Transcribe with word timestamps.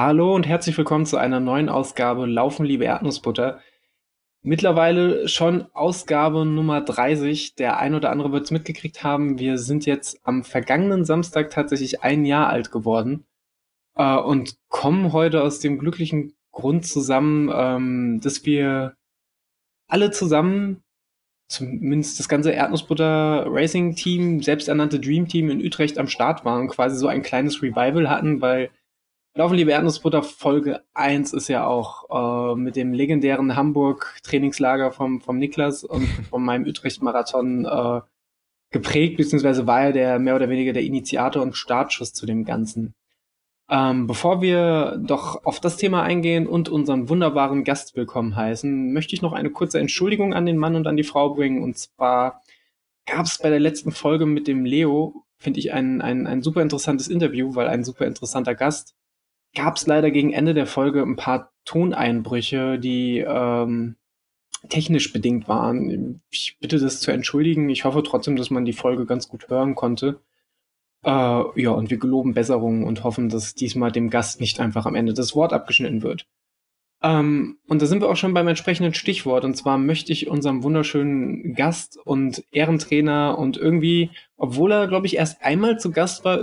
Hallo 0.00 0.32
und 0.32 0.46
herzlich 0.46 0.78
willkommen 0.78 1.06
zu 1.06 1.16
einer 1.16 1.40
neuen 1.40 1.68
Ausgabe 1.68 2.24
Laufen, 2.24 2.64
liebe 2.64 2.84
Erdnussbutter. 2.84 3.58
Mittlerweile 4.42 5.26
schon 5.26 5.66
Ausgabe 5.74 6.46
Nummer 6.46 6.80
30. 6.82 7.56
Der 7.56 7.78
ein 7.78 7.96
oder 7.96 8.10
andere 8.10 8.30
wird 8.30 8.44
es 8.44 8.52
mitgekriegt 8.52 9.02
haben. 9.02 9.40
Wir 9.40 9.58
sind 9.58 9.86
jetzt 9.86 10.20
am 10.22 10.44
vergangenen 10.44 11.04
Samstag 11.04 11.50
tatsächlich 11.50 12.04
ein 12.04 12.24
Jahr 12.24 12.48
alt 12.48 12.70
geworden 12.70 13.26
äh, 13.96 14.16
und 14.16 14.54
kommen 14.68 15.12
heute 15.12 15.42
aus 15.42 15.58
dem 15.58 15.80
glücklichen 15.80 16.32
Grund 16.52 16.86
zusammen, 16.86 17.50
ähm, 17.52 18.20
dass 18.22 18.46
wir 18.46 18.94
alle 19.88 20.12
zusammen, 20.12 20.80
zumindest 21.48 22.20
das 22.20 22.28
ganze 22.28 22.52
Erdnussbutter 22.52 23.46
Racing 23.48 23.96
Team, 23.96 24.44
selbsternannte 24.44 25.00
Dream 25.00 25.26
Team 25.26 25.50
in 25.50 25.60
Utrecht 25.60 25.98
am 25.98 26.06
Start 26.06 26.44
waren 26.44 26.60
und 26.60 26.68
quasi 26.68 26.96
so 26.96 27.08
ein 27.08 27.22
kleines 27.24 27.62
Revival 27.62 28.08
hatten, 28.08 28.40
weil 28.40 28.70
Laufen, 29.34 29.54
liebe 29.54 29.70
Erdnussbutter, 29.70 30.22
Folge 30.22 30.82
1 30.94 31.32
ist 31.32 31.48
ja 31.48 31.66
auch 31.66 32.52
äh, 32.52 32.56
mit 32.56 32.74
dem 32.74 32.92
legendären 32.92 33.54
Hamburg-Trainingslager 33.54 34.90
vom, 34.90 35.20
vom 35.20 35.38
Niklas 35.38 35.84
und 35.84 36.06
von 36.30 36.44
meinem 36.44 36.66
Utrecht-Marathon 36.66 37.64
äh, 37.64 38.00
geprägt, 38.70 39.16
beziehungsweise 39.16 39.66
war 39.66 39.82
er 39.82 39.92
der 39.92 40.18
mehr 40.18 40.34
oder 40.36 40.48
weniger 40.48 40.72
der 40.72 40.82
Initiator 40.82 41.42
und 41.42 41.56
Startschuss 41.56 42.12
zu 42.12 42.26
dem 42.26 42.44
Ganzen. 42.44 42.94
Ähm, 43.70 44.06
bevor 44.06 44.40
wir 44.40 44.98
doch 44.98 45.44
auf 45.44 45.60
das 45.60 45.76
Thema 45.76 46.02
eingehen 46.02 46.46
und 46.46 46.70
unseren 46.70 47.08
wunderbaren 47.08 47.64
Gast 47.64 47.96
willkommen 47.96 48.34
heißen, 48.34 48.92
möchte 48.92 49.14
ich 49.14 49.20
noch 49.20 49.34
eine 49.34 49.50
kurze 49.50 49.78
Entschuldigung 49.78 50.32
an 50.32 50.46
den 50.46 50.56
Mann 50.56 50.74
und 50.74 50.86
an 50.86 50.96
die 50.96 51.04
Frau 51.04 51.34
bringen. 51.34 51.62
Und 51.62 51.76
zwar 51.76 52.42
gab 53.06 53.26
es 53.26 53.38
bei 53.38 53.50
der 53.50 53.60
letzten 53.60 53.92
Folge 53.92 54.24
mit 54.24 54.48
dem 54.48 54.64
Leo, 54.64 55.24
finde 55.36 55.60
ich, 55.60 55.72
ein, 55.72 56.00
ein, 56.00 56.26
ein 56.26 56.42
super 56.42 56.62
interessantes 56.62 57.08
Interview, 57.08 57.54
weil 57.54 57.68
ein 57.68 57.84
super 57.84 58.06
interessanter 58.06 58.54
Gast. 58.54 58.94
Gab 59.58 59.74
es 59.74 59.88
leider 59.88 60.12
gegen 60.12 60.32
Ende 60.32 60.54
der 60.54 60.66
Folge 60.66 61.02
ein 61.02 61.16
paar 61.16 61.50
Toneinbrüche, 61.64 62.78
die 62.78 63.18
ähm, 63.18 63.96
technisch 64.68 65.12
bedingt 65.12 65.48
waren. 65.48 66.22
Ich 66.30 66.58
bitte 66.60 66.78
das 66.78 67.00
zu 67.00 67.10
entschuldigen. 67.10 67.68
Ich 67.68 67.84
hoffe 67.84 68.04
trotzdem, 68.04 68.36
dass 68.36 68.50
man 68.50 68.64
die 68.64 68.72
Folge 68.72 69.04
ganz 69.04 69.26
gut 69.26 69.48
hören 69.48 69.74
konnte. 69.74 70.20
Äh, 71.02 71.10
ja, 71.10 71.70
und 71.70 71.90
wir 71.90 71.98
geloben 71.98 72.34
Besserung 72.34 72.84
und 72.84 73.02
hoffen, 73.02 73.30
dass 73.30 73.56
diesmal 73.56 73.90
dem 73.90 74.10
Gast 74.10 74.40
nicht 74.40 74.60
einfach 74.60 74.86
am 74.86 74.94
Ende 74.94 75.12
das 75.12 75.34
Wort 75.34 75.52
abgeschnitten 75.52 76.02
wird. 76.02 76.28
Ähm, 77.02 77.58
und 77.66 77.82
da 77.82 77.86
sind 77.86 78.00
wir 78.00 78.10
auch 78.10 78.16
schon 78.16 78.34
beim 78.34 78.46
entsprechenden 78.46 78.94
Stichwort. 78.94 79.44
Und 79.44 79.56
zwar 79.56 79.76
möchte 79.76 80.12
ich 80.12 80.28
unserem 80.28 80.62
wunderschönen 80.62 81.54
Gast 81.54 81.98
und 82.04 82.44
Ehrentrainer 82.52 83.36
und 83.36 83.56
irgendwie, 83.56 84.10
obwohl 84.36 84.70
er, 84.70 84.86
glaube 84.86 85.06
ich, 85.06 85.16
erst 85.16 85.42
einmal 85.42 85.80
zu 85.80 85.90
Gast 85.90 86.24
war, 86.24 86.38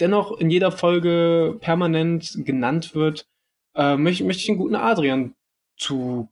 dennoch 0.00 0.38
in 0.38 0.50
jeder 0.50 0.72
Folge 0.72 1.56
permanent 1.60 2.38
genannt 2.44 2.94
wird, 2.94 3.26
äh, 3.74 3.96
möchte, 3.96 4.24
möchte 4.24 4.40
ich 4.40 4.46
den 4.46 4.58
guten 4.58 4.74
Adrian 4.74 5.34
zu 5.76 6.28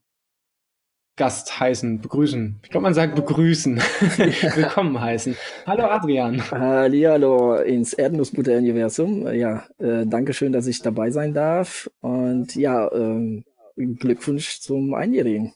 Gast 1.17 1.59
heißen, 1.59 2.01
begrüßen. 2.01 2.61
Ich 2.63 2.71
glaube, 2.71 2.85
man 2.85 2.95
sagt 2.95 3.17
begrüßen. 3.17 3.79
Willkommen 4.55 5.01
heißen. 5.01 5.37
Hallo 5.67 5.87
Adrian. 5.87 6.41
Hallo 6.53 7.57
ins 7.57 7.93
Erdnussbutter-Universum. 7.93 9.27
Ja, 9.35 9.65
äh, 9.79 10.07
danke 10.07 10.33
schön, 10.33 10.53
dass 10.53 10.69
ich 10.69 10.81
dabei 10.81 11.11
sein 11.11 11.35
darf. 11.35 11.91
Und 12.01 12.55
ja, 12.55 12.87
äh, 12.87 13.43
Glückwunsch 13.77 14.61
zum 14.61 14.95
Einjährigen. 14.95 15.55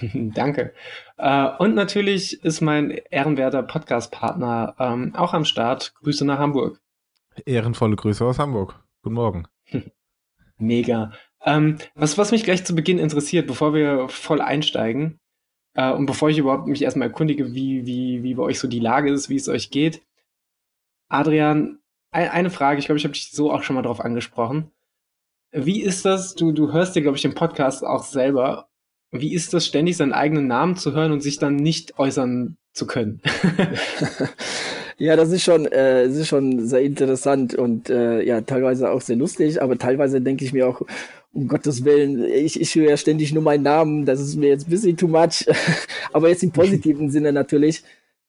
danke. 0.14 0.72
Äh, 1.16 1.48
und 1.58 1.74
natürlich 1.74 2.44
ist 2.44 2.60
mein 2.60 2.90
ehrenwerter 3.10 3.64
Podcast-Partner 3.64 4.76
ähm, 4.78 5.12
auch 5.16 5.34
am 5.34 5.44
Start. 5.44 5.92
Grüße 5.96 6.24
nach 6.24 6.38
Hamburg. 6.38 6.80
Ehrenvolle 7.44 7.96
Grüße 7.96 8.24
aus 8.24 8.38
Hamburg. 8.38 8.82
Guten 9.02 9.14
Morgen. 9.14 9.48
Mega. 10.58 11.12
Ähm, 11.44 11.78
was, 11.94 12.18
was 12.18 12.32
mich 12.32 12.44
gleich 12.44 12.64
zu 12.64 12.74
Beginn 12.74 12.98
interessiert, 12.98 13.46
bevor 13.46 13.74
wir 13.74 14.08
voll 14.08 14.40
einsteigen 14.40 15.20
äh, 15.74 15.92
und 15.92 16.06
bevor 16.06 16.30
ich 16.30 16.38
überhaupt 16.38 16.66
mich 16.66 16.82
erstmal 16.82 17.08
erkundige, 17.08 17.54
wie, 17.54 17.86
wie, 17.86 18.22
wie 18.22 18.34
bei 18.34 18.42
euch 18.42 18.58
so 18.58 18.68
die 18.68 18.80
Lage 18.80 19.12
ist, 19.12 19.28
wie 19.28 19.36
es 19.36 19.48
euch 19.48 19.70
geht. 19.70 20.02
Adrian, 21.08 21.78
ein, 22.10 22.28
eine 22.30 22.50
Frage, 22.50 22.78
ich 22.78 22.86
glaube, 22.86 22.98
ich 22.98 23.04
habe 23.04 23.12
dich 23.12 23.30
so 23.30 23.52
auch 23.52 23.62
schon 23.62 23.76
mal 23.76 23.82
drauf 23.82 24.00
angesprochen. 24.00 24.70
Wie 25.52 25.82
ist 25.82 26.04
das, 26.04 26.34
du, 26.34 26.52
du 26.52 26.72
hörst 26.72 26.96
dir, 26.96 27.02
glaube 27.02 27.16
ich, 27.16 27.22
den 27.22 27.34
Podcast 27.34 27.84
auch 27.84 28.02
selber. 28.02 28.68
Wie 29.12 29.32
ist 29.32 29.54
das, 29.54 29.66
ständig 29.66 29.96
seinen 29.96 30.12
eigenen 30.12 30.48
Namen 30.48 30.76
zu 30.76 30.92
hören 30.92 31.12
und 31.12 31.20
sich 31.20 31.38
dann 31.38 31.56
nicht 31.56 31.98
äußern 31.98 32.56
zu 32.72 32.86
können? 32.86 33.22
Ja, 34.98 35.14
das 35.14 35.30
ist 35.30 35.42
schon, 35.42 35.66
äh, 35.66 36.06
das 36.06 36.16
ist 36.16 36.28
schon 36.28 36.66
sehr 36.66 36.80
interessant 36.80 37.54
und 37.54 37.90
äh, 37.90 38.22
ja, 38.22 38.40
teilweise 38.40 38.90
auch 38.90 39.02
sehr 39.02 39.16
lustig, 39.16 39.60
aber 39.60 39.76
teilweise 39.76 40.22
denke 40.22 40.44
ich 40.44 40.54
mir 40.54 40.66
auch, 40.66 40.80
um 41.34 41.48
Gottes 41.48 41.84
Willen, 41.84 42.24
ich, 42.24 42.58
ich 42.58 42.74
höre 42.74 42.90
ja 42.90 42.96
ständig 42.96 43.34
nur 43.34 43.42
meinen 43.42 43.62
Namen, 43.62 44.06
das 44.06 44.20
ist 44.20 44.36
mir 44.36 44.48
jetzt 44.48 44.68
ein 44.68 44.70
bisschen 44.70 44.96
too 44.96 45.08
much, 45.08 45.46
aber 46.14 46.30
jetzt 46.30 46.42
im 46.42 46.50
positiven 46.50 47.10
Sinne 47.10 47.32
natürlich. 47.32 47.84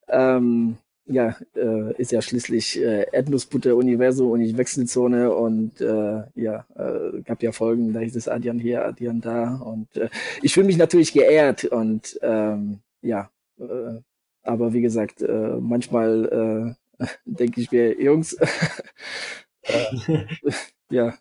Ähm, 0.10 0.78
ja, 1.06 1.38
äh, 1.56 1.94
ist 1.98 2.12
ja 2.12 2.22
schließlich 2.22 2.82
äh, 2.82 3.06
Erdnussbutter 3.14 3.76
Universum 3.76 4.32
und 4.32 4.40
nicht 4.40 4.58
Wechselzone 4.58 5.34
und 5.34 5.80
äh, 5.80 6.24
ja, 6.36 6.66
äh, 6.76 7.22
gab 7.24 7.42
ja 7.44 7.54
Folgen, 7.54 7.94
da 7.94 8.02
hieß 8.02 8.16
es 8.18 8.28
Adrian 8.28 8.60
hier, 8.60 8.86
Adrian 8.86 9.22
da 9.22 9.56
und 9.56 9.96
äh, 9.96 10.10
ich 10.42 10.54
fühle 10.54 10.66
mich 10.68 10.78
natürlich 10.78 11.14
geehrt 11.14 11.64
und 11.64 12.20
ähm, 12.22 12.80
ja, 13.02 13.30
äh, 13.58 14.02
aber 14.48 14.74
wie 14.74 14.82
gesagt, 14.82 15.22
äh, 15.22 15.58
manchmal 15.60 16.76
äh, 17.00 17.06
denke 17.26 17.62
ich 17.62 17.72
mir, 17.72 18.02
Jungs, 18.02 18.34
äh, 19.64 20.26
ja, 20.90 21.14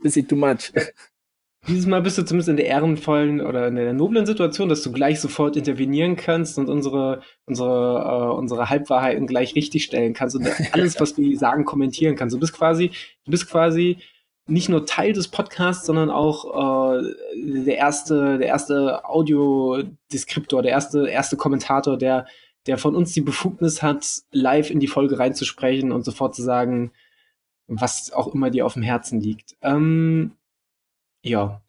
bisschen 0.00 0.26
too 0.26 0.36
much. 0.36 0.72
Dieses 1.68 1.86
Mal 1.86 2.02
bist 2.02 2.18
du 2.18 2.24
zumindest 2.24 2.48
in 2.48 2.56
der 2.56 2.66
ehrenvollen 2.66 3.40
oder 3.40 3.68
in 3.68 3.76
der 3.76 3.92
noblen 3.92 4.26
Situation, 4.26 4.68
dass 4.68 4.82
du 4.82 4.90
gleich 4.90 5.20
sofort 5.20 5.56
intervenieren 5.56 6.16
kannst 6.16 6.58
und 6.58 6.68
unsere, 6.68 7.22
unsere, 7.46 8.32
äh, 8.32 8.36
unsere 8.36 8.68
Halbwahrheiten 8.68 9.28
gleich 9.28 9.54
richtigstellen 9.54 10.12
kannst 10.12 10.34
und 10.34 10.48
alles, 10.72 10.98
was 10.98 11.16
wir 11.16 11.38
sagen, 11.38 11.64
kommentieren 11.64 12.16
kannst. 12.16 12.34
Du 12.34 12.40
bist 12.40 12.52
quasi, 12.52 12.90
du 13.24 13.30
bist 13.30 13.48
quasi 13.48 13.98
nicht 14.46 14.68
nur 14.68 14.86
Teil 14.86 15.12
des 15.12 15.28
Podcasts, 15.28 15.86
sondern 15.86 16.10
auch 16.10 16.98
äh, 16.98 17.14
der 17.36 17.76
erste, 17.76 18.38
der 18.38 18.48
erste 18.48 19.04
Audiodeskriptor, 19.04 20.62
der 20.62 20.72
erste, 20.72 21.08
erste 21.08 21.36
Kommentator, 21.36 21.96
der, 21.96 22.26
der 22.66 22.78
von 22.78 22.96
uns 22.96 23.12
die 23.12 23.20
Befugnis 23.20 23.82
hat, 23.82 24.06
live 24.32 24.70
in 24.70 24.80
die 24.80 24.88
Folge 24.88 25.18
reinzusprechen 25.18 25.92
und 25.92 26.04
sofort 26.04 26.34
zu 26.34 26.42
sagen, 26.42 26.92
was 27.68 28.12
auch 28.12 28.34
immer 28.34 28.50
dir 28.50 28.66
auf 28.66 28.74
dem 28.74 28.82
Herzen 28.82 29.20
liegt. 29.20 29.56
Ähm, 29.62 30.32
ja. 31.22 31.62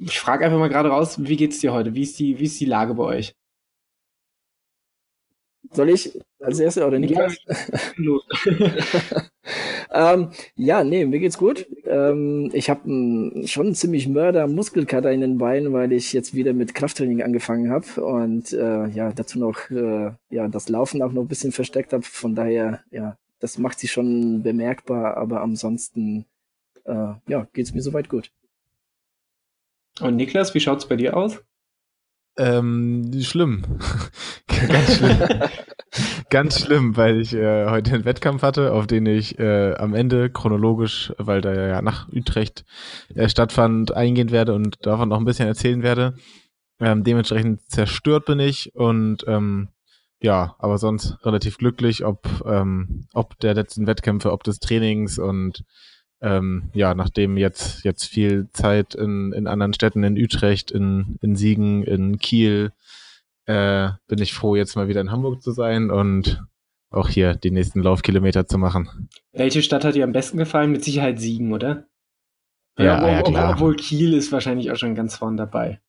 Ich 0.00 0.18
frage 0.18 0.44
einfach 0.44 0.58
mal 0.58 0.68
gerade 0.68 0.88
raus, 0.88 1.22
wie 1.22 1.36
geht's 1.36 1.60
dir 1.60 1.72
heute? 1.72 1.94
Wie 1.94 2.02
ist 2.02 2.18
die, 2.18 2.40
wie 2.40 2.44
ist 2.44 2.58
die 2.58 2.64
Lage 2.64 2.94
bei 2.94 3.04
euch? 3.04 3.36
Soll 5.70 5.90
ich 5.90 6.18
als 6.40 6.58
Erster 6.58 6.86
oder 6.86 6.98
Niklas? 6.98 7.36
Ja, 7.96 8.18
ähm, 9.92 10.30
ja, 10.56 10.84
nee, 10.84 11.04
mir 11.04 11.18
geht's 11.18 11.38
gut. 11.38 11.66
Ähm, 11.84 12.50
ich 12.52 12.70
habe 12.70 12.82
schon 13.46 13.66
einen 13.66 13.74
ziemlich 13.74 14.08
Mörder 14.08 14.46
Muskelkater 14.46 15.10
in 15.12 15.20
den 15.20 15.38
Beinen, 15.38 15.72
weil 15.72 15.92
ich 15.92 16.12
jetzt 16.12 16.34
wieder 16.34 16.52
mit 16.52 16.74
Krafttraining 16.74 17.22
angefangen 17.22 17.70
habe 17.70 18.04
und 18.04 18.52
äh, 18.52 18.86
ja, 18.88 19.12
dazu 19.12 19.38
noch 19.38 19.70
äh, 19.70 20.12
ja, 20.30 20.48
das 20.48 20.68
Laufen 20.68 21.02
auch 21.02 21.12
noch 21.12 21.22
ein 21.22 21.28
bisschen 21.28 21.52
versteckt 21.52 21.92
habe. 21.92 22.02
Von 22.02 22.34
daher, 22.34 22.80
ja, 22.90 23.16
das 23.40 23.58
macht 23.58 23.78
sich 23.78 23.92
schon 23.92 24.42
bemerkbar, 24.42 25.16
aber 25.16 25.42
ansonsten 25.42 26.26
äh, 26.84 27.14
ja, 27.26 27.46
geht's 27.52 27.74
mir 27.74 27.82
soweit 27.82 28.08
gut. 28.08 28.30
Und 30.00 30.16
Niklas, 30.16 30.54
wie 30.54 30.60
schaut's 30.60 30.86
bei 30.86 30.96
dir 30.96 31.16
aus? 31.16 31.38
Ähm, 32.36 33.10
schlimm. 33.20 33.64
Ganz 34.46 34.96
schlimm. 34.96 35.18
Ganz 36.30 36.60
schlimm, 36.60 36.96
weil 36.96 37.20
ich 37.20 37.32
äh, 37.32 37.70
heute 37.70 37.94
einen 37.94 38.04
Wettkampf 38.04 38.42
hatte, 38.42 38.72
auf 38.72 38.86
den 38.86 39.06
ich 39.06 39.38
äh, 39.38 39.74
am 39.76 39.94
Ende 39.94 40.28
chronologisch, 40.28 41.12
weil 41.16 41.40
der 41.40 41.68
ja 41.68 41.82
nach 41.82 42.08
Utrecht 42.12 42.66
äh, 43.14 43.30
stattfand, 43.30 43.94
eingehen 43.94 44.30
werde 44.30 44.52
und 44.54 44.84
davon 44.84 45.08
noch 45.08 45.18
ein 45.18 45.24
bisschen 45.24 45.48
erzählen 45.48 45.82
werde. 45.82 46.16
Ähm, 46.80 47.02
dementsprechend 47.02 47.62
zerstört 47.70 48.26
bin 48.26 48.40
ich 48.40 48.74
und 48.74 49.24
ähm, 49.26 49.68
ja, 50.20 50.54
aber 50.58 50.76
sonst 50.76 51.16
relativ 51.24 51.56
glücklich, 51.56 52.04
ob, 52.04 52.28
ähm, 52.44 53.06
ob 53.14 53.38
der 53.38 53.54
letzten 53.54 53.86
Wettkämpfe, 53.86 54.30
ob 54.32 54.44
des 54.44 54.58
Trainings 54.58 55.18
und 55.18 55.64
ähm, 56.20 56.70
ja, 56.74 56.94
nachdem 56.94 57.36
jetzt, 57.36 57.84
jetzt 57.84 58.04
viel 58.04 58.48
Zeit 58.52 58.94
in, 58.94 59.32
in 59.32 59.46
anderen 59.46 59.72
Städten, 59.72 60.02
in 60.04 60.18
Utrecht, 60.18 60.70
in, 60.70 61.16
in 61.22 61.36
Siegen, 61.36 61.84
in 61.84 62.18
Kiel, 62.18 62.72
äh, 63.48 63.92
bin 64.06 64.20
ich 64.20 64.34
froh, 64.34 64.56
jetzt 64.56 64.76
mal 64.76 64.88
wieder 64.88 65.00
in 65.00 65.10
Hamburg 65.10 65.42
zu 65.42 65.52
sein 65.52 65.90
und 65.90 66.44
auch 66.90 67.08
hier 67.08 67.34
die 67.34 67.50
nächsten 67.50 67.82
Laufkilometer 67.82 68.46
zu 68.46 68.58
machen. 68.58 69.08
Welche 69.32 69.62
Stadt 69.62 69.84
hat 69.84 69.94
dir 69.94 70.04
am 70.04 70.12
besten 70.12 70.36
gefallen? 70.36 70.70
Mit 70.70 70.84
Sicherheit 70.84 71.18
Siegen, 71.18 71.52
oder? 71.52 71.86
Ja, 72.78 72.84
ja, 72.84 73.10
ja 73.10 73.22
klar. 73.22 73.54
Obwohl 73.54 73.74
Kiel 73.76 74.12
ist 74.14 74.32
wahrscheinlich 74.32 74.70
auch 74.70 74.76
schon 74.76 74.94
ganz 74.94 75.16
vorn 75.16 75.36
dabei. 75.36 75.80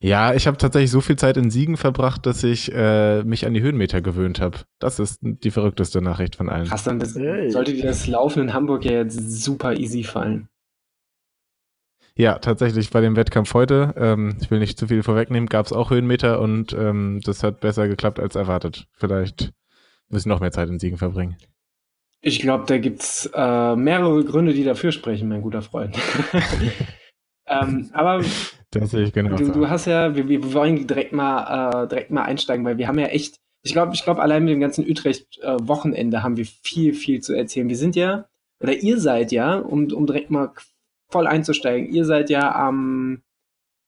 Ja, 0.00 0.34
ich 0.34 0.46
habe 0.46 0.56
tatsächlich 0.56 0.90
so 0.90 1.00
viel 1.00 1.16
Zeit 1.16 1.36
in 1.36 1.50
Siegen 1.50 1.76
verbracht, 1.76 2.26
dass 2.26 2.44
ich 2.44 2.70
äh, 2.72 3.22
mich 3.24 3.46
an 3.46 3.54
die 3.54 3.62
Höhenmeter 3.62 4.00
gewöhnt 4.00 4.40
habe. 4.40 4.58
Das 4.78 4.98
ist 4.98 5.18
die 5.22 5.50
verrückteste 5.50 6.00
Nachricht 6.02 6.36
von 6.36 6.48
allen. 6.48 6.66
Krass, 6.66 6.84
dann 6.84 6.98
das, 6.98 7.14
sollte 7.14 7.72
dir 7.72 7.84
das 7.84 8.06
Laufen 8.06 8.42
in 8.42 8.52
Hamburg 8.52 8.84
ja 8.84 8.92
jetzt 8.92 9.42
super 9.42 9.76
easy 9.78 10.04
fallen. 10.04 10.48
Ja, 12.16 12.38
tatsächlich 12.38 12.90
bei 12.90 13.00
dem 13.00 13.16
Wettkampf 13.16 13.54
heute, 13.54 13.92
ähm, 13.96 14.36
ich 14.40 14.48
will 14.50 14.60
nicht 14.60 14.78
zu 14.78 14.86
viel 14.86 15.02
vorwegnehmen, 15.02 15.48
gab 15.48 15.66
es 15.66 15.72
auch 15.72 15.90
Höhenmeter 15.90 16.40
und 16.40 16.72
ähm, 16.72 17.20
das 17.24 17.42
hat 17.42 17.60
besser 17.60 17.88
geklappt 17.88 18.20
als 18.20 18.36
erwartet. 18.36 18.86
Vielleicht 18.92 19.52
müssen 20.08 20.28
noch 20.28 20.38
mehr 20.38 20.52
Zeit 20.52 20.68
in 20.68 20.78
Siegen 20.78 20.96
verbringen. 20.96 21.36
Ich 22.20 22.40
glaube, 22.40 22.64
da 22.68 22.78
gibt's 22.78 23.28
äh, 23.34 23.76
mehrere 23.76 24.24
Gründe, 24.24 24.54
die 24.54 24.62
dafür 24.62 24.92
sprechen, 24.92 25.28
mein 25.28 25.42
guter 25.42 25.60
Freund. 25.60 25.98
ähm, 27.46 27.90
aber 27.92 28.22
das 28.70 28.90
sehe 28.90 29.02
ich 29.02 29.12
genau. 29.12 29.36
Du, 29.36 29.50
du 29.50 29.68
hast 29.68 29.86
ja, 29.86 30.14
wir, 30.14 30.28
wir 30.28 30.54
wollen 30.54 30.86
direkt 30.86 31.12
mal, 31.12 31.84
äh, 31.84 31.88
direkt 31.88 32.12
mal 32.12 32.22
einsteigen, 32.22 32.64
weil 32.64 32.78
wir 32.78 32.86
haben 32.86 32.98
ja 32.98 33.06
echt, 33.06 33.40
ich 33.62 33.72
glaube, 33.72 33.92
ich 33.94 34.04
glaube, 34.04 34.22
allein 34.22 34.44
mit 34.44 34.52
dem 34.52 34.60
ganzen 34.60 34.88
Utrecht-Wochenende 34.88 36.18
äh, 36.18 36.20
haben 36.20 36.36
wir 36.36 36.46
viel, 36.46 36.94
viel 36.94 37.20
zu 37.20 37.34
erzählen. 37.34 37.68
Wir 37.68 37.76
sind 37.76 37.96
ja, 37.96 38.26
oder 38.60 38.72
ihr 38.72 39.00
seid 39.00 39.32
ja, 39.32 39.56
um, 39.58 39.92
um 39.92 40.06
direkt 40.06 40.30
mal 40.30 40.52
voll 41.10 41.26
einzusteigen, 41.26 41.92
ihr 41.92 42.04
seid 42.04 42.30
ja 42.30 42.68
ähm, 42.68 43.22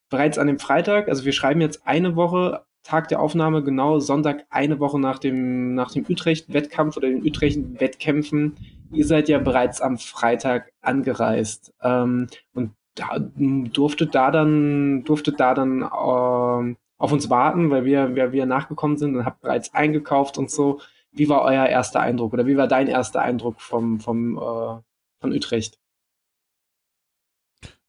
bereits 0.09 0.37
an 0.37 0.47
dem 0.47 0.59
Freitag, 0.59 1.09
also 1.09 1.25
wir 1.25 1.33
schreiben 1.33 1.61
jetzt 1.61 1.85
eine 1.85 2.15
Woche, 2.15 2.65
Tag 2.87 3.09
der 3.09 3.19
Aufnahme, 3.19 3.63
genau 3.63 3.99
Sonntag, 3.99 4.45
eine 4.49 4.79
Woche 4.79 4.97
nach 4.97 5.19
dem, 5.19 5.75
nach 5.75 5.91
dem 5.91 6.05
Utrecht-Wettkampf 6.07 6.95
oder 6.95 7.09
den 7.09 7.21
Utrecht-Wettkämpfen. 7.21 8.55
Ihr 8.93 9.05
seid 9.05 9.27
ja 9.27 9.39
bereits 9.39 9.81
am 9.81 9.97
Freitag 9.97 10.71
angereist. 10.79 11.73
Ähm, 11.81 12.27
und 12.53 12.71
da, 12.95 13.19
durfte 13.19 14.07
da 14.07 14.31
dann, 14.31 15.03
durfte 15.03 15.33
da 15.33 15.53
dann 15.53 15.81
äh, 15.81 16.75
auf 16.97 17.11
uns 17.11 17.29
warten, 17.29 17.69
weil 17.71 17.83
wir, 17.83 18.15
wir, 18.15 18.31
wir 18.31 18.45
nachgekommen 18.45 18.95
sind 18.95 19.17
und 19.17 19.25
habt 19.25 19.41
bereits 19.41 19.73
eingekauft 19.73 20.37
und 20.37 20.49
so. 20.49 20.79
Wie 21.11 21.27
war 21.27 21.41
euer 21.41 21.65
erster 21.65 21.99
Eindruck 21.99 22.31
oder 22.31 22.47
wie 22.47 22.55
war 22.55 22.69
dein 22.69 22.87
erster 22.87 23.21
Eindruck 23.21 23.59
vom, 23.59 23.99
vom, 23.99 24.37
äh, 24.37 24.81
von 25.19 25.33
Utrecht? 25.33 25.77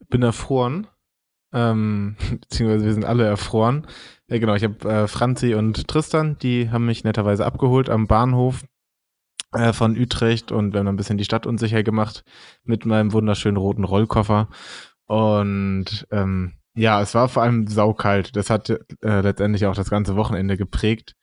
Bin 0.08 0.22
erfroren. 0.22 0.86
Ähm, 1.52 2.16
beziehungsweise 2.40 2.84
wir 2.84 2.92
sind 2.94 3.04
alle 3.04 3.24
erfroren. 3.24 3.86
Ja, 4.28 4.38
genau, 4.38 4.54
ich 4.54 4.64
habe 4.64 4.88
äh, 4.88 5.08
Franzi 5.08 5.54
und 5.54 5.88
Tristan, 5.88 6.36
die 6.38 6.70
haben 6.70 6.86
mich 6.86 7.04
netterweise 7.04 7.46
abgeholt 7.46 7.88
am 7.88 8.06
Bahnhof 8.06 8.64
äh, 9.52 9.72
von 9.72 9.96
Utrecht 9.96 10.52
und 10.52 10.72
wir 10.72 10.80
haben 10.80 10.88
ein 10.88 10.96
bisschen 10.96 11.18
die 11.18 11.24
Stadt 11.24 11.46
unsicher 11.46 11.82
gemacht 11.82 12.24
mit 12.64 12.84
meinem 12.84 13.12
wunderschönen 13.12 13.56
roten 13.56 13.84
Rollkoffer. 13.84 14.48
Und 15.06 16.06
ähm, 16.10 16.52
ja, 16.74 17.00
es 17.00 17.14
war 17.14 17.28
vor 17.28 17.42
allem 17.42 17.66
saukalt. 17.66 18.36
Das 18.36 18.50
hat 18.50 18.68
äh, 18.68 19.20
letztendlich 19.20 19.66
auch 19.66 19.74
das 19.74 19.90
ganze 19.90 20.16
Wochenende 20.16 20.56
geprägt 20.56 21.16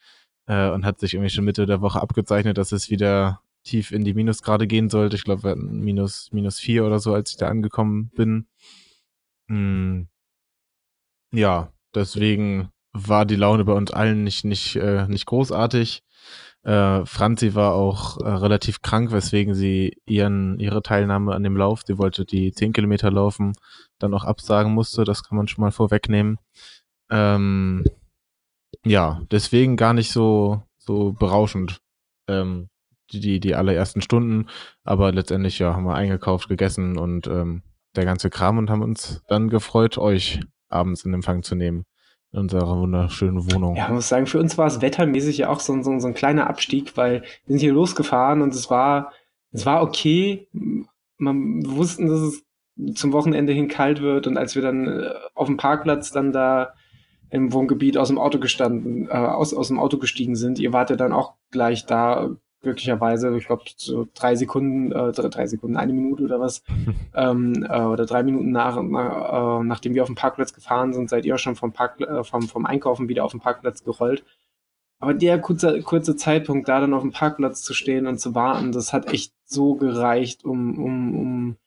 äh, 0.48 0.70
und 0.70 0.86
hat 0.86 1.00
sich 1.00 1.14
irgendwie 1.14 1.30
schon 1.30 1.46
Mitte 1.46 1.66
der 1.66 1.82
Woche 1.82 2.02
abgezeichnet, 2.02 2.58
dass 2.58 2.72
es 2.72 2.90
wieder 2.90 3.42
tief 3.64 3.92
in 3.92 4.04
die 4.04 4.14
Minusgrade 4.14 4.68
gehen 4.68 4.90
sollte. 4.90 5.16
Ich 5.16 5.24
glaube, 5.24 5.44
wir 5.44 5.52
hatten 5.52 5.80
minus, 5.80 6.30
minus 6.32 6.60
vier 6.60 6.86
oder 6.86 7.00
so, 7.00 7.14
als 7.14 7.32
ich 7.32 7.38
da 7.38 7.48
angekommen 7.48 8.12
bin. 8.16 8.48
Hm. 9.50 10.08
Ja, 11.32 11.72
deswegen 11.94 12.70
war 12.94 13.26
die 13.26 13.36
Laune 13.36 13.66
bei 13.66 13.74
uns 13.74 13.92
allen 13.92 14.24
nicht, 14.24 14.46
nicht, 14.46 14.76
äh, 14.78 15.08
nicht 15.08 15.26
großartig. 15.26 16.02
Äh, 16.64 17.06
Franzi 17.06 17.54
war 17.54 17.74
auch 17.74 18.20
äh, 18.22 18.28
relativ 18.28 18.82
krank, 18.82 19.12
weswegen 19.12 19.54
sie 19.54 19.98
ihren, 20.06 20.60
ihre 20.60 20.82
Teilnahme 20.82 21.36
an 21.36 21.44
dem 21.44 21.58
Lauf, 21.58 21.84
sie 21.86 21.98
wollte 22.00 22.26
die 22.26 22.52
10 22.54 22.74
Kilometer 22.74 23.12
laufen, 23.12 23.54
dann 24.00 24.14
auch 24.14 24.24
absagen 24.24 24.74
musste. 24.74 25.04
Das 25.04 25.24
kann 25.24 25.38
man 25.38 25.48
schon 25.48 25.62
mal 25.62 25.72
vorwegnehmen. 25.72 26.40
Ähm, 27.12 27.86
ja, 28.86 29.22
deswegen 29.32 29.78
gar 29.78 29.94
nicht 29.94 30.12
so, 30.12 30.64
so 30.78 31.14
berauschend. 31.14 31.82
Ähm, 32.28 32.70
die, 33.12 33.40
die 33.40 33.56
allerersten 33.56 34.02
Stunden, 34.02 34.48
aber 34.84 35.12
letztendlich 35.12 35.60
ja 35.60 35.76
haben 35.76 35.86
wir 35.86 35.94
eingekauft, 35.94 36.50
gegessen 36.50 36.98
und 36.98 37.28
ähm, 37.28 37.62
der 37.98 38.06
ganze 38.06 38.30
Kram 38.30 38.58
und 38.58 38.70
haben 38.70 38.82
uns 38.82 39.24
dann 39.28 39.50
gefreut, 39.50 39.98
euch 39.98 40.40
abends 40.70 41.06
in 41.06 41.14
Empfang 41.14 41.44
zu 41.44 41.56
nehmen 41.56 41.86
in 42.32 42.40
unserer 42.40 42.78
wunderschönen 42.78 43.52
Wohnung. 43.52 43.76
Ja, 43.76 43.90
muss 43.90 44.10
sagen, 44.10 44.28
für 44.28 44.40
uns 44.40 44.58
war 44.58 44.68
es 44.68 44.82
wettermäßig 44.82 45.38
ja 45.38 45.50
auch 45.50 45.62
so, 45.62 45.82
so, 45.82 45.98
so 46.00 46.08
ein 46.08 46.14
kleiner 46.14 46.50
Abstieg, 46.50 46.98
weil 46.98 47.22
wir 47.22 47.30
sind 47.48 47.60
hier 47.60 47.74
losgefahren 47.74 48.42
und 48.42 48.54
es 48.54 48.70
war, 48.70 49.14
es 49.52 49.66
war 49.66 49.82
okay. 49.82 50.48
Man 51.18 51.66
wussten, 51.66 52.08
dass 52.08 52.20
es 52.20 52.44
zum 52.96 53.14
Wochenende 53.14 53.54
hin 53.54 53.70
kalt 53.70 54.02
wird 54.02 54.28
und 54.28 54.38
als 54.38 54.56
wir 54.56 54.62
dann 54.62 54.88
äh, 54.88 55.14
auf 55.34 55.48
dem 55.48 55.56
Parkplatz 55.56 56.12
dann 56.12 56.34
da 56.34 56.74
im 57.30 57.54
Wohngebiet 57.54 57.98
aus 57.98 58.10
dem 58.10 58.20
Auto 58.20 58.40
gestanden, 58.40 59.08
äh, 59.08 59.14
aus, 59.14 59.54
aus 59.54 59.70
dem 59.70 59.80
Auto 59.80 59.98
gestiegen 59.98 60.36
sind, 60.36 60.60
ihr 60.60 60.74
wart 60.74 60.90
ja 60.90 60.98
dann 60.98 61.14
auch 61.14 61.36
gleich 61.52 61.86
da 61.86 62.36
glücklicherweise, 62.66 63.38
ich 63.38 63.46
glaube, 63.46 63.64
so 63.78 64.08
drei 64.14 64.36
Sekunden, 64.36 64.92
äh, 64.92 65.12
drei 65.12 65.48
Sekunden, 65.48 65.78
eine 65.78 65.94
Minute 65.94 66.24
oder 66.24 66.40
was, 66.40 66.64
ähm, 67.16 67.66
äh, 67.70 67.82
oder 67.82 68.06
drei 68.06 68.24
Minuten 68.24 68.52
nach, 68.52 68.82
nach 68.82 69.62
äh, 69.62 69.64
nachdem 69.64 69.94
wir 69.94 70.02
auf 70.02 70.10
dem 70.10 70.16
Parkplatz 70.16 70.54
gefahren 70.54 70.94
sind, 70.94 71.10
seid 71.10 71.26
ihr 71.26 71.36
auch 71.36 71.40
schon 71.40 71.56
vom, 71.56 71.72
Park, 71.72 72.02
äh, 72.02 72.24
vom, 72.24 72.44
vom 72.44 72.66
Einkaufen 72.66 73.08
wieder 73.08 73.24
auf 73.24 73.32
dem 73.32 73.40
Parkplatz 73.40 73.84
gerollt. 73.84 74.26
Aber 75.00 75.14
der 75.14 75.40
kurze, 75.40 75.82
kurze 75.82 76.16
Zeitpunkt, 76.16 76.68
da 76.68 76.80
dann 76.80 76.94
auf 76.94 77.04
dem 77.04 77.12
Parkplatz 77.12 77.62
zu 77.62 77.74
stehen 77.74 78.08
und 78.08 78.20
zu 78.20 78.34
warten, 78.34 78.72
das 78.72 78.92
hat 78.94 79.14
echt 79.14 79.34
so 79.46 79.76
gereicht, 79.76 80.44
um, 80.44 80.84
um, 80.84 81.20
um 81.20 81.58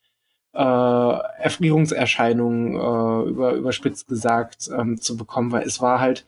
äh, 0.55 1.43
Erfrierungserscheinungen, 1.43 2.75
äh, 2.75 3.29
über, 3.29 3.53
überspitzt 3.53 4.09
gesagt, 4.09 4.69
ähm, 4.77 5.01
zu 5.01 5.17
bekommen, 5.17 5.53
weil 5.53 5.67
es 5.67 5.81
war 5.81 6.01
halt, 6.01 6.27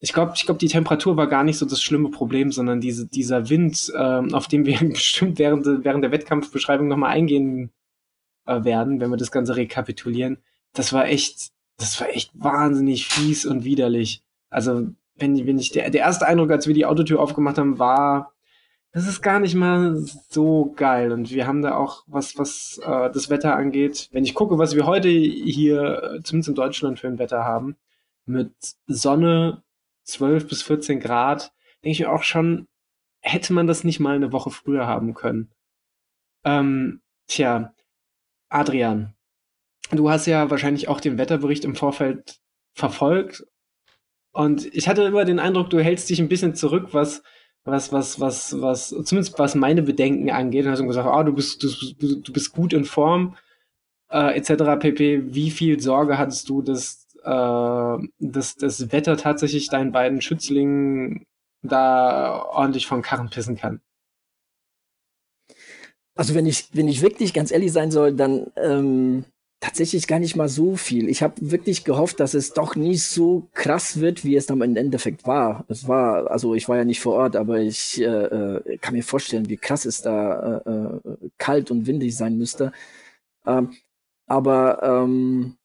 ich 0.00 0.12
glaube, 0.12 0.32
ich 0.36 0.44
glaube, 0.44 0.58
die 0.58 0.68
Temperatur 0.68 1.16
war 1.16 1.26
gar 1.26 1.42
nicht 1.42 1.58
so 1.58 1.66
das 1.66 1.82
schlimme 1.82 2.10
Problem, 2.10 2.52
sondern 2.52 2.80
diese, 2.80 3.06
dieser 3.06 3.50
Wind, 3.50 3.92
ähm, 3.96 4.32
auf 4.32 4.46
den 4.46 4.64
wir 4.64 4.78
bestimmt 4.88 5.38
während, 5.38 5.66
während 5.66 6.04
der 6.04 6.12
Wettkampfbeschreibung 6.12 6.88
nochmal 6.88 7.10
eingehen 7.10 7.70
äh, 8.46 8.64
werden, 8.64 9.00
wenn 9.00 9.10
wir 9.10 9.16
das 9.16 9.32
Ganze 9.32 9.56
rekapitulieren. 9.56 10.38
Das 10.72 10.92
war 10.92 11.06
echt, 11.06 11.50
das 11.78 12.00
war 12.00 12.10
echt 12.10 12.30
wahnsinnig 12.34 13.06
fies 13.06 13.44
und 13.44 13.64
widerlich. 13.64 14.22
Also, 14.50 14.88
wenn, 15.16 15.46
wenn 15.46 15.58
ich, 15.58 15.72
der, 15.72 15.90
der 15.90 16.02
erste 16.02 16.26
Eindruck, 16.26 16.50
als 16.52 16.68
wir 16.68 16.74
die 16.74 16.86
Autotür 16.86 17.20
aufgemacht 17.20 17.58
haben, 17.58 17.78
war, 17.80 18.32
das 18.92 19.06
ist 19.06 19.20
gar 19.20 19.40
nicht 19.40 19.54
mal 19.54 19.96
so 20.30 20.72
geil. 20.76 21.12
Und 21.12 21.30
wir 21.30 21.46
haben 21.46 21.62
da 21.62 21.76
auch, 21.76 22.04
was, 22.06 22.38
was 22.38 22.80
äh, 22.84 23.10
das 23.10 23.30
Wetter 23.30 23.56
angeht, 23.56 24.08
wenn 24.12 24.24
ich 24.24 24.34
gucke, 24.34 24.58
was 24.58 24.76
wir 24.76 24.86
heute 24.86 25.08
hier, 25.08 26.20
zumindest 26.22 26.50
in 26.50 26.54
Deutschland, 26.54 27.00
für 27.00 27.08
ein 27.08 27.18
Wetter 27.18 27.44
haben, 27.44 27.76
mit 28.26 28.52
Sonne, 28.86 29.62
12 30.08 30.48
bis 30.48 30.62
14 30.62 31.00
Grad, 31.00 31.52
denke 31.84 31.90
ich 31.92 32.06
auch 32.06 32.22
schon, 32.22 32.66
hätte 33.20 33.52
man 33.52 33.66
das 33.66 33.84
nicht 33.84 34.00
mal 34.00 34.16
eine 34.16 34.32
Woche 34.32 34.50
früher 34.50 34.86
haben 34.86 35.14
können. 35.14 35.50
Ähm, 36.44 37.02
tja, 37.26 37.74
Adrian, 38.48 39.14
du 39.90 40.10
hast 40.10 40.26
ja 40.26 40.50
wahrscheinlich 40.50 40.88
auch 40.88 41.00
den 41.00 41.18
Wetterbericht 41.18 41.64
im 41.64 41.74
Vorfeld 41.74 42.40
verfolgt. 42.74 43.44
Und 44.32 44.72
ich 44.74 44.88
hatte 44.88 45.02
immer 45.02 45.24
den 45.24 45.40
Eindruck, 45.40 45.70
du 45.70 45.80
hältst 45.80 46.08
dich 46.10 46.20
ein 46.20 46.28
bisschen 46.28 46.54
zurück, 46.54 46.88
was, 46.92 47.22
was, 47.64 47.92
was, 47.92 48.20
was, 48.20 48.60
was, 48.60 48.88
zumindest 48.88 49.38
was 49.38 49.54
meine 49.54 49.82
Bedenken 49.82 50.30
angeht. 50.30 50.64
Und 50.64 50.72
hast 50.72 50.82
gesagt, 50.82 51.08
oh, 51.12 51.22
du 51.22 51.32
bist, 51.32 51.62
du, 51.62 52.20
du 52.20 52.32
bist 52.32 52.52
gut 52.52 52.72
in 52.72 52.84
Form, 52.84 53.36
äh, 54.10 54.36
etc. 54.36 54.78
pp. 54.78 55.34
Wie 55.34 55.50
viel 55.50 55.80
Sorge 55.80 56.18
hattest 56.18 56.48
du, 56.48 56.62
dass 56.62 57.07
äh, 57.24 58.08
dass 58.18 58.56
das 58.56 58.92
Wetter 58.92 59.16
tatsächlich 59.16 59.68
deinen 59.68 59.92
beiden 59.92 60.20
Schützlingen 60.20 61.26
da 61.62 62.42
ordentlich 62.42 62.86
von 62.86 63.02
Karren 63.02 63.30
pissen 63.30 63.56
kann. 63.56 63.80
Also 66.14 66.34
wenn 66.34 66.46
ich, 66.46 66.68
wenn 66.72 66.88
ich 66.88 67.02
wirklich 67.02 67.32
ganz 67.32 67.52
ehrlich 67.52 67.72
sein 67.72 67.90
soll, 67.90 68.12
dann 68.12 68.50
ähm, 68.56 69.24
tatsächlich 69.60 70.06
gar 70.06 70.18
nicht 70.18 70.36
mal 70.36 70.48
so 70.48 70.76
viel. 70.76 71.08
Ich 71.08 71.22
habe 71.22 71.34
wirklich 71.38 71.84
gehofft, 71.84 72.20
dass 72.20 72.34
es 72.34 72.52
doch 72.52 72.76
nicht 72.76 73.04
so 73.04 73.48
krass 73.54 74.00
wird, 74.00 74.24
wie 74.24 74.36
es 74.36 74.46
dann 74.46 74.60
im 74.60 74.76
Endeffekt 74.76 75.26
war. 75.26 75.64
Es 75.68 75.88
war, 75.88 76.30
also 76.30 76.54
ich 76.54 76.68
war 76.68 76.76
ja 76.76 76.84
nicht 76.84 77.00
vor 77.00 77.14
Ort, 77.14 77.36
aber 77.36 77.60
ich 77.60 78.00
äh, 78.00 78.04
äh 78.04 78.78
kann 78.78 78.94
mir 78.94 79.02
vorstellen, 79.02 79.48
wie 79.48 79.56
krass 79.56 79.84
es 79.84 80.02
da 80.02 80.58
äh, 80.58 80.70
äh, 80.70 81.30
kalt 81.38 81.70
und 81.70 81.86
windig 81.86 82.16
sein 82.16 82.38
müsste. 82.38 82.72
Ähm, 83.46 83.76
aber 84.26 84.82
ähm, 84.82 85.57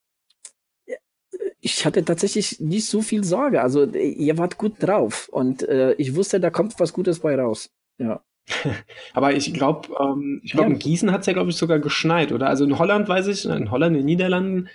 ich 1.64 1.86
hatte 1.86 2.04
tatsächlich 2.04 2.60
nicht 2.60 2.84
so 2.84 3.00
viel 3.00 3.24
Sorge. 3.24 3.62
Also 3.62 3.86
ihr 3.86 4.36
wart 4.36 4.58
gut 4.58 4.74
drauf 4.80 5.30
und 5.32 5.66
äh, 5.66 5.94
ich 5.94 6.14
wusste, 6.14 6.38
da 6.38 6.50
kommt 6.50 6.78
was 6.78 6.92
Gutes 6.92 7.20
bei 7.20 7.36
raus. 7.36 7.70
Ja. 7.96 8.22
Aber 9.14 9.32
ich 9.32 9.54
glaube, 9.54 9.88
ähm, 9.98 10.42
ich 10.44 10.52
glaube, 10.52 10.68
ja. 10.68 10.74
in 10.74 10.78
Gießen 10.78 11.10
hat 11.10 11.22
es 11.22 11.26
ja, 11.26 11.32
glaube 11.32 11.48
ich, 11.48 11.56
sogar 11.56 11.78
geschneit, 11.78 12.32
oder? 12.32 12.48
Also 12.48 12.64
in 12.64 12.78
Holland 12.78 13.08
weiß 13.08 13.28
ich, 13.28 13.46
in 13.46 13.70
Holland, 13.70 13.96
in 13.96 14.02
den 14.02 14.06
Niederlanden, 14.06 14.68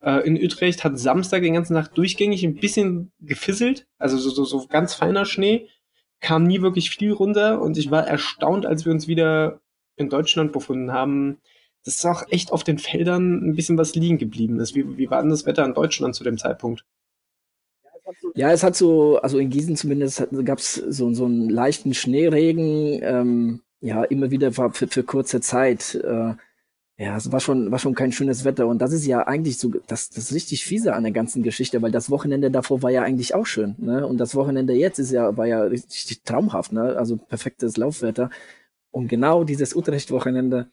äh, 0.00 0.24
in 0.24 0.36
Utrecht 0.36 0.84
hat 0.84 0.96
Samstag 1.00 1.42
den 1.42 1.54
ganzen 1.54 1.74
Tag 1.74 1.92
durchgängig 1.96 2.44
ein 2.44 2.54
bisschen 2.54 3.10
gefisselt, 3.18 3.88
also 3.98 4.16
so, 4.16 4.30
so, 4.30 4.44
so 4.44 4.68
ganz 4.68 4.94
feiner 4.94 5.24
Schnee, 5.24 5.68
kam 6.20 6.44
nie 6.44 6.62
wirklich 6.62 6.90
viel 6.90 7.10
runter 7.10 7.60
und 7.60 7.76
ich 7.76 7.90
war 7.90 8.06
erstaunt, 8.06 8.66
als 8.66 8.84
wir 8.84 8.92
uns 8.92 9.08
wieder 9.08 9.60
in 9.96 10.08
Deutschland 10.10 10.52
befunden 10.52 10.92
haben, 10.92 11.38
dass 11.86 12.04
auch 12.04 12.24
echt 12.30 12.52
auf 12.52 12.64
den 12.64 12.78
Feldern 12.78 13.48
ein 13.48 13.54
bisschen 13.54 13.78
was 13.78 13.94
liegen 13.94 14.18
geblieben 14.18 14.58
ist. 14.58 14.74
Wie, 14.74 14.98
wie 14.98 15.08
war 15.08 15.22
denn 15.22 15.30
das 15.30 15.46
Wetter 15.46 15.64
in 15.64 15.74
Deutschland 15.74 16.14
zu 16.14 16.24
dem 16.24 16.36
Zeitpunkt? 16.36 16.84
Ja, 18.34 18.52
es 18.52 18.62
hat 18.62 18.76
so, 18.76 19.18
also 19.18 19.38
in 19.38 19.50
Gießen 19.50 19.76
zumindest 19.76 20.26
gab 20.44 20.58
es 20.58 20.74
so, 20.74 21.12
so 21.14 21.24
einen 21.24 21.48
leichten 21.48 21.94
Schneeregen, 21.94 23.00
ähm, 23.02 23.60
ja, 23.80 24.04
immer 24.04 24.30
wieder 24.30 24.52
für, 24.52 24.70
für 24.70 25.02
kurze 25.02 25.40
Zeit. 25.40 25.94
Äh, 25.94 26.34
ja, 26.98 27.16
es 27.16 27.30
war 27.30 27.40
schon, 27.40 27.70
war 27.70 27.78
schon 27.78 27.94
kein 27.94 28.12
schönes 28.12 28.44
Wetter. 28.44 28.66
Und 28.66 28.78
das 28.78 28.92
ist 28.92 29.06
ja 29.06 29.26
eigentlich 29.26 29.58
so 29.58 29.70
das, 29.86 30.10
das 30.10 30.32
richtig 30.32 30.64
fiese 30.64 30.94
an 30.94 31.02
der 31.02 31.12
ganzen 31.12 31.42
Geschichte, 31.42 31.82
weil 31.82 31.90
das 31.90 32.10
Wochenende 32.10 32.50
davor 32.50 32.82
war 32.82 32.90
ja 32.90 33.02
eigentlich 33.02 33.34
auch 33.34 33.46
schön. 33.46 33.74
Ne? 33.78 34.06
Und 34.06 34.18
das 34.18 34.34
Wochenende 34.34 34.72
jetzt 34.72 34.98
ist 34.98 35.12
ja, 35.12 35.36
war 35.36 35.46
ja 35.46 35.62
richtig 35.62 36.22
traumhaft, 36.22 36.72
ne? 36.72 36.96
Also 36.96 37.16
perfektes 37.16 37.76
Laufwetter. 37.76 38.30
Und 38.90 39.08
genau 39.08 39.44
dieses 39.44 39.76
Utrecht-Wochenende, 39.76 40.70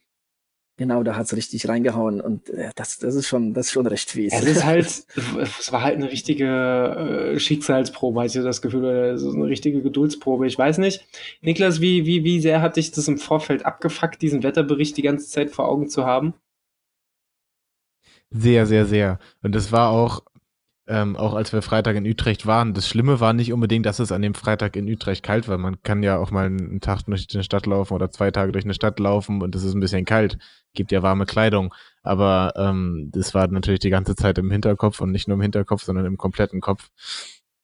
Genau, 0.75 1.03
da 1.03 1.15
hat's 1.15 1.35
richtig 1.35 1.69
reingehauen 1.69 2.19
und 2.19 2.49
äh, 2.49 2.71
das, 2.75 2.97
das 2.97 3.13
ist 3.13 3.27
schon, 3.27 3.53
das 3.53 3.67
ist 3.67 3.73
schon 3.73 3.85
recht 3.85 4.09
fies. 4.09 4.33
Es 4.33 4.43
ist 4.43 4.63
halt, 4.65 4.87
es 4.87 5.71
war 5.71 5.83
halt 5.83 5.97
eine 5.97 6.11
richtige 6.11 7.33
äh, 7.35 7.39
Schicksalsprobe, 7.39 8.21
hatte 8.21 8.39
ich 8.39 8.43
das 8.43 8.61
Gefühl, 8.63 8.83
oder 8.83 9.17
so 9.19 9.31
eine 9.31 9.45
richtige 9.45 9.83
Geduldsprobe. 9.83 10.47
Ich 10.47 10.57
weiß 10.57 10.79
nicht. 10.79 11.05
Niklas, 11.41 11.79
wie, 11.79 12.07
wie, 12.07 12.23
wie 12.23 12.39
sehr 12.39 12.61
hat 12.61 12.77
dich 12.77 12.91
das 12.91 13.07
im 13.07 13.19
Vorfeld 13.19 13.65
abgefuckt, 13.65 14.21
diesen 14.23 14.41
Wetterbericht 14.41 14.97
die 14.97 15.03
ganze 15.03 15.29
Zeit 15.29 15.51
vor 15.51 15.69
Augen 15.69 15.89
zu 15.89 16.05
haben? 16.05 16.33
Sehr, 18.31 18.65
sehr, 18.65 18.87
sehr. 18.87 19.19
Und 19.43 19.55
es 19.55 19.71
war 19.71 19.89
auch, 19.89 20.23
ähm, 20.85 21.15
auch 21.15 21.33
als 21.33 21.53
wir 21.53 21.61
Freitag 21.61 21.95
in 21.95 22.05
Utrecht 22.05 22.45
waren, 22.45 22.73
das 22.73 22.87
Schlimme 22.87 23.21
war 23.21 23.31
nicht 23.31 23.53
unbedingt, 23.53 23.85
dass 23.85 23.99
es 23.99 24.11
an 24.11 24.21
dem 24.21 24.33
Freitag 24.33 24.75
in 24.75 24.89
Utrecht 24.89 25.23
kalt 25.23 25.47
war. 25.47 25.57
Man 25.57 25.81
kann 25.81 26.03
ja 26.03 26.17
auch 26.17 26.29
mal 26.29 26.47
einen 26.47 26.81
Tag 26.81 27.03
durch 27.05 27.27
eine 27.33 27.43
Stadt 27.43 27.65
laufen 27.65 27.93
oder 27.93 28.11
zwei 28.11 28.31
Tage 28.31 28.51
durch 28.51 28.65
eine 28.65 28.73
Stadt 28.73 28.99
laufen 28.99 29.41
und 29.41 29.55
es 29.55 29.63
ist 29.63 29.73
ein 29.75 29.79
bisschen 29.79 30.03
kalt. 30.03 30.37
Gibt 30.73 30.91
ja 30.91 31.01
warme 31.01 31.25
Kleidung. 31.25 31.73
Aber 32.01 32.53
ähm, 32.57 33.09
das 33.13 33.33
war 33.33 33.47
natürlich 33.47 33.79
die 33.79 33.89
ganze 33.89 34.15
Zeit 34.15 34.37
im 34.37 34.51
Hinterkopf 34.51 34.99
und 34.99 35.11
nicht 35.11 35.27
nur 35.29 35.35
im 35.35 35.41
Hinterkopf, 35.41 35.83
sondern 35.83 36.05
im 36.05 36.17
kompletten 36.17 36.59
Kopf, 36.59 36.89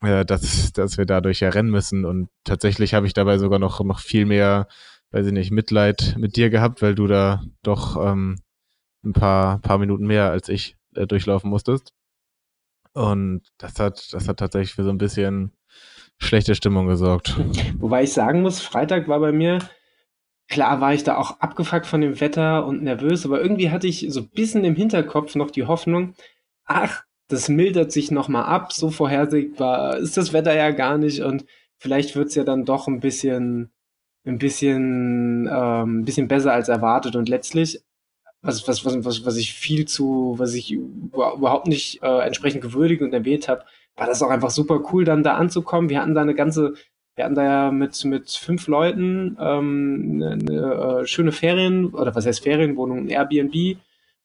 äh, 0.01 0.23
dass, 0.23 0.71
dass 0.71 0.97
wir 0.97 1.05
dadurch 1.05 1.41
ja 1.41 1.49
rennen 1.49 1.71
müssen. 1.71 2.05
Und 2.05 2.29
tatsächlich 2.45 2.93
habe 2.93 3.05
ich 3.05 3.13
dabei 3.13 3.37
sogar 3.37 3.59
noch, 3.59 3.83
noch 3.83 3.99
viel 3.99 4.25
mehr, 4.25 4.67
weiß 5.11 5.27
ich 5.27 5.33
nicht, 5.33 5.51
Mitleid 5.51 6.15
mit 6.17 6.37
dir 6.37 6.49
gehabt, 6.49 6.81
weil 6.81 6.95
du 6.95 7.07
da 7.07 7.43
doch 7.63 7.97
ähm, 8.01 8.37
ein 9.03 9.13
paar, 9.13 9.59
paar 9.59 9.77
Minuten 9.77 10.07
mehr 10.07 10.31
als 10.31 10.47
ich 10.47 10.77
äh, 10.95 11.05
durchlaufen 11.05 11.49
musstest. 11.49 11.93
Und 12.93 13.41
das 13.57 13.79
hat, 13.79 14.13
das 14.13 14.27
hat 14.27 14.37
tatsächlich 14.37 14.73
für 14.73 14.83
so 14.83 14.89
ein 14.89 14.97
bisschen 14.97 15.51
schlechte 16.17 16.55
Stimmung 16.55 16.87
gesorgt. 16.87 17.35
Wobei 17.79 18.03
ich 18.03 18.13
sagen 18.13 18.41
muss, 18.41 18.61
Freitag 18.61 19.07
war 19.07 19.19
bei 19.19 19.31
mir, 19.31 19.59
klar 20.47 20.81
war 20.81 20.93
ich 20.93 21.03
da 21.03 21.17
auch 21.17 21.39
abgefuckt 21.39 21.85
von 21.85 22.01
dem 22.01 22.19
Wetter 22.19 22.65
und 22.65 22.83
nervös, 22.83 23.25
aber 23.25 23.41
irgendwie 23.41 23.69
hatte 23.69 23.87
ich 23.87 24.05
so 24.09 24.21
ein 24.21 24.29
bisschen 24.29 24.63
im 24.63 24.75
Hinterkopf 24.75 25.35
noch 25.35 25.51
die 25.51 25.65
Hoffnung, 25.65 26.15
ach, 26.65 27.03
das 27.27 27.47
mildert 27.47 27.91
sich 27.91 28.11
nochmal 28.11 28.45
ab, 28.45 28.73
so 28.73 28.89
vorhersehbar 28.89 29.97
ist 29.97 30.17
das 30.17 30.33
Wetter 30.33 30.55
ja 30.55 30.71
gar 30.71 30.97
nicht 30.97 31.21
und 31.21 31.45
vielleicht 31.77 32.15
wird's 32.15 32.35
ja 32.35 32.43
dann 32.43 32.65
doch 32.65 32.87
ein 32.87 32.99
bisschen, 32.99 33.71
ein 34.25 34.39
bisschen, 34.39 35.47
ähm, 35.51 35.99
ein 35.99 36.05
bisschen 36.05 36.27
besser 36.27 36.53
als 36.53 36.69
erwartet 36.69 37.15
und 37.15 37.29
letztlich 37.29 37.81
was, 38.41 38.67
was, 38.67 38.85
was, 38.85 39.03
was, 39.05 39.25
was 39.25 39.37
ich 39.37 39.53
viel 39.53 39.85
zu, 39.85 40.35
was 40.37 40.53
ich 40.53 40.71
überhaupt 40.71 41.67
nicht 41.67 42.01
äh, 42.01 42.19
entsprechend 42.25 42.61
gewürdigt 42.61 43.01
und 43.01 43.13
erwähnt 43.13 43.47
habe, 43.47 43.63
war 43.95 44.07
das 44.07 44.23
auch 44.23 44.29
einfach 44.29 44.49
super 44.49 44.81
cool, 44.91 45.03
dann 45.03 45.23
da 45.23 45.35
anzukommen. 45.35 45.89
Wir 45.89 46.01
hatten 46.01 46.15
da 46.15 46.21
eine 46.21 46.35
ganze, 46.35 46.73
wir 47.15 47.25
hatten 47.25 47.35
da 47.35 47.43
ja 47.43 47.71
mit, 47.71 48.03
mit 48.05 48.29
fünf 48.29 48.67
Leuten 48.67 49.37
ähm, 49.39 50.21
eine, 50.23 50.31
eine 50.31 51.01
äh, 51.01 51.05
schöne 51.05 51.31
Ferien, 51.31 51.87
oder 51.93 52.15
was 52.15 52.25
heißt 52.25 52.41
Ferienwohnung, 52.41 52.99
ein 52.99 53.09
Airbnb 53.09 53.77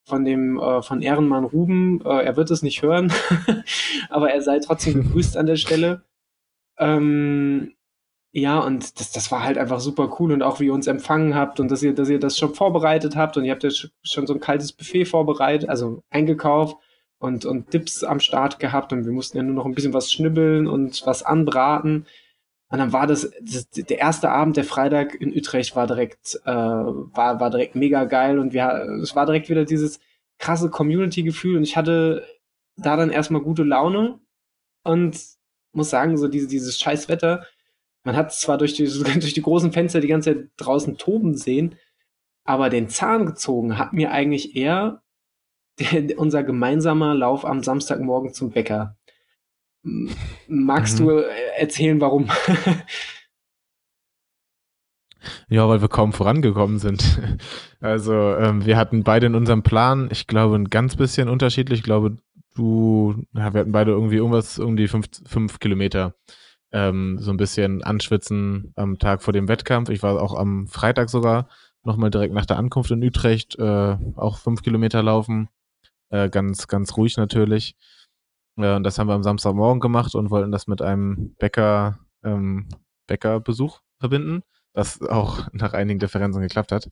von 0.04 0.24
dem 0.24 0.58
äh, 0.58 0.82
von 0.82 1.02
Ehrenmann 1.02 1.44
Ruben. 1.44 2.00
Äh, 2.04 2.24
er 2.24 2.36
wird 2.36 2.50
es 2.50 2.62
nicht 2.62 2.82
hören, 2.82 3.12
aber 4.10 4.30
er 4.30 4.42
sei 4.42 4.60
trotzdem 4.60 5.02
begrüßt 5.02 5.36
an 5.36 5.46
der 5.46 5.56
Stelle. 5.56 6.02
Ähm, 6.78 7.73
ja, 8.36 8.58
und 8.58 8.98
das, 8.98 9.12
das 9.12 9.30
war 9.30 9.44
halt 9.44 9.58
einfach 9.58 9.78
super 9.78 10.16
cool 10.18 10.32
und 10.32 10.42
auch 10.42 10.58
wie 10.58 10.66
ihr 10.66 10.74
uns 10.74 10.88
empfangen 10.88 11.36
habt 11.36 11.60
und 11.60 11.70
dass 11.70 11.84
ihr, 11.84 11.94
dass 11.94 12.08
ihr 12.08 12.18
das 12.18 12.36
schon 12.36 12.52
vorbereitet 12.52 13.14
habt 13.14 13.36
und 13.36 13.44
ihr 13.44 13.52
habt 13.52 13.62
ja 13.62 13.70
schon 13.70 14.26
so 14.26 14.34
ein 14.34 14.40
kaltes 14.40 14.72
Buffet 14.72 15.04
vorbereitet, 15.04 15.68
also 15.68 16.02
eingekauft 16.10 16.76
und, 17.20 17.44
und 17.44 17.72
Dips 17.72 18.02
am 18.02 18.18
Start 18.18 18.58
gehabt 18.58 18.92
und 18.92 19.04
wir 19.04 19.12
mussten 19.12 19.36
ja 19.36 19.44
nur 19.44 19.54
noch 19.54 19.66
ein 19.66 19.74
bisschen 19.74 19.92
was 19.94 20.10
schnibbeln 20.10 20.66
und 20.66 21.06
was 21.06 21.22
anbraten. 21.22 22.06
Und 22.70 22.78
dann 22.78 22.92
war 22.92 23.06
das, 23.06 23.30
das 23.40 23.70
der 23.70 24.00
erste 24.00 24.30
Abend, 24.30 24.56
der 24.56 24.64
Freitag 24.64 25.14
in 25.14 25.32
Utrecht 25.32 25.76
war 25.76 25.86
direkt, 25.86 26.40
äh, 26.44 26.50
war, 26.50 27.38
war 27.38 27.50
direkt 27.50 27.76
mega 27.76 28.02
geil 28.04 28.40
und 28.40 28.52
wir, 28.52 28.66
es 29.00 29.14
war 29.14 29.26
direkt 29.26 29.48
wieder 29.48 29.64
dieses 29.64 30.00
krasse 30.40 30.70
Community-Gefühl 30.70 31.58
und 31.58 31.62
ich 31.62 31.76
hatte 31.76 32.26
da 32.76 32.96
dann 32.96 33.10
erstmal 33.10 33.42
gute 33.42 33.62
Laune 33.62 34.18
und 34.82 35.20
muss 35.72 35.90
sagen, 35.90 36.16
so 36.16 36.26
diese, 36.26 36.48
dieses 36.48 36.80
scheiß 36.80 37.08
Wetter, 37.08 37.44
man 38.04 38.16
hat 38.16 38.32
zwar 38.32 38.58
durch 38.58 38.74
die, 38.74 38.84
durch 39.20 39.34
die 39.34 39.42
großen 39.42 39.72
Fenster 39.72 40.00
die 40.00 40.08
ganze 40.08 40.34
Zeit 40.34 40.48
draußen 40.56 40.96
toben 40.96 41.36
sehen, 41.36 41.76
aber 42.44 42.70
den 42.70 42.88
Zahn 42.88 43.26
gezogen 43.26 43.78
hat 43.78 43.92
mir 43.92 44.12
eigentlich 44.12 44.54
eher 44.54 45.02
der, 45.80 46.18
unser 46.18 46.44
gemeinsamer 46.44 47.14
Lauf 47.14 47.44
am 47.44 47.62
Samstagmorgen 47.62 48.32
zum 48.32 48.50
Bäcker. 48.50 48.96
Magst 50.46 51.00
mhm. 51.00 51.04
du 51.04 51.10
äh, 51.18 51.58
erzählen, 51.58 52.00
warum? 52.00 52.30
Ja, 55.48 55.66
weil 55.68 55.80
wir 55.80 55.88
kaum 55.88 56.12
vorangekommen 56.12 56.78
sind. 56.78 57.18
Also 57.80 58.12
ähm, 58.12 58.66
wir 58.66 58.76
hatten 58.76 59.04
beide 59.04 59.26
in 59.26 59.34
unserem 59.34 59.62
Plan, 59.62 60.08
ich 60.10 60.26
glaube, 60.26 60.56
ein 60.56 60.68
ganz 60.68 60.96
bisschen 60.96 61.30
unterschiedlich. 61.30 61.80
Ich 61.80 61.84
glaube, 61.84 62.18
du, 62.54 63.14
ja, 63.32 63.52
wir 63.52 63.60
hatten 63.60 63.72
beide 63.72 63.92
irgendwie 63.92 64.16
irgendwas 64.16 64.58
um 64.58 64.76
die 64.76 64.88
fünf, 64.88 65.06
fünf 65.26 65.60
Kilometer 65.60 66.14
ähm, 66.74 67.18
so 67.20 67.30
ein 67.30 67.36
bisschen 67.36 67.84
anschwitzen 67.84 68.72
am 68.74 68.98
Tag 68.98 69.22
vor 69.22 69.32
dem 69.32 69.46
Wettkampf. 69.48 69.90
Ich 69.90 70.02
war 70.02 70.20
auch 70.20 70.34
am 70.34 70.66
Freitag 70.66 71.08
sogar 71.08 71.48
nochmal 71.84 72.10
direkt 72.10 72.34
nach 72.34 72.46
der 72.46 72.58
Ankunft 72.58 72.90
in 72.90 73.02
Utrecht 73.02 73.56
äh, 73.58 73.96
auch 74.16 74.38
fünf 74.38 74.62
Kilometer 74.62 75.02
laufen. 75.02 75.48
Äh, 76.10 76.28
ganz, 76.28 76.66
ganz 76.66 76.96
ruhig 76.96 77.16
natürlich. 77.16 77.76
Äh, 78.58 78.74
und 78.74 78.82
das 78.82 78.98
haben 78.98 79.06
wir 79.06 79.14
am 79.14 79.22
Samstagmorgen 79.22 79.80
gemacht 79.80 80.16
und 80.16 80.30
wollten 80.30 80.50
das 80.50 80.66
mit 80.66 80.82
einem 80.82 81.36
Bäcker, 81.38 82.00
ähm, 82.24 82.68
Bäckerbesuch 83.06 83.80
verbinden, 84.00 84.42
was 84.74 85.00
auch 85.00 85.46
nach 85.52 85.74
einigen 85.74 86.00
Differenzen 86.00 86.42
geklappt 86.42 86.72
hat. 86.72 86.90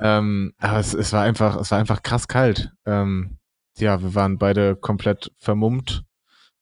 Ähm, 0.00 0.52
aber 0.58 0.80
es, 0.80 0.94
es 0.94 1.12
war 1.12 1.22
einfach, 1.22 1.56
es 1.60 1.70
war 1.70 1.78
einfach 1.78 2.02
krass 2.02 2.26
kalt. 2.26 2.72
Ähm, 2.86 3.38
ja, 3.78 4.02
wir 4.02 4.16
waren 4.16 4.38
beide 4.38 4.74
komplett 4.74 5.32
vermummt 5.38 6.04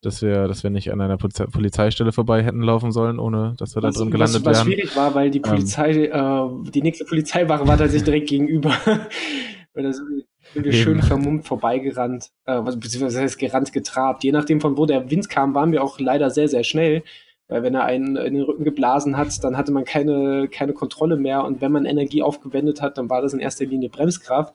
dass 0.02 0.22
wir, 0.22 0.48
dass 0.48 0.62
wir 0.62 0.70
nicht 0.70 0.92
an 0.92 1.00
einer 1.00 1.18
Polizei 1.18 1.46
Polizeistelle 1.46 2.12
vorbei 2.12 2.42
hätten 2.42 2.62
laufen 2.62 2.92
sollen, 2.92 3.18
ohne 3.18 3.54
dass 3.58 3.74
wir 3.74 3.82
was, 3.82 3.94
da 3.94 4.00
drin 4.00 4.10
gelandet 4.10 4.44
was, 4.44 4.46
was 4.46 4.56
wären. 4.56 4.66
Was 4.66 4.74
schwierig 4.74 4.96
war, 4.96 5.14
weil 5.14 5.30
die 5.30 5.38
ähm. 5.38 5.42
Polizei, 5.42 6.06
ähm. 6.06 6.64
äh, 6.66 6.70
die 6.70 6.82
nächste 6.82 7.04
Polizeiwache 7.04 7.66
war 7.66 7.76
tatsächlich 7.76 8.04
direkt 8.04 8.28
gegenüber. 8.28 8.74
weil 9.74 9.84
da 9.84 9.92
sind 9.92 10.24
wir 10.54 10.72
schön 10.72 11.02
vermummt 11.02 11.46
vorbeigerannt, 11.46 12.30
äh, 12.44 12.60
beziehungsweise 12.60 13.20
heißt 13.20 13.38
gerannt, 13.38 13.72
getrabt. 13.72 14.24
Je 14.24 14.32
nachdem 14.32 14.60
von 14.60 14.76
wo 14.76 14.86
der 14.86 15.10
Wind 15.10 15.28
kam, 15.28 15.54
waren 15.54 15.72
wir 15.72 15.82
auch 15.84 16.00
leider 16.00 16.30
sehr, 16.30 16.48
sehr 16.48 16.64
schnell. 16.64 17.02
Weil 17.48 17.64
wenn 17.64 17.74
er 17.74 17.84
einen 17.84 18.16
in 18.16 18.34
den 18.34 18.44
Rücken 18.44 18.64
geblasen 18.64 19.16
hat, 19.16 19.42
dann 19.42 19.56
hatte 19.56 19.72
man 19.72 19.84
keine, 19.84 20.48
keine 20.48 20.72
Kontrolle 20.72 21.16
mehr. 21.16 21.44
Und 21.44 21.60
wenn 21.60 21.72
man 21.72 21.84
Energie 21.84 22.22
aufgewendet 22.22 22.80
hat, 22.80 22.96
dann 22.96 23.10
war 23.10 23.22
das 23.22 23.32
in 23.32 23.40
erster 23.40 23.66
Linie 23.66 23.90
Bremskraft. 23.90 24.54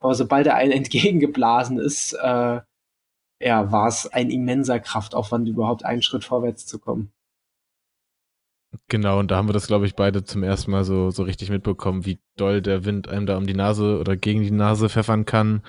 Aber 0.00 0.14
sobald 0.14 0.46
er 0.48 0.56
einen 0.56 0.72
entgegengeblasen 0.72 1.78
ist, 1.78 2.14
äh, 2.14 2.60
ja, 3.42 3.72
war 3.72 3.88
es 3.88 4.06
ein 4.06 4.30
immenser 4.30 4.80
Kraftaufwand, 4.80 5.48
überhaupt 5.48 5.84
einen 5.84 6.02
Schritt 6.02 6.24
vorwärts 6.24 6.66
zu 6.66 6.78
kommen. 6.78 7.12
Genau, 8.88 9.18
und 9.18 9.30
da 9.30 9.36
haben 9.36 9.48
wir 9.48 9.52
das, 9.52 9.66
glaube 9.66 9.86
ich, 9.86 9.96
beide 9.96 10.24
zum 10.24 10.42
ersten 10.42 10.70
Mal 10.70 10.84
so, 10.84 11.10
so 11.10 11.24
richtig 11.24 11.50
mitbekommen, 11.50 12.06
wie 12.06 12.20
doll 12.36 12.62
der 12.62 12.84
Wind 12.84 13.08
einem 13.08 13.26
da 13.26 13.36
um 13.36 13.46
die 13.46 13.54
Nase 13.54 13.98
oder 13.98 14.16
gegen 14.16 14.42
die 14.42 14.50
Nase 14.50 14.88
pfeffern 14.88 15.26
kann. 15.26 15.62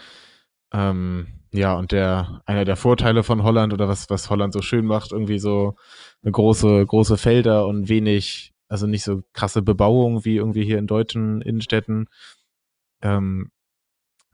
Ähm, 0.72 1.28
ja, 1.52 1.76
und 1.76 1.92
der, 1.92 2.42
einer 2.46 2.66
der 2.66 2.78
Vorteile 2.78 3.24
von 3.24 3.44
Holland 3.44 3.74
oder 3.74 3.88
was, 3.90 4.10
was 4.10 4.30
Holland 4.30 4.54
so 4.54 4.62
schön 4.62 4.86
macht, 4.86 5.12
irgendwie 5.12 5.40
so 5.40 5.76
eine 6.24 6.32
große, 6.32 6.86
große 6.86 7.18
Felder 7.18 7.68
und 7.68 7.90
wenig, 7.90 8.54
also 8.70 8.88
nicht 8.88 9.04
so 9.04 9.24
krasse 9.34 9.62
Bebauung 9.62 10.24
wie 10.26 10.38
irgendwie 10.38 10.64
hier 10.64 10.80
in 10.80 10.88
deutschen 10.88 11.42
Innenstädten. 11.42 12.08
Ähm, 13.02 13.52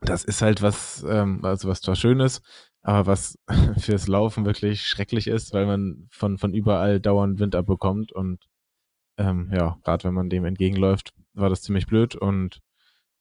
das 0.00 0.24
ist 0.24 0.42
halt 0.42 0.62
was, 0.62 1.04
ähm, 1.08 1.44
also 1.44 1.68
was 1.68 1.80
zwar 1.82 1.96
schön 1.96 2.20
ist, 2.20 2.42
aber 2.82 3.06
was 3.06 3.38
fürs 3.78 4.08
Laufen 4.08 4.44
wirklich 4.44 4.82
schrecklich 4.82 5.26
ist, 5.26 5.52
weil 5.52 5.66
man 5.66 6.06
von, 6.10 6.38
von 6.38 6.54
überall 6.54 7.00
dauernd 7.00 7.38
Wind 7.38 7.54
abbekommt 7.54 8.12
und 8.12 8.46
ähm, 9.18 9.50
ja, 9.52 9.78
gerade 9.84 10.04
wenn 10.04 10.14
man 10.14 10.30
dem 10.30 10.44
entgegenläuft, 10.44 11.12
war 11.34 11.50
das 11.50 11.62
ziemlich 11.62 11.86
blöd 11.86 12.14
und 12.14 12.60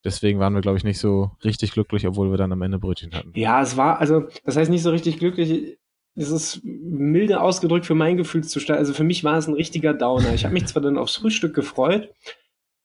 deswegen 0.04 0.40
waren 0.40 0.54
wir, 0.54 0.62
glaube 0.62 0.78
ich, 0.78 0.84
nicht 0.84 1.00
so 1.00 1.32
richtig 1.44 1.72
glücklich, 1.72 2.08
obwohl 2.08 2.32
wir 2.32 2.38
dann 2.38 2.52
am 2.52 2.62
Ende 2.62 2.80
Brötchen 2.80 3.14
hatten. 3.14 3.34
Ja, 3.36 3.62
es 3.62 3.76
war, 3.76 4.00
also, 4.00 4.28
das 4.46 4.56
heißt 4.56 4.72
nicht 4.72 4.84
so 4.84 4.92
richtig 4.92 5.20
glücklich, 5.20 5.78
es 6.16 6.32
ist 6.32 6.62
milde 6.64 7.42
ausgedrückt 7.42 7.86
für 7.86 7.96
mein 7.96 8.18
Gefühlszustand. 8.18 8.78
Also 8.78 8.94
für 8.94 9.04
mich 9.04 9.24
war 9.24 9.38
es 9.38 9.48
ein 9.48 9.54
richtiger 9.54 9.94
Downer. 9.94 10.34
Ich 10.34 10.44
habe 10.44 10.54
mich 10.54 10.66
zwar 10.66 10.82
dann 10.82 10.98
aufs 10.98 11.16
Frühstück 11.16 11.54
gefreut, 11.54 12.14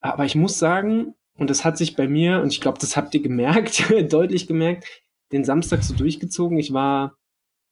aber 0.00 0.24
ich 0.24 0.34
muss 0.34 0.58
sagen, 0.58 1.14
und 1.36 1.50
das 1.50 1.64
hat 1.64 1.76
sich 1.76 1.96
bei 1.96 2.06
mir, 2.06 2.40
und 2.42 2.52
ich 2.52 2.60
glaube, 2.60 2.78
das 2.78 2.96
habt 2.96 3.14
ihr 3.14 3.22
gemerkt, 3.22 3.90
deutlich 4.12 4.46
gemerkt, 4.46 5.03
den 5.32 5.44
Samstag 5.44 5.82
so 5.82 5.94
durchgezogen. 5.94 6.58
Ich 6.58 6.72
war 6.72 7.16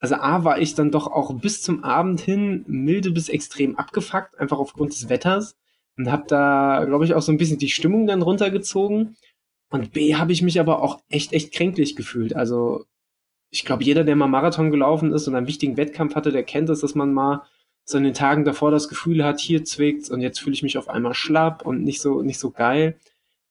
also 0.03 0.17
A 0.17 0.43
war 0.43 0.59
ich 0.59 0.75
dann 0.75 0.91
doch 0.91 1.07
auch 1.07 1.33
bis 1.35 1.63
zum 1.63 1.85
Abend 1.85 2.21
hin 2.21 2.65
milde 2.67 3.13
bis 3.13 3.29
extrem 3.29 3.77
abgefuckt, 3.77 4.37
einfach 4.37 4.59
aufgrund 4.59 4.93
des 4.93 5.09
Wetters 5.09 5.57
und 5.97 6.11
habe 6.11 6.25
da, 6.27 6.85
glaube 6.87 7.05
ich, 7.05 7.15
auch 7.15 7.23
so 7.23 7.31
ein 7.31 7.39
bisschen 7.39 7.59
die 7.59 7.69
Stimmung 7.69 8.09
dann 8.09 8.21
runtergezogen. 8.21 9.17
Und 9.71 9.93
B 9.93 10.17
habe 10.17 10.33
ich 10.33 10.43
mich 10.43 10.59
aber 10.59 10.83
auch 10.83 11.01
echt, 11.09 11.33
echt 11.33 11.53
kränklich 11.53 11.95
gefühlt. 11.95 12.35
Also 12.35 12.85
ich 13.51 13.65
glaube, 13.65 13.85
jeder, 13.85 14.03
der 14.03 14.17
mal 14.17 14.27
Marathon 14.27 14.73
gelaufen 14.73 15.13
ist 15.13 15.29
und 15.29 15.37
einen 15.37 15.47
wichtigen 15.47 15.77
Wettkampf 15.77 16.17
hatte, 16.17 16.33
der 16.33 16.43
kennt 16.43 16.69
es, 16.69 16.81
dass 16.81 16.97
man 16.97 17.15
mal 17.15 17.43
so 17.85 17.97
in 17.97 18.05
den 18.05 18.15
Tagen 18.15 18.45
davor 18.45 18.73
das 18.73 18.89
Gefühl 18.89 19.25
hat, 19.25 19.39
hier 19.39 19.65
zwickt's 19.65 20.11
und 20.11 20.21
jetzt 20.21 20.41
fühle 20.41 20.55
ich 20.55 20.65
mich 20.65 20.79
auf 20.79 20.89
einmal 20.89 21.15
schlapp 21.15 21.65
und 21.65 21.85
nicht 21.85 22.01
so, 22.01 22.23
nicht 22.23 22.41
so 22.41 22.51
geil. 22.51 22.99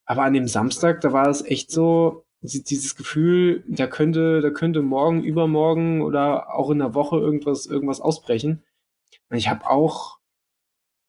Aber 0.06 0.24
an 0.24 0.34
dem 0.34 0.48
Samstag, 0.50 1.00
da 1.00 1.14
war 1.14 1.30
es 1.30 1.46
echt 1.46 1.72
so, 1.72 2.26
dieses 2.42 2.96
Gefühl, 2.96 3.64
da 3.68 3.88
könnte, 3.88 4.42
da 4.42 4.50
könnte 4.50 4.82
morgen, 4.82 5.24
übermorgen 5.24 6.02
oder 6.02 6.56
auch 6.56 6.72
in 6.72 6.80
der 6.80 6.96
Woche 6.96 7.18
irgendwas, 7.18 7.68
irgendwas 7.68 8.02
ausbrechen. 8.02 8.64
Und 9.30 9.38
ich 9.38 9.48
habe 9.48 9.70
auch, 9.70 10.18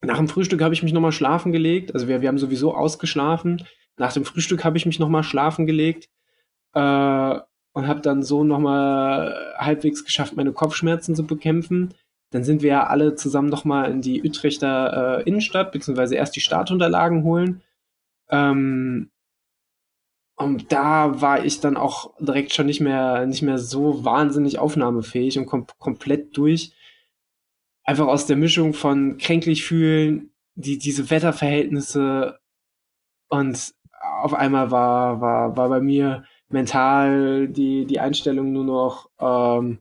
nach 0.03 0.19
dem 0.19 0.29
Frühstück 0.29 0.61
habe 0.63 0.75
ich 0.75 0.83
mich 0.83 0.93
nochmal 0.93 1.13
schlafen 1.13 1.53
gelegt. 1.53 1.95
Also 1.95 2.09
wir, 2.09 2.21
wir 2.21 2.29
haben 2.29 2.39
sowieso 2.39 2.75
ausgeschlafen. 2.75 3.65
Nach 3.97 4.13
dem 4.13 4.25
Frühstück 4.25 4.65
habe 4.65 4.77
ich 4.77 4.85
mich 4.85 4.99
nochmal 4.99 5.23
schlafen 5.23 5.67
gelegt 5.67 6.09
äh, 6.75 7.39
und 7.75 7.87
habe 7.87 8.01
dann 8.03 8.23
so 8.23 8.45
nochmal 8.45 9.55
halbwegs 9.57 10.05
geschafft, 10.05 10.37
meine 10.37 10.53
Kopfschmerzen 10.53 11.15
zu 11.15 11.27
bekämpfen. 11.27 11.95
Dann 12.31 12.45
sind 12.45 12.63
wir 12.63 12.71
ja 12.71 12.87
alle 12.87 13.15
zusammen 13.15 13.49
nochmal 13.49 13.91
in 13.91 14.03
die 14.03 14.23
Utrechter 14.23 15.21
äh, 15.21 15.23
Innenstadt, 15.23 15.73
beziehungsweise 15.73 16.17
erst 16.17 16.35
die 16.35 16.41
Startunterlagen 16.41 17.25
holen. 17.25 17.63
Ähm, 18.31 19.12
und 20.43 20.73
da 20.73 21.21
war 21.21 21.45
ich 21.45 21.61
dann 21.61 21.77
auch 21.77 22.13
direkt 22.19 22.53
schon 22.53 22.67
nicht 22.67 22.81
mehr, 22.81 23.27
nicht 23.27 23.43
mehr 23.43 23.59
so 23.59 24.05
wahnsinnig 24.05 24.59
aufnahmefähig 24.59 25.39
und 25.39 25.47
kom 25.47 25.67
komplett 25.79 26.37
durch. 26.37 26.73
Einfach 27.85 28.07
aus 28.07 28.27
der 28.27 28.37
Mischung 28.37 28.75
von 28.75 29.19
kränklich 29.19 29.65
fühlen, 29.65 30.31
die, 30.55 30.79
diese 30.79 31.11
Wetterverhältnisse 31.11 32.39
und 33.29 33.75
auf 34.21 34.35
einmal 34.35 34.71
war, 34.71 35.21
war, 35.21 35.57
war 35.57 35.69
bei 35.69 35.81
mir 35.81 36.25
mental 36.49 37.49
die, 37.49 37.87
die 37.87 38.01
Einstellung 38.01 38.53
nur 38.53 38.65
noch, 38.65 39.09
ähm, 39.21 39.79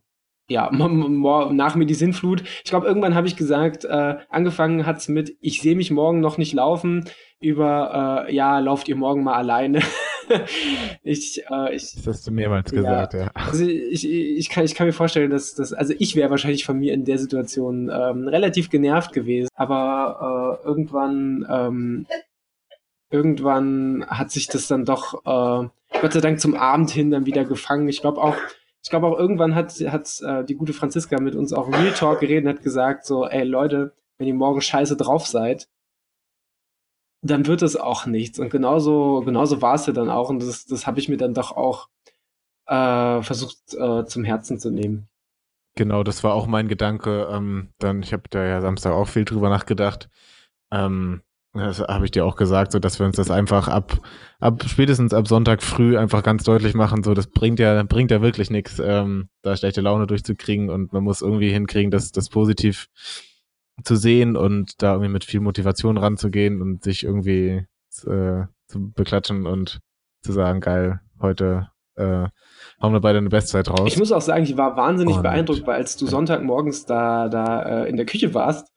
ja, 0.50 0.70
nach 0.72 1.76
mir 1.76 1.86
die 1.86 1.94
Sinnflut. 1.94 2.44
Ich 2.64 2.70
glaube, 2.70 2.88
irgendwann 2.88 3.16
habe 3.16 3.28
ich 3.28 3.36
gesagt, 3.36 3.86
äh, 3.86 4.18
angefangen 4.30 4.86
hat's 4.86 5.08
mit, 5.08 5.36
ich 5.42 5.62
sehe 5.62 5.76
mich 5.76 5.92
morgen 5.92 6.20
noch 6.20 6.38
nicht 6.38 6.54
laufen, 6.54 7.06
über, 7.40 8.26
äh, 8.28 8.34
ja, 8.36 8.60
lauft 8.60 8.88
ihr 8.88 8.96
morgen 8.96 9.24
mal 9.24 9.36
alleine. 9.36 9.82
ich, 11.04 11.44
äh, 11.50 11.76
ich, 11.76 11.94
das 11.96 12.08
hast 12.08 12.28
du 12.28 12.32
mehrmals 12.32 12.72
ja, 12.72 12.78
gesagt, 12.78 13.14
ja. 13.14 13.32
Also 13.34 13.66
ich, 13.66 14.10
ich, 14.10 14.50
kann, 14.50 14.66
ich 14.66 14.76
kann 14.76 14.88
mir 14.88 14.94
vorstellen, 14.94 15.30
dass, 15.30 15.56
dass 15.56 15.74
also 15.74 15.94
ich 15.98 16.16
wäre 16.16 16.30
wahrscheinlich 16.30 16.66
von 16.66 16.78
mir 16.78 16.94
in 16.94 17.06
der 17.06 17.18
Situation 17.18 17.90
ähm, 17.94 18.28
relativ 18.28 18.70
genervt 18.70 19.14
gewesen, 19.14 19.50
aber 19.56 20.60
äh, 20.64 20.68
irgendwann, 20.68 21.46
ähm, 21.50 22.08
irgendwann 23.10 24.06
hat 24.08 24.32
sich 24.32 24.48
das 24.48 24.68
dann 24.68 24.86
doch, 24.86 25.26
äh, 25.26 25.68
Gott 26.00 26.14
sei 26.14 26.22
Dank 26.22 26.40
zum 26.40 26.56
Abend 26.56 26.90
hin 26.90 27.12
dann 27.12 27.26
wieder 27.26 27.46
gefangen. 27.46 27.90
Ich 27.90 28.02
glaube 28.02 28.22
auch, 28.22 28.38
ich 28.84 28.90
glaube 28.90 29.08
auch 29.08 29.20
irgendwann 29.20 29.56
hat, 29.56 29.74
hat 29.74 30.22
äh, 30.26 30.44
die 30.44 30.56
gute 30.56 30.74
Franziska 30.74 31.20
mit 31.20 31.36
uns 31.36 31.54
auch 31.54 31.68
Real 31.68 31.92
Talk 31.92 32.22
geredet 32.22 32.46
und 32.46 32.58
hat 32.58 32.64
gesagt 32.64 33.06
so, 33.06 33.28
ey 33.28 33.44
Leute, 33.44 33.94
wenn 34.18 34.28
ihr 34.28 34.34
morgen 34.34 34.62
scheiße 34.62 34.98
drauf 34.98 35.28
seid, 35.28 35.68
dann 37.22 37.46
wird 37.46 37.62
es 37.62 37.76
auch 37.76 38.06
nichts. 38.06 38.40
Und 38.40 38.50
genauso, 38.50 39.22
genauso 39.22 39.62
war 39.62 39.76
es 39.76 39.86
ja 39.86 39.94
dann 39.94 40.10
auch. 40.10 40.30
Und 40.30 40.42
das, 40.42 40.66
das 40.66 40.88
habe 40.88 41.00
ich 41.00 41.10
mir 41.10 41.18
dann 41.18 41.34
doch 41.34 41.52
auch 41.52 41.88
äh, 42.68 43.22
versucht 43.22 43.58
äh, 43.74 44.06
zum 44.06 44.24
Herzen 44.24 44.60
zu 44.60 44.72
nehmen. 44.72 45.08
Genau, 45.76 46.04
das 46.04 46.24
war 46.24 46.34
auch 46.34 46.48
mein 46.48 46.68
Gedanke. 46.68 47.30
Ähm, 47.32 47.70
dann, 47.80 48.02
ich 48.02 48.14
habe 48.14 48.24
da 48.30 48.46
ja 48.46 48.62
Samstag 48.62 48.94
auch 48.94 49.08
viel 49.08 49.26
drüber 49.26 49.50
nachgedacht. 49.50 50.10
Ähm, 50.72 51.22
das 51.54 51.82
habe 51.82 52.06
ich 52.06 52.12
dir 52.12 52.26
auch 52.26 52.38
gesagt, 52.38 52.72
so 52.72 52.80
dass 52.80 52.98
wir 53.00 53.06
uns 53.06 53.18
das 53.18 53.30
einfach 53.30 53.68
ab, 53.68 54.00
ab 54.40 54.64
spätestens 54.68 55.14
ab 55.14 55.28
Sonntag 55.28 55.62
früh 55.62 55.98
einfach 55.98 56.24
ganz 56.24 56.44
deutlich 56.44 56.76
machen. 56.76 57.04
So, 57.04 57.14
das 57.14 57.28
bringt 57.28 57.60
ja, 57.60 57.84
bringt 57.84 58.10
ja 58.10 58.22
wirklich 58.22 58.50
nichts, 58.50 58.82
ähm, 58.84 59.28
da 59.42 59.58
schlechte 59.58 59.82
Laune 59.82 60.08
durchzukriegen 60.08 60.70
und 60.70 60.94
man 60.94 61.04
muss 61.04 61.22
irgendwie 61.22 61.52
hinkriegen, 61.52 61.92
dass 61.92 62.14
das 62.14 62.30
positiv 62.30 62.88
zu 63.84 63.96
sehen 63.96 64.36
und 64.36 64.82
da 64.82 64.94
irgendwie 64.94 65.12
mit 65.12 65.26
viel 65.26 65.40
Motivation 65.40 65.98
ranzugehen 65.98 66.62
und 66.62 66.84
sich 66.84 67.04
irgendwie 67.04 67.66
äh, 68.06 68.44
zu 68.68 68.92
beklatschen 68.94 69.46
und 69.46 69.80
zu 70.22 70.32
sagen, 70.32 70.62
geil, 70.62 71.00
heute 71.20 71.70
äh, 71.96 72.28
hauen 72.82 72.94
wir 72.94 73.02
beide 73.02 73.18
eine 73.18 73.30
Bestzeit 73.30 73.70
raus. 73.70 73.88
Ich 73.88 73.98
muss 73.98 74.12
auch 74.12 74.22
sagen, 74.22 74.44
ich 74.44 74.58
war 74.58 74.78
wahnsinnig 74.78 75.18
und, 75.18 75.24
beeindruckt, 75.24 75.66
weil 75.68 75.76
als 75.76 75.98
du 75.98 76.08
Sonntagmorgens 76.08 76.86
da, 76.86 77.30
da 77.30 77.84
äh, 77.84 77.90
in 77.90 77.98
der 77.98 78.06
Küche 78.06 78.34
warst, 78.34 78.68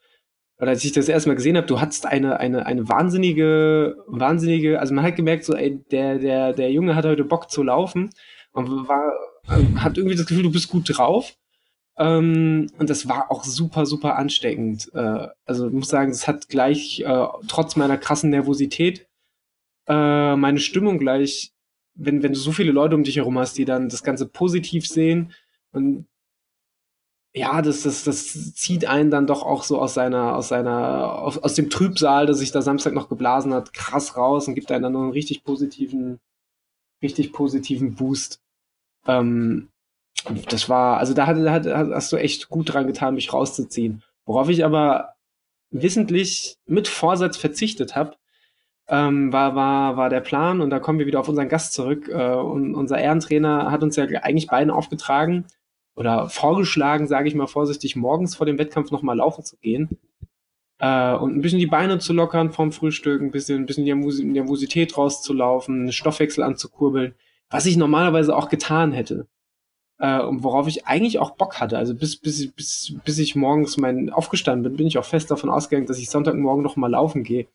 oder 0.58 0.70
als 0.70 0.84
ich 0.84 0.92
das 0.92 1.08
erstmal 1.08 1.36
gesehen 1.36 1.56
habe, 1.56 1.66
du 1.66 1.80
hattest 1.80 2.06
eine, 2.06 2.38
eine, 2.38 2.64
eine 2.66 2.88
wahnsinnige, 2.88 3.96
wahnsinnige, 4.06 4.78
also 4.78 4.94
man 4.94 5.04
hat 5.04 5.16
gemerkt, 5.16 5.44
so, 5.44 5.54
ey, 5.54 5.82
der, 5.90 6.18
der, 6.18 6.52
der 6.52 6.70
Junge 6.70 6.94
hat 6.94 7.04
heute 7.04 7.24
Bock 7.24 7.50
zu 7.50 7.62
laufen 7.62 8.10
und 8.52 8.88
war, 8.88 9.12
hat 9.76 9.98
irgendwie 9.98 10.16
das 10.16 10.26
Gefühl, 10.26 10.44
du 10.44 10.52
bist 10.52 10.70
gut 10.70 10.84
drauf. 10.96 11.34
Ähm, 11.96 12.70
und 12.78 12.90
das 12.90 13.08
war 13.08 13.30
auch 13.30 13.44
super, 13.44 13.86
super 13.86 14.16
ansteckend. 14.16 14.90
Äh, 14.94 15.28
also 15.44 15.70
muss 15.70 15.88
sagen, 15.88 16.10
es 16.10 16.26
hat 16.26 16.48
gleich, 16.48 17.00
äh, 17.00 17.26
trotz 17.48 17.76
meiner 17.76 17.98
krassen 17.98 18.30
Nervosität, 18.30 19.06
äh, 19.86 20.36
meine 20.36 20.58
Stimmung 20.58 20.98
gleich, 20.98 21.52
wenn, 21.94 22.22
wenn 22.22 22.32
du 22.32 22.38
so 22.38 22.52
viele 22.52 22.72
Leute 22.72 22.96
um 22.96 23.04
dich 23.04 23.16
herum 23.16 23.38
hast, 23.38 23.56
die 23.58 23.64
dann 23.64 23.88
das 23.88 24.02
Ganze 24.02 24.26
positiv 24.26 24.88
sehen 24.88 25.32
und 25.72 26.06
ja, 27.36 27.62
das, 27.62 27.82
das, 27.82 28.04
das 28.04 28.54
zieht 28.54 28.86
einen 28.86 29.10
dann 29.10 29.26
doch 29.26 29.42
auch 29.42 29.64
so 29.64 29.80
aus 29.80 29.94
seiner, 29.94 30.36
aus 30.36 30.48
seiner, 30.48 31.18
aus, 31.18 31.36
aus 31.38 31.54
dem 31.54 31.68
Trübsal, 31.68 32.26
das 32.26 32.38
sich 32.38 32.52
da 32.52 32.62
Samstag 32.62 32.94
noch 32.94 33.08
geblasen 33.08 33.52
hat, 33.52 33.72
krass 33.72 34.16
raus 34.16 34.46
und 34.46 34.54
gibt 34.54 34.70
einen 34.70 34.84
dann 34.84 34.92
noch 34.92 35.02
einen 35.02 35.10
richtig 35.10 35.42
positiven, 35.42 36.20
richtig 37.02 37.32
positiven 37.32 37.96
Boost. 37.96 38.40
Ähm, 39.08 39.68
das 40.48 40.68
war, 40.68 40.98
also 40.98 41.14
da, 41.14 41.26
hat, 41.26 41.36
hat, 41.36 41.66
hast 41.66 42.12
du 42.12 42.16
echt 42.16 42.48
gut 42.48 42.72
dran 42.72 42.86
getan, 42.86 43.14
mich 43.14 43.32
rauszuziehen. 43.32 44.02
Worauf 44.24 44.48
ich 44.48 44.64
aber 44.64 45.14
wissentlich 45.70 46.56
mit 46.66 46.88
Vorsatz 46.88 47.36
verzichtet 47.36 47.94
habe, 47.94 48.16
ähm, 48.88 49.32
war, 49.32 49.54
war, 49.54 49.96
war 49.96 50.10
der 50.10 50.20
Plan, 50.20 50.60
und 50.60 50.70
da 50.70 50.78
kommen 50.78 50.98
wir 50.98 51.06
wieder 51.06 51.20
auf 51.20 51.28
unseren 51.28 51.48
Gast 51.48 51.72
zurück. 51.72 52.08
Äh, 52.08 52.34
und 52.34 52.74
unser 52.74 52.98
Ehrentrainer 52.98 53.70
hat 53.70 53.82
uns 53.82 53.96
ja 53.96 54.04
eigentlich 54.04 54.46
beiden 54.46 54.70
aufgetragen 54.70 55.46
oder 55.96 56.28
vorgeschlagen, 56.28 57.06
sage 57.06 57.28
ich 57.28 57.34
mal 57.34 57.46
vorsichtig, 57.46 57.96
morgens 57.96 58.34
vor 58.34 58.46
dem 58.46 58.58
Wettkampf 58.58 58.90
nochmal 58.90 59.16
laufen 59.16 59.44
zu 59.44 59.56
gehen. 59.58 59.98
Äh, 60.78 61.14
und 61.14 61.36
ein 61.36 61.40
bisschen 61.40 61.58
die 61.58 61.66
Beine 61.66 61.98
zu 61.98 62.12
lockern 62.12 62.50
vom 62.50 62.72
Frühstück, 62.72 63.20
ein 63.20 63.30
bisschen, 63.30 63.62
ein 63.62 63.66
bisschen 63.66 63.84
die 63.84 64.24
Nervosität 64.24 64.96
rauszulaufen, 64.96 65.92
Stoffwechsel 65.92 66.44
anzukurbeln, 66.44 67.14
was 67.50 67.66
ich 67.66 67.76
normalerweise 67.76 68.34
auch 68.36 68.48
getan 68.48 68.92
hätte 68.92 69.26
äh, 70.04 70.20
und 70.20 70.42
worauf 70.42 70.68
ich 70.68 70.86
eigentlich 70.86 71.18
auch 71.18 71.30
Bock 71.30 71.60
hatte. 71.60 71.78
Also 71.78 71.94
bis, 71.94 72.16
bis, 72.16 72.52
bis, 72.52 72.94
bis 73.04 73.18
ich 73.18 73.36
morgens 73.36 73.78
mein 73.78 74.10
aufgestanden 74.10 74.62
bin, 74.62 74.76
bin 74.76 74.86
ich 74.86 74.98
auch 74.98 75.04
fest 75.04 75.30
davon 75.30 75.48
ausgegangen, 75.48 75.86
dass 75.86 75.98
ich 75.98 76.10
Sonntagmorgen 76.10 76.62
noch 76.62 76.76
mal 76.76 76.90
laufen 76.90 77.24
gehe. 77.24 77.46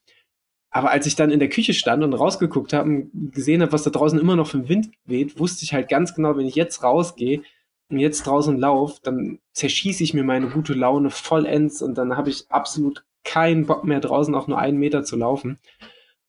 Aber 0.72 0.90
als 0.90 1.06
ich 1.06 1.16
dann 1.16 1.32
in 1.32 1.40
der 1.40 1.50
Küche 1.50 1.76
stand 1.76 2.04
und 2.04 2.14
rausgeguckt 2.14 2.74
habe 2.74 2.90
und 2.90 3.34
gesehen 3.34 3.62
habe, 3.62 3.72
was 3.72 3.84
da 3.84 3.92
draußen 3.92 4.20
immer 4.20 4.36
noch 4.36 4.48
für 4.48 4.60
ein 4.60 4.70
Wind 4.70 4.90
weht, 5.06 5.40
wusste 5.40 5.64
ich 5.64 5.74
halt 5.74 5.90
ganz 5.90 6.16
genau, 6.16 6.38
wenn 6.38 6.48
ich 6.48 6.56
jetzt 6.56 6.82
rausgehe 6.84 7.44
und 7.92 8.00
jetzt 8.00 8.26
draußen 8.26 8.58
laufe, 8.58 9.00
dann 9.04 9.40
zerschieße 9.54 10.04
ich 10.04 10.16
mir 10.16 10.24
meine 10.24 10.50
gute 10.50 10.74
Laune 10.74 11.12
vollends 11.12 11.84
und 11.84 11.98
dann 12.00 12.18
habe 12.18 12.32
ich 12.32 12.46
absolut 12.50 13.04
keinen 13.24 13.68
Bock 13.68 13.84
mehr 13.84 14.00
draußen 14.00 14.34
auch 14.34 14.48
nur 14.48 14.58
einen 14.58 14.80
Meter 14.80 15.04
zu 15.04 15.18
laufen. 15.18 15.60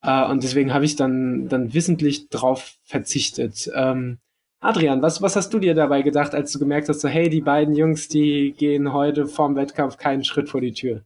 Äh, 0.03 0.27
und 0.27 0.43
deswegen 0.43 0.75
habe 0.75 0.85
ich 0.85 0.97
dann, 0.97 1.49
dann 1.49 1.73
wissentlich 1.73 2.29
drauf 2.29 2.75
verzichtet. 2.85 3.71
Ähm, 3.75 4.19
Adrian, 4.63 5.01
was, 5.01 5.23
was 5.23 5.37
hast 5.37 5.55
du 5.55 5.59
dir 5.59 5.75
dabei 5.75 6.03
gedacht, 6.03 6.35
als 6.35 6.53
du 6.53 6.59
gemerkt 6.59 6.89
hast, 6.91 7.01
so, 7.01 7.09
hey, 7.09 7.31
die 7.31 7.41
beiden 7.41 7.75
Jungs, 7.75 8.09
die 8.09 8.53
gehen 8.53 8.93
heute 8.93 9.27
vorm 9.27 9.57
Wettkampf 9.57 9.97
keinen 9.97 10.23
Schritt 10.23 10.51
vor 10.51 10.61
die 10.61 10.73
Tür? 10.73 11.03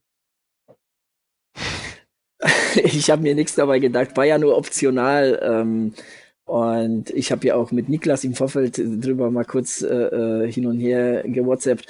Ich 2.77 3.09
habe 3.09 3.23
mir 3.23 3.37
nichts 3.37 3.55
dabei 3.55 3.79
gedacht, 3.79 4.17
war 4.17 4.25
ja 4.25 4.37
nur 4.37 4.57
optional. 4.57 5.39
Ähm, 5.43 5.95
und 6.45 7.11
ich 7.11 7.31
habe 7.31 7.47
ja 7.47 7.55
auch 7.55 7.71
mit 7.71 7.89
Niklas 7.89 8.25
im 8.25 8.35
Vorfeld 8.35 8.77
drüber 8.79 9.31
mal 9.31 9.45
kurz 9.45 9.81
äh, 9.83 9.87
äh 9.87 10.53
hin 10.53 10.67
und 10.67 10.81
her 10.81 11.23
gewhatsappt. 11.25 11.87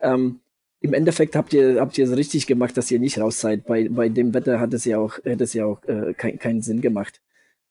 Ähm, 0.00 0.40
Im 0.80 0.92
Endeffekt 0.92 1.34
habt 1.36 1.54
ihr 1.54 1.80
habt 1.80 1.96
ihr 1.98 2.04
es 2.04 2.16
richtig 2.16 2.46
gemacht, 2.46 2.76
dass 2.76 2.90
ihr 2.90 3.00
nicht 3.00 3.18
raus 3.18 3.40
seid. 3.40 3.64
Bei, 3.64 3.88
bei 3.88 4.10
dem 4.10 4.34
Wetter 4.34 4.60
hat 4.60 4.74
es 4.74 4.84
ja 4.84 4.98
auch 4.98 5.18
hätte 5.24 5.44
es 5.44 5.54
ja 5.54 5.64
auch 5.64 5.82
äh, 5.84 6.12
kein, 6.14 6.38
keinen 6.38 6.60
Sinn 6.62 6.82
gemacht. 6.82 7.20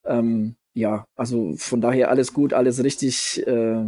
Ähm, 0.05 0.55
ja, 0.76 1.08
also 1.16 1.54
von 1.58 1.82
daher 1.82 2.10
alles 2.10 2.34
gut, 2.34 2.54
alles 2.54 2.84
richtig 2.84 3.46
äh, 3.48 3.86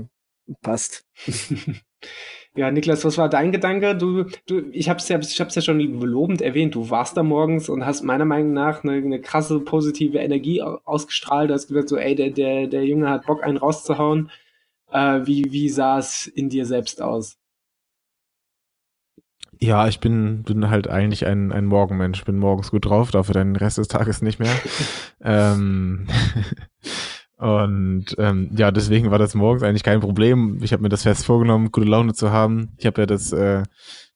passt. 0.62 1.06
ja, 2.56 2.72
Niklas, 2.72 3.04
was 3.04 3.18
war 3.18 3.30
dein 3.30 3.52
Gedanke? 3.52 3.96
Du, 3.96 4.24
du, 4.48 4.70
ich 4.72 4.90
habe 4.90 5.00
es 5.00 5.10
ja, 5.10 5.20
ich 5.20 5.40
hab's 5.42 5.56
ja 5.56 5.62
schon 5.62 5.80
lobend 5.80 6.42
erwähnt. 6.42 6.76
Du 6.76 6.90
warst 6.90 7.18
da 7.18 7.24
morgens 7.24 7.68
und 7.68 7.86
hast 7.86 8.04
meiner 8.04 8.24
Meinung 8.26 8.54
nach 8.54 8.84
eine, 8.84 8.94
eine 8.94 9.20
krasse 9.20 9.60
positive 9.60 10.20
Energie 10.20 10.62
ausgestrahlt. 10.62 11.50
Du 11.50 11.54
hast 11.56 11.68
gesagt 11.68 11.90
so, 11.90 11.98
ey, 11.98 12.16
der, 12.16 12.30
der, 12.32 12.68
der 12.68 12.86
Junge 12.86 13.10
hat 13.10 13.26
Bock, 13.26 13.44
einen 13.44 13.58
rauszuhauen. 13.58 14.32
Äh, 14.90 15.22
wie, 15.26 15.52
wie 15.52 15.70
sah 15.70 16.00
es 16.00 16.26
in 16.28 16.48
dir 16.50 16.66
selbst 16.66 17.02
aus? 17.02 17.38
Ja, 19.60 19.88
ich 19.88 20.00
bin, 20.00 20.44
bin 20.44 20.70
halt 20.70 20.88
eigentlich 20.88 21.26
ein, 21.26 21.52
ein 21.52 21.66
Morgenmensch. 21.66 22.24
Bin 22.26 22.38
morgens 22.38 22.72
gut 22.72 22.86
drauf, 22.86 23.12
dafür 23.12 23.34
den 23.34 23.56
Rest 23.56 23.78
des 23.78 23.88
Tages 23.88 24.22
nicht 24.22 24.40
mehr. 24.40 24.54
ähm, 25.24 26.08
und 27.38 28.06
ähm, 28.18 28.50
ja, 28.56 28.72
deswegen 28.72 29.10
war 29.12 29.20
das 29.20 29.36
morgens 29.36 29.64
eigentlich 29.64 29.84
kein 29.84 30.00
Problem. 30.00 30.60
Ich 30.62 30.74
habe 30.74 30.84
mir 30.84 30.90
das 30.90 31.04
fest 31.04 31.26
vorgenommen, 31.26 31.72
gute 31.72 31.88
Laune 31.88 32.14
zu 32.14 32.32
haben. 32.32 32.74
Ich 32.78 32.86
habe 32.86 33.02
ja 33.02 33.06
das, 33.06 33.32
äh, 33.32 33.64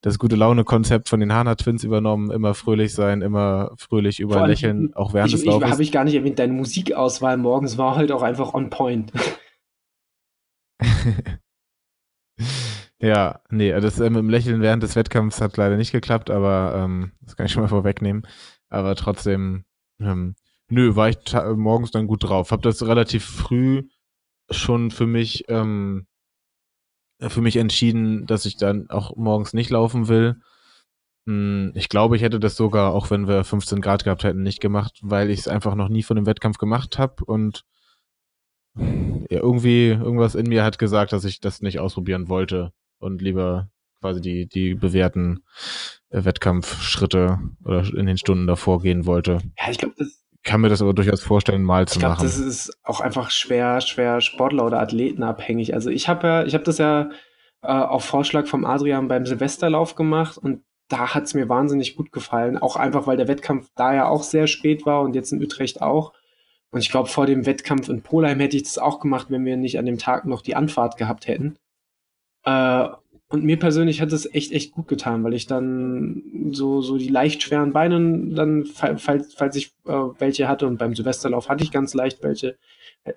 das 0.00 0.18
gute 0.18 0.36
Laune-Konzept 0.36 1.08
von 1.08 1.20
den 1.20 1.32
Hana 1.32 1.54
Twins 1.56 1.82
übernommen. 1.82 2.30
Immer 2.30 2.54
fröhlich 2.54 2.94
sein, 2.94 3.22
immer 3.22 3.72
fröhlich 3.78 4.20
über 4.20 4.46
lächeln, 4.46 4.94
auch 4.94 5.12
während 5.14 5.30
ich, 5.30 5.36
des 5.36 5.44
Laufes. 5.44 5.70
Habe 5.70 5.82
ich 5.82 5.92
gar 5.92 6.04
nicht 6.04 6.14
erwähnt, 6.14 6.38
deine 6.38 6.52
Musikauswahl 6.52 7.36
morgens 7.36 7.78
war 7.78 7.96
halt 7.96 8.12
auch 8.12 8.22
einfach 8.22 8.54
on 8.54 8.70
point. 8.70 9.12
Ja, 13.02 13.40
nee, 13.50 13.72
das 13.80 13.98
äh, 13.98 14.08
mit 14.10 14.20
dem 14.20 14.30
Lächeln 14.30 14.62
während 14.62 14.84
des 14.84 14.94
Wettkampfs 14.94 15.40
hat 15.40 15.56
leider 15.56 15.76
nicht 15.76 15.90
geklappt, 15.90 16.30
aber 16.30 16.74
ähm, 16.76 17.10
das 17.20 17.36
kann 17.36 17.46
ich 17.46 17.52
schon 17.52 17.62
mal 17.62 17.68
vorwegnehmen. 17.68 18.22
Aber 18.68 18.94
trotzdem, 18.94 19.64
ähm, 20.00 20.36
nö, 20.68 20.94
war 20.94 21.08
ich 21.08 21.18
morgens 21.56 21.90
dann 21.90 22.06
gut 22.06 22.22
drauf. 22.22 22.52
Hab 22.52 22.62
das 22.62 22.86
relativ 22.86 23.24
früh 23.24 23.88
schon 24.50 24.92
für 24.92 25.06
mich, 25.06 25.46
ähm, 25.48 26.06
für 27.20 27.40
mich 27.40 27.56
entschieden, 27.56 28.24
dass 28.26 28.46
ich 28.46 28.56
dann 28.56 28.88
auch 28.88 29.16
morgens 29.16 29.52
nicht 29.52 29.70
laufen 29.70 30.06
will. 30.06 30.36
Hm, 31.26 31.72
ich 31.74 31.88
glaube, 31.88 32.16
ich 32.16 32.22
hätte 32.22 32.38
das 32.38 32.56
sogar, 32.56 32.94
auch 32.94 33.10
wenn 33.10 33.26
wir 33.26 33.42
15 33.44 33.80
Grad 33.80 34.04
gehabt 34.04 34.22
hätten, 34.22 34.42
nicht 34.44 34.60
gemacht, 34.60 35.00
weil 35.02 35.30
ich 35.30 35.40
es 35.40 35.48
einfach 35.48 35.74
noch 35.74 35.88
nie 35.88 36.04
von 36.04 36.16
dem 36.16 36.26
Wettkampf 36.26 36.58
gemacht 36.58 36.98
habe 36.98 37.24
und 37.24 37.64
ja, 38.76 39.40
irgendwie, 39.40 39.88
irgendwas 39.88 40.34
in 40.36 40.48
mir 40.48 40.64
hat 40.64 40.78
gesagt, 40.78 41.12
dass 41.12 41.24
ich 41.24 41.40
das 41.40 41.62
nicht 41.62 41.80
ausprobieren 41.80 42.28
wollte 42.28 42.72
und 43.02 43.20
lieber 43.20 43.68
quasi 44.00 44.20
die, 44.20 44.46
die 44.46 44.74
bewährten 44.74 45.44
äh, 46.10 46.24
Wettkampfschritte 46.24 47.38
oder 47.64 47.84
in 47.94 48.06
den 48.06 48.18
Stunden 48.18 48.46
davor 48.46 48.80
gehen 48.80 49.06
wollte. 49.06 49.38
Ja, 49.58 49.70
ich 49.70 49.78
glaube, 49.78 49.94
das 49.98 50.22
kann 50.44 50.60
mir 50.60 50.68
das 50.68 50.82
aber 50.82 50.92
durchaus 50.92 51.22
vorstellen, 51.22 51.62
mal 51.62 51.86
zu 51.86 51.96
ich 51.96 52.00
glaub, 52.00 52.12
machen. 52.12 52.24
Das 52.24 52.38
ist 52.38 52.76
auch 52.82 53.00
einfach 53.00 53.30
schwer, 53.30 53.80
schwer 53.80 54.20
Sportler 54.20 54.66
oder 54.66 54.80
Athleten 54.80 55.22
abhängig. 55.22 55.74
Also 55.74 55.90
ich 55.90 56.08
habe 56.08 56.26
ja, 56.26 56.44
ich 56.44 56.54
habe 56.54 56.64
das 56.64 56.78
ja 56.78 57.10
äh, 57.62 57.68
auf 57.68 58.04
Vorschlag 58.04 58.46
vom 58.46 58.64
Adrian 58.64 59.08
beim 59.08 59.24
Silvesterlauf 59.24 59.94
gemacht 59.94 60.38
und 60.38 60.62
da 60.88 61.14
hat 61.14 61.24
es 61.24 61.34
mir 61.34 61.48
wahnsinnig 61.48 61.96
gut 61.96 62.12
gefallen. 62.12 62.58
Auch 62.58 62.76
einfach, 62.76 63.06
weil 63.06 63.16
der 63.16 63.28
Wettkampf 63.28 63.68
da 63.76 63.94
ja 63.94 64.08
auch 64.08 64.24
sehr 64.24 64.46
spät 64.46 64.84
war 64.84 65.02
und 65.02 65.14
jetzt 65.14 65.32
in 65.32 65.42
Utrecht 65.42 65.80
auch. 65.80 66.12
Und 66.70 66.80
ich 66.80 66.90
glaube, 66.90 67.08
vor 67.08 67.26
dem 67.26 67.46
Wettkampf 67.46 67.88
in 67.88 68.02
Polheim 68.02 68.40
hätte 68.40 68.56
ich 68.56 68.64
das 68.64 68.78
auch 68.78 68.98
gemacht, 68.98 69.26
wenn 69.30 69.44
wir 69.44 69.56
nicht 69.56 69.78
an 69.78 69.86
dem 69.86 69.98
Tag 69.98 70.26
noch 70.26 70.42
die 70.42 70.56
Anfahrt 70.56 70.96
gehabt 70.96 71.28
hätten. 71.28 71.56
Äh, 72.44 72.88
und 73.32 73.44
mir 73.44 73.58
persönlich 73.58 74.02
hat 74.02 74.12
es 74.12 74.32
echt, 74.34 74.52
echt 74.52 74.72
gut 74.72 74.88
getan, 74.88 75.24
weil 75.24 75.32
ich 75.32 75.46
dann 75.46 76.50
so, 76.52 76.82
so 76.82 76.98
die 76.98 77.08
leicht 77.08 77.42
schweren 77.42 77.72
Beine 77.72 78.34
dann, 78.34 78.66
falls, 78.66 79.32
falls 79.34 79.56
ich 79.56 79.72
äh, 79.86 79.92
welche 80.18 80.48
hatte 80.48 80.66
und 80.66 80.76
beim 80.76 80.94
Silvesterlauf 80.94 81.48
hatte 81.48 81.64
ich 81.64 81.70
ganz 81.70 81.94
leicht 81.94 82.22
welche, 82.22 82.58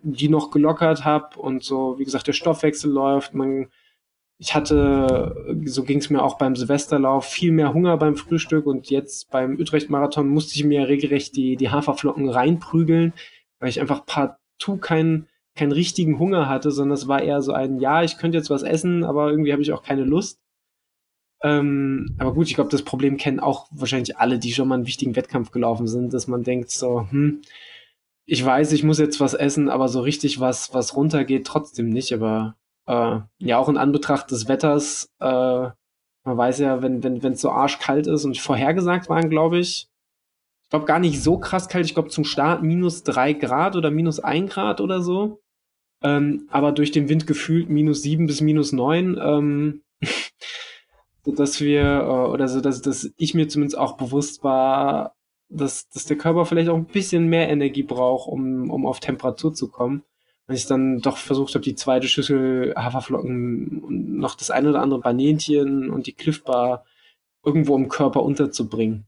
die 0.03 0.29
noch 0.29 0.51
gelockert 0.51 1.03
habe 1.03 1.37
und 1.37 1.65
so, 1.65 1.99
wie 1.99 2.05
gesagt, 2.05 2.27
der 2.27 2.33
Stoffwechsel 2.33 2.89
läuft. 2.89 3.33
Man, 3.33 3.67
ich 4.37 4.55
hatte, 4.55 5.55
so 5.65 5.83
ging 5.83 5.99
es 5.99 6.09
mir 6.09 6.23
auch 6.23 6.37
beim 6.37 6.55
Silvesterlauf, 6.55 7.25
viel 7.25 7.51
mehr 7.51 7.73
Hunger 7.73 7.97
beim 7.97 8.15
Frühstück 8.15 8.67
und 8.67 8.89
jetzt 8.89 9.29
beim 9.31 9.57
Utrecht-Marathon 9.59 10.29
musste 10.29 10.55
ich 10.55 10.63
mir 10.63 10.87
regelrecht 10.87 11.35
die, 11.35 11.57
die 11.57 11.71
Haferflocken 11.71 12.29
reinprügeln, 12.29 13.11
weil 13.59 13.67
ich 13.67 13.81
einfach 13.81 14.05
partout 14.05 14.77
keinen 14.77 15.27
keinen 15.55 15.71
richtigen 15.71 16.19
Hunger 16.19 16.49
hatte, 16.49 16.71
sondern 16.71 16.95
es 16.95 17.07
war 17.07 17.21
eher 17.21 17.41
so 17.41 17.53
ein, 17.53 17.79
ja, 17.79 18.03
ich 18.03 18.17
könnte 18.17 18.37
jetzt 18.37 18.49
was 18.49 18.63
essen, 18.63 19.03
aber 19.03 19.29
irgendwie 19.29 19.53
habe 19.53 19.61
ich 19.61 19.71
auch 19.71 19.83
keine 19.83 20.03
Lust. 20.03 20.39
Ähm, 21.43 22.15
aber 22.17 22.33
gut, 22.33 22.47
ich 22.47 22.55
glaube, 22.55 22.69
das 22.71 22.83
Problem 22.83 23.17
kennen 23.17 23.39
auch 23.39 23.67
wahrscheinlich 23.71 24.17
alle, 24.17 24.39
die 24.39 24.53
schon 24.53 24.67
mal 24.67 24.75
einen 24.75 24.87
wichtigen 24.87 25.15
Wettkampf 25.15 25.51
gelaufen 25.51 25.87
sind, 25.87 26.13
dass 26.13 26.27
man 26.27 26.43
denkt 26.43 26.71
so, 26.71 27.07
hm, 27.09 27.41
ich 28.25 28.43
weiß, 28.43 28.71
ich 28.71 28.83
muss 28.83 28.99
jetzt 28.99 29.19
was 29.19 29.33
essen, 29.33 29.69
aber 29.69 29.87
so 29.87 30.01
richtig 30.01 30.39
was, 30.39 30.73
was 30.73 30.95
runtergeht, 30.95 31.45
trotzdem 31.45 31.89
nicht. 31.89 32.13
Aber 32.13 32.55
äh, 32.87 33.19
ja, 33.39 33.57
auch 33.59 33.69
in 33.69 33.77
Anbetracht 33.77 34.31
des 34.31 34.47
Wetters, 34.47 35.09
äh, 35.19 35.25
man 36.25 36.37
weiß 36.37 36.59
ja, 36.59 36.81
wenn 36.81 37.03
wenn 37.03 37.21
wenn 37.23 37.33
es 37.33 37.41
so 37.41 37.51
arschkalt 37.51 38.07
ist 38.07 38.25
und 38.25 38.37
vorhergesagt 38.39 39.09
waren, 39.09 39.29
glaube 39.29 39.59
ich, 39.59 39.89
ich 40.63 40.69
glaube 40.71 40.85
gar 40.85 40.99
nicht 40.99 41.21
so 41.21 41.37
krass 41.37 41.69
kalt. 41.69 41.85
Ich 41.85 41.93
glaube 41.93 42.09
zum 42.09 42.23
Start 42.25 42.63
minus 42.63 43.03
drei 43.03 43.33
Grad 43.33 43.75
oder 43.75 43.91
minus 43.91 44.19
ein 44.19 44.47
Grad 44.47 44.81
oder 44.81 45.01
so 45.01 45.41
ähm, 46.05 46.47
aber 46.51 46.71
durch 46.71 46.91
den 46.91 47.09
Wind 47.09 47.25
gefühlt 47.25 47.67
minus 47.67 48.03
sieben 48.03 48.27
bis 48.27 48.39
minus 48.39 48.71
neun, 48.71 49.19
ähm, 49.19 49.81
dass 51.25 51.59
wir, 51.61 51.81
äh, 51.81 52.29
oder 52.31 52.47
so, 52.47 52.61
dass, 52.61 52.81
dass 52.83 53.11
ich 53.17 53.33
mir 53.33 53.47
zumindest 53.47 53.77
auch 53.77 53.97
bewusst 53.97 54.43
war, 54.43 55.15
dass, 55.49 55.89
dass 55.89 56.05
der 56.05 56.17
Körper 56.17 56.45
vielleicht 56.45 56.69
auch 56.69 56.75
ein 56.75 56.85
bisschen 56.85 57.27
mehr 57.27 57.49
Energie 57.49 57.81
braucht, 57.81 58.27
um, 58.29 58.69
um 58.69 58.85
auf 58.85 58.99
Temperatur 58.99 59.53
zu 59.55 59.67
kommen. 59.69 60.03
Und 60.47 60.53
ich 60.53 60.67
dann 60.67 60.99
doch 60.99 61.17
versucht 61.17 61.55
habe, 61.55 61.63
die 61.63 61.73
zweite 61.73 62.07
Schüssel 62.07 62.75
Haferflocken 62.75 63.79
und 63.79 64.17
noch 64.19 64.35
das 64.35 64.51
eine 64.51 64.69
oder 64.69 64.83
andere 64.83 64.99
Banänchen 64.99 65.89
und 65.89 66.05
die 66.05 66.13
Cliff 66.13 66.43
Bar 66.43 66.85
irgendwo 67.43 67.75
im 67.75 67.89
Körper 67.89 68.21
unterzubringen 68.21 69.07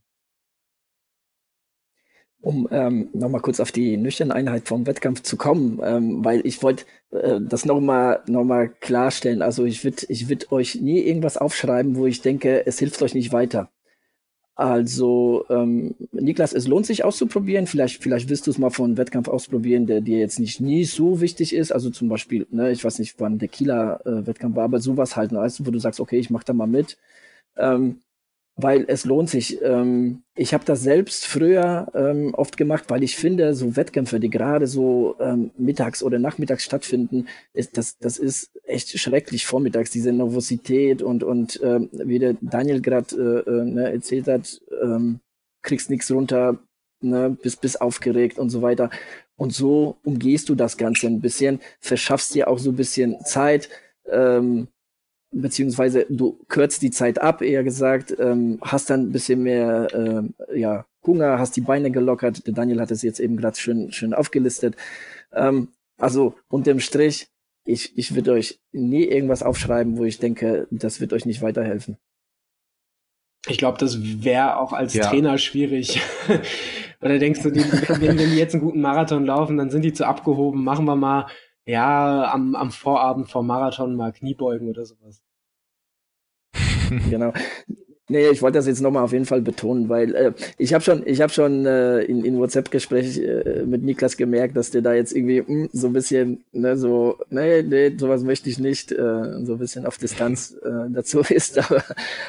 um 2.47 2.65
ähm, 2.71 3.09
nochmal 3.11 3.41
kurz 3.41 3.59
auf 3.59 3.73
die 3.73 3.97
nüchterne 3.97 4.61
vom 4.63 4.87
Wettkampf 4.87 5.21
zu 5.21 5.35
kommen, 5.35 5.81
ähm, 5.83 6.23
weil 6.23 6.47
ich 6.47 6.63
wollte 6.63 6.85
äh, 7.11 7.41
das 7.41 7.65
nochmal 7.65 8.21
noch 8.27 8.45
mal 8.45 8.69
klarstellen. 8.69 9.41
Also 9.41 9.65
ich 9.65 9.83
würde 9.83 10.05
ich 10.07 10.29
würd 10.29 10.49
euch 10.53 10.75
nie 10.75 10.99
irgendwas 11.01 11.35
aufschreiben, 11.35 11.97
wo 11.97 12.05
ich 12.05 12.21
denke, 12.21 12.65
es 12.65 12.79
hilft 12.79 13.01
euch 13.01 13.13
nicht 13.13 13.33
weiter. 13.33 13.69
Also, 14.55 15.45
ähm, 15.49 15.95
Niklas, 16.13 16.53
es 16.53 16.67
lohnt 16.67 16.85
sich 16.87 17.03
auszuprobieren. 17.03 17.67
Vielleicht, 17.67 18.01
vielleicht 18.01 18.29
willst 18.29 18.47
du 18.47 18.51
es 18.51 18.57
mal 18.57 18.71
von 18.71 18.97
Wettkampf 18.97 19.27
ausprobieren, 19.27 19.85
der 19.85 20.01
dir 20.01 20.17
jetzt 20.17 20.39
nicht 20.39 20.61
nie 20.61 20.85
so 20.85 21.21
wichtig 21.21 21.53
ist. 21.53 21.71
Also 21.71 21.89
zum 21.91 22.07
Beispiel, 22.09 22.47
ne, 22.49 22.71
ich 22.71 22.83
weiß 22.83 22.97
nicht, 22.99 23.19
wann 23.19 23.37
der 23.39 23.49
Kieler-Wettkampf 23.49 24.55
äh, 24.55 24.57
war, 24.57 24.63
aber 24.63 24.79
sowas 24.79 25.15
halt, 25.15 25.31
ne, 25.31 25.47
wo 25.59 25.71
du 25.71 25.79
sagst, 25.79 25.99
okay, 25.99 26.17
ich 26.17 26.29
mach 26.31 26.43
da 26.43 26.53
mal 26.53 26.65
mit. 26.65 26.97
Ähm, 27.57 28.01
weil 28.57 28.85
es 28.87 29.05
lohnt 29.05 29.29
sich. 29.29 29.61
Ähm, 29.61 30.23
ich 30.35 30.53
habe 30.53 30.65
das 30.65 30.81
selbst 30.81 31.27
früher 31.27 31.87
ähm, 31.93 32.33
oft 32.33 32.57
gemacht, 32.57 32.85
weil 32.87 33.03
ich 33.03 33.15
finde, 33.15 33.53
so 33.53 33.75
Wettkämpfe, 33.75 34.19
die 34.19 34.31
gerade 34.31 34.65
so 34.65 35.15
ähm, 35.19 35.51
mittags 35.57 36.01
oder 36.01 36.17
nachmittags 36.17 36.63
stattfinden, 36.63 37.27
ist, 37.53 37.77
das, 37.77 37.99
das 37.99 38.17
ist 38.17 38.51
echt 38.63 38.97
schrecklich 38.99 39.45
vormittags, 39.45 39.91
diese 39.91 40.11
Nervosität 40.11 41.03
und, 41.03 41.23
und 41.23 41.59
ähm, 41.63 41.89
wie 41.91 42.19
der 42.19 42.35
Daniel 42.41 42.81
gerade 42.81 43.15
äh, 43.47 43.49
äh, 43.49 43.63
ne, 43.63 43.91
erzählt 43.91 44.27
hat, 44.27 44.59
ähm, 44.81 45.19
kriegst 45.61 45.91
nichts 45.91 46.11
runter, 46.11 46.57
ne, 47.01 47.37
bist, 47.41 47.61
bist 47.61 47.79
aufgeregt 47.79 48.39
und 48.39 48.49
so 48.49 48.63
weiter. 48.63 48.89
Und 49.35 49.53
so 49.53 49.97
umgehst 50.03 50.49
du 50.49 50.55
das 50.55 50.77
Ganze 50.77 51.05
ein 51.05 51.21
bisschen, 51.21 51.59
verschaffst 51.79 52.33
dir 52.33 52.47
auch 52.47 52.57
so 52.57 52.71
ein 52.71 52.75
bisschen 52.75 53.23
Zeit, 53.23 53.69
ähm, 54.09 54.67
beziehungsweise 55.41 56.05
du 56.09 56.39
kürzt 56.47 56.81
die 56.81 56.91
Zeit 56.91 57.21
ab, 57.21 57.41
eher 57.41 57.63
gesagt, 57.63 58.15
ähm, 58.19 58.59
hast 58.61 58.89
dann 58.89 59.07
ein 59.07 59.11
bisschen 59.11 59.43
mehr 59.43 59.87
äh, 59.93 60.59
ja, 60.59 60.85
Hunger, 61.05 61.39
hast 61.39 61.55
die 61.55 61.61
Beine 61.61 61.91
gelockert. 61.91 62.45
Der 62.47 62.53
Daniel 62.53 62.81
hat 62.81 62.91
es 62.91 63.01
jetzt 63.01 63.19
eben 63.19 63.37
gerade 63.37 63.57
schön, 63.57 63.91
schön 63.91 64.13
aufgelistet. 64.13 64.75
Ähm, 65.33 65.69
also 65.97 66.35
unterm 66.49 66.79
Strich, 66.79 67.27
ich, 67.65 67.97
ich 67.97 68.15
würde 68.15 68.33
euch 68.33 68.59
nie 68.71 69.03
irgendwas 69.03 69.43
aufschreiben, 69.43 69.97
wo 69.97 70.03
ich 70.03 70.19
denke, 70.19 70.67
das 70.71 71.01
wird 71.01 71.13
euch 71.13 71.25
nicht 71.25 71.41
weiterhelfen. 71.41 71.97
Ich 73.47 73.57
glaube, 73.57 73.77
das 73.77 74.23
wäre 74.23 74.57
auch 74.57 74.73
als 74.73 74.93
ja. 74.93 75.07
Trainer 75.07 75.37
schwierig. 75.37 76.01
Oder 77.01 77.19
denkst 77.19 77.43
du, 77.43 77.51
die, 77.51 77.61
wenn, 77.61 78.17
wenn 78.17 78.31
die 78.31 78.37
jetzt 78.37 78.55
einen 78.55 78.63
guten 78.63 78.81
Marathon 78.81 79.25
laufen, 79.25 79.57
dann 79.57 79.69
sind 79.69 79.83
die 79.83 79.93
zu 79.93 80.05
abgehoben, 80.07 80.63
machen 80.63 80.85
wir 80.85 80.95
mal 80.95 81.27
ja, 81.65 82.31
am, 82.31 82.55
am 82.55 82.71
Vorabend 82.71 83.29
vor 83.29 83.43
Marathon 83.43 83.95
mal 83.95 84.13
Kniebeugen 84.13 84.69
oder 84.69 84.85
sowas. 84.85 85.21
genau. 87.09 87.33
Nee, 88.09 88.29
ich 88.29 88.41
wollte 88.41 88.57
das 88.57 88.67
jetzt 88.67 88.79
nochmal 88.79 89.03
auf 89.03 89.11
jeden 89.11 89.25
Fall 89.25 89.41
betonen, 89.41 89.89
weil 89.89 90.15
äh, 90.15 90.31
ich 90.57 90.73
habe 90.73 90.81
schon, 90.81 91.05
ich 91.05 91.19
habe 91.19 91.33
schon 91.33 91.65
äh, 91.65 91.99
in, 92.03 92.23
in 92.23 92.39
WhatsApp-Gespräch 92.39 93.17
äh, 93.17 93.63
mit 93.65 93.83
Niklas 93.83 94.15
gemerkt, 94.15 94.55
dass 94.55 94.71
der 94.71 94.81
da 94.81 94.93
jetzt 94.93 95.11
irgendwie 95.13 95.41
mh, 95.41 95.47
hm, 95.47 95.69
so 95.73 95.87
ein 95.87 95.93
bisschen, 95.93 96.45
ne, 96.53 96.77
so, 96.77 97.17
nee, 97.29 97.63
nee, 97.63 97.93
sowas 97.97 98.23
möchte 98.23 98.49
ich 98.49 98.59
nicht, 98.59 98.93
äh, 98.93 98.95
so 99.43 99.53
ein 99.53 99.57
bisschen 99.59 99.85
auf 99.85 99.97
Distanz 99.97 100.55
äh, 100.63 100.89
dazu 100.89 101.19
ist. 101.19 101.57
Aber, 101.69 101.83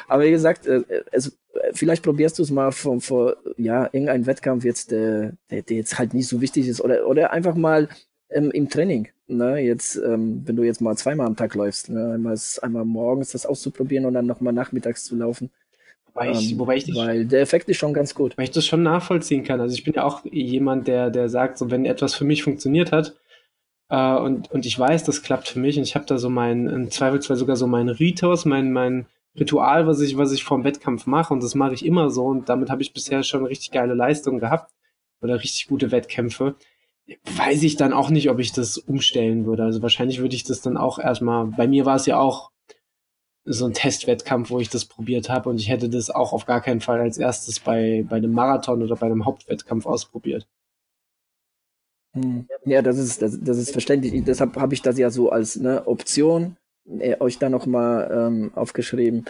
aber 0.09 0.23
wie 0.25 0.31
gesagt, 0.31 0.67
äh, 0.67 0.81
es, 1.11 1.37
vielleicht 1.73 2.03
probierst 2.03 2.37
du 2.39 2.43
es 2.43 2.51
mal 2.51 2.71
vor, 2.71 2.99
vor 2.99 3.37
ja, 3.57 3.85
irgendein 3.85 4.25
Wettkampf 4.25 4.65
jetzt, 4.65 4.91
äh, 4.91 5.31
der, 5.49 5.61
der 5.61 5.77
jetzt 5.77 5.97
halt 5.97 6.13
nicht 6.13 6.27
so 6.27 6.41
wichtig 6.41 6.67
ist, 6.67 6.81
oder, 6.81 7.07
oder 7.07 7.31
einfach 7.31 7.55
mal 7.55 7.87
ähm, 8.29 8.51
im 8.51 8.67
Training. 8.67 9.07
Ne? 9.29 9.59
Jetzt, 9.59 9.95
ähm, 9.95 10.41
wenn 10.45 10.55
du 10.55 10.63
jetzt 10.63 10.81
mal 10.81 10.95
zweimal 10.97 11.27
am 11.27 11.35
Tag 11.35 11.55
läufst, 11.55 11.89
ne? 11.89 12.13
einmal, 12.13 12.37
einmal 12.61 12.85
morgens 12.85 13.31
das 13.31 13.45
auszuprobieren 13.45 14.05
und 14.05 14.13
dann 14.13 14.25
nochmal 14.25 14.53
nachmittags 14.53 15.03
zu 15.03 15.15
laufen. 15.15 15.49
Wobei 16.07 16.31
ich, 16.31 16.51
ähm, 16.51 16.59
wobei 16.59 16.75
ich 16.77 16.95
weil 16.95 17.25
der 17.25 17.41
Effekt 17.41 17.69
ist 17.69 17.77
schon 17.77 17.93
ganz 17.93 18.15
gut. 18.15 18.37
Weil 18.37 18.45
ich 18.45 18.51
das 18.51 18.65
schon 18.65 18.83
nachvollziehen 18.83 19.43
kann. 19.43 19.61
Also 19.61 19.75
ich 19.75 19.83
bin 19.83 19.93
ja 19.93 20.03
auch 20.03 20.23
jemand, 20.25 20.87
der, 20.87 21.09
der 21.09 21.29
sagt, 21.29 21.57
so 21.57 21.69
wenn 21.71 21.85
etwas 21.85 22.15
für 22.15 22.25
mich 22.25 22.43
funktioniert 22.43 22.91
hat 22.91 23.15
äh, 23.89 24.15
und, 24.15 24.51
und 24.51 24.65
ich 24.65 24.77
weiß, 24.77 25.03
das 25.03 25.21
klappt 25.23 25.47
für 25.47 25.59
mich 25.59 25.77
und 25.77 25.83
ich 25.83 25.95
habe 25.95 26.05
da 26.05 26.17
so 26.17 26.29
mein, 26.29 26.67
im 26.67 26.91
Zweifelsfall 26.91 27.37
sogar 27.37 27.55
so 27.55 27.67
meinen 27.67 27.89
Ritus, 27.89 28.45
mein, 28.45 28.71
mein, 28.71 29.05
Ritual, 29.37 29.87
was 29.87 30.01
ich, 30.01 30.17
was 30.17 30.31
ich 30.31 30.43
vorm 30.43 30.63
Wettkampf 30.63 31.05
mache 31.05 31.33
und 31.33 31.43
das 31.43 31.55
mache 31.55 31.73
ich 31.73 31.85
immer 31.85 32.09
so 32.09 32.25
und 32.25 32.49
damit 32.49 32.69
habe 32.69 32.81
ich 32.81 32.93
bisher 32.93 33.23
schon 33.23 33.45
richtig 33.45 33.71
geile 33.71 33.93
Leistungen 33.93 34.39
gehabt 34.39 34.71
oder 35.21 35.35
richtig 35.35 35.67
gute 35.67 35.91
Wettkämpfe. 35.91 36.55
Weiß 37.35 37.63
ich 37.63 37.75
dann 37.75 37.93
auch 37.93 38.09
nicht, 38.09 38.29
ob 38.29 38.39
ich 38.39 38.51
das 38.51 38.77
umstellen 38.77 39.45
würde. 39.45 39.63
Also 39.63 39.81
wahrscheinlich 39.81 40.19
würde 40.19 40.35
ich 40.35 40.43
das 40.43 40.61
dann 40.61 40.77
auch 40.77 40.99
erstmal, 40.99 41.45
bei 41.45 41.67
mir 41.67 41.85
war 41.85 41.95
es 41.95 42.05
ja 42.05 42.19
auch 42.19 42.51
so 43.45 43.65
ein 43.65 43.73
Testwettkampf, 43.73 44.51
wo 44.51 44.59
ich 44.59 44.69
das 44.69 44.85
probiert 44.85 45.29
habe 45.29 45.49
und 45.49 45.59
ich 45.59 45.69
hätte 45.69 45.89
das 45.89 46.09
auch 46.09 46.33
auf 46.33 46.45
gar 46.45 46.61
keinen 46.61 46.81
Fall 46.81 46.99
als 46.99 47.17
erstes 47.17 47.59
bei, 47.59 48.05
bei 48.07 48.17
einem 48.17 48.31
Marathon 48.31 48.83
oder 48.83 48.95
bei 48.95 49.07
einem 49.07 49.25
Hauptwettkampf 49.25 49.85
ausprobiert. 49.85 50.47
Hm. 52.13 52.47
Ja, 52.65 52.81
das 52.81 52.97
ist, 52.97 53.21
das, 53.21 53.39
das 53.41 53.57
ist 53.57 53.71
verständlich. 53.71 54.23
Deshalb 54.23 54.57
habe 54.57 54.73
ich 54.73 54.81
das 54.81 54.97
ja 54.97 55.09
so 55.09 55.31
als 55.31 55.55
ne, 55.55 55.87
Option 55.87 56.57
äh, 56.99 57.17
euch 57.19 57.37
da 57.39 57.49
nochmal 57.49 58.09
ähm, 58.11 58.51
aufgeschrieben. 58.55 59.25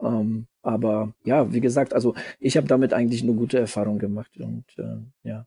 Ähm, 0.00 0.46
aber 0.62 1.12
ja, 1.24 1.52
wie 1.52 1.60
gesagt, 1.60 1.94
also 1.94 2.14
ich 2.38 2.56
habe 2.56 2.66
damit 2.66 2.92
eigentlich 2.92 3.22
eine 3.22 3.34
gute 3.34 3.58
Erfahrung 3.58 3.98
gemacht 3.98 4.36
und 4.38 4.64
äh, 4.78 5.28
ja. 5.28 5.46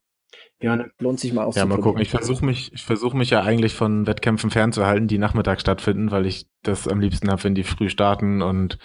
Ja, 0.61 0.75
ne, 0.75 0.91
lohnt 0.99 1.19
sich 1.19 1.33
mal 1.33 1.43
auszuprobieren. 1.43 1.71
Ja, 1.71 1.77
mal 1.77 1.83
gucken. 1.83 2.01
Ich 2.01 2.09
versuche 2.09 2.45
mich, 2.45 2.71
ich 2.73 2.83
versuche 2.83 3.17
mich 3.17 3.29
ja 3.29 3.43
eigentlich 3.43 3.73
von 3.73 4.07
Wettkämpfen 4.07 4.49
fernzuhalten, 4.49 5.07
die 5.07 5.17
nachmittags 5.17 5.61
stattfinden, 5.61 6.11
weil 6.11 6.25
ich 6.25 6.47
das 6.63 6.87
am 6.87 6.99
liebsten 6.99 7.29
habe, 7.29 7.43
wenn 7.43 7.55
die 7.55 7.63
früh 7.63 7.89
starten 7.89 8.41
und 8.41 8.77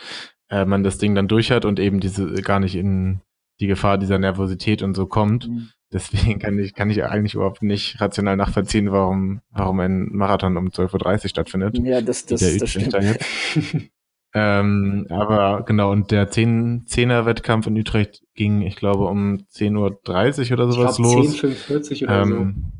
äh, 0.48 0.64
man 0.64 0.82
das 0.82 0.98
Ding 0.98 1.14
dann 1.14 1.28
durch 1.28 1.50
hat 1.50 1.64
und 1.64 1.78
eben 1.78 2.00
diese 2.00 2.26
gar 2.42 2.60
nicht 2.60 2.74
in 2.74 3.20
die 3.60 3.66
Gefahr 3.66 3.98
dieser 3.98 4.18
Nervosität 4.18 4.82
und 4.82 4.94
so 4.94 5.06
kommt. 5.06 5.48
Mhm. 5.48 5.68
Deswegen 5.92 6.38
kann 6.38 6.58
ich, 6.58 6.74
kann 6.74 6.90
ich 6.90 7.02
eigentlich 7.04 7.34
überhaupt 7.34 7.62
nicht 7.62 8.00
rational 8.00 8.36
nachvollziehen, 8.36 8.92
warum, 8.92 9.40
warum 9.50 9.80
ein 9.80 10.08
Marathon 10.12 10.56
um 10.56 10.68
12.30 10.68 11.22
Uhr 11.22 11.28
stattfindet. 11.28 11.78
Ja, 11.78 12.00
das, 12.00 12.26
das, 12.26 12.58
das 12.58 12.70
stimmt. 12.70 12.94
ähm, 14.32 15.06
aber 15.10 15.62
genau, 15.64 15.90
und 15.90 16.10
der 16.10 16.30
10, 16.30 16.84
10er 16.86 17.26
Wettkampf 17.26 17.66
in 17.66 17.76
Utrecht 17.76 18.22
ging, 18.34 18.62
ich 18.62 18.76
glaube, 18.76 19.06
um 19.06 19.38
10.30 19.52 20.50
Uhr 20.50 20.52
oder 20.52 20.70
sowas 20.70 20.98
ich 20.98 21.04
glaub, 21.04 21.16
los. 21.16 21.88
10, 21.88 22.04
oder 22.08 22.22
ähm, 22.22 22.72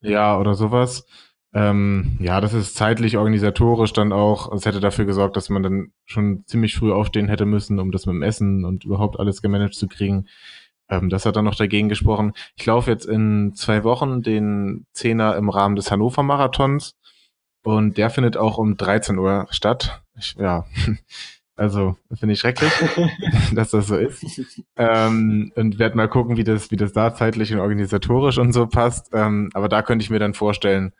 so. 0.00 0.08
Ja, 0.08 0.38
oder 0.38 0.54
sowas. 0.54 1.06
Ähm, 1.54 2.16
ja, 2.20 2.40
das 2.40 2.52
ist 2.52 2.76
zeitlich 2.76 3.16
organisatorisch 3.16 3.92
dann 3.92 4.12
auch, 4.12 4.52
es 4.52 4.66
hätte 4.66 4.80
dafür 4.80 5.06
gesorgt, 5.06 5.36
dass 5.36 5.48
man 5.48 5.62
dann 5.62 5.92
schon 6.04 6.44
ziemlich 6.46 6.74
früh 6.76 6.92
aufstehen 6.92 7.28
hätte 7.28 7.46
müssen, 7.46 7.78
um 7.78 7.90
das 7.90 8.06
mit 8.06 8.14
dem 8.14 8.22
Essen 8.22 8.64
und 8.64 8.84
überhaupt 8.84 9.18
alles 9.18 9.40
gemanagt 9.40 9.74
zu 9.74 9.86
kriegen. 9.86 10.26
Ähm, 10.90 11.08
das 11.08 11.26
hat 11.26 11.36
dann 11.36 11.44
noch 11.44 11.54
dagegen 11.54 11.88
gesprochen. 11.88 12.32
Ich 12.56 12.66
laufe 12.66 12.90
jetzt 12.90 13.06
in 13.06 13.54
zwei 13.54 13.82
Wochen 13.84 14.22
den 14.22 14.86
Zehner 14.92 15.36
im 15.36 15.48
Rahmen 15.48 15.76
des 15.76 15.90
Hannover 15.90 16.22
Marathons 16.22 16.96
und 17.64 17.96
der 17.98 18.10
findet 18.10 18.36
auch 18.36 18.58
um 18.58 18.76
13 18.76 19.18
Uhr 19.18 19.46
statt. 19.50 20.02
Ja, 20.38 20.66
also 21.56 21.96
finde 22.14 22.34
ich 22.34 22.40
schrecklich, 22.40 22.72
dass 23.54 23.70
das 23.70 23.86
so 23.86 23.96
ist. 23.96 24.24
Ähm, 24.76 25.52
und 25.56 25.78
werde 25.78 25.96
mal 25.96 26.08
gucken, 26.08 26.36
wie 26.36 26.44
das, 26.44 26.70
wie 26.70 26.76
das 26.76 26.92
da 26.92 27.14
zeitlich 27.14 27.52
und 27.52 27.60
organisatorisch 27.60 28.38
und 28.38 28.52
so 28.52 28.66
passt. 28.66 29.10
Ähm, 29.12 29.50
aber 29.54 29.68
da 29.68 29.82
könnte 29.82 30.02
ich 30.02 30.10
mir 30.10 30.18
dann 30.18 30.34
vorstellen, 30.34 30.92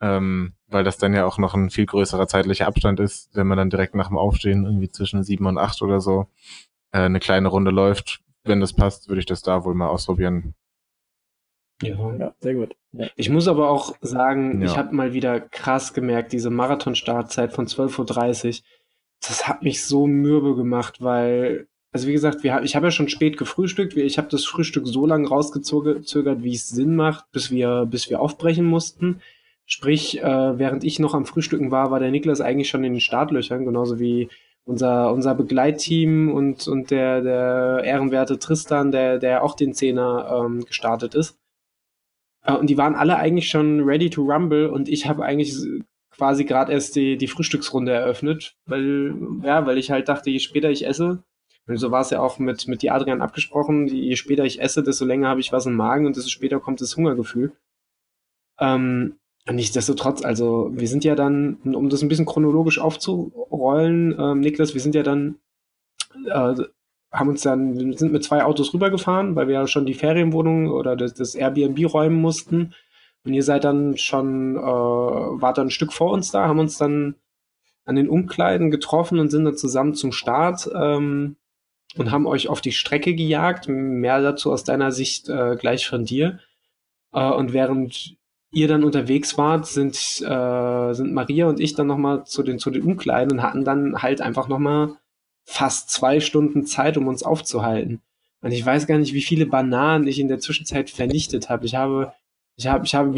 ähm, 0.00 0.54
weil 0.68 0.84
das 0.84 0.98
dann 0.98 1.14
ja 1.14 1.24
auch 1.24 1.38
noch 1.38 1.54
ein 1.54 1.70
viel 1.70 1.86
größerer 1.86 2.26
zeitlicher 2.28 2.66
Abstand 2.66 3.00
ist, 3.00 3.30
wenn 3.34 3.46
man 3.46 3.58
dann 3.58 3.70
direkt 3.70 3.94
nach 3.94 4.08
dem 4.08 4.18
Aufstehen 4.18 4.64
irgendwie 4.64 4.90
zwischen 4.90 5.22
sieben 5.22 5.46
und 5.46 5.58
acht 5.58 5.80
oder 5.82 6.00
so 6.00 6.26
äh, 6.92 6.98
eine 6.98 7.20
kleine 7.20 7.48
Runde 7.48 7.70
läuft, 7.70 8.20
wenn 8.44 8.60
das 8.60 8.72
passt, 8.72 9.08
würde 9.08 9.20
ich 9.20 9.26
das 9.26 9.42
da 9.42 9.64
wohl 9.64 9.74
mal 9.74 9.88
ausprobieren. 9.88 10.54
Ja, 11.82 12.16
ja 12.18 12.34
sehr 12.40 12.54
gut. 12.54 12.76
Ja. 12.92 13.08
Ich 13.16 13.30
muss 13.30 13.48
aber 13.48 13.68
auch 13.70 13.96
sagen, 14.00 14.60
ja. 14.60 14.66
ich 14.66 14.76
habe 14.76 14.94
mal 14.94 15.12
wieder 15.12 15.40
krass 15.40 15.92
gemerkt, 15.92 16.32
diese 16.32 16.50
Marathon-Startzeit 16.50 17.52
von 17.52 17.66
12.30 17.66 18.46
Uhr, 18.46 18.64
das 19.20 19.48
hat 19.48 19.62
mich 19.62 19.84
so 19.84 20.06
mürbe 20.06 20.54
gemacht, 20.54 21.02
weil, 21.02 21.66
also 21.92 22.06
wie 22.06 22.12
gesagt, 22.12 22.42
wir, 22.42 22.62
ich 22.62 22.76
habe 22.76 22.86
ja 22.86 22.90
schon 22.90 23.08
spät 23.08 23.36
gefrühstückt. 23.38 23.96
Ich 23.96 24.18
habe 24.18 24.28
das 24.28 24.44
Frühstück 24.44 24.86
so 24.86 25.06
lange 25.06 25.28
rausgezögert, 25.28 26.42
wie 26.42 26.54
es 26.54 26.68
Sinn 26.68 26.94
macht, 26.94 27.30
bis 27.32 27.50
wir, 27.50 27.86
bis 27.86 28.10
wir 28.10 28.20
aufbrechen 28.20 28.66
mussten. 28.66 29.20
Sprich, 29.66 30.22
äh, 30.22 30.58
während 30.58 30.84
ich 30.84 30.98
noch 30.98 31.14
am 31.14 31.24
Frühstücken 31.24 31.70
war, 31.70 31.90
war 31.90 32.00
der 32.00 32.10
Niklas 32.10 32.42
eigentlich 32.42 32.68
schon 32.68 32.84
in 32.84 32.92
den 32.92 33.00
Startlöchern, 33.00 33.64
genauso 33.64 33.98
wie 33.98 34.28
unser, 34.64 35.12
unser 35.12 35.34
Begleitteam 35.34 36.30
und, 36.30 36.68
und 36.68 36.90
der, 36.90 37.22
der 37.22 37.82
ehrenwerte 37.84 38.38
Tristan, 38.38 38.92
der, 38.92 39.18
der 39.18 39.42
auch 39.42 39.56
den 39.56 39.72
Zehner 39.74 40.44
ähm, 40.44 40.64
gestartet 40.64 41.14
ist. 41.14 41.38
Äh, 42.44 42.54
und 42.54 42.70
die 42.70 42.78
waren 42.78 42.94
alle 42.94 43.16
eigentlich 43.16 43.48
schon 43.48 43.80
ready 43.80 44.10
to 44.10 44.22
rumble 44.22 44.70
und 44.70 44.88
ich 44.88 45.06
habe 45.06 45.24
eigentlich 45.24 45.54
quasi 46.10 46.44
gerade 46.44 46.72
erst 46.72 46.94
die, 46.96 47.16
die 47.16 47.26
Frühstücksrunde 47.26 47.92
eröffnet, 47.92 48.56
weil, 48.66 49.14
ja, 49.42 49.66
weil 49.66 49.78
ich 49.78 49.90
halt 49.90 50.08
dachte, 50.08 50.30
je 50.30 50.38
später 50.38 50.70
ich 50.70 50.86
esse, 50.86 51.24
und 51.66 51.78
so 51.78 51.90
war 51.90 52.02
es 52.02 52.10
ja 52.10 52.20
auch 52.20 52.38
mit, 52.38 52.68
mit 52.68 52.82
die 52.82 52.90
Adrian 52.90 53.22
abgesprochen, 53.22 53.88
je 53.88 54.16
später 54.16 54.44
ich 54.44 54.60
esse, 54.60 54.82
desto 54.82 55.04
länger 55.04 55.28
habe 55.28 55.40
ich 55.40 55.50
was 55.50 55.66
im 55.66 55.74
Magen 55.74 56.06
und 56.06 56.16
desto 56.16 56.28
später 56.28 56.60
kommt 56.60 56.80
das 56.80 56.96
Hungergefühl. 56.96 57.52
Ähm, 58.60 59.16
Nichtsdestotrotz, 59.50 60.24
also 60.24 60.70
wir 60.72 60.88
sind 60.88 61.04
ja 61.04 61.14
dann, 61.14 61.56
um 61.64 61.90
das 61.90 62.00
ein 62.00 62.08
bisschen 62.08 62.24
chronologisch 62.24 62.78
aufzurollen, 62.78 64.16
ähm, 64.18 64.40
Niklas, 64.40 64.72
wir 64.72 64.80
sind 64.80 64.94
ja 64.94 65.02
dann, 65.02 65.36
äh, 66.26 66.54
haben 67.14 67.28
uns 67.28 67.42
dann, 67.42 67.78
wir 67.78 67.96
sind 67.96 68.12
mit 68.12 68.24
zwei 68.24 68.44
Autos 68.44 68.74
rübergefahren, 68.74 69.36
weil 69.36 69.46
wir 69.46 69.54
ja 69.54 69.66
schon 69.68 69.86
die 69.86 69.94
Ferienwohnung 69.94 70.68
oder 70.68 70.96
das, 70.96 71.14
das 71.14 71.36
Airbnb 71.36 71.92
räumen 71.92 72.20
mussten. 72.20 72.74
Und 73.24 73.32
ihr 73.32 73.44
seid 73.44 73.64
dann 73.64 73.96
schon, 73.96 74.56
äh, 74.56 74.60
wart 74.60 75.58
dann 75.58 75.68
ein 75.68 75.70
Stück 75.70 75.92
vor 75.92 76.10
uns 76.10 76.32
da, 76.32 76.48
haben 76.48 76.58
uns 76.58 76.76
dann 76.76 77.14
an 77.86 77.96
den 77.96 78.08
Umkleiden 78.08 78.70
getroffen 78.70 79.20
und 79.20 79.30
sind 79.30 79.44
dann 79.44 79.56
zusammen 79.56 79.94
zum 79.94 80.10
Start 80.10 80.68
ähm, 80.74 81.36
und 81.96 82.10
haben 82.10 82.26
euch 82.26 82.48
auf 82.48 82.60
die 82.60 82.72
Strecke 82.72 83.14
gejagt. 83.14 83.68
Mehr 83.68 84.20
dazu 84.20 84.52
aus 84.52 84.64
deiner 84.64 84.90
Sicht 84.90 85.28
äh, 85.28 85.56
gleich 85.56 85.86
von 85.86 86.04
dir. 86.04 86.40
Äh, 87.12 87.30
und 87.30 87.52
während 87.52 88.16
ihr 88.50 88.68
dann 88.68 88.82
unterwegs 88.82 89.38
wart, 89.38 89.66
sind, 89.66 89.94
äh, 89.96 90.92
sind 90.94 91.12
Maria 91.12 91.46
und 91.46 91.60
ich 91.60 91.74
dann 91.74 91.86
nochmal 91.86 92.24
zu 92.24 92.42
den, 92.42 92.58
zu 92.58 92.70
den 92.70 92.82
Umkleiden 92.82 93.38
und 93.38 93.42
hatten 93.42 93.64
dann 93.64 94.02
halt 94.02 94.20
einfach 94.20 94.48
nochmal 94.48 94.96
fast 95.44 95.90
zwei 95.90 96.20
Stunden 96.20 96.66
Zeit, 96.66 96.96
um 96.96 97.06
uns 97.06 97.22
aufzuhalten. 97.22 98.00
Und 98.40 98.52
ich 98.52 98.64
weiß 98.64 98.86
gar 98.86 98.98
nicht, 98.98 99.14
wie 99.14 99.22
viele 99.22 99.46
Bananen 99.46 100.06
ich 100.06 100.18
in 100.18 100.28
der 100.28 100.38
Zwischenzeit 100.38 100.90
vernichtet 100.90 101.48
habe. 101.48 101.64
Ich 101.64 101.74
habe, 101.74 102.12
ich 102.56 102.66
habe, 102.66 102.84
ich 102.84 102.94
habe 102.94 103.10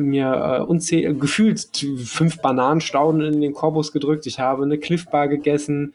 mir 0.00 0.32
äh, 0.32 0.62
unzähl 0.62 1.14
gefühlt 1.14 1.68
fünf 2.04 2.40
Bananenstauden 2.40 3.20
in 3.20 3.40
den 3.40 3.52
Korbus 3.52 3.92
gedrückt. 3.92 4.26
Ich 4.26 4.38
habe 4.40 4.64
eine 4.64 4.78
Cliffbar 4.78 5.28
gegessen. 5.28 5.94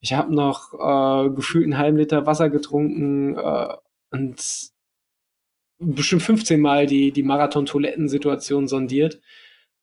Ich 0.00 0.14
habe 0.14 0.34
noch 0.34 0.72
äh, 0.72 1.30
gefühlt 1.30 1.64
einen 1.64 1.78
halben 1.78 1.98
Liter 1.98 2.26
Wasser 2.26 2.50
getrunken 2.50 3.36
äh, 3.36 3.74
und 4.10 4.72
bestimmt 5.78 6.22
15 6.22 6.60
Mal 6.60 6.86
die, 6.86 7.12
die 7.12 7.22
Marathon-Toilettensituation 7.22 8.68
sondiert. 8.68 9.20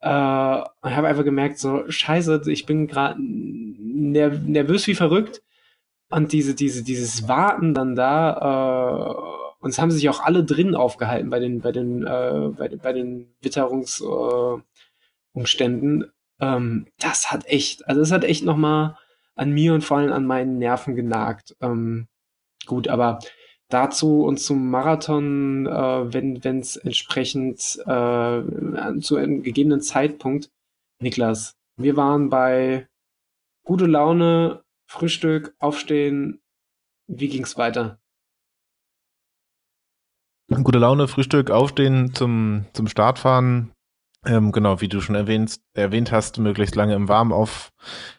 Äh, 0.02 0.10
und 0.10 0.96
habe 0.96 1.08
einfach 1.08 1.24
gemerkt, 1.24 1.60
so, 1.60 1.90
scheiße, 1.90 2.42
ich 2.48 2.66
bin 2.66 2.88
gerade 2.88 3.16
ner 3.20 4.30
nervös 4.30 4.88
wie 4.88 4.96
verrückt. 4.96 5.42
Und 6.10 6.34
diese, 6.34 6.56
diese, 6.56 6.84
dieses 6.84 7.28
Warten 7.28 7.74
dann 7.74 7.96
da, 7.96 8.40
äh, 8.40 9.14
und 9.60 9.72
es 9.72 9.80
haben 9.80 9.92
sich 9.92 10.08
auch 10.10 10.22
alle 10.22 10.44
drin 10.44 10.74
aufgehalten 10.74 11.30
bei 11.30 11.40
den, 11.40 11.62
bei 11.62 11.72
den, 11.72 12.08
äh, 12.08 12.50
bei, 12.58 12.70
bei 12.70 12.94
den 12.94 13.36
Witterungsumständen. 13.42 16.04
Äh, 16.04 16.08
ähm, 16.42 16.88
das 17.00 17.32
hat 17.32 17.46
echt, 17.46 17.88
also 17.88 18.02
es 18.02 18.12
hat 18.12 18.24
echt 18.24 18.46
nochmal 18.46 18.98
an 19.36 19.52
mir 19.52 19.74
und 19.74 19.84
vor 19.84 19.98
allem 19.98 20.14
an 20.14 20.26
meinen 20.26 20.58
Nerven 20.58 20.96
genagt. 20.96 21.56
Ähm, 21.62 22.08
gut, 22.66 22.88
aber 22.88 23.20
dazu 23.70 24.24
und 24.24 24.40
zum 24.40 24.70
Marathon, 24.70 25.68
äh, 25.68 26.14
wenn 26.14 26.60
es 26.60 26.76
entsprechend 26.76 27.80
äh, 27.86 29.00
zu 29.00 29.16
einem 29.16 29.44
gegebenen 29.44 29.82
Zeitpunkt. 29.82 30.50
Niklas, 31.02 31.56
wir 31.78 31.96
waren 31.96 32.30
bei 32.30 32.88
gute 33.64 33.86
Laune, 33.86 34.64
Frühstück, 34.90 35.56
Aufstehen. 35.60 36.42
Wie 37.08 37.30
ging's 37.30 37.58
weiter? 37.58 38.00
Gute 40.64 40.80
Laune, 40.80 41.08
Frühstück, 41.08 41.52
Aufstehen, 41.52 42.14
zum, 42.16 42.66
zum 42.74 42.88
Start 42.88 43.20
fahren. 43.20 43.72
Ähm, 44.26 44.52
genau, 44.52 44.82
wie 44.82 44.88
du 44.88 45.00
schon 45.00 45.16
erwähnt, 45.16 45.60
erwähnt 45.74 46.12
hast, 46.12 46.40
möglichst 46.40 46.76
lange 46.76 46.96
im 46.96 47.08
Warmen 47.08 47.32
auf, 47.32 47.72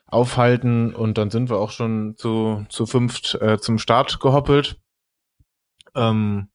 aufhalten 0.07 0.95
und 0.95 1.19
dann 1.19 1.31
sind 1.31 1.51
wir 1.51 1.59
auch 1.59 1.73
schon 1.73 2.15
zu, 2.17 2.65
zu 2.69 2.87
fünft 2.87 3.35
äh, 3.41 3.59
zum 3.59 3.79
Start 3.79 4.21
gehoppelt. 4.21 4.81
Ähm, 5.94 6.48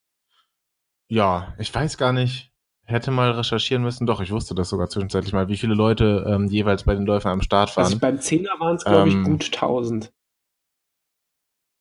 ja, 1.08 1.54
ich 1.60 1.74
weiß 1.74 1.98
gar 1.98 2.14
nicht. 2.14 2.52
Hätte 2.88 3.10
mal 3.10 3.32
recherchieren 3.32 3.84
müssen. 3.84 4.06
Doch, 4.06 4.22
ich 4.22 4.32
wusste 4.32 4.54
das 4.54 4.70
sogar 4.70 4.90
zwischenzeitlich 4.90 5.34
mal, 5.34 5.48
wie 5.48 5.58
viele 5.58 5.74
Leute 5.74 6.26
ähm, 6.28 6.48
jeweils 6.48 6.84
bei 6.84 6.94
den 6.94 7.06
Läufern 7.06 7.32
am 7.32 7.42
Start 7.42 7.76
waren. 7.76 7.86
Also 7.86 7.98
beim 7.98 8.20
Zehner 8.20 8.52
waren 8.60 8.76
es, 8.76 8.86
glaube 8.86 9.10
ich, 9.10 9.16
ähm, 9.16 9.24
gut 9.24 9.46
1000. 9.46 10.14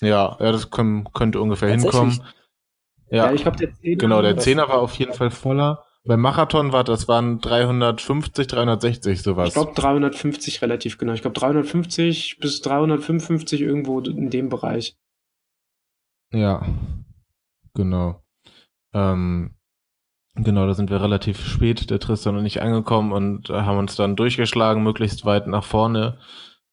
Ja, 0.01 0.37
ja, 0.41 0.53
das 0.53 0.71
können, 0.71 1.05
könnte 1.13 1.41
ungefähr 1.41 1.69
hinkommen. 1.71 2.23
Ja, 3.11 3.27
ja 3.27 3.33
ich 3.33 3.43
glaube, 3.43 3.59
der 3.59 3.75
Zehner. 3.75 3.97
Genau, 3.97 4.23
der 4.23 4.39
Zehner 4.39 4.69
war 4.69 4.79
auf 4.79 4.95
jeden 4.95 5.13
Fall 5.13 5.31
voller. 5.31 5.85
beim 6.05 6.21
Marathon 6.21 6.73
war 6.73 6.85
das 6.85 7.07
waren 7.07 7.41
350, 7.41 8.47
360 8.47 9.23
sowas. 9.23 9.49
Ich 9.49 9.55
glaube 9.55 9.73
350 9.75 10.63
relativ 10.63 10.99
genau. 10.99 11.13
Ich 11.13 11.23
glaube 11.23 11.39
350 11.39 12.39
bis 12.41 12.63
355 12.63 13.61
irgendwo 13.61 14.01
in 14.01 14.31
dem 14.31 14.49
Bereich. 14.49 14.97
Ja, 16.33 16.67
genau. 17.75 18.23
Ähm, 18.93 19.55
genau, 20.35 20.67
da 20.67 20.75
sind 20.75 20.91
wir 20.91 21.03
relativ 21.03 21.45
spät, 21.47 21.91
der 21.91 22.01
Tristan 22.01 22.37
und 22.37 22.47
ich 22.47 22.63
angekommen 22.63 23.13
und 23.13 23.51
haben 23.51 23.79
uns 23.79 23.97
dann 23.97 24.17
durchgeschlagen, 24.17 24.83
möglichst 24.83 25.25
weit 25.25 25.47
nach 25.47 25.65
vorne. 25.65 26.19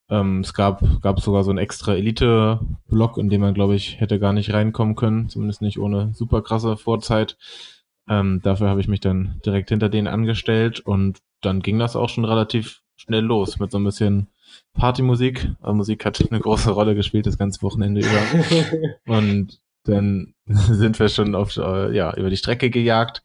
Ähm, 0.10 0.42
es 0.42 0.54
gab, 0.54 0.84
gab 1.02 1.22
sogar 1.22 1.44
so 1.44 1.52
einen 1.52 1.60
extra 1.60 1.96
Elite-Block, 1.96 3.18
in 3.18 3.30
dem 3.30 3.42
man, 3.42 3.54
glaube 3.54 3.76
ich, 3.76 4.00
hätte 4.00 4.20
gar 4.20 4.34
nicht 4.34 4.54
reinkommen 4.54 4.96
können, 4.96 5.30
zumindest 5.30 5.62
nicht 5.62 5.80
ohne 5.80 6.14
super 6.14 6.42
krasse 6.42 6.76
Vorzeit. 6.76 7.38
Ähm, 8.10 8.42
dafür 8.44 8.70
habe 8.70 8.82
ich 8.82 8.90
mich 8.90 9.00
dann 9.00 9.40
direkt 9.46 9.70
hinter 9.70 9.88
denen 9.88 10.08
angestellt 10.08 10.82
und 10.82 11.20
dann 11.40 11.62
ging 11.62 11.80
das 11.80 11.96
auch 11.96 12.10
schon 12.10 12.26
relativ 12.26 12.82
schnell 12.98 13.24
los 13.24 13.58
mit 13.60 13.72
so 13.72 13.80
ein 13.80 13.86
bisschen 13.86 14.28
Partymusik. 14.74 15.50
Aber 15.62 15.74
Musik 15.74 16.06
hat 16.06 16.22
eine 16.30 16.42
große 16.42 16.72
Rolle 16.72 16.94
gespielt 16.94 17.26
das 17.26 17.38
ganze 17.38 17.62
Wochenende 17.62 18.02
über. 18.02 18.90
und 19.18 19.62
dann 19.84 20.34
sind 20.46 21.00
wir 21.00 21.10
schon 21.10 21.36
auf, 21.36 21.56
äh, 21.58 21.96
ja, 21.96 22.14
über 22.16 22.30
die 22.30 22.38
Strecke 22.38 22.70
gejagt, 22.70 23.24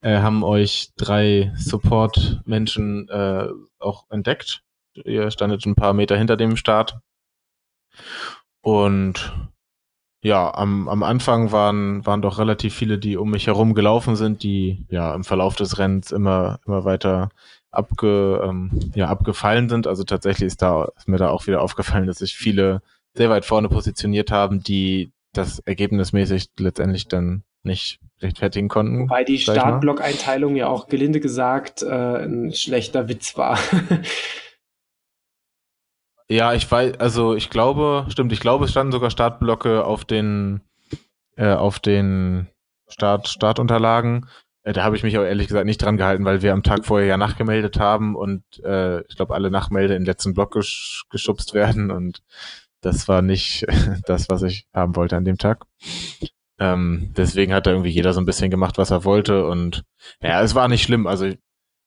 äh, 0.00 0.18
haben 0.18 0.44
euch 0.44 0.90
drei 0.96 1.52
Support-Menschen 1.56 3.08
äh, 3.08 3.48
auch 3.78 4.10
entdeckt 4.10 4.62
Ihr 5.04 5.30
standet 5.30 5.64
ein 5.66 5.74
paar 5.74 5.92
Meter 5.92 6.16
hinter 6.16 6.36
dem 6.36 6.56
Start. 6.56 6.98
Und 8.62 9.32
ja, 10.22 10.52
am, 10.52 10.88
am 10.88 11.02
Anfang 11.02 11.52
waren, 11.52 12.04
waren 12.04 12.22
doch 12.22 12.38
relativ 12.38 12.74
viele, 12.74 12.98
die 12.98 13.16
um 13.16 13.30
mich 13.30 13.46
herum 13.46 13.74
gelaufen 13.74 14.16
sind, 14.16 14.42
die 14.42 14.84
ja 14.90 15.14
im 15.14 15.24
Verlauf 15.24 15.54
des 15.56 15.78
Rennens 15.78 16.10
immer, 16.10 16.58
immer 16.66 16.84
weiter 16.84 17.30
abge, 17.70 18.42
ähm, 18.44 18.70
ja, 18.94 19.08
abgefallen 19.08 19.68
sind. 19.68 19.86
Also 19.86 20.04
tatsächlich 20.04 20.48
ist 20.48 20.62
da, 20.62 20.90
ist 20.96 21.08
mir 21.08 21.18
da 21.18 21.30
auch 21.30 21.46
wieder 21.46 21.62
aufgefallen, 21.62 22.06
dass 22.06 22.18
sich 22.18 22.36
viele 22.36 22.82
sehr 23.14 23.30
weit 23.30 23.44
vorne 23.44 23.68
positioniert 23.68 24.30
haben, 24.30 24.62
die 24.62 25.12
das 25.32 25.60
ergebnismäßig 25.60 26.50
letztendlich 26.58 27.08
dann 27.08 27.44
nicht 27.62 28.00
rechtfertigen 28.20 28.68
konnten. 28.68 29.02
Wobei 29.02 29.24
die 29.24 29.38
Startblock-Einteilung 29.38 30.56
ja 30.56 30.68
auch 30.68 30.88
gelinde 30.88 31.20
gesagt 31.20 31.82
äh, 31.82 32.24
ein 32.24 32.52
schlechter 32.52 33.08
Witz 33.08 33.36
war. 33.36 33.58
Ja, 36.30 36.52
ich 36.52 36.70
weiß, 36.70 37.00
also 37.00 37.34
ich 37.34 37.48
glaube, 37.48 38.04
stimmt, 38.10 38.32
ich 38.32 38.40
glaube, 38.40 38.66
es 38.66 38.70
standen 38.70 38.92
sogar 38.92 39.10
Startblöcke 39.10 39.84
auf 39.84 40.04
den, 40.04 40.60
äh, 41.36 41.54
auf 41.54 41.78
den 41.78 42.48
Start, 42.86 43.28
Startunterlagen. 43.28 44.28
Äh, 44.62 44.74
da 44.74 44.84
habe 44.84 44.94
ich 44.94 45.02
mich 45.02 45.16
aber 45.16 45.26
ehrlich 45.26 45.48
gesagt 45.48 45.64
nicht 45.64 45.80
dran 45.80 45.96
gehalten, 45.96 46.26
weil 46.26 46.42
wir 46.42 46.52
am 46.52 46.62
Tag 46.62 46.84
vorher 46.84 47.08
ja 47.08 47.16
nachgemeldet 47.16 47.80
haben 47.80 48.14
und 48.14 48.42
äh, 48.62 49.00
ich 49.06 49.16
glaube, 49.16 49.34
alle 49.34 49.50
Nachmelde 49.50 49.94
in 49.94 50.02
den 50.02 50.06
letzten 50.06 50.34
Block 50.34 50.52
gesch 50.52 51.04
geschubst 51.08 51.54
werden 51.54 51.90
und 51.90 52.22
das 52.80 53.08
war 53.08 53.22
nicht 53.22 53.66
das, 54.06 54.28
was 54.28 54.42
ich 54.42 54.66
haben 54.72 54.96
wollte 54.96 55.16
an 55.16 55.24
dem 55.24 55.38
Tag. 55.38 55.64
Ähm, 56.58 57.12
deswegen 57.16 57.54
hat 57.54 57.66
da 57.66 57.70
irgendwie 57.70 57.90
jeder 57.90 58.12
so 58.12 58.20
ein 58.20 58.26
bisschen 58.26 58.50
gemacht, 58.50 58.78
was 58.78 58.90
er 58.90 59.04
wollte 59.04 59.46
und 59.46 59.84
ja, 60.20 60.42
es 60.42 60.54
war 60.54 60.68
nicht 60.68 60.82
schlimm. 60.82 61.06
Also 61.06 61.32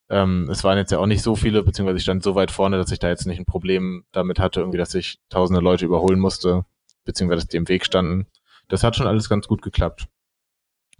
ähm, 0.09 0.49
es 0.49 0.63
waren 0.63 0.77
jetzt 0.77 0.91
ja 0.91 0.99
auch 0.99 1.05
nicht 1.07 1.21
so 1.21 1.35
viele, 1.35 1.63
beziehungsweise 1.63 1.97
ich 1.97 2.03
stand 2.03 2.23
so 2.23 2.35
weit 2.35 2.51
vorne, 2.51 2.77
dass 2.77 2.91
ich 2.91 2.99
da 2.99 3.09
jetzt 3.09 3.25
nicht 3.25 3.39
ein 3.39 3.45
Problem 3.45 4.03
damit 4.11 4.39
hatte, 4.39 4.59
irgendwie, 4.59 4.77
dass 4.77 4.93
ich 4.95 5.19
tausende 5.29 5.61
Leute 5.61 5.85
überholen 5.85 6.19
musste, 6.19 6.65
beziehungsweise 7.05 7.47
die 7.47 7.57
im 7.57 7.67
Weg 7.69 7.85
standen. 7.85 8.27
Das 8.67 8.83
hat 8.83 8.95
schon 8.95 9.07
alles 9.07 9.29
ganz 9.29 9.47
gut 9.47 9.61
geklappt. 9.61 10.07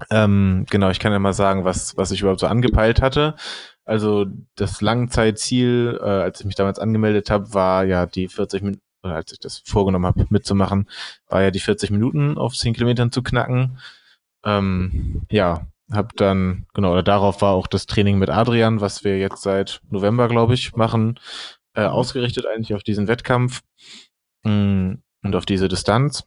Ähm, 0.09 0.65
genau, 0.69 0.89
ich 0.89 0.99
kann 0.99 1.11
ja 1.11 1.19
mal 1.19 1.33
sagen, 1.33 1.63
was, 1.65 1.95
was 1.97 2.11
ich 2.11 2.21
überhaupt 2.21 2.39
so 2.39 2.47
angepeilt 2.47 3.01
hatte. 3.01 3.35
Also 3.85 4.25
das 4.55 4.81
Langzeitziel, 4.81 5.99
äh, 6.01 6.05
als 6.05 6.39
ich 6.39 6.45
mich 6.45 6.55
damals 6.55 6.79
angemeldet 6.79 7.29
habe, 7.29 7.53
war 7.53 7.83
ja 7.83 8.05
die 8.05 8.27
40 8.27 8.61
Minuten, 8.63 8.81
oder 9.03 9.15
als 9.15 9.31
ich 9.31 9.39
das 9.39 9.61
vorgenommen 9.65 10.05
habe 10.05 10.25
mitzumachen, 10.29 10.89
war 11.27 11.41
ja 11.41 11.51
die 11.51 11.59
40 11.59 11.91
Minuten 11.91 12.37
auf 12.37 12.55
10 12.55 12.73
Kilometern 12.73 13.11
zu 13.11 13.23
knacken. 13.23 13.79
Ähm, 14.43 15.23
ja, 15.29 15.67
hab 15.91 16.15
dann, 16.15 16.65
genau, 16.73 16.93
oder 16.93 17.03
darauf 17.03 17.41
war 17.41 17.53
auch 17.53 17.67
das 17.67 17.85
Training 17.85 18.17
mit 18.17 18.29
Adrian, 18.29 18.81
was 18.81 19.03
wir 19.03 19.17
jetzt 19.17 19.41
seit 19.41 19.81
November, 19.89 20.27
glaube 20.27 20.53
ich, 20.53 20.75
machen, 20.75 21.19
äh, 21.73 21.83
ausgerichtet 21.83 22.45
eigentlich 22.45 22.73
auf 22.73 22.83
diesen 22.83 23.07
Wettkampf 23.07 23.61
mh, 24.43 24.51
mm, 24.53 25.03
und 25.23 25.35
auf 25.35 25.45
diese 25.45 25.67
Distanz. 25.67 26.23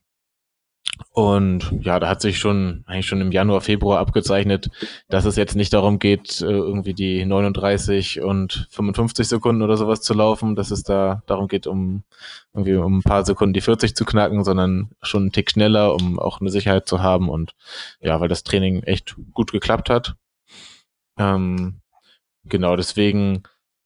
Und 1.11 1.73
ja, 1.81 1.99
da 1.99 2.09
hat 2.09 2.21
sich 2.21 2.39
schon 2.39 2.85
eigentlich 2.87 3.07
schon 3.07 3.21
im 3.21 3.33
Januar, 3.33 3.61
Februar 3.61 3.99
abgezeichnet, 3.99 4.71
dass 5.09 5.25
es 5.25 5.37
jetzt 5.37 5.57
nicht 5.57 5.73
darum 5.73 5.99
geht, 5.99 6.41
äh, 6.41 6.47
irgendwie 6.47 6.95
die 6.95 7.25
39 7.25 8.21
und 8.21 8.69
55 8.71 9.27
Sekunden 9.29 9.63
oder 9.63 9.77
sowas 9.77 10.03
zu 10.03 10.15
laufen, 10.15 10.55
dass 10.57 10.71
es 10.71 10.83
da 10.83 11.23
darum 11.27 11.49
geht, 11.49 11.67
um 11.67 12.05
irgendwie 12.53 12.75
um 12.75 12.99
ein 12.99 13.03
paar 13.03 13.25
Sekunden 13.25 13.55
die 13.55 13.61
40 13.61 13.97
zu 13.97 14.05
knacken, 14.05 14.45
sondern 14.45 14.91
schon 15.03 15.23
einen 15.23 15.33
Tick 15.33 15.51
schneller, 15.51 15.95
um 15.95 16.19
auch 16.19 16.41
eine 16.41 16.51
Sicherheit 16.51 16.89
zu 16.89 17.03
haben 17.03 17.29
und 17.29 17.55
ja, 18.01 18.21
weil 18.21 18.29
das 18.29 18.45
Training 18.45 18.83
echt 18.83 19.17
gut 19.33 19.53
geklappt 19.53 19.91
hat. 19.91 20.17
Ähm, 21.19 21.81
genau, 22.45 22.77
deswegen 22.77 23.45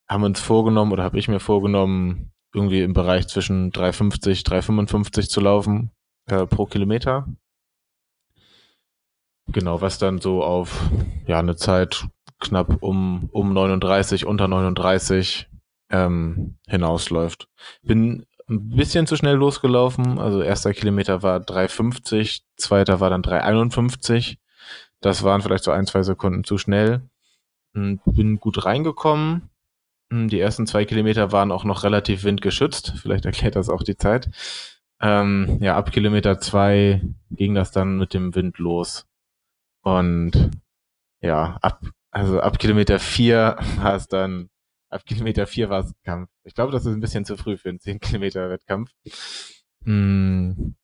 haben 0.09 0.23
wir 0.23 0.27
uns 0.27 0.40
vorgenommen 0.40 0.92
oder 0.92 1.05
habe 1.05 1.18
ich 1.18 1.29
mir 1.29 1.40
vorgenommen, 1.40 2.33
irgendwie 2.55 2.81
im 2.81 2.94
Bereich 2.94 3.29
zwischen 3.29 3.71
350, 3.71 4.42
355 4.44 5.29
zu 5.29 5.40
laufen 5.40 5.92
äh, 6.29 6.47
pro 6.47 6.67
Kilometer. 6.67 7.27
Genau, 9.51 9.81
was 9.81 9.99
dann 9.99 10.21
so 10.21 10.45
auf 10.45 10.91
ja 11.27 11.38
eine 11.38 11.57
Zeit 11.57 12.07
knapp 12.38 12.83
um 12.83 13.29
um 13.33 13.53
39 13.53 14.27
unter 14.27 14.47
39 14.47 15.49
ähm, 15.91 16.59
hinausläuft. 16.67 17.49
Bin 17.83 18.27
ein 18.49 18.71
bisschen 18.71 19.07
zu 19.07 19.17
schnell 19.17 19.37
losgelaufen. 19.37 20.19
Also 20.19 20.43
erster 20.43 20.73
Kilometer 20.73 21.23
war 21.23 21.38
3,50, 21.41 22.43
zweiter 22.57 23.01
war 23.01 23.11
dann 23.11 23.23
3,51. 23.23 24.37
Das 25.01 25.23
waren 25.23 25.43
vielleicht 25.43 25.64
so 25.64 25.71
ein, 25.71 25.87
zwei 25.87 26.03
Sekunden 26.03 26.45
zu 26.45 26.59
schnell. 26.59 27.03
Hm, 27.75 28.01
bin 28.05 28.41
gut 28.41 28.64
reingekommen. 28.64 29.51
Hm, 30.11 30.29
die 30.29 30.41
ersten 30.41 30.67
zwei 30.67 30.85
Kilometer 30.85 31.33
waren 31.33 31.53
auch 31.53 31.64
noch 31.64 31.85
relativ 31.85 32.25
windgeschützt. 32.25 32.95
Vielleicht 33.01 33.25
erklärt 33.27 33.57
das 33.57 33.69
auch 33.69 33.83
die 33.83 33.97
Zeit. 33.97 34.31
Ähm, 35.01 35.59
ja, 35.61 35.77
ab 35.77 35.93
Kilometer 35.93 36.41
zwei 36.41 37.03
ging 37.31 37.55
das 37.55 37.71
dann 37.71 37.99
mit 37.99 38.15
dem 38.15 38.35
Wind 38.35 38.59
los. 38.59 39.07
Und 39.83 40.51
ja, 41.21 41.59
ab, 41.63 41.81
also 42.11 42.41
ab 42.41 42.59
Kilometer 42.59 42.99
vier 42.99 43.57
war 43.77 43.95
es 43.95 44.09
dann, 44.09 44.51
ab 44.91 45.05
Kilometer 45.07 45.47
vier 45.47 45.71
war 45.71 45.85
es 45.85 45.95
Kampf. 46.05 46.31
Ich 46.45 46.55
glaube, 46.55 46.73
das 46.73 46.85
ist 46.85 46.93
ein 46.93 47.01
bisschen 47.01 47.25
zu 47.25 47.37
früh 47.37 47.57
für 47.57 47.69
einen 47.69 47.81
10 47.81 48.01
Kilometer 48.01 48.51
Wettkampf. 48.51 48.91
Hm, 49.85 50.75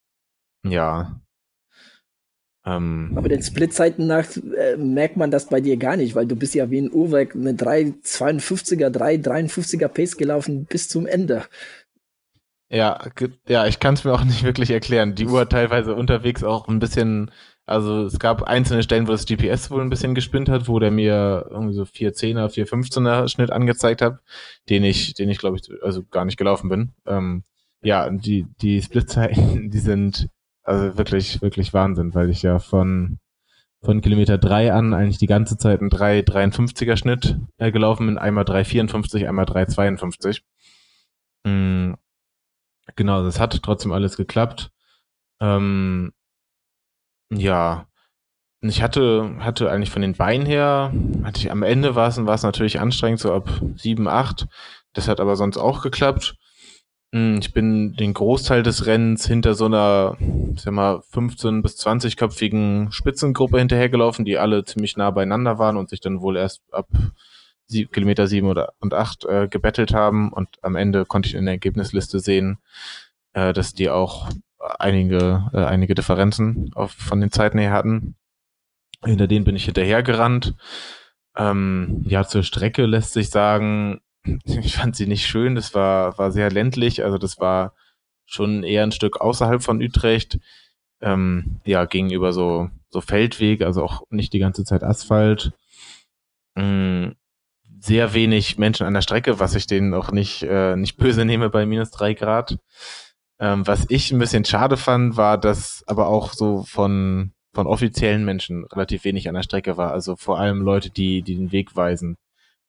ja. 0.63 1.21
Ähm, 2.65 3.13
Aber 3.15 3.29
den 3.29 3.43
Splitzeiten 3.43 4.07
nach 4.07 4.25
äh, 4.37 4.75
merkt 4.77 5.17
man 5.17 5.29
das 5.29 5.47
bei 5.47 5.61
dir 5.61 5.77
gar 5.77 5.97
nicht, 5.97 6.15
weil 6.15 6.25
du 6.25 6.35
bist 6.35 6.55
ja 6.55 6.71
wie 6.71 6.81
ein 6.81 6.91
Uhrwerk 6.91 7.35
mit 7.35 7.61
3,52er, 7.61 8.89
3,53er 8.89 9.87
Pace 9.87 10.17
gelaufen 10.17 10.65
bis 10.65 10.89
zum 10.89 11.05
Ende. 11.05 11.45
Ja, 12.75 12.99
ja, 13.47 13.65
ich 13.67 13.79
kann 13.79 13.93
es 13.93 14.03
mir 14.03 14.13
auch 14.13 14.23
nicht 14.25 14.43
wirklich 14.43 14.69
erklären. 14.69 15.15
Die 15.15 15.27
Uhr 15.27 15.47
teilweise 15.47 15.95
unterwegs 15.95 16.43
auch 16.43 16.67
ein 16.67 16.79
bisschen, 16.79 17.31
also 17.65 18.03
es 18.03 18.19
gab 18.19 18.43
einzelne 18.43 18.83
Stellen, 18.83 19.07
wo 19.07 19.13
das 19.13 19.25
GPS 19.25 19.71
wohl 19.71 19.81
ein 19.81 19.89
bisschen 19.89 20.13
gespinnt 20.13 20.49
hat, 20.49 20.67
wo 20.67 20.77
der 20.77 20.91
mir 20.91 21.47
irgendwie 21.49 21.73
so 21.73 21.83
410er, 21.83 22.49
415er 22.49 23.29
Schnitt 23.29 23.51
angezeigt 23.51 24.01
hat, 24.01 24.19
den 24.67 24.83
ich, 24.83 25.13
den 25.13 25.29
ich 25.29 25.37
glaube 25.37 25.57
ich, 25.57 25.69
also 25.83 26.03
gar 26.03 26.25
nicht 26.25 26.35
gelaufen 26.35 26.69
bin. 26.69 26.93
Ähm, 27.05 27.43
ja, 27.81 28.09
die, 28.09 28.45
die 28.61 28.81
Splitzeiten, 28.81 29.69
die 29.71 29.79
sind 29.79 30.29
also 30.63 30.97
wirklich, 30.97 31.41
wirklich 31.41 31.73
Wahnsinn, 31.73 32.13
weil 32.13 32.29
ich 32.29 32.41
ja 32.41 32.59
von, 32.59 33.19
von 33.83 34.01
Kilometer 34.01 34.37
drei 34.37 34.73
an 34.73 34.93
eigentlich 34.93 35.19
die 35.19 35.27
ganze 35.27 35.57
Zeit 35.57 35.79
einen 35.79 35.91
3,53er 35.91 36.97
Schnitt 36.97 37.37
äh, 37.57 37.71
gelaufen 37.71 38.07
bin, 38.07 38.17
einmal 38.17 38.43
3,54, 38.43 39.27
einmal 39.27 39.45
3,52. 39.45 40.41
Mm, 41.45 41.93
Genau, 42.95 43.23
das 43.23 43.39
hat 43.39 43.61
trotzdem 43.63 43.91
alles 43.91 44.17
geklappt. 44.17 44.71
Ähm, 45.41 46.13
ja, 47.31 47.87
ich 48.61 48.81
hatte, 48.81 49.35
hatte 49.39 49.69
eigentlich 49.69 49.91
von 49.91 50.01
den 50.01 50.13
Beinen 50.13 50.45
her, 50.45 50.93
hatte 51.23 51.39
ich 51.39 51.51
am 51.51 51.63
Ende 51.63 51.95
war 51.95 52.07
es, 52.07 52.23
war 52.25 52.35
es 52.35 52.43
natürlich 52.43 52.79
anstrengend, 52.79 53.19
so 53.19 53.33
ab 53.33 53.49
sieben, 53.75 54.07
acht. 54.07 54.47
Das 54.93 55.07
hat 55.07 55.19
aber 55.19 55.35
sonst 55.35 55.57
auch 55.57 55.81
geklappt. 55.81 56.35
Hm, 57.13 57.39
ich 57.39 57.53
bin 57.53 57.93
den 57.93 58.13
Großteil 58.13 58.63
des 58.63 58.85
Rennens 58.85 59.27
hinter 59.27 59.55
so 59.55 59.65
einer, 59.65 60.17
ich 60.55 60.61
sag 60.61 60.73
mal, 60.73 61.01
15 61.11 61.61
bis 61.61 61.77
20-köpfigen 61.77 62.91
Spitzengruppe 62.91 63.59
hinterhergelaufen, 63.59 64.25
die 64.25 64.37
alle 64.37 64.63
ziemlich 64.63 64.97
nah 64.97 65.11
beieinander 65.11 65.59
waren 65.59 65.77
und 65.77 65.89
sich 65.89 66.01
dann 66.01 66.21
wohl 66.21 66.37
erst 66.37 66.61
ab 66.71 66.87
sieb, 67.67 67.91
Kilometer 67.91 68.27
sieben 68.27 68.47
oder 68.47 68.73
und 68.79 68.93
acht 68.93 69.25
äh, 69.25 69.47
gebettelt 69.47 69.93
haben 69.93 70.31
und 70.31 70.49
am 70.61 70.75
Ende 70.75 71.05
konnte 71.05 71.29
ich 71.29 71.35
in 71.35 71.45
der 71.45 71.55
Ergebnisliste 71.55 72.19
sehen, 72.19 72.59
äh, 73.33 73.53
dass 73.53 73.73
die 73.73 73.89
auch 73.89 74.29
einige 74.79 75.49
äh, 75.53 75.63
einige 75.63 75.95
Differenzen 75.95 76.71
auf, 76.75 76.91
von 76.91 77.21
den 77.21 77.31
Zeiten 77.31 77.57
her 77.57 77.71
hatten. 77.71 78.15
Hinter 79.03 79.27
denen 79.27 79.45
bin 79.45 79.55
ich 79.55 79.65
hinterhergerannt. 79.65 80.55
Ähm, 81.37 82.03
ja, 82.07 82.25
zur 82.25 82.43
Strecke 82.43 82.85
lässt 82.85 83.13
sich 83.13 83.29
sagen, 83.29 84.01
ich 84.45 84.75
fand 84.75 84.95
sie 84.95 85.07
nicht 85.07 85.27
schön. 85.27 85.55
Das 85.55 85.73
war, 85.75 86.17
war 86.17 86.31
sehr 86.31 86.51
ländlich. 86.51 87.03
Also 87.03 87.17
das 87.17 87.39
war 87.39 87.73
schon 88.25 88.63
eher 88.63 88.83
ein 88.83 88.91
Stück 88.91 89.21
außerhalb 89.21 89.61
von 89.63 89.81
Utrecht. 89.81 90.39
Ähm, 91.01 91.59
ja, 91.65 91.85
gegenüber 91.85 92.33
so, 92.33 92.69
so 92.89 93.01
Feldweg, 93.01 93.61
also 93.61 93.83
auch 93.83 94.03
nicht 94.09 94.33
die 94.33 94.39
ganze 94.39 94.63
Zeit 94.63 94.83
Asphalt. 94.83 95.51
Ähm, 96.55 97.15
sehr 97.85 98.13
wenig 98.13 98.57
Menschen 98.57 98.87
an 98.87 98.93
der 98.93 99.01
Strecke, 99.01 99.39
was 99.39 99.55
ich 99.55 99.67
denen 99.67 99.93
auch 99.93 100.11
nicht, 100.11 100.43
äh, 100.43 100.75
nicht 100.75 100.97
böse 100.97 101.23
nehme 101.23 101.49
bei 101.49 101.65
minus 101.65 101.91
drei 101.91 102.13
Grad. 102.13 102.57
Ähm, 103.39 103.67
was 103.67 103.85
ich 103.89 104.11
ein 104.11 104.19
bisschen 104.19 104.45
schade 104.45 104.77
fand, 104.77 105.17
war, 105.17 105.37
dass 105.37 105.83
aber 105.87 106.07
auch 106.07 106.33
so 106.33 106.63
von, 106.63 107.31
von 107.53 107.67
offiziellen 107.67 108.25
Menschen 108.25 108.65
relativ 108.65 109.03
wenig 109.03 109.27
an 109.27 109.35
der 109.35 109.43
Strecke 109.43 109.77
war. 109.77 109.91
Also 109.91 110.15
vor 110.15 110.39
allem 110.39 110.61
Leute, 110.61 110.89
die, 110.89 111.21
die 111.21 111.35
den 111.35 111.51
Weg 111.51 111.75
weisen. 111.75 112.17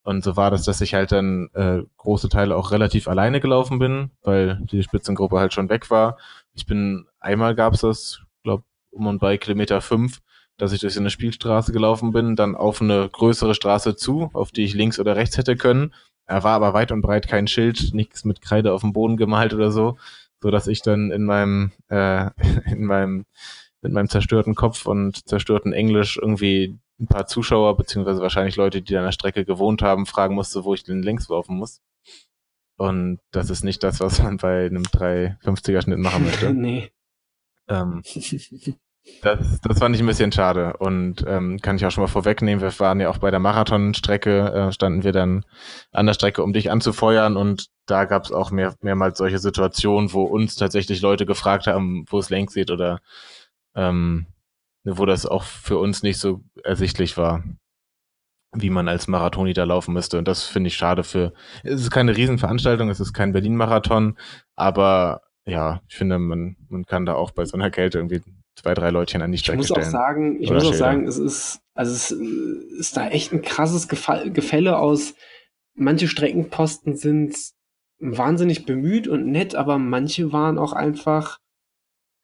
Und 0.02 0.22
so 0.22 0.36
war 0.36 0.50
das, 0.50 0.64
dass 0.64 0.80
ich 0.82 0.94
halt 0.94 1.12
dann 1.12 1.48
äh, 1.54 1.82
große 1.96 2.28
Teile 2.28 2.54
auch 2.56 2.70
relativ 2.70 3.08
alleine 3.08 3.40
gelaufen 3.40 3.78
bin, 3.78 4.10
weil 4.22 4.60
die 4.70 4.82
Spitzengruppe 4.82 5.38
halt 5.38 5.52
schon 5.52 5.68
weg 5.68 5.90
war. 5.90 6.18
Ich 6.52 6.66
bin, 6.66 7.06
einmal 7.20 7.54
gab's 7.54 7.80
das, 7.80 8.20
glaube 8.44 8.64
um 8.90 9.06
und 9.06 9.18
bei 9.18 9.36
Kilometer 9.36 9.80
fünf, 9.80 10.20
dass 10.58 10.72
ich 10.72 10.80
durch 10.80 10.94
so 10.94 11.00
eine 11.00 11.10
Spielstraße 11.10 11.72
gelaufen 11.72 12.12
bin, 12.12 12.36
dann 12.36 12.54
auf 12.54 12.80
eine 12.80 13.08
größere 13.08 13.54
Straße 13.54 13.96
zu, 13.96 14.30
auf 14.32 14.50
die 14.50 14.64
ich 14.64 14.74
links 14.74 14.98
oder 14.98 15.16
rechts 15.16 15.36
hätte 15.36 15.56
können. 15.56 15.94
Er 16.26 16.42
war 16.42 16.54
aber 16.54 16.74
weit 16.74 16.92
und 16.92 17.02
breit 17.02 17.28
kein 17.28 17.46
Schild, 17.46 17.94
nichts 17.94 18.24
mit 18.24 18.40
Kreide 18.40 18.72
auf 18.72 18.80
dem 18.80 18.92
Boden 18.92 19.16
gemalt 19.16 19.54
oder 19.54 19.70
so, 19.70 19.96
so 20.42 20.50
dass 20.50 20.66
ich 20.66 20.82
dann 20.82 21.10
in 21.10 21.24
meinem 21.24 21.72
äh, 21.88 22.30
in 22.70 22.84
meinem 22.84 23.26
mit 23.82 23.92
meinem 23.92 24.08
zerstörten 24.08 24.54
Kopf 24.54 24.86
und 24.86 25.28
zerstörten 25.28 25.72
Englisch 25.72 26.18
irgendwie 26.20 26.78
ein 26.98 27.06
paar 27.06 27.26
Zuschauer, 27.26 27.76
beziehungsweise 27.76 28.20
wahrscheinlich 28.20 28.56
Leute, 28.56 28.82
die 28.82 28.96
an 28.96 29.04
der 29.04 29.12
Strecke 29.12 29.44
gewohnt 29.44 29.82
haben, 29.82 30.06
fragen 30.06 30.34
musste, 30.34 30.64
wo 30.64 30.74
ich 30.74 30.82
den 30.82 31.02
längs 31.02 31.28
laufen 31.28 31.56
muss. 31.56 31.82
Und 32.78 33.20
das 33.30 33.50
ist 33.50 33.64
nicht 33.64 33.82
das, 33.82 34.00
was 34.00 34.22
man 34.22 34.38
bei 34.38 34.66
einem 34.66 34.82
350er 34.82 35.82
Schnitt 35.82 35.98
machen 35.98 36.24
möchte. 36.24 36.52
nee. 36.52 36.90
Ähm, 37.68 38.02
das, 39.22 39.60
das 39.60 39.78
fand 39.78 39.94
ich 39.94 40.02
ein 40.02 40.06
bisschen 40.06 40.32
schade 40.32 40.76
und 40.78 41.24
ähm, 41.26 41.58
kann 41.60 41.76
ich 41.76 41.86
auch 41.86 41.90
schon 41.90 42.02
mal 42.02 42.08
vorwegnehmen. 42.08 42.62
Wir 42.62 42.78
waren 42.80 43.00
ja 43.00 43.08
auch 43.08 43.18
bei 43.18 43.30
der 43.30 43.40
Marathonstrecke, 43.40 44.52
äh, 44.52 44.72
standen 44.72 45.04
wir 45.04 45.12
dann 45.12 45.44
an 45.92 46.06
der 46.06 46.14
Strecke, 46.14 46.42
um 46.42 46.52
dich 46.52 46.70
anzufeuern 46.70 47.36
und 47.36 47.68
da 47.86 48.04
gab 48.04 48.24
es 48.24 48.32
auch 48.32 48.50
mehr, 48.50 48.74
mehrmals 48.82 49.18
solche 49.18 49.38
Situationen, 49.38 50.12
wo 50.12 50.24
uns 50.24 50.56
tatsächlich 50.56 51.00
Leute 51.00 51.26
gefragt 51.26 51.66
haben, 51.66 52.04
wo 52.08 52.18
es 52.18 52.30
längs 52.30 52.54
geht 52.54 52.70
oder 52.70 53.00
ähm, 53.74 54.26
wo 54.84 55.06
das 55.06 55.26
auch 55.26 55.44
für 55.44 55.78
uns 55.78 56.02
nicht 56.02 56.18
so 56.18 56.42
ersichtlich 56.62 57.16
war, 57.16 57.44
wie 58.52 58.70
man 58.70 58.88
als 58.88 59.08
Marathoni 59.08 59.52
da 59.52 59.64
laufen 59.64 59.92
müsste. 59.92 60.18
Und 60.18 60.28
das 60.28 60.44
finde 60.44 60.68
ich 60.68 60.76
schade 60.76 61.04
für. 61.04 61.32
Es 61.64 61.80
ist 61.80 61.90
keine 61.90 62.16
Riesenveranstaltung, 62.16 62.90
es 62.90 63.00
ist 63.00 63.12
kein 63.12 63.32
Berlin-Marathon, 63.32 64.16
aber 64.54 65.22
ja, 65.44 65.80
ich 65.88 65.96
finde, 65.96 66.18
man, 66.18 66.56
man 66.68 66.86
kann 66.86 67.06
da 67.06 67.14
auch 67.14 67.30
bei 67.30 67.44
so 67.44 67.56
einer 67.56 67.70
Kälte 67.70 67.98
irgendwie 67.98 68.22
zwei, 68.56 68.74
drei 68.74 68.90
Leutchen 68.90 69.22
an 69.22 69.32
die 69.32 69.38
Strecke 69.38 69.62
ich 69.62 69.68
muss 69.68 69.68
stellen. 69.68 69.86
Auch 69.86 69.90
sagen, 69.90 70.42
ich 70.42 70.50
muss 70.50 70.64
auch 70.64 70.74
sagen, 70.74 71.06
es 71.06 71.18
ist, 71.18 71.60
also 71.74 71.92
es 71.92 72.10
ist 72.10 72.96
da 72.96 73.08
echt 73.08 73.32
ein 73.32 73.42
krasses 73.42 73.88
Gefälle 73.88 74.78
aus. 74.78 75.14
Manche 75.74 76.08
Streckenposten 76.08 76.96
sind 76.96 77.36
wahnsinnig 77.98 78.66
bemüht 78.66 79.08
und 79.08 79.26
nett, 79.26 79.54
aber 79.54 79.78
manche 79.78 80.32
waren 80.32 80.58
auch 80.58 80.72
einfach 80.72 81.38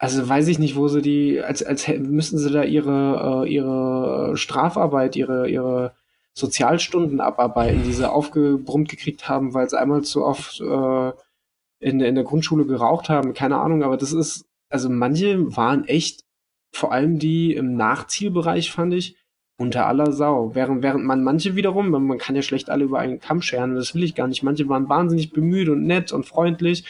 also 0.03 0.29
weiß 0.29 0.49
ich 0.49 0.59
nicht, 0.59 0.75
wo 0.75 0.89
sie 0.89 1.01
die, 1.01 1.41
als, 1.41 1.63
als 1.63 1.87
müssten 1.87 2.37
sie 2.37 2.51
da 2.51 2.65
ihre, 2.65 3.45
äh, 3.45 3.49
ihre 3.49 4.37
Strafarbeit, 4.37 5.15
ihre, 5.15 5.49
ihre 5.49 5.95
Sozialstunden 6.35 7.21
abarbeiten, 7.21 7.85
die 7.85 7.93
sie 7.93 8.11
aufgebrummt 8.11 8.89
gekriegt 8.89 9.29
haben, 9.29 9.55
weil 9.55 9.71
sie 9.71 9.79
einmal 9.79 10.03
zu 10.03 10.25
oft 10.25 10.61
äh, 10.61 11.13
in, 11.79 12.01
in 12.01 12.17
der 12.17 12.25
Grundschule 12.25 12.67
geraucht 12.67 13.11
haben. 13.11 13.33
Keine 13.33 13.59
Ahnung, 13.59 13.85
aber 13.85 13.97
das 13.97 14.13
ist, 14.13 14.45
also 14.73 14.89
manche 14.89 15.57
waren 15.57 15.85
echt, 15.87 16.25
vor 16.73 16.93
allem 16.93 17.19
die 17.19 17.55
im 17.55 17.77
Nachzielbereich, 17.77 18.73
fand 18.73 18.95
ich, 18.95 19.17
unter 19.59 19.87
aller 19.87 20.13
Sau. 20.13 20.55
Während, 20.55 20.83
während 20.83 21.05
man 21.05 21.23
manche 21.23 21.55
wiederum, 21.57 21.91
man 21.91 22.19
kann 22.19 22.35
ja 22.35 22.43
schlecht 22.43 22.71
alle 22.71 22.85
über 22.85 22.99
einen 22.99 23.21
Kamm 23.21 23.43
scheren, 23.43 23.75
das 23.75 23.95
will 23.95 24.03
ich 24.03 24.15
gar 24.15 24.27
nicht. 24.29 24.43
Manche 24.43 24.69
waren 24.69 24.89
wahnsinnig 24.89 25.33
bemüht 25.33 25.69
und 25.69 25.85
nett 25.85 26.13
und 26.13 26.27
freundlich. 26.27 26.85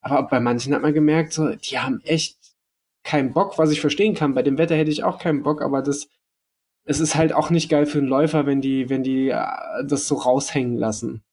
Aber 0.00 0.28
bei 0.28 0.38
manchen 0.38 0.72
hat 0.72 0.82
man 0.82 0.94
gemerkt, 0.94 1.32
so, 1.32 1.48
die 1.48 1.78
haben 1.78 2.00
echt 2.04 2.38
keinen 3.02 3.32
Bock, 3.32 3.58
was 3.58 3.70
ich 3.70 3.80
verstehen 3.80 4.14
kann. 4.14 4.34
Bei 4.34 4.42
dem 4.42 4.56
Wetter 4.56 4.76
hätte 4.76 4.90
ich 4.90 5.02
auch 5.02 5.18
keinen 5.18 5.42
Bock, 5.42 5.62
aber 5.62 5.82
das, 5.82 6.08
es 6.84 7.00
ist 7.00 7.16
halt 7.16 7.32
auch 7.32 7.50
nicht 7.50 7.68
geil 7.68 7.86
für 7.86 7.98
einen 7.98 8.06
Läufer, 8.06 8.46
wenn 8.46 8.60
die, 8.60 8.88
wenn 8.88 9.02
die 9.02 9.30
äh, 9.30 9.84
das 9.84 10.06
so 10.06 10.14
raushängen 10.14 10.76
lassen. 10.76 11.24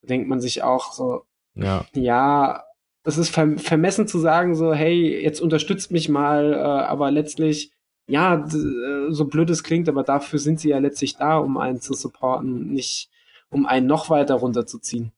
Da 0.00 0.08
denkt 0.08 0.28
man 0.28 0.40
sich 0.40 0.62
auch 0.62 0.92
so, 0.92 1.24
ja, 1.54 1.84
ja 1.94 2.64
es 3.08 3.16
ist 3.16 3.30
vermessen 3.30 4.06
zu 4.06 4.18
sagen, 4.18 4.54
so, 4.54 4.74
hey, 4.74 5.22
jetzt 5.22 5.40
unterstützt 5.40 5.90
mich 5.90 6.10
mal, 6.10 6.52
äh, 6.52 6.56
aber 6.56 7.10
letztlich, 7.10 7.72
ja, 8.06 8.44
äh, 8.44 9.10
so 9.10 9.24
blöd 9.24 9.48
es 9.48 9.62
klingt, 9.62 9.88
aber 9.88 10.02
dafür 10.02 10.38
sind 10.38 10.60
sie 10.60 10.68
ja 10.68 10.78
letztlich 10.78 11.16
da, 11.16 11.38
um 11.38 11.56
einen 11.56 11.80
zu 11.80 11.94
supporten, 11.94 12.70
nicht 12.70 13.08
um 13.48 13.64
einen 13.64 13.86
noch 13.86 14.10
weiter 14.10 14.34
runterzuziehen. 14.34 15.12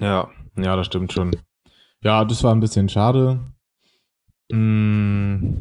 Ja, 0.00 0.30
ja, 0.56 0.74
das 0.74 0.86
stimmt 0.86 1.12
schon. 1.12 1.36
Ja, 2.02 2.24
das 2.24 2.42
war 2.42 2.52
ein 2.52 2.60
bisschen 2.60 2.88
schade. 2.88 3.40
Mm, 4.50 5.60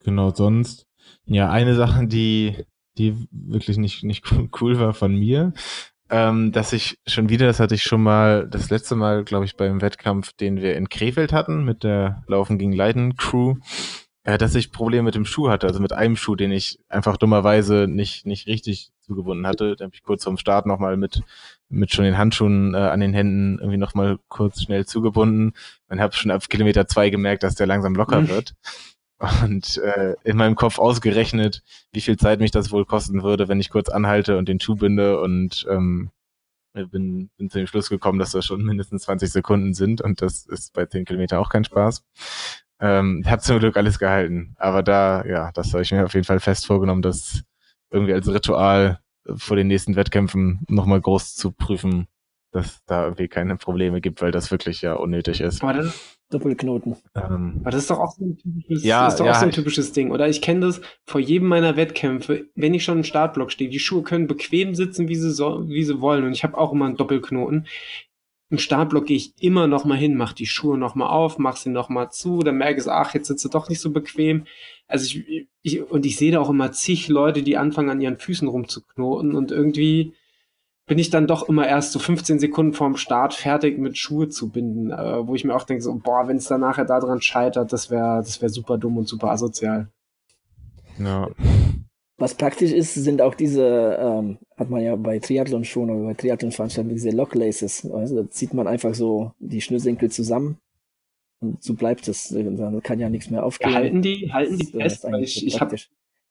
genau, 0.00 0.34
sonst. 0.34 0.88
Ja, 1.24 1.50
eine 1.50 1.76
Sache, 1.76 2.08
die, 2.08 2.64
die 2.98 3.28
wirklich 3.30 3.78
nicht, 3.78 4.02
nicht 4.02 4.24
cool 4.60 4.80
war 4.80 4.92
von 4.92 5.14
mir, 5.14 5.52
ähm, 6.12 6.52
dass 6.52 6.74
ich 6.74 6.98
schon 7.06 7.30
wieder, 7.30 7.46
das 7.46 7.58
hatte 7.58 7.74
ich 7.74 7.82
schon 7.82 8.02
mal, 8.02 8.46
das 8.46 8.68
letzte 8.68 8.94
Mal, 8.94 9.24
glaube 9.24 9.46
ich, 9.46 9.56
beim 9.56 9.80
Wettkampf, 9.80 10.34
den 10.34 10.60
wir 10.60 10.76
in 10.76 10.90
Krefeld 10.90 11.32
hatten, 11.32 11.64
mit 11.64 11.84
der 11.84 12.22
Laufen 12.26 12.58
gegen 12.58 12.74
Leiden 12.74 13.16
Crew, 13.16 13.56
äh, 14.24 14.36
dass 14.36 14.54
ich 14.54 14.72
Probleme 14.72 15.04
mit 15.04 15.14
dem 15.14 15.24
Schuh 15.24 15.48
hatte, 15.48 15.66
also 15.66 15.80
mit 15.80 15.94
einem 15.94 16.16
Schuh, 16.16 16.36
den 16.36 16.52
ich 16.52 16.78
einfach 16.90 17.16
dummerweise 17.16 17.86
nicht, 17.88 18.26
nicht 18.26 18.46
richtig 18.46 18.92
zugebunden 19.00 19.46
hatte. 19.46 19.74
Da 19.74 19.86
habe 19.86 19.94
ich 19.94 20.02
kurz 20.02 20.24
vorm 20.24 20.36
Start 20.36 20.66
nochmal 20.66 20.98
mit, 20.98 21.22
mit 21.70 21.92
schon 21.92 22.04
den 22.04 22.18
Handschuhen 22.18 22.74
äh, 22.74 22.76
an 22.76 23.00
den 23.00 23.14
Händen 23.14 23.58
irgendwie 23.58 23.78
nochmal 23.78 24.18
kurz 24.28 24.62
schnell 24.62 24.84
zugebunden 24.84 25.54
und 25.88 25.98
habe 25.98 26.14
schon 26.14 26.30
ab 26.30 26.46
Kilometer 26.50 26.86
zwei 26.86 27.08
gemerkt, 27.08 27.42
dass 27.42 27.54
der 27.54 27.66
langsam 27.66 27.94
locker 27.94 28.20
mhm. 28.20 28.28
wird. 28.28 28.54
Und 29.42 29.78
äh, 29.78 30.16
in 30.24 30.36
meinem 30.36 30.56
Kopf 30.56 30.78
ausgerechnet, 30.78 31.62
wie 31.92 32.00
viel 32.00 32.16
Zeit 32.16 32.40
mich 32.40 32.50
das 32.50 32.72
wohl 32.72 32.84
kosten 32.84 33.22
würde, 33.22 33.48
wenn 33.48 33.60
ich 33.60 33.70
kurz 33.70 33.88
anhalte 33.88 34.36
und 34.36 34.48
den 34.48 34.58
Schuh 34.58 34.74
binde 34.74 35.20
und 35.20 35.64
ähm, 35.70 36.10
bin, 36.72 37.30
bin 37.36 37.50
zu 37.50 37.58
dem 37.58 37.66
Schluss 37.66 37.88
gekommen, 37.88 38.18
dass 38.18 38.32
das 38.32 38.44
schon 38.44 38.64
mindestens 38.64 39.02
20 39.02 39.30
Sekunden 39.30 39.74
sind 39.74 40.00
und 40.00 40.22
das 40.22 40.46
ist 40.46 40.72
bei 40.72 40.86
10 40.86 41.04
Kilometer 41.04 41.38
auch 41.38 41.50
kein 41.50 41.64
Spaß. 41.64 42.04
Ähm, 42.80 43.22
hat 43.24 43.44
zum 43.44 43.60
Glück 43.60 43.76
alles 43.76 43.98
gehalten. 44.00 44.56
Aber 44.58 44.82
da, 44.82 45.24
ja, 45.24 45.52
das 45.52 45.72
habe 45.72 45.82
ich 45.82 45.92
mir 45.92 46.04
auf 46.04 46.14
jeden 46.14 46.26
Fall 46.26 46.40
fest 46.40 46.66
vorgenommen, 46.66 47.02
das 47.02 47.44
irgendwie 47.90 48.14
als 48.14 48.26
Ritual 48.26 49.00
vor 49.36 49.56
den 49.56 49.68
nächsten 49.68 49.94
Wettkämpfen 49.94 50.64
nochmal 50.68 51.00
groß 51.00 51.36
zu 51.36 51.52
prüfen, 51.52 52.08
dass 52.52 52.84
da 52.86 53.04
irgendwie 53.04 53.28
keine 53.28 53.56
Probleme 53.56 54.00
gibt, 54.00 54.22
weil 54.22 54.30
das 54.30 54.50
wirklich 54.50 54.82
ja 54.82 54.94
unnötig 54.94 55.40
ist. 55.40 55.62
Aber 55.62 55.74
das, 55.74 56.18
Doppelknoten. 56.30 56.96
Ähm, 57.14 57.60
Aber 57.60 57.70
das 57.70 57.82
ist 57.82 57.90
doch 57.90 57.98
auch 57.98 58.12
so 58.12 58.24
ein 58.24 58.38
typisches, 58.38 58.84
ja, 58.84 59.06
ist 59.06 59.16
doch 59.16 59.26
ja, 59.26 59.32
auch 59.32 59.36
so 59.36 59.44
ein 59.44 59.50
typisches 59.50 59.92
Ding, 59.92 60.10
oder? 60.10 60.28
Ich 60.28 60.40
kenne 60.40 60.60
das 60.60 60.80
vor 61.04 61.20
jedem 61.20 61.48
meiner 61.48 61.76
Wettkämpfe, 61.76 62.46
wenn 62.54 62.72
ich 62.72 62.84
schon 62.84 62.98
im 62.98 63.04
Startblock 63.04 63.52
stehe, 63.52 63.68
die 63.68 63.78
Schuhe 63.78 64.02
können 64.02 64.26
bequem 64.26 64.74
sitzen, 64.74 65.08
wie 65.08 65.16
sie, 65.16 65.30
so, 65.30 65.68
wie 65.68 65.84
sie 65.84 66.00
wollen. 66.00 66.24
Und 66.24 66.32
ich 66.32 66.42
habe 66.42 66.56
auch 66.56 66.72
immer 66.72 66.86
einen 66.86 66.96
Doppelknoten 66.96 67.66
im 68.52 68.58
Startblock 68.58 69.06
gehe 69.06 69.16
ich 69.16 69.32
immer 69.40 69.66
noch 69.66 69.86
mal 69.86 69.96
hin, 69.96 70.14
mach 70.14 70.34
die 70.34 70.44
Schuhe 70.44 70.76
noch 70.76 70.94
mal 70.94 71.08
auf, 71.08 71.38
mach 71.38 71.56
sie 71.56 71.70
noch 71.70 71.88
mal 71.88 72.10
zu, 72.10 72.40
dann 72.40 72.58
merke 72.58 72.82
ich, 72.82 72.86
ach, 72.86 73.14
jetzt 73.14 73.28
sitzt 73.28 73.42
sie 73.42 73.48
doch 73.48 73.70
nicht 73.70 73.80
so 73.80 73.90
bequem. 73.90 74.44
Also 74.86 75.06
ich, 75.06 75.48
ich 75.62 75.90
und 75.90 76.04
ich 76.04 76.18
sehe 76.18 76.32
da 76.32 76.40
auch 76.40 76.50
immer 76.50 76.70
zig 76.70 77.08
Leute, 77.08 77.42
die 77.42 77.56
anfangen 77.56 77.88
an 77.88 78.02
ihren 78.02 78.18
Füßen 78.18 78.46
rumzuknoten 78.46 79.34
und 79.34 79.50
irgendwie 79.50 80.12
bin 80.86 80.98
ich 80.98 81.10
dann 81.10 81.26
doch 81.26 81.48
immer 81.48 81.66
erst 81.66 81.92
so 81.92 81.98
15 81.98 82.38
Sekunden 82.38 82.72
vorm 82.72 82.96
Start 82.96 83.34
fertig 83.34 83.78
mit 83.78 83.96
Schuhe 83.96 84.28
zu 84.28 84.50
binden, 84.50 84.90
äh, 84.90 85.26
wo 85.26 85.34
ich 85.34 85.44
mir 85.44 85.54
auch 85.54 85.64
denke, 85.64 85.82
so, 85.82 85.94
boah, 85.94 86.26
wenn 86.26 86.36
es 86.36 86.46
dann 86.46 86.60
nachher 86.60 86.84
daran 86.84 87.20
scheitert, 87.20 87.72
das 87.72 87.90
wäre 87.90 88.18
das 88.18 88.40
wäre 88.42 88.50
super 88.50 88.78
dumm 88.78 88.98
und 88.98 89.08
super 89.08 89.30
asozial. 89.30 89.88
Ja. 90.98 91.28
Was 92.18 92.34
praktisch 92.34 92.72
ist, 92.72 92.94
sind 92.94 93.22
auch 93.22 93.34
diese, 93.34 93.98
ähm, 94.00 94.38
hat 94.56 94.70
man 94.70 94.82
ja 94.82 94.94
bei 94.96 95.18
Triathlon 95.18 95.64
schon 95.64 95.90
oder 95.90 96.04
bei 96.04 96.14
Triathlon-Veranstaltungen 96.14 96.94
diese 96.94 97.10
Locklaces. 97.10 97.90
Also 97.90 98.22
da 98.22 98.30
zieht 98.30 98.54
man 98.54 98.66
einfach 98.66 98.94
so 98.94 99.32
die 99.38 99.60
Schnürsenkel 99.60 100.10
zusammen 100.10 100.58
und 101.40 101.62
so 101.62 101.74
bleibt 101.74 102.06
es. 102.08 102.28
Da 102.28 102.80
kann 102.80 103.00
ja 103.00 103.08
nichts 103.08 103.30
mehr 103.30 103.44
aufgehen. 103.44 103.72
Ja, 103.72 103.76
halten 103.76 104.02
die, 104.02 104.32
halten 104.32 104.58
die 104.58 104.66
fest? 104.66 105.04
Weil 105.04 105.22
ich, 105.22 105.46
ich 105.46 105.60
habe 105.60 105.76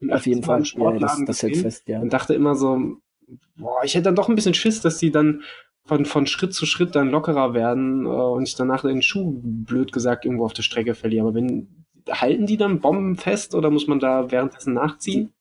auf 0.10 0.26
jeden 0.26 0.43
Fall 0.43 0.64
ja, 0.64 0.91
das, 0.99 1.22
das 1.26 1.43
hält 1.43 1.58
fest, 1.58 1.88
ja. 1.88 1.99
Und 1.99 2.14
dachte 2.14 2.34
immer 2.34 2.56
so, 2.56 2.97
boah, 3.56 3.84
ich 3.84 3.94
hätte 3.96 4.06
dann 4.06 4.16
doch 4.16 4.30
ein 4.30 4.36
bisschen 4.36 4.54
Schiss, 4.54 4.82
dass 4.82 4.98
die 4.98 5.12
dann 5.12 5.44
von, 5.86 6.06
von 6.06 6.28
Schritt 6.28 6.54
zu 6.54 6.66
Schritt 6.66 6.96
dann 6.96 7.10
lockerer 7.10 7.54
werden 7.54 8.06
äh, 8.06 8.10
und 8.10 8.48
ich 8.48 8.56
danach 8.56 8.82
den 8.82 9.02
Schuh, 9.02 9.40
blöd 9.42 9.92
gesagt, 9.92 10.26
irgendwo 10.26 10.46
auf 10.46 10.54
der 10.54 10.64
Strecke 10.64 10.96
verliere. 10.96 11.24
Aber 11.24 11.36
wenn, 11.36 11.86
halten 12.10 12.46
die 12.46 12.58
dann 12.58 12.80
bombenfest 12.80 13.56
oder 13.56 13.70
muss 13.70 13.88
man 13.88 14.00
da 14.00 14.32
währenddessen 14.32 14.74
nachziehen? 14.74 15.34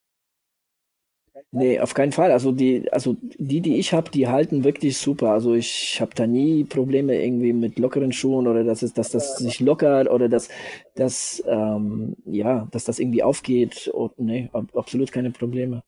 Nee, 1.52 1.80
auf 1.80 1.94
keinen 1.94 2.12
Fall. 2.12 2.30
Also 2.30 2.52
die, 2.52 2.90
also 2.92 3.16
die, 3.20 3.60
die 3.60 3.78
ich 3.78 3.92
habe, 3.92 4.10
die 4.10 4.28
halten 4.28 4.62
wirklich 4.62 4.98
super. 4.98 5.30
Also 5.30 5.54
ich 5.54 6.00
habe 6.00 6.14
da 6.14 6.26
nie 6.26 6.64
Probleme 6.64 7.20
irgendwie 7.20 7.52
mit 7.52 7.78
lockeren 7.78 8.12
Schuhen 8.12 8.46
oder 8.46 8.62
dass 8.62 8.82
es, 8.82 8.92
dass 8.92 9.10
das 9.10 9.38
sich 9.38 9.58
lockert 9.58 10.08
oder 10.08 10.28
dass, 10.28 10.48
dass 10.94 11.42
ähm, 11.48 12.16
ja, 12.24 12.68
dass 12.70 12.84
das 12.84 13.00
irgendwie 13.00 13.24
aufgeht. 13.24 13.88
Und, 13.88 14.16
nee, 14.18 14.48
absolut 14.74 15.10
keine 15.10 15.32
Probleme. 15.32 15.82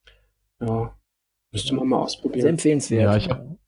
Ja, 0.60 0.92
müsste 1.52 1.74
man 1.74 1.88
mal 1.88 1.98
ausprobieren. 1.98 2.42
Sehr 2.42 2.50
empfehlenswert. 2.50 3.02
Ja, 3.02 3.16
ich 3.16 3.30
habe 3.30 3.58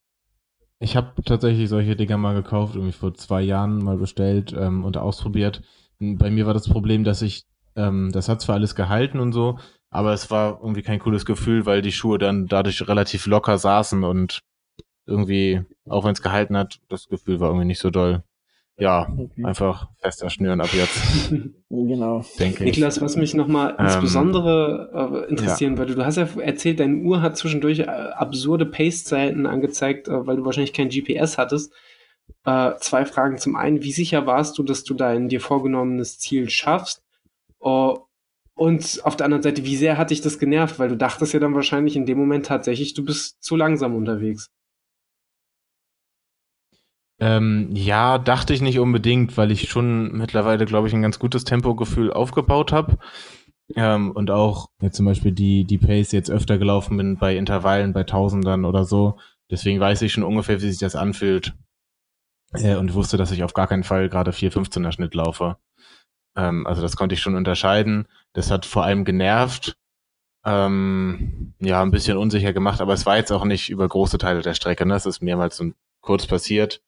ich 0.81 0.97
hab 0.97 1.25
tatsächlich 1.25 1.69
solche 1.69 1.97
Dinger 1.97 2.19
mal 2.19 2.35
gekauft, 2.35 2.75
irgendwie 2.75 2.93
vor 2.93 3.15
zwei 3.15 3.43
Jahren 3.43 3.79
mal 3.79 3.97
bestellt 3.97 4.55
ähm, 4.59 4.85
und 4.85 4.97
ausprobiert. 4.97 5.63
Bei 5.99 6.31
mir 6.31 6.47
war 6.47 6.55
das 6.55 6.69
Problem, 6.69 7.05
dass 7.05 7.23
ich, 7.23 7.45
ähm, 7.77 8.11
das 8.13 8.29
hat 8.29 8.41
zwar 8.41 8.57
alles 8.57 8.75
gehalten 8.75 9.21
und 9.21 9.33
so, 9.33 9.59
aber 9.91 10.13
es 10.13 10.31
war 10.31 10.59
irgendwie 10.61 10.83
kein 10.83 10.99
cooles 10.99 11.25
Gefühl, 11.25 11.67
weil 11.67 11.81
die 11.81 11.93
Schuhe 11.93 12.19
dann 12.19 12.47
dadurch 12.47 12.87
relativ 12.89 13.27
locker 13.27 13.57
saßen 13.57 14.03
und 14.05 14.41
irgendwie, 15.07 15.63
auch 15.89 16.05
wenn 16.05 16.13
es 16.13 16.23
gehalten 16.23 16.57
hat, 16.57 16.81
das 16.89 17.09
Gefühl 17.09 17.41
war 17.41 17.49
irgendwie 17.49 17.67
nicht 17.67 17.79
so 17.81 17.91
doll. 17.91 18.25
Ja, 18.77 19.09
okay. 19.17 19.45
einfach 19.45 19.89
fester 19.99 20.31
schnüren 20.31 20.61
ab 20.61 20.71
jetzt. 20.73 21.31
genau. 21.71 22.25
Denke 22.39 22.65
Niklas, 22.65 23.01
was 23.01 23.17
mich 23.17 23.35
nochmal 23.35 23.77
ähm, 23.79 23.85
insbesondere 23.87 25.25
äh, 25.27 25.31
interessieren 25.31 25.75
ja. 25.75 25.79
würde, 25.79 25.95
du 25.95 26.05
hast 26.05 26.17
ja 26.17 26.29
erzählt, 26.41 26.81
deine 26.81 26.97
Uhr 26.97 27.23
hat 27.23 27.37
zwischendurch 27.37 27.81
äh, 27.81 27.85
absurde 27.85 28.67
Pace-Zeiten 28.67 29.47
angezeigt, 29.47 30.09
äh, 30.09 30.27
weil 30.27 30.37
du 30.37 30.45
wahrscheinlich 30.45 30.73
kein 30.73 30.89
GPS 30.89 31.39
hattest. 31.39 31.73
Äh, 32.45 32.73
zwei 32.81 33.05
Fragen. 33.05 33.39
Zum 33.39 33.55
einen, 33.55 33.83
wie 33.83 33.93
sicher 33.93 34.27
warst 34.27 34.59
du, 34.59 34.65
dass 34.65 34.83
du 34.83 34.95
dein 34.95 35.29
dir 35.29 35.41
vorgenommenes 35.41 36.19
Ziel 36.19 36.51
schaffst? 36.51 37.03
Und 38.57 39.01
auf 39.05 39.17
der 39.17 39.25
anderen 39.25 39.43
Seite, 39.43 39.65
wie 39.65 39.77
sehr 39.77 39.99
hat 39.99 40.11
dich 40.11 40.21
das 40.21 40.39
genervt? 40.39 40.79
Weil 40.79 40.89
du 40.89 40.97
dachtest 40.97 41.33
ja 41.33 41.41
dann 41.41 41.55
wahrscheinlich 41.55 41.97
in 41.97 42.07
dem 42.07 42.19
Moment 42.19 42.47
tatsächlich, 42.47 42.95
du 42.95 43.05
bist 43.05 43.43
zu 43.43 43.57
langsam 43.57 43.95
unterwegs. 43.95 44.51
Ähm, 47.25 47.71
ja, 47.73 48.19
dachte 48.19 48.53
ich 48.53 48.61
nicht 48.61 48.79
unbedingt, 48.79 49.39
weil 49.39 49.51
ich 49.51 49.71
schon 49.71 50.13
mittlerweile, 50.13 50.67
glaube 50.67 50.89
ich, 50.89 50.95
ein 50.95 51.01
ganz 51.01 51.19
gutes 51.19 51.45
Tempogefühl 51.45 52.13
aufgebaut 52.13 52.71
habe. 52.71 52.99
Ähm, 53.75 54.11
und 54.11 54.31
auch 54.31 54.67
jetzt 54.83 54.97
zum 54.97 55.07
Beispiel 55.07 55.33
die, 55.33 55.65
die 55.65 55.79
Pace 55.79 56.13
jetzt 56.13 56.31
öfter 56.31 56.59
gelaufen 56.59 56.99
bin 56.99 57.17
bei 57.17 57.35
Intervallen, 57.35 57.95
bei 57.95 58.05
Tausendern 58.05 58.67
oder 58.67 58.85
so. 58.85 59.19
Deswegen 59.51 59.81
weiß 59.81 60.03
ich 60.03 60.13
schon 60.13 60.23
ungefähr, 60.23 60.61
wie 60.61 60.69
sich 60.69 60.79
das 60.79 60.97
anfühlt. 60.97 61.55
Äh, 62.53 62.77
und 62.77 62.93
wusste, 62.93 63.17
dass 63.17 63.31
ich 63.31 63.43
auf 63.43 63.55
gar 63.55 63.69
keinen 63.69 63.85
Fall 63.85 64.11
gerade 64.11 64.33
4,15er 64.33 64.93
Schnitt 64.93 65.15
laufe. 65.15 65.57
Ähm, 66.37 66.67
also 66.67 66.83
das 66.83 66.95
konnte 66.95 67.15
ich 67.15 67.23
schon 67.23 67.37
unterscheiden. 67.37 68.07
Das 68.35 68.51
hat 68.51 68.67
vor 68.67 68.85
allem 68.85 69.07
genervt, 69.07 69.79
ähm, 70.45 71.55
ja, 71.59 71.81
ein 71.81 71.91
bisschen 71.91 72.19
unsicher 72.19 72.53
gemacht, 72.53 72.83
aber 72.83 72.93
es 72.93 73.07
war 73.07 73.17
jetzt 73.17 73.33
auch 73.33 73.47
nicht 73.47 73.71
über 73.71 73.89
große 73.89 74.19
Teile 74.19 74.43
der 74.43 74.53
Strecke. 74.53 74.85
Ne? 74.85 74.95
Es 74.95 75.07
ist 75.07 75.23
mehrmals 75.23 75.57
so 75.57 75.73
kurz 76.05 76.27
passiert, 76.27 76.83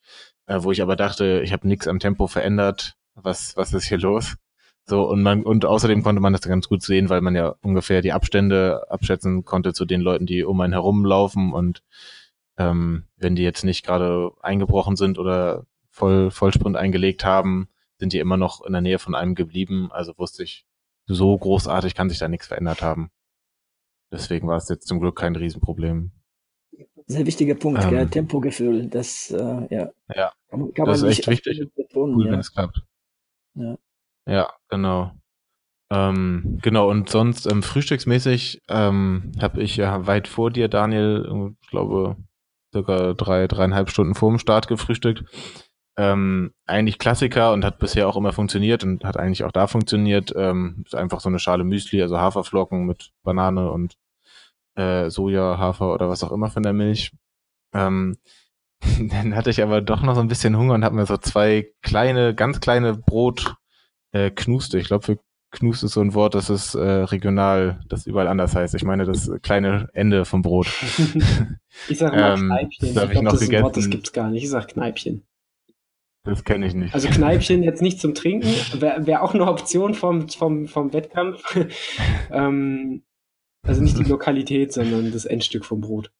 äh, 0.46 0.62
wo 0.62 0.72
ich 0.72 0.82
aber 0.82 0.96
dachte, 0.96 1.40
ich 1.44 1.52
habe 1.52 1.68
nichts 1.68 1.88
am 1.88 1.98
Tempo 1.98 2.26
verändert. 2.26 2.96
Was, 3.14 3.56
was 3.56 3.72
ist 3.72 3.86
hier 3.86 3.98
los? 3.98 4.36
So, 4.84 5.08
und 5.08 5.22
man, 5.22 5.42
und 5.42 5.64
außerdem 5.64 6.02
konnte 6.02 6.20
man 6.20 6.32
das 6.32 6.42
ganz 6.42 6.68
gut 6.68 6.82
sehen, 6.82 7.08
weil 7.08 7.20
man 7.20 7.34
ja 7.34 7.56
ungefähr 7.60 8.02
die 8.02 8.12
Abstände 8.12 8.86
abschätzen 8.88 9.44
konnte 9.44 9.72
zu 9.72 9.84
den 9.84 10.00
Leuten, 10.00 10.26
die 10.26 10.44
um 10.44 10.60
einen 10.60 10.74
herumlaufen 10.74 11.52
und 11.52 11.82
ähm, 12.56 13.04
wenn 13.16 13.34
die 13.34 13.42
jetzt 13.42 13.64
nicht 13.64 13.84
gerade 13.84 14.30
eingebrochen 14.42 14.96
sind 14.96 15.18
oder 15.18 15.66
voll 15.90 16.30
Vollsprint 16.30 16.76
eingelegt 16.76 17.24
haben, 17.24 17.68
sind 17.98 18.12
die 18.12 18.18
immer 18.18 18.36
noch 18.36 18.64
in 18.64 18.72
der 18.72 18.82
Nähe 18.82 18.98
von 18.98 19.14
einem 19.14 19.34
geblieben. 19.34 19.90
Also 19.90 20.16
wusste 20.18 20.44
ich, 20.44 20.66
so 21.06 21.36
großartig 21.36 21.94
kann 21.94 22.08
sich 22.08 22.18
da 22.18 22.28
nichts 22.28 22.46
verändert 22.46 22.82
haben. 22.82 23.10
Deswegen 24.12 24.46
war 24.46 24.56
es 24.56 24.68
jetzt 24.68 24.86
zum 24.86 25.00
Glück 25.00 25.16
kein 25.16 25.36
Riesenproblem. 25.36 26.12
Sehr 27.06 27.26
wichtiger 27.26 27.54
Punkt, 27.54 27.84
ähm, 27.84 27.90
gell? 27.90 28.06
Tempogefühl. 28.08 28.86
Das, 28.88 29.30
äh, 29.30 29.74
ja. 29.74 29.90
Ja. 30.14 30.32
Kann, 30.50 30.74
kann 30.74 30.86
das 30.86 31.02
ist 31.02 31.18
echt 31.18 31.28
wichtig. 31.28 31.68
Betonen, 31.74 32.16
cool, 32.16 32.26
ja. 32.26 32.32
wenn 32.32 32.40
es 32.40 32.52
klappt. 32.52 32.82
Ja. 33.54 33.76
Ja, 34.28 34.52
genau. 34.68 35.12
Ähm, 35.88 36.58
genau, 36.62 36.90
und 36.90 37.08
sonst 37.08 37.46
ähm, 37.46 37.62
frühstücksmäßig 37.62 38.60
ähm, 38.68 39.30
habe 39.40 39.62
ich 39.62 39.76
ja 39.76 40.06
weit 40.08 40.26
vor 40.26 40.50
dir, 40.50 40.66
Daniel, 40.66 41.54
ich 41.62 41.68
glaube, 41.68 42.16
circa 42.72 43.14
drei, 43.14 43.46
dreieinhalb 43.46 43.88
Stunden 43.88 44.16
vor 44.16 44.30
dem 44.30 44.40
Start 44.40 44.66
gefrühstückt 44.66 45.24
ähm, 45.96 46.52
eigentlich 46.66 46.98
Klassiker 46.98 47.52
und 47.52 47.64
hat 47.64 47.78
bisher 47.78 48.06
auch 48.08 48.16
immer 48.16 48.32
funktioniert 48.32 48.84
und 48.84 49.04
hat 49.04 49.16
eigentlich 49.16 49.44
auch 49.44 49.52
da 49.52 49.66
funktioniert. 49.66 50.32
Ähm, 50.36 50.82
ist 50.84 50.94
einfach 50.94 51.20
so 51.20 51.28
eine 51.28 51.38
Schale 51.38 51.64
Müsli, 51.64 52.02
also 52.02 52.18
Haferflocken 52.18 52.84
mit 52.86 53.12
Banane 53.22 53.70
und 53.70 53.96
äh, 54.76 55.10
Soja, 55.10 55.58
Hafer 55.58 55.92
oder 55.92 56.08
was 56.08 56.22
auch 56.22 56.32
immer 56.32 56.50
von 56.50 56.62
der 56.62 56.72
Milch. 56.72 57.12
Ähm, 57.74 58.16
dann 59.10 59.34
hatte 59.34 59.50
ich 59.50 59.62
aber 59.62 59.80
doch 59.80 60.02
noch 60.02 60.14
so 60.14 60.20
ein 60.20 60.28
bisschen 60.28 60.56
Hunger 60.56 60.74
und 60.74 60.84
habe 60.84 60.96
mir 60.96 61.06
so 61.06 61.16
zwei 61.16 61.70
kleine, 61.82 62.34
ganz 62.34 62.60
kleine 62.60 62.94
Brot 62.94 63.56
äh, 64.12 64.30
Knuste. 64.30 64.78
Ich 64.78 64.86
glaube, 64.86 65.04
für 65.04 65.18
Knust 65.52 65.84
ist 65.84 65.92
so 65.92 66.00
ein 66.00 66.14
Wort, 66.14 66.34
das 66.34 66.50
ist 66.50 66.74
äh, 66.74 66.80
regional, 66.80 67.80
das 67.88 68.06
überall 68.06 68.28
anders 68.28 68.54
heißt. 68.54 68.74
Ich 68.74 68.84
meine 68.84 69.04
das 69.04 69.30
kleine 69.42 69.88
Ende 69.94 70.24
vom 70.24 70.42
Brot. 70.42 70.66
ich 71.88 71.98
sage 71.98 72.16
mal 72.16 72.34
ähm, 72.34 72.48
Kneipchen. 72.48 72.94
Das 72.94 73.04
ich, 73.04 73.10
ich 73.12 73.22
noch 73.22 73.32
das 73.32 73.40
gegessen. 73.40 73.64
Wort, 73.64 73.76
das 73.76 73.90
gibt's 73.90 74.12
gar 74.12 74.30
nicht. 74.30 74.42
Ich 74.42 74.50
sag 74.50 74.68
Kneipchen. 74.68 75.26
Das 76.24 76.42
kenne 76.42 76.66
ich 76.66 76.74
nicht. 76.74 76.92
Also 76.92 77.08
Kneipchen 77.08 77.62
jetzt 77.62 77.80
nicht 77.80 78.00
zum 78.00 78.14
Trinken, 78.14 78.52
wäre 78.80 79.06
wär 79.06 79.22
auch 79.22 79.32
eine 79.32 79.46
Option 79.46 79.94
vom, 79.94 80.28
vom, 80.28 80.66
vom 80.66 80.92
Wettkampf. 80.92 81.40
ähm, 82.30 83.04
also 83.66 83.82
nicht 83.82 83.98
die 83.98 84.04
Lokalität, 84.08 84.72
sondern 84.72 85.12
das 85.12 85.24
Endstück 85.24 85.64
vom 85.64 85.80
Brot. 85.80 86.10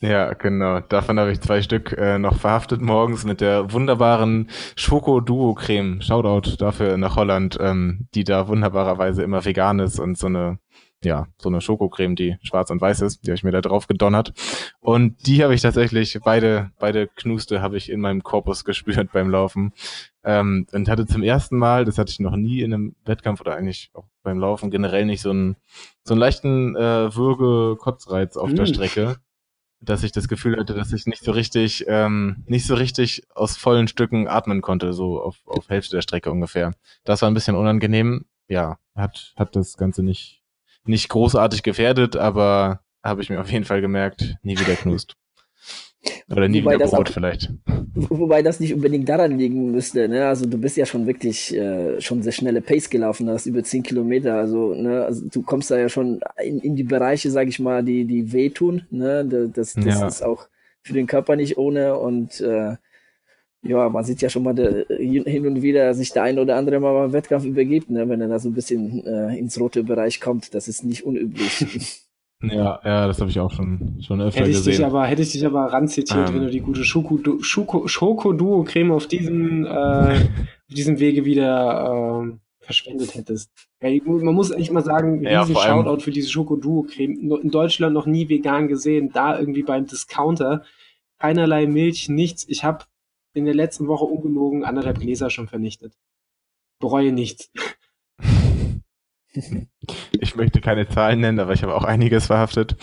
Ja, 0.00 0.32
genau. 0.32 0.80
Davon 0.80 1.18
habe 1.18 1.32
ich 1.32 1.40
zwei 1.40 1.60
Stück 1.60 1.92
äh, 1.92 2.18
noch 2.18 2.38
verhaftet 2.38 2.80
morgens 2.80 3.24
mit 3.24 3.40
der 3.40 3.72
wunderbaren 3.72 4.48
Schoko-Duo-Creme. 4.76 6.00
Shoutout 6.00 6.56
dafür 6.58 6.96
nach 6.96 7.16
Holland, 7.16 7.58
ähm, 7.60 8.08
die 8.14 8.24
da 8.24 8.48
wunderbarerweise 8.48 9.22
immer 9.22 9.44
vegan 9.44 9.78
ist 9.80 9.98
und 9.98 10.16
so 10.16 10.28
eine 10.28 10.58
ja, 11.04 11.28
so 11.38 11.48
eine 11.48 11.60
Schokocreme, 11.60 12.16
die 12.16 12.36
schwarz 12.42 12.70
und 12.70 12.80
weiß 12.80 13.02
ist, 13.02 13.24
die 13.24 13.30
habe 13.30 13.36
ich 13.36 13.44
mir 13.44 13.52
da 13.52 13.60
drauf 13.60 13.86
gedonnert. 13.86 14.32
Und 14.80 15.26
die 15.26 15.44
habe 15.44 15.54
ich 15.54 15.62
tatsächlich, 15.62 16.18
beide, 16.24 16.72
beide 16.78 17.06
Knuste 17.06 17.62
habe 17.62 17.76
ich 17.76 17.90
in 17.90 18.00
meinem 18.00 18.22
Korpus 18.22 18.64
gespürt 18.64 19.12
beim 19.12 19.30
Laufen. 19.30 19.72
Ähm, 20.24 20.66
und 20.72 20.88
hatte 20.88 21.06
zum 21.06 21.22
ersten 21.22 21.56
Mal, 21.56 21.84
das 21.84 21.98
hatte 21.98 22.10
ich 22.10 22.20
noch 22.20 22.36
nie 22.36 22.60
in 22.60 22.74
einem 22.74 22.96
Wettkampf 23.04 23.40
oder 23.40 23.54
eigentlich 23.54 23.90
auch 23.94 24.06
beim 24.22 24.38
Laufen 24.38 24.70
generell 24.70 25.06
nicht 25.06 25.22
so 25.22 25.30
einen, 25.30 25.56
so 26.02 26.14
einen 26.14 26.20
leichten 26.20 26.74
äh, 26.76 27.14
Würge-Kotzreiz 27.14 28.36
auf 28.36 28.50
mm. 28.50 28.56
der 28.56 28.66
Strecke, 28.66 29.16
dass 29.80 30.02
ich 30.02 30.12
das 30.12 30.28
Gefühl 30.28 30.58
hatte, 30.58 30.74
dass 30.74 30.92
ich 30.92 31.06
nicht 31.06 31.22
so 31.22 31.30
richtig, 31.30 31.84
ähm, 31.86 32.44
nicht 32.46 32.66
so 32.66 32.74
richtig 32.74 33.22
aus 33.34 33.56
vollen 33.56 33.86
Stücken 33.86 34.26
atmen 34.26 34.60
konnte, 34.60 34.92
so 34.92 35.22
auf, 35.22 35.36
auf 35.46 35.68
Hälfte 35.68 35.96
der 35.96 36.02
Strecke 36.02 36.30
ungefähr. 36.32 36.72
Das 37.04 37.22
war 37.22 37.30
ein 37.30 37.34
bisschen 37.34 37.56
unangenehm. 37.56 38.26
Ja, 38.48 38.78
hat, 38.94 39.34
hat 39.36 39.54
das 39.54 39.76
Ganze 39.76 40.02
nicht, 40.02 40.37
nicht 40.88 41.08
großartig 41.08 41.62
gefährdet, 41.62 42.16
aber 42.16 42.80
habe 43.02 43.22
ich 43.22 43.30
mir 43.30 43.40
auf 43.40 43.50
jeden 43.50 43.64
Fall 43.64 43.80
gemerkt, 43.80 44.36
nie 44.42 44.58
wieder 44.58 44.74
knust. 44.74 45.16
Oder 46.30 46.48
nie 46.48 46.62
wobei 46.62 46.74
wieder 46.74 46.86
Brot 46.86 47.08
auch, 47.08 47.12
vielleicht. 47.12 47.50
Wobei 47.94 48.42
das 48.42 48.60
nicht 48.60 48.74
unbedingt 48.74 49.08
daran 49.08 49.38
liegen 49.38 49.72
müsste. 49.72 50.08
Ne? 50.08 50.26
Also 50.26 50.46
du 50.46 50.58
bist 50.58 50.76
ja 50.76 50.86
schon 50.86 51.06
wirklich 51.06 51.54
äh, 51.54 52.00
schon 52.00 52.22
sehr 52.22 52.32
schnelle 52.32 52.60
Pace 52.60 52.90
gelaufen, 52.90 53.28
hast 53.28 53.46
über 53.46 53.64
10 53.64 53.82
Kilometer. 53.82 54.34
Also, 54.34 54.74
ne? 54.74 55.04
also 55.04 55.26
du 55.28 55.42
kommst 55.42 55.70
da 55.70 55.78
ja 55.78 55.88
schon 55.88 56.20
in, 56.42 56.60
in 56.60 56.76
die 56.76 56.84
Bereiche, 56.84 57.30
sage 57.30 57.48
ich 57.48 57.58
mal, 57.58 57.82
die, 57.82 58.04
die 58.04 58.32
wehtun. 58.32 58.82
Ne? 58.90 59.24
Das, 59.24 59.74
das 59.74 59.84
ja. 59.84 60.06
ist 60.06 60.22
auch 60.22 60.48
für 60.82 60.92
den 60.92 61.06
Körper 61.06 61.34
nicht 61.34 61.58
ohne. 61.58 61.98
Und 61.98 62.40
äh, 62.40 62.76
ja, 63.62 63.88
man 63.88 64.04
sieht 64.04 64.22
ja 64.22 64.28
schon 64.28 64.44
mal 64.44 64.54
de, 64.54 64.86
hin 64.98 65.46
und 65.46 65.62
wieder 65.62 65.92
sich 65.94 66.12
der 66.12 66.22
ein 66.22 66.38
oder 66.38 66.56
andere 66.56 66.78
mal 66.78 66.92
beim 66.92 67.12
Wettkampf 67.12 67.44
übergibt, 67.44 67.90
ne, 67.90 68.08
wenn 68.08 68.20
er 68.20 68.28
da 68.28 68.38
so 68.38 68.48
ein 68.48 68.54
bisschen 68.54 69.04
äh, 69.04 69.36
ins 69.36 69.58
rote 69.58 69.82
Bereich 69.82 70.20
kommt. 70.20 70.54
Das 70.54 70.68
ist 70.68 70.84
nicht 70.84 71.04
unüblich. 71.04 72.02
Ja, 72.40 72.78
ja, 72.84 73.08
das 73.08 73.20
habe 73.20 73.30
ich 73.30 73.40
auch 73.40 73.52
schon, 73.52 73.98
schon 74.00 74.20
öfter 74.20 74.42
hätte 74.42 74.50
ich 74.50 74.58
gesehen. 74.58 74.76
Dich 74.76 74.84
aber, 74.84 75.04
hätte 75.06 75.22
ich 75.22 75.32
dich 75.32 75.44
aber 75.44 75.72
ranzitiert, 75.72 76.28
ähm. 76.28 76.36
wenn 76.36 76.42
du 76.42 76.50
die 76.50 76.60
gute 76.60 76.84
Schoko-Duo-Creme 76.84 78.92
auf 78.92 79.08
diesem, 79.08 79.66
äh, 79.66 79.68
auf 79.68 80.20
diesem 80.68 81.00
Wege 81.00 81.24
wieder 81.24 82.30
äh, 82.30 82.36
verschwendet 82.60 83.16
hättest. 83.16 83.50
Ja, 83.82 83.90
man 84.04 84.34
muss 84.34 84.52
eigentlich 84.52 84.70
mal 84.70 84.84
sagen, 84.84 85.24
ja, 85.24 85.40
riesen 85.40 85.56
Shoutout 85.56 86.00
für 86.00 86.12
diese 86.12 86.30
Schoko-Duo-Creme. 86.30 87.40
In 87.42 87.50
Deutschland 87.50 87.92
noch 87.92 88.06
nie 88.06 88.28
vegan 88.28 88.68
gesehen, 88.68 89.10
da 89.12 89.36
irgendwie 89.36 89.64
beim 89.64 89.86
Discounter. 89.86 90.62
Keinerlei 91.18 91.66
Milch, 91.66 92.08
nichts. 92.08 92.46
Ich 92.48 92.62
habe 92.62 92.84
in 93.38 93.44
der 93.44 93.54
letzten 93.54 93.88
Woche 93.88 94.04
ungelogen 94.04 94.64
anderthalb 94.64 94.98
Gläser 95.00 95.30
schon 95.30 95.48
vernichtet. 95.48 95.94
Bereue 96.78 97.12
nichts. 97.12 97.50
Ich 100.20 100.34
möchte 100.34 100.60
keine 100.60 100.88
Zahlen 100.88 101.20
nennen, 101.20 101.38
aber 101.38 101.52
ich 101.52 101.62
habe 101.62 101.76
auch 101.76 101.84
einiges 101.84 102.26
verhaftet. 102.26 102.74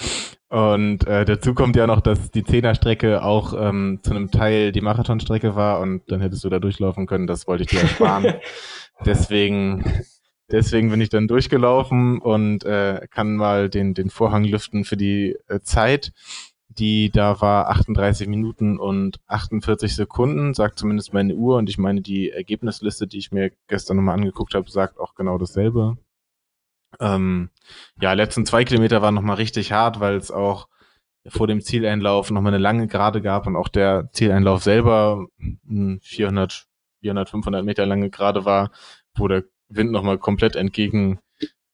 Und 0.48 1.06
äh, 1.06 1.26
dazu 1.26 1.54
kommt 1.54 1.76
ja 1.76 1.86
noch, 1.86 2.00
dass 2.00 2.32
die 2.32 2.46
Zehnerstrecke 2.46 3.24
auch 3.24 3.54
ähm, 3.58 4.00
zu 4.04 4.12
einem 4.12 4.32
Teil 4.32 4.72
die 4.72 4.80
Marathonstrecke 4.80 5.56
war 5.56 5.82
und 5.82 6.10
dann 6.10 6.22
hättest 6.22 6.46
du 6.46 6.50
da 6.50 6.60
durchlaufen 6.60 7.08
können. 7.08 7.28
Das 7.28 7.46
wollte 7.48 7.64
ich 7.64 7.70
dir 7.70 7.82
ersparen. 7.82 8.36
Deswegen 9.06 9.84
Deswegen 10.52 10.92
bin 10.92 11.02
ich 11.02 11.10
dann 11.10 11.28
durchgelaufen 11.28 12.20
und 12.20 12.64
äh, 12.66 13.08
kann 13.10 13.36
mal 13.36 13.70
den, 13.70 13.96
den 13.96 14.12
Vorhang 14.12 14.44
lüften 14.44 14.86
für 14.86 14.98
die 14.98 15.36
äh, 15.48 15.62
Zeit. 15.62 16.12
Die 16.78 17.10
da 17.10 17.40
war 17.40 17.70
38 17.70 18.28
Minuten 18.28 18.78
und 18.78 19.20
48 19.28 19.96
Sekunden, 19.96 20.54
sagt 20.54 20.78
zumindest 20.78 21.14
meine 21.14 21.34
Uhr. 21.36 21.58
Und 21.58 21.70
ich 21.70 21.78
meine, 21.78 22.02
die 22.02 22.32
Ergebnisliste, 22.32 23.08
die 23.08 23.18
ich 23.18 23.32
mir 23.32 23.52
gestern 23.68 23.98
nochmal 23.98 24.16
angeguckt 24.16 24.56
habe, 24.56 24.70
sagt 24.70 25.00
auch 25.00 25.16
genau 25.16 25.38
dasselbe. 25.38 25.98
Ähm, 27.00 27.50
ja, 28.02 28.14
letzten 28.14 28.46
zwei 28.46 28.64
Kilometer 28.66 29.02
waren 29.02 29.16
nochmal 29.16 29.38
richtig 29.38 29.72
hart, 29.72 30.00
weil 30.00 30.16
es 30.16 30.32
auch 30.32 30.68
vor 31.28 31.48
dem 31.48 31.62
Zieleinlauf 31.62 32.30
nochmal 32.32 32.54
eine 32.54 32.62
lange 32.62 32.88
Gerade 32.88 33.22
gab 33.22 33.48
und 33.48 33.56
auch 33.56 33.68
der 33.68 34.10
Zieleinlauf 34.12 34.64
selber 34.64 35.28
400, 36.02 36.68
400, 37.02 37.30
500 37.30 37.66
Meter 37.66 37.86
lange 37.86 38.10
Gerade 38.10 38.46
war, 38.46 38.72
wo 39.16 39.28
der 39.28 39.44
Wind 39.70 39.92
nochmal 39.92 40.18
komplett 40.18 40.56
entgegen 40.56 41.20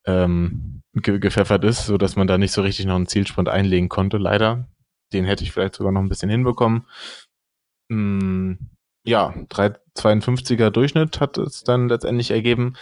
ähm, 0.06 0.82
ge 0.94 1.20
gepfeffert 1.20 1.64
ist, 1.64 1.86
so 1.86 1.98
dass 1.98 2.16
man 2.16 2.28
da 2.28 2.38
nicht 2.38 2.52
so 2.52 2.62
richtig 2.62 2.86
noch 2.86 2.96
einen 2.96 3.08
Zielsprint 3.08 3.50
einlegen 3.50 3.90
konnte, 3.90 4.18
leider. 4.18 4.68
Den 5.14 5.26
hätte 5.26 5.44
ich 5.44 5.52
vielleicht 5.52 5.76
sogar 5.76 5.92
noch 5.92 6.02
ein 6.02 6.10
bisschen 6.10 6.30
hinbekommen. 6.30 6.86
Mm, 7.90 8.54
ja, 9.04 9.34
3,52er 9.50 10.70
Durchschnitt 10.70 11.20
hat 11.20 11.38
es 11.38 11.64
dann 11.64 11.90
letztendlich 11.90 12.32
ergeben. 12.32 12.74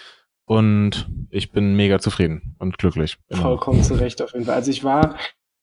Und 0.45 1.07
ich 1.29 1.51
bin 1.51 1.75
mega 1.75 1.99
zufrieden 1.99 2.55
und 2.57 2.79
glücklich. 2.79 3.17
Immer. 3.27 3.41
Vollkommen 3.43 3.83
zu 3.83 3.93
Recht 3.93 4.21
auf 4.21 4.33
jeden 4.33 4.45
Fall. 4.45 4.55
Also 4.55 4.71
ich 4.71 4.83
war, 4.83 5.15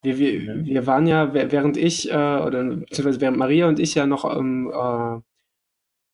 wir, 0.02 0.18
wir, 0.18 0.64
wir 0.64 0.86
waren 0.86 1.08
ja, 1.08 1.34
während 1.34 1.76
ich, 1.76 2.08
äh, 2.08 2.14
oder 2.14 2.62
beziehungsweise 2.62 3.20
während 3.20 3.36
Maria 3.36 3.66
und 3.66 3.80
ich 3.80 3.96
ja 3.96 4.06
noch 4.06 4.24
ähm, 4.24 4.70
äh, 4.72 5.20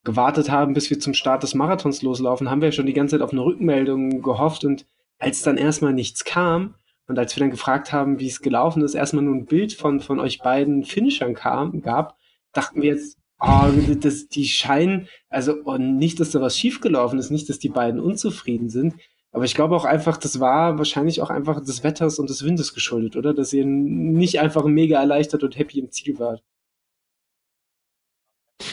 gewartet 0.04 0.50
haben, 0.50 0.72
bis 0.72 0.88
wir 0.88 0.98
zum 0.98 1.12
Start 1.12 1.42
des 1.42 1.54
Marathons 1.54 2.00
loslaufen, 2.00 2.50
haben 2.50 2.62
wir 2.62 2.72
schon 2.72 2.86
die 2.86 2.94
ganze 2.94 3.16
Zeit 3.16 3.22
auf 3.22 3.32
eine 3.32 3.44
Rückmeldung 3.44 4.22
gehofft 4.22 4.64
und 4.64 4.86
als 5.18 5.42
dann 5.42 5.58
erstmal 5.58 5.92
nichts 5.92 6.24
kam 6.24 6.74
und 7.08 7.18
als 7.18 7.34
wir 7.36 7.40
dann 7.40 7.50
gefragt 7.50 7.92
haben, 7.92 8.20
wie 8.20 8.28
es 8.28 8.40
gelaufen 8.40 8.82
ist, 8.82 8.94
erstmal 8.94 9.24
nur 9.24 9.34
ein 9.34 9.46
Bild 9.46 9.72
von, 9.72 10.00
von 10.00 10.20
euch 10.20 10.38
beiden 10.38 10.84
Finishern 10.84 11.34
kam, 11.34 11.82
gab, 11.82 12.16
dachten 12.52 12.82
wir 12.82 12.90
jetzt, 12.90 13.18
oh, 13.40 13.66
das, 14.00 14.28
die 14.28 14.46
scheinen, 14.46 15.08
also 15.28 15.56
oh, 15.64 15.78
nicht, 15.78 16.20
dass 16.20 16.30
da 16.30 16.40
was 16.40 16.58
schiefgelaufen 16.58 17.18
ist, 17.18 17.30
nicht, 17.30 17.48
dass 17.48 17.58
die 17.58 17.68
beiden 17.68 18.00
unzufrieden 18.00 18.68
sind, 18.68 18.94
aber 19.32 19.44
ich 19.44 19.54
glaube 19.54 19.74
auch 19.74 19.86
einfach, 19.86 20.18
das 20.18 20.40
war 20.40 20.76
wahrscheinlich 20.76 21.22
auch 21.22 21.30
einfach 21.30 21.60
des 21.60 21.82
Wetters 21.82 22.18
und 22.18 22.28
des 22.28 22.44
Windes 22.44 22.74
geschuldet, 22.74 23.16
oder? 23.16 23.32
Dass 23.32 23.52
ihr 23.52 23.64
nicht 23.64 24.40
einfach 24.40 24.64
mega 24.64 25.00
erleichtert 25.00 25.42
und 25.42 25.58
happy 25.58 25.80
im 25.80 25.90
Ziel 25.90 26.18
wart. 26.18 26.42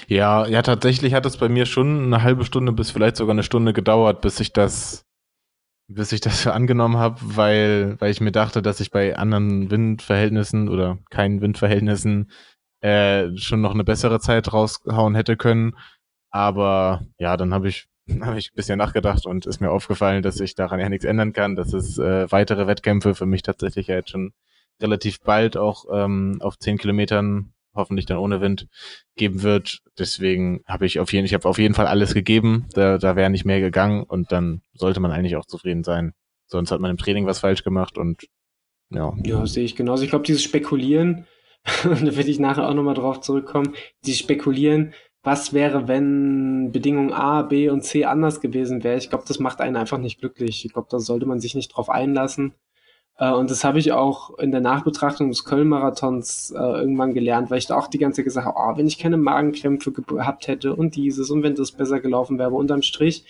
Ja, 0.07 0.45
ja, 0.47 0.61
tatsächlich 0.61 1.13
hat 1.13 1.25
es 1.25 1.38
bei 1.38 1.49
mir 1.49 1.65
schon 1.65 2.05
eine 2.05 2.23
halbe 2.23 2.43
Stunde 2.43 2.73
bis 2.73 2.91
vielleicht 2.91 3.15
sogar 3.15 3.34
eine 3.34 3.43
Stunde 3.43 3.73
gedauert, 3.73 4.21
bis 4.21 4.39
ich 4.39 4.51
das, 4.51 5.05
bis 5.90 6.12
ich 6.12 6.22
das 6.22 6.48
angenommen 6.48 6.98
habe, 6.98 7.18
weil, 7.22 8.00
weil 8.00 8.12
ich 8.12 8.22
mir 8.22 8.32
dachte, 8.32 8.62
dass 8.62 8.80
ich 8.80 8.92
bei 8.92 9.18
anderen 9.18 9.70
Windverhältnissen 9.72 10.70
oder 10.70 11.00
keinen 11.10 11.42
Windverhältnissen 11.42 12.32
äh, 12.82 13.36
schon 13.36 13.62
noch 13.62 13.74
eine 13.74 13.84
bessere 13.84 14.20
Zeit 14.20 14.54
raushauen 14.54 15.16
hätte 15.16 15.36
können. 15.36 15.76
Aber 16.32 17.06
ja, 17.18 17.36
dann 17.36 17.54
habe 17.54 17.68
ich, 17.68 17.88
hab 18.22 18.38
ich 18.38 18.52
ein 18.52 18.56
bisschen 18.56 18.78
nachgedacht 18.78 19.26
und 19.26 19.46
ist 19.46 19.60
mir 19.60 19.72
aufgefallen, 19.72 20.24
dass 20.24 20.40
ich 20.40 20.56
daran 20.56 20.80
ja 20.80 20.90
nichts 20.90 21.06
ändern 21.06 21.34
kann, 21.34 21.56
dass 21.56 21.74
es 21.74 21.98
äh, 21.98 22.32
weitere 22.32 22.68
Wettkämpfe 22.68 23.16
für 23.16 23.26
mich 23.26 23.42
tatsächlich 23.42 23.88
ja 23.88 23.96
jetzt 23.96 24.12
schon 24.12 24.32
relativ 24.82 25.20
bald 25.22 25.58
auch 25.58 25.86
ähm, 25.92 26.38
auf 26.42 26.58
zehn 26.58 26.78
Kilometern 26.78 27.54
hoffentlich 27.74 28.05
dann 28.05 28.17
ohne 28.17 28.41
Wind 28.41 28.67
geben 29.15 29.43
wird. 29.43 29.80
Deswegen 29.97 30.61
habe 30.65 30.86
ich 30.86 30.99
auf 30.99 31.13
jeden, 31.13 31.26
ich 31.26 31.34
habe 31.34 31.47
auf 31.47 31.57
jeden 31.57 31.74
Fall 31.74 31.88
alles 31.88 32.13
gegeben. 32.13 32.67
Da, 32.74 32.97
da 32.97 33.15
wäre 33.15 33.30
nicht 33.30 33.45
mehr 33.45 33.59
gegangen 33.59 34.03
und 34.03 34.32
dann 34.32 34.61
sollte 34.74 34.99
man 34.99 35.11
eigentlich 35.11 35.36
auch 35.36 35.45
zufrieden 35.45 35.84
sein. 35.84 36.13
Sonst 36.47 36.72
hat 36.72 36.80
man 36.80 36.91
im 36.91 36.97
Training 36.97 37.26
was 37.26 37.39
falsch 37.39 37.63
gemacht 37.63 37.97
und 37.97 38.28
ja. 38.89 39.13
Ja, 39.24 39.45
sehe 39.45 39.65
ich 39.65 39.76
genauso. 39.76 40.03
Ich 40.03 40.09
glaube, 40.09 40.26
dieses 40.26 40.43
Spekulieren, 40.43 41.28
da 41.84 42.15
werde 42.15 42.30
ich 42.30 42.39
nachher 42.39 42.67
auch 42.67 42.74
nochmal 42.74 42.95
drauf 42.95 43.22
zurückkommen, 43.22 43.76
die 44.05 44.13
spekulieren, 44.13 44.93
was 45.22 45.53
wäre, 45.53 45.88
wenn 45.88 46.72
Bedingung 46.72 47.13
A, 47.13 47.41
B 47.41 47.70
und 47.70 47.84
C 47.84 48.05
anders 48.05 48.41
gewesen 48.41 48.84
wäre. 48.84 48.97
Ich 48.97 49.09
glaube, 49.09 49.26
das 49.28 49.39
macht 49.39 49.61
einen 49.61 49.76
einfach 49.76 49.97
nicht 49.97 50.20
glücklich. 50.20 50.65
Ich 50.65 50.74
glaube, 50.74 50.88
da 50.89 50.99
sollte 50.99 51.26
man 51.26 51.39
sich 51.39 51.55
nicht 51.55 51.70
drauf 51.70 51.89
einlassen. 51.89 52.53
Äh, 53.20 53.32
und 53.32 53.51
das 53.51 53.63
habe 53.63 53.80
ich 53.80 53.91
auch 53.91 54.38
in 54.39 54.51
der 54.51 54.61
Nachbetrachtung 54.61 55.30
des 55.30 55.43
Köln-Marathons 55.45 56.51
äh, 56.51 56.57
irgendwann 56.57 57.13
gelernt, 57.13 57.51
weil 57.51 57.59
ich 57.59 57.67
da 57.67 57.78
auch 57.78 57.88
die 57.88 57.99
ganze 57.99 58.17
Zeit 58.17 58.26
gesagt 58.26 58.47
habe, 58.47 58.57
oh, 58.57 58.78
wenn 58.78 58.88
ich 58.88 58.97
keine 58.97 59.17
Magenkrämpfe 59.17 59.91
gehabt 59.91 60.47
hätte 60.47 60.76
und 60.76 60.95
dieses 60.95 61.30
und 61.30 61.43
wenn 61.43 61.55
das 61.55 61.72
besser 61.72 61.99
gelaufen 61.99 62.38
wäre, 62.38 62.47
aber 62.47 62.57
unterm 62.57 62.82
Strich 62.82 63.26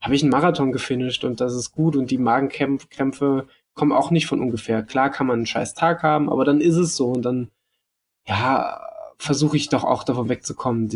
habe 0.00 0.14
ich 0.14 0.22
einen 0.22 0.30
Marathon 0.30 0.72
gefinisht 0.72 1.24
und 1.24 1.40
das 1.40 1.54
ist 1.54 1.72
gut 1.72 1.96
und 1.96 2.10
die 2.10 2.18
Magenkrämpfe 2.18 3.46
kommen 3.74 3.92
auch 3.92 4.10
nicht 4.10 4.26
von 4.26 4.40
ungefähr. 4.40 4.82
Klar 4.82 5.10
kann 5.10 5.26
man 5.26 5.36
einen 5.36 5.46
scheiß 5.46 5.74
Tag 5.74 6.02
haben, 6.02 6.28
aber 6.28 6.44
dann 6.44 6.60
ist 6.60 6.76
es 6.76 6.96
so 6.96 7.08
und 7.08 7.22
dann 7.22 7.50
ja, 8.26 8.80
versuche 9.18 9.56
ich 9.56 9.68
doch 9.68 9.84
auch 9.84 10.04
davon 10.04 10.28
wegzukommen, 10.28 10.90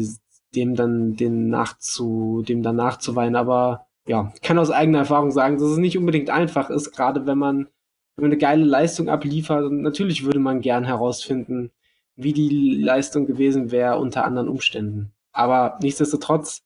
dem 0.54 0.74
dann 0.74 1.16
den 1.16 1.48
nachzu, 1.48 2.42
dem 2.46 2.62
dann 2.62 2.76
nachzuweinen. 2.76 3.36
Aber 3.36 3.86
ja, 4.06 4.32
kann 4.42 4.58
aus 4.58 4.70
eigener 4.70 4.98
Erfahrung 4.98 5.30
sagen, 5.30 5.56
dass 5.56 5.68
es 5.68 5.78
nicht 5.78 5.96
unbedingt 5.96 6.30
einfach 6.30 6.70
ist, 6.70 6.92
gerade 6.92 7.26
wenn 7.26 7.38
man, 7.38 7.68
wenn 8.16 8.24
man 8.24 8.32
eine 8.32 8.38
geile 8.38 8.64
Leistung 8.64 9.08
abliefert. 9.08 9.70
Natürlich 9.72 10.24
würde 10.24 10.38
man 10.38 10.60
gern 10.60 10.84
herausfinden, 10.84 11.70
wie 12.16 12.32
die 12.32 12.76
Leistung 12.76 13.26
gewesen 13.26 13.70
wäre 13.70 13.98
unter 13.98 14.24
anderen 14.24 14.48
Umständen. 14.48 15.12
Aber 15.32 15.78
nichtsdestotrotz 15.82 16.62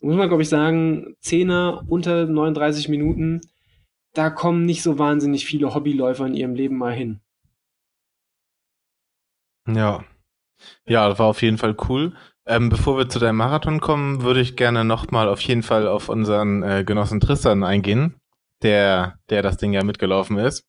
muss 0.00 0.16
man, 0.16 0.28
glaube 0.28 0.42
ich, 0.42 0.48
sagen, 0.48 1.16
Zehner 1.20 1.84
unter 1.88 2.26
39 2.26 2.88
Minuten, 2.88 3.40
da 4.14 4.30
kommen 4.30 4.64
nicht 4.64 4.82
so 4.82 4.98
wahnsinnig 4.98 5.44
viele 5.44 5.74
Hobbyläufer 5.74 6.26
in 6.26 6.34
ihrem 6.34 6.54
Leben 6.54 6.76
mal 6.76 6.92
hin. 6.92 7.20
Ja. 9.68 10.04
Ja, 10.86 11.08
das 11.08 11.18
war 11.18 11.26
auf 11.26 11.42
jeden 11.42 11.58
Fall 11.58 11.76
cool. 11.88 12.14
Ähm, 12.46 12.68
bevor 12.68 12.98
wir 12.98 13.08
zu 13.08 13.18
deinem 13.18 13.36
Marathon 13.36 13.80
kommen, 13.80 14.22
würde 14.22 14.40
ich 14.40 14.56
gerne 14.56 14.84
nochmal 14.84 15.28
auf 15.28 15.40
jeden 15.40 15.62
Fall 15.62 15.86
auf 15.86 16.08
unseren 16.08 16.62
äh, 16.62 16.84
Genossen 16.84 17.20
Tristan 17.20 17.62
eingehen, 17.62 18.19
der, 18.62 19.18
der 19.30 19.42
das 19.42 19.56
Ding 19.56 19.72
ja 19.72 19.84
mitgelaufen 19.84 20.38
ist. 20.38 20.66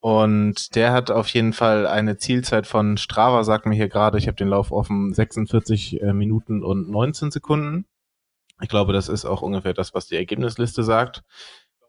Und 0.00 0.74
der 0.76 0.92
hat 0.92 1.10
auf 1.10 1.28
jeden 1.28 1.52
Fall 1.52 1.86
eine 1.86 2.16
Zielzeit 2.16 2.66
von 2.66 2.96
Strava, 2.96 3.44
sagt 3.44 3.66
mir 3.66 3.74
hier 3.74 3.88
gerade, 3.88 4.16
ich 4.16 4.28
habe 4.28 4.36
den 4.36 4.48
Lauf 4.48 4.72
offen, 4.72 5.12
46 5.12 6.00
äh, 6.00 6.14
Minuten 6.14 6.64
und 6.64 6.90
19 6.90 7.30
Sekunden. 7.30 7.84
Ich 8.62 8.68
glaube, 8.68 8.94
das 8.94 9.08
ist 9.08 9.26
auch 9.26 9.42
ungefähr 9.42 9.74
das, 9.74 9.94
was 9.94 10.06
die 10.06 10.16
Ergebnisliste 10.16 10.82
sagt. 10.84 11.22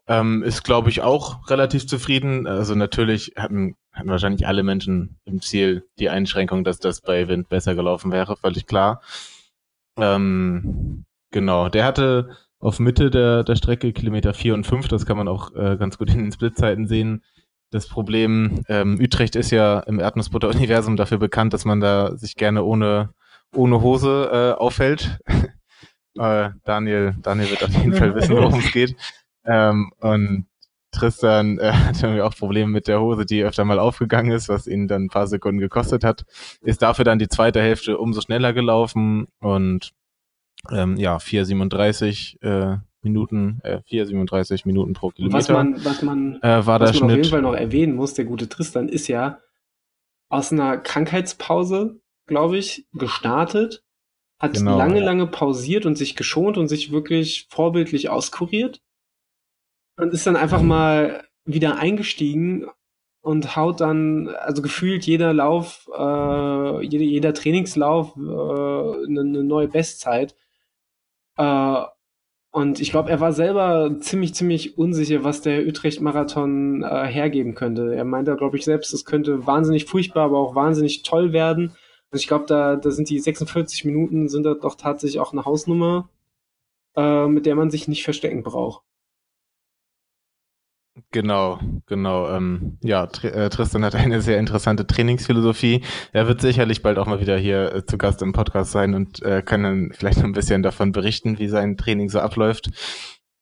Ähm, 0.08 0.42
ist, 0.42 0.62
glaube 0.62 0.90
ich, 0.90 1.00
auch 1.00 1.48
relativ 1.48 1.86
zufrieden. 1.86 2.46
Also 2.46 2.74
natürlich 2.74 3.32
hatten, 3.36 3.76
hatten 3.92 4.10
wahrscheinlich 4.10 4.46
alle 4.46 4.62
Menschen 4.62 5.18
im 5.24 5.40
Ziel 5.40 5.86
die 5.98 6.10
Einschränkung, 6.10 6.64
dass 6.64 6.80
das 6.80 7.00
bei 7.00 7.28
Wind 7.28 7.48
besser 7.48 7.74
gelaufen 7.74 8.12
wäre, 8.12 8.36
völlig 8.36 8.66
klar. 8.66 9.00
Ähm, 9.96 11.04
genau, 11.30 11.68
der 11.68 11.84
hatte 11.84 12.36
auf 12.62 12.78
Mitte 12.78 13.10
der, 13.10 13.42
der 13.42 13.56
Strecke 13.56 13.92
Kilometer 13.92 14.32
4 14.32 14.54
und 14.54 14.66
5, 14.66 14.88
das 14.88 15.04
kann 15.04 15.16
man 15.16 15.28
auch 15.28 15.54
äh, 15.54 15.76
ganz 15.76 15.98
gut 15.98 16.10
in 16.10 16.18
den 16.18 16.32
Splitzeiten 16.32 16.86
sehen. 16.86 17.22
Das 17.70 17.88
Problem, 17.88 18.62
ähm, 18.68 18.98
Utrecht 19.00 19.34
ist 19.34 19.50
ja 19.50 19.80
im 19.80 19.98
Erdnussbutter-Universum 19.98 20.96
dafür 20.96 21.18
bekannt, 21.18 21.52
dass 21.52 21.64
man 21.64 21.80
da 21.80 22.16
sich 22.16 22.36
gerne 22.36 22.62
ohne, 22.62 23.10
ohne 23.54 23.82
Hose 23.82 24.30
äh, 24.32 24.60
aufhält. 24.60 25.18
äh, 26.18 26.50
Daniel, 26.64 27.16
Daniel 27.20 27.50
wird 27.50 27.64
auf 27.64 27.70
jeden 27.70 27.94
Fall 27.94 28.14
wissen, 28.14 28.36
worum 28.36 28.60
es 28.60 28.70
geht. 28.70 28.94
Ähm, 29.44 29.90
und 29.98 30.46
Tristan 30.92 31.58
äh, 31.58 31.72
hat 31.72 32.00
irgendwie 32.00 32.22
auch 32.22 32.36
Probleme 32.36 32.70
mit 32.70 32.86
der 32.86 33.00
Hose, 33.00 33.26
die 33.26 33.42
öfter 33.42 33.64
mal 33.64 33.80
aufgegangen 33.80 34.30
ist, 34.30 34.48
was 34.48 34.68
ihn 34.68 34.86
dann 34.86 35.06
ein 35.06 35.08
paar 35.08 35.26
Sekunden 35.26 35.58
gekostet 35.58 36.04
hat. 36.04 36.24
Ist 36.60 36.82
dafür 36.82 37.04
dann 37.04 37.18
die 37.18 37.28
zweite 37.28 37.60
Hälfte 37.60 37.98
umso 37.98 38.20
schneller 38.20 38.52
gelaufen 38.52 39.26
und 39.40 39.94
ähm, 40.70 40.96
ja, 40.96 41.16
4,37 41.16 42.42
äh, 42.42 42.78
Minuten, 43.02 43.60
äh, 43.64 43.80
4,37 43.90 44.62
Minuten 44.66 44.92
pro 44.92 45.10
Kilometer. 45.10 45.38
Was 45.38 45.48
man, 45.48 45.84
was 45.84 46.02
man, 46.02 46.42
äh, 46.42 46.66
war 46.66 46.80
was 46.80 47.00
man 47.00 47.10
auf 47.10 47.16
jeden 47.16 47.28
Fall 47.28 47.42
noch 47.42 47.54
erwähnen 47.54 47.94
muss, 47.94 48.14
der 48.14 48.24
gute 48.24 48.48
Tristan 48.48 48.88
ist 48.88 49.08
ja 49.08 49.40
aus 50.28 50.52
einer 50.52 50.78
Krankheitspause, 50.78 52.00
glaube 52.26 52.56
ich, 52.56 52.86
gestartet, 52.92 53.84
hat 54.38 54.54
genau, 54.54 54.78
lange, 54.78 55.00
lange 55.00 55.26
pausiert 55.26 55.84
und 55.84 55.98
sich 55.98 56.16
geschont 56.16 56.56
und 56.56 56.68
sich 56.68 56.90
wirklich 56.90 57.46
vorbildlich 57.50 58.08
auskuriert 58.08 58.80
und 59.96 60.12
ist 60.12 60.26
dann 60.26 60.36
einfach 60.36 60.62
mal 60.62 61.24
wieder 61.44 61.76
eingestiegen 61.76 62.66
und 63.20 63.56
haut 63.56 63.80
dann, 63.80 64.28
also 64.28 64.62
gefühlt 64.62 65.06
jeder 65.06 65.32
Lauf, 65.32 65.88
äh, 65.96 66.84
jeder, 66.84 67.04
jeder 67.04 67.34
Trainingslauf 67.34 68.16
äh, 68.16 68.20
eine, 68.20 69.20
eine 69.20 69.44
neue 69.44 69.68
Bestzeit. 69.68 70.34
Äh, 71.36 71.82
und 72.54 72.80
ich 72.80 72.90
glaube, 72.90 73.10
er 73.10 73.20
war 73.20 73.32
selber 73.32 73.96
ziemlich, 74.00 74.34
ziemlich 74.34 74.76
unsicher, 74.76 75.24
was 75.24 75.40
der 75.40 75.66
Utrecht-Marathon 75.66 76.82
äh, 76.82 77.06
hergeben 77.06 77.54
könnte. 77.54 77.94
Er 77.94 78.04
meinte, 78.04 78.36
glaube 78.36 78.58
ich, 78.58 78.64
selbst, 78.64 78.92
es 78.92 79.06
könnte 79.06 79.46
wahnsinnig 79.46 79.86
furchtbar, 79.86 80.26
aber 80.26 80.38
auch 80.38 80.54
wahnsinnig 80.54 81.02
toll 81.02 81.32
werden. 81.32 81.74
Und 82.10 82.18
ich 82.20 82.26
glaube, 82.26 82.44
da, 82.46 82.76
da 82.76 82.90
sind 82.90 83.08
die 83.08 83.18
46 83.18 83.86
Minuten, 83.86 84.28
sind 84.28 84.44
da 84.44 84.52
doch 84.54 84.74
tatsächlich 84.74 85.18
auch 85.18 85.32
eine 85.32 85.46
Hausnummer, 85.46 86.10
äh, 86.94 87.26
mit 87.26 87.46
der 87.46 87.54
man 87.54 87.70
sich 87.70 87.88
nicht 87.88 88.04
verstecken 88.04 88.42
braucht. 88.42 88.84
Genau, 91.10 91.58
genau. 91.86 92.28
Ähm, 92.28 92.78
ja, 92.82 93.06
Tr 93.06 93.34
äh, 93.34 93.48
Tristan 93.48 93.84
hat 93.84 93.94
eine 93.94 94.20
sehr 94.20 94.38
interessante 94.38 94.86
Trainingsphilosophie. 94.86 95.82
Er 96.12 96.28
wird 96.28 96.40
sicherlich 96.42 96.82
bald 96.82 96.98
auch 96.98 97.06
mal 97.06 97.20
wieder 97.20 97.38
hier 97.38 97.74
äh, 97.74 97.86
zu 97.86 97.96
Gast 97.96 98.20
im 98.20 98.32
Podcast 98.32 98.72
sein 98.72 98.94
und 98.94 99.22
äh, 99.22 99.42
kann 99.42 99.62
dann 99.62 99.92
vielleicht 99.94 100.18
noch 100.18 100.24
ein 100.24 100.32
bisschen 100.32 100.62
davon 100.62 100.92
berichten, 100.92 101.38
wie 101.38 101.48
sein 101.48 101.76
Training 101.76 102.10
so 102.10 102.20
abläuft. 102.20 102.70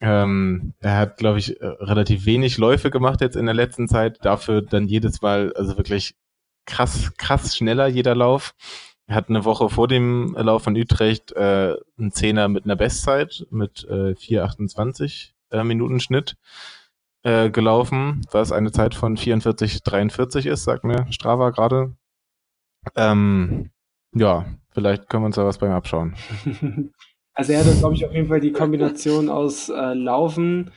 Ähm, 0.01 0.75
er 0.81 0.97
hat, 0.97 1.19
glaube 1.19 1.41
ich, 1.41 1.61
äh, 1.61 1.67
relativ 1.67 2.25
wenig 2.25 2.57
Läufe 2.57 2.91
gemacht 2.91 3.21
jetzt 3.21 3.37
in 3.37 3.47
der 3.47 3.55
letzten 3.55 3.89
Zeit. 3.89 4.19
Dafür 4.25 4.63
dann 4.63 4.87
jedes 4.87 5.21
Mal, 5.21 5.53
also 5.55 5.77
wirklich 5.77 6.15
krass, 6.67 7.13
krass 7.19 7.57
schneller 7.57 7.89
jeder 7.89 8.15
Lauf. 8.15 8.55
Er 9.07 9.17
hat 9.17 9.29
eine 9.29 9.45
Woche 9.45 9.69
vor 9.69 9.89
dem 9.89 10.37
Lauf 10.39 10.63
von 10.63 10.77
Utrecht 10.77 11.33
äh, 11.33 11.75
einen 11.99 12.13
Zehner 12.13 12.49
mit 12.49 12.65
einer 12.65 12.77
Bestzeit 12.77 13.45
mit 13.51 13.85
äh, 13.91 14.15
4,28 14.15 15.31
äh, 15.51 15.65
Minuten 15.65 15.99
Schnitt 15.99 16.37
äh, 17.23 17.51
gelaufen, 17.51 18.23
was 18.31 18.53
eine 18.53 18.73
Zeit 18.73 18.95
von 18.95 19.17
44,43 19.17 20.49
ist, 20.49 20.65
sagt 20.65 20.85
mir 20.85 21.07
Strava 21.11 21.51
gerade. 21.51 21.95
Ähm, 22.97 23.71
ja, 24.15 24.47
vielleicht 24.73 25.09
können 25.09 25.25
wir 25.25 25.27
uns 25.27 25.37
da 25.37 25.45
was 25.45 25.59
beim 25.59 25.73
abschauen. 25.73 26.15
Also 27.33 27.53
er 27.53 27.61
hatte, 27.61 27.79
glaube 27.79 27.95
ich, 27.95 28.05
auf 28.05 28.13
jeden 28.13 28.29
Fall 28.29 28.41
die 28.41 28.53
Kombination 28.53 29.31
aus 29.31 29.71
äh, 29.71 29.95
Laufen, 29.95 30.73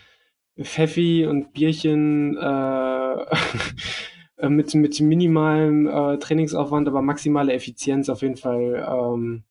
Pfeffi 0.61 1.25
und 1.25 1.51
Bierchen 1.51 2.37
äh, 2.37 3.25
mit, 4.47 4.73
mit 4.73 5.01
minimalem 5.01 5.87
äh, 5.87 6.19
Trainingsaufwand, 6.19 6.87
aber 6.87 7.01
maximale 7.01 7.51
Effizienz 7.51 8.07
auf 8.07 8.21
jeden 8.21 8.37
Fall 8.37 8.87
ähm, 8.87 9.43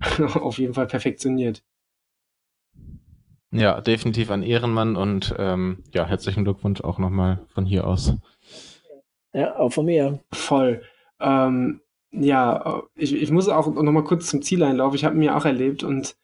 auf 0.34 0.58
jeden 0.58 0.74
Fall 0.74 0.86
perfektioniert. 0.86 1.64
Ja, 3.52 3.82
definitiv 3.82 4.30
ein 4.30 4.42
Ehrenmann 4.42 4.96
und 4.96 5.34
ähm, 5.38 5.84
ja, 5.92 6.06
herzlichen 6.06 6.44
Glückwunsch 6.44 6.80
auch 6.80 6.98
nochmal 6.98 7.46
von 7.52 7.66
hier 7.66 7.86
aus. 7.86 8.14
Ja, 9.34 9.56
auch 9.56 9.70
von 9.70 9.84
mir. 9.84 10.20
Voll. 10.32 10.82
Ähm, 11.20 11.82
ja, 12.12 12.82
ich, 12.94 13.14
ich 13.14 13.30
muss 13.30 13.48
auch 13.48 13.66
nochmal 13.66 14.04
kurz 14.04 14.26
zum 14.28 14.40
Zieleinlauf. 14.40 14.94
Ich 14.94 15.04
habe 15.04 15.16
mir 15.16 15.36
auch 15.36 15.44
erlebt 15.44 15.84
und 15.84 16.16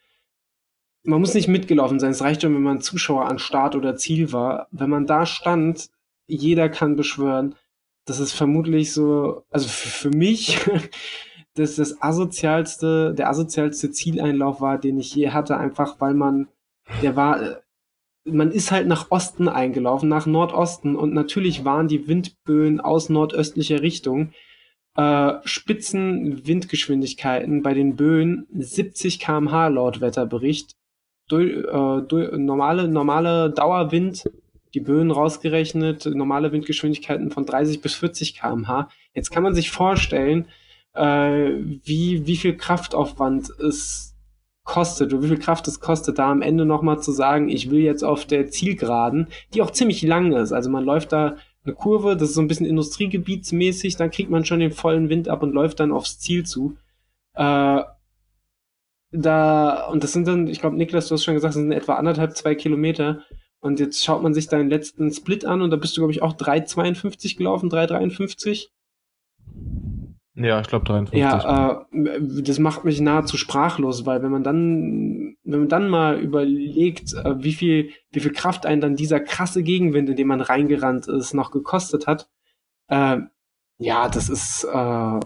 man 1.02 1.20
muss 1.20 1.34
nicht 1.34 1.48
mitgelaufen 1.48 2.00
sein. 2.00 2.10
Es 2.10 2.22
reicht 2.22 2.42
schon, 2.42 2.54
wenn 2.54 2.62
man 2.62 2.80
Zuschauer 2.80 3.26
an 3.26 3.38
Start 3.38 3.76
oder 3.76 3.96
Ziel 3.96 4.32
war. 4.32 4.66
Wenn 4.70 4.90
man 4.90 5.06
da 5.06 5.26
stand, 5.26 5.90
jeder 6.26 6.70
kann 6.70 6.96
beschwören, 6.96 7.54
das 8.06 8.20
ist 8.20 8.32
vermutlich 8.32 8.92
so, 8.92 9.44
also 9.50 9.68
für, 9.68 10.10
für 10.10 10.16
mich, 10.16 10.58
dass 11.54 11.76
das 11.76 12.00
asozialste, 12.00 13.14
der 13.14 13.28
asozialste 13.28 13.90
Zieleinlauf 13.90 14.62
war, 14.62 14.78
den 14.78 14.98
ich 14.98 15.14
je 15.14 15.30
hatte, 15.30 15.58
einfach 15.58 16.00
weil 16.00 16.14
man 16.14 16.48
der 17.02 17.16
war, 17.16 17.42
äh, 17.42 17.56
man 18.24 18.50
ist 18.50 18.70
halt 18.70 18.86
nach 18.86 19.10
Osten 19.10 19.48
eingelaufen, 19.48 20.08
nach 20.08 20.26
Nordosten 20.26 20.96
und 20.96 21.14
natürlich 21.14 21.64
waren 21.64 21.88
die 21.88 22.08
Windböen 22.08 22.80
aus 22.80 23.08
nordöstlicher 23.08 23.82
Richtung. 23.82 24.32
Äh, 24.96 25.34
Spitzen 25.44 26.46
Windgeschwindigkeiten 26.46 27.62
bei 27.62 27.74
den 27.74 27.96
Böen 27.96 28.46
70 28.52 29.20
kmh 29.20 29.68
laut 29.68 30.00
Wetterbericht. 30.00 30.72
Durch, 31.28 31.52
äh, 31.52 32.02
durch, 32.08 32.32
normale, 32.32 32.88
normale 32.88 33.50
Dauerwind, 33.50 34.30
die 34.74 34.80
Böen 34.80 35.10
rausgerechnet, 35.10 36.06
normale 36.06 36.52
Windgeschwindigkeiten 36.52 37.30
von 37.30 37.46
30 37.46 37.80
bis 37.80 37.94
40 37.94 38.34
kmh. 38.34 38.88
Jetzt 39.14 39.30
kann 39.30 39.42
man 39.42 39.54
sich 39.54 39.70
vorstellen, 39.70 40.46
äh, 40.94 41.50
wie, 41.84 42.26
wie 42.26 42.36
viel 42.36 42.56
Kraftaufwand 42.56 43.50
es 43.60 44.07
kostet 44.68 45.14
und 45.14 45.22
wie 45.22 45.28
viel 45.28 45.38
Kraft 45.38 45.66
es 45.66 45.80
kostet, 45.80 46.18
da 46.18 46.30
am 46.30 46.42
Ende 46.42 46.66
nochmal 46.66 47.00
zu 47.00 47.10
sagen, 47.10 47.48
ich 47.48 47.70
will 47.70 47.80
jetzt 47.80 48.04
auf 48.04 48.26
der 48.26 48.48
Zielgeraden, 48.48 49.28
die 49.54 49.62
auch 49.62 49.70
ziemlich 49.70 50.02
lang 50.02 50.32
ist. 50.32 50.52
Also 50.52 50.68
man 50.68 50.84
läuft 50.84 51.12
da 51.12 51.36
eine 51.64 51.74
Kurve, 51.74 52.16
das 52.16 52.28
ist 52.28 52.34
so 52.34 52.42
ein 52.42 52.48
bisschen 52.48 52.66
industriegebietsmäßig, 52.66 53.96
dann 53.96 54.10
kriegt 54.10 54.30
man 54.30 54.44
schon 54.44 54.60
den 54.60 54.70
vollen 54.70 55.08
Wind 55.08 55.28
ab 55.28 55.42
und 55.42 55.54
läuft 55.54 55.80
dann 55.80 55.90
aufs 55.90 56.18
Ziel 56.18 56.44
zu. 56.44 56.76
Äh, 57.34 57.80
da, 59.10 59.86
und 59.86 60.04
das 60.04 60.12
sind 60.12 60.28
dann, 60.28 60.46
ich 60.48 60.60
glaube, 60.60 60.76
Niklas, 60.76 61.08
du 61.08 61.14
hast 61.14 61.24
schon 61.24 61.34
gesagt, 61.34 61.54
das 61.54 61.60
sind 61.62 61.72
etwa 61.72 61.94
anderthalb, 61.94 62.36
zwei 62.36 62.54
Kilometer. 62.54 63.22
Und 63.60 63.80
jetzt 63.80 64.04
schaut 64.04 64.22
man 64.22 64.34
sich 64.34 64.48
deinen 64.48 64.68
letzten 64.68 65.10
Split 65.10 65.46
an 65.46 65.62
und 65.62 65.70
da 65.70 65.76
bist 65.76 65.96
du, 65.96 66.02
glaube 66.02 66.12
ich, 66.12 66.20
auch 66.20 66.34
3,52 66.34 67.38
gelaufen, 67.38 67.70
3,53. 67.70 68.68
Ja, 70.38 70.60
ich 70.60 70.68
glaube 70.68 70.86
53. 70.86 71.18
Ja, 71.18 71.86
äh, 71.92 72.20
das 72.42 72.58
macht 72.58 72.84
mich 72.84 73.00
nahezu 73.00 73.36
sprachlos, 73.36 74.06
weil 74.06 74.22
wenn 74.22 74.30
man 74.30 74.44
dann, 74.44 75.36
wenn 75.42 75.60
man 75.60 75.68
dann 75.68 75.88
mal 75.88 76.18
überlegt, 76.20 77.14
äh, 77.14 77.42
wie 77.42 77.52
viel, 77.52 77.90
wie 78.12 78.20
viel 78.20 78.32
Kraft 78.32 78.64
einen 78.64 78.80
dann 78.80 78.94
dieser 78.94 79.20
krasse 79.20 79.62
Gegenwind, 79.62 80.08
in 80.10 80.16
den 80.16 80.28
man 80.28 80.40
reingerannt 80.40 81.08
ist, 81.08 81.34
noch 81.34 81.50
gekostet 81.50 82.06
hat, 82.06 82.28
äh, 82.88 83.18
ja, 83.78 84.08
das 84.08 84.28
ist, 84.28 84.64
äh, 84.64 85.20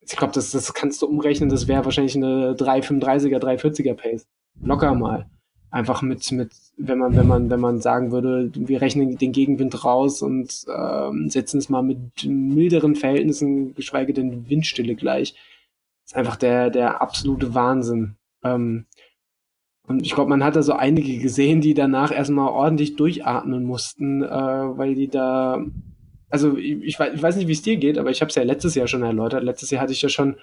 ich 0.00 0.16
glaube, 0.16 0.34
das, 0.34 0.50
das 0.50 0.74
kannst 0.74 1.00
du 1.02 1.06
umrechnen, 1.06 1.48
das 1.48 1.66
wäre 1.66 1.84
wahrscheinlich 1.84 2.16
eine 2.16 2.52
335er, 2.52 3.38
340er 3.38 3.94
Pace. 3.94 4.26
Locker 4.60 4.94
mal 4.94 5.30
einfach 5.70 6.02
mit, 6.02 6.30
mit, 6.32 6.50
wenn 6.76 6.98
man, 6.98 7.16
wenn 7.16 7.26
man, 7.26 7.50
wenn 7.50 7.60
man 7.60 7.80
sagen 7.80 8.10
würde, 8.10 8.50
wir 8.54 8.80
rechnen 8.80 9.18
den 9.18 9.32
Gegenwind 9.32 9.84
raus 9.84 10.22
und 10.22 10.64
ähm, 10.74 11.28
setzen 11.28 11.58
es 11.58 11.68
mal 11.68 11.82
mit 11.82 12.24
milderen 12.24 12.94
Verhältnissen, 12.94 13.74
geschweige 13.74 14.14
denn 14.14 14.48
Windstille 14.48 14.94
gleich. 14.94 15.34
Ist 16.04 16.16
einfach 16.16 16.36
der, 16.36 16.70
der 16.70 17.02
absolute 17.02 17.54
Wahnsinn. 17.54 18.16
Ähm, 18.42 18.86
und 19.86 20.04
ich 20.04 20.14
glaube, 20.14 20.30
man 20.30 20.44
hat 20.44 20.54
da 20.54 20.62
so 20.62 20.74
einige 20.74 21.18
gesehen, 21.18 21.60
die 21.60 21.74
danach 21.74 22.12
erstmal 22.12 22.48
ordentlich 22.48 22.96
durchatmen 22.96 23.64
mussten, 23.64 24.22
äh, 24.22 24.28
weil 24.28 24.94
die 24.94 25.08
da, 25.08 25.64
also 26.28 26.56
ich, 26.56 26.82
ich, 26.82 27.00
weiß, 27.00 27.14
ich 27.14 27.22
weiß 27.22 27.36
nicht, 27.36 27.48
wie 27.48 27.52
es 27.52 27.62
dir 27.62 27.76
geht, 27.76 27.98
aber 27.98 28.10
ich 28.10 28.20
habe 28.20 28.28
es 28.28 28.34
ja 28.34 28.42
letztes 28.42 28.74
Jahr 28.74 28.86
schon 28.86 29.02
erläutert. 29.02 29.42
Letztes 29.42 29.70
Jahr 29.70 29.82
hatte 29.82 29.92
ich 29.92 30.02
ja 30.02 30.10
schon 30.10 30.36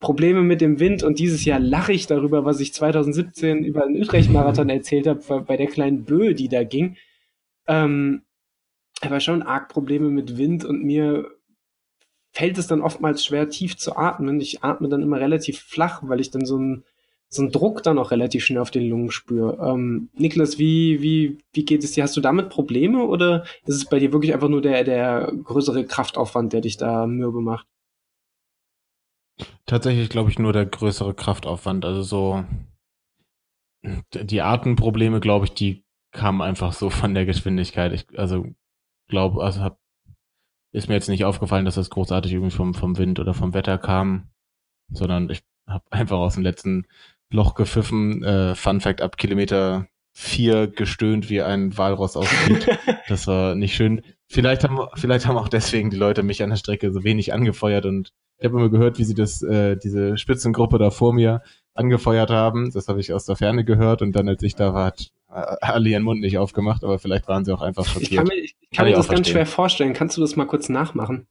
Probleme 0.00 0.42
mit 0.42 0.60
dem 0.60 0.78
Wind 0.78 1.02
und 1.02 1.18
dieses 1.18 1.44
Jahr 1.44 1.58
lache 1.58 1.92
ich 1.92 2.06
darüber, 2.06 2.44
was 2.44 2.60
ich 2.60 2.72
2017 2.72 3.64
über 3.64 3.86
den 3.86 4.00
Utrecht-Marathon 4.00 4.68
erzählt 4.68 5.06
habe, 5.06 5.42
bei 5.42 5.56
der 5.56 5.66
kleinen 5.66 6.04
Böe, 6.04 6.34
die 6.34 6.48
da 6.48 6.62
ging. 6.62 6.96
Ähm, 7.66 8.22
aber 9.00 9.20
schon 9.20 9.42
arg 9.42 9.68
Probleme 9.68 10.08
mit 10.08 10.38
Wind 10.38 10.64
und 10.64 10.84
mir 10.84 11.30
fällt 12.32 12.58
es 12.58 12.68
dann 12.68 12.80
oftmals 12.80 13.24
schwer, 13.24 13.48
tief 13.48 13.76
zu 13.76 13.96
atmen. 13.96 14.40
Ich 14.40 14.62
atme 14.62 14.88
dann 14.88 15.02
immer 15.02 15.18
relativ 15.18 15.60
flach, 15.60 16.02
weil 16.04 16.20
ich 16.20 16.30
dann 16.30 16.44
so 16.44 16.56
einen 16.56 16.84
so 17.30 17.42
einen 17.42 17.52
Druck 17.52 17.82
dann 17.82 17.98
auch 17.98 18.10
relativ 18.10 18.44
schnell 18.44 18.60
auf 18.60 18.70
den 18.70 18.88
Lungen 18.88 19.10
spüre. 19.10 19.58
Ähm, 19.62 20.08
Niklas, 20.14 20.58
wie, 20.58 21.02
wie, 21.02 21.38
wie 21.52 21.64
geht 21.64 21.84
es 21.84 21.92
dir? 21.92 22.04
Hast 22.04 22.16
du 22.16 22.22
damit 22.22 22.48
Probleme 22.48 23.04
oder 23.04 23.44
ist 23.66 23.76
es 23.76 23.84
bei 23.84 23.98
dir 23.98 24.12
wirklich 24.12 24.32
einfach 24.32 24.48
nur 24.48 24.62
der, 24.62 24.82
der 24.84 25.32
größere 25.44 25.84
Kraftaufwand, 25.84 26.54
der 26.54 26.62
dich 26.62 26.78
da 26.78 27.06
mürbe 27.06 27.42
macht? 27.42 27.66
Tatsächlich 29.66 30.08
glaube 30.08 30.30
ich 30.30 30.38
nur 30.38 30.52
der 30.52 30.66
größere 30.66 31.14
Kraftaufwand. 31.14 31.84
Also 31.84 32.02
so 32.02 32.44
die 34.12 34.42
Atemprobleme, 34.42 35.20
glaube 35.20 35.46
ich, 35.46 35.52
die 35.52 35.84
kamen 36.12 36.42
einfach 36.42 36.72
so 36.72 36.90
von 36.90 37.14
der 37.14 37.26
Geschwindigkeit. 37.26 37.92
Ich, 37.92 38.06
also 38.18 38.46
glaube, 39.08 39.42
also 39.42 39.60
hab, 39.60 39.78
ist 40.72 40.88
mir 40.88 40.94
jetzt 40.94 41.08
nicht 41.08 41.24
aufgefallen, 41.24 41.64
dass 41.64 41.76
das 41.76 41.90
großartig 41.90 42.32
irgendwie 42.32 42.54
vom, 42.54 42.74
vom 42.74 42.98
Wind 42.98 43.20
oder 43.20 43.34
vom 43.34 43.54
Wetter 43.54 43.78
kam, 43.78 44.30
sondern 44.90 45.30
ich 45.30 45.42
habe 45.66 45.84
einfach 45.90 46.18
aus 46.18 46.34
dem 46.34 46.42
letzten 46.42 46.86
Loch 47.30 47.54
gepfiffen. 47.54 48.22
Äh, 48.22 48.54
Fun 48.54 48.80
Fact 48.80 49.00
ab 49.00 49.16
Kilometer 49.16 49.86
vier 50.20 50.66
gestöhnt 50.66 51.30
wie 51.30 51.42
ein 51.42 51.78
Walross 51.78 52.16
aus 52.16 52.26
Das 53.08 53.28
war 53.28 53.54
nicht 53.54 53.76
schön. 53.76 54.02
Vielleicht 54.26 54.64
haben, 54.64 54.80
vielleicht 54.96 55.26
haben 55.26 55.38
auch 55.38 55.48
deswegen 55.48 55.90
die 55.90 55.96
Leute 55.96 56.24
mich 56.24 56.42
an 56.42 56.50
der 56.50 56.56
Strecke 56.56 56.92
so 56.92 57.04
wenig 57.04 57.32
angefeuert 57.32 57.86
und 57.86 58.12
ich 58.36 58.44
habe 58.44 58.58
immer 58.58 58.68
gehört, 58.68 58.98
wie 58.98 59.04
sie 59.04 59.14
das, 59.14 59.42
äh, 59.42 59.76
diese 59.76 60.18
Spitzengruppe 60.18 60.78
da 60.78 60.90
vor 60.90 61.12
mir 61.12 61.42
angefeuert 61.74 62.30
haben. 62.30 62.72
Das 62.72 62.88
habe 62.88 62.98
ich 62.98 63.12
aus 63.12 63.26
der 63.26 63.36
Ferne 63.36 63.64
gehört 63.64 64.02
und 64.02 64.10
dann, 64.16 64.28
als 64.28 64.42
ich 64.42 64.56
da 64.56 64.74
war, 64.74 64.86
hat 64.86 65.12
äh, 65.30 65.56
alle 65.60 65.88
ihren 65.88 66.02
Mund 66.02 66.20
nicht 66.20 66.36
aufgemacht, 66.36 66.82
aber 66.82 66.98
vielleicht 66.98 67.28
waren 67.28 67.44
sie 67.44 67.52
auch 67.52 67.62
einfach 67.62 67.86
schockiert. 67.86 68.10
Ich 68.10 68.16
kann 68.16 68.26
mir, 68.26 68.34
ich 68.34 68.56
kann 68.72 68.76
kann 68.76 68.86
mir 68.86 68.96
das 68.96 69.08
ganz 69.08 69.28
schwer 69.28 69.46
vorstellen. 69.46 69.92
Kannst 69.92 70.16
du 70.16 70.20
das 70.20 70.34
mal 70.34 70.46
kurz 70.46 70.68
nachmachen? 70.68 71.28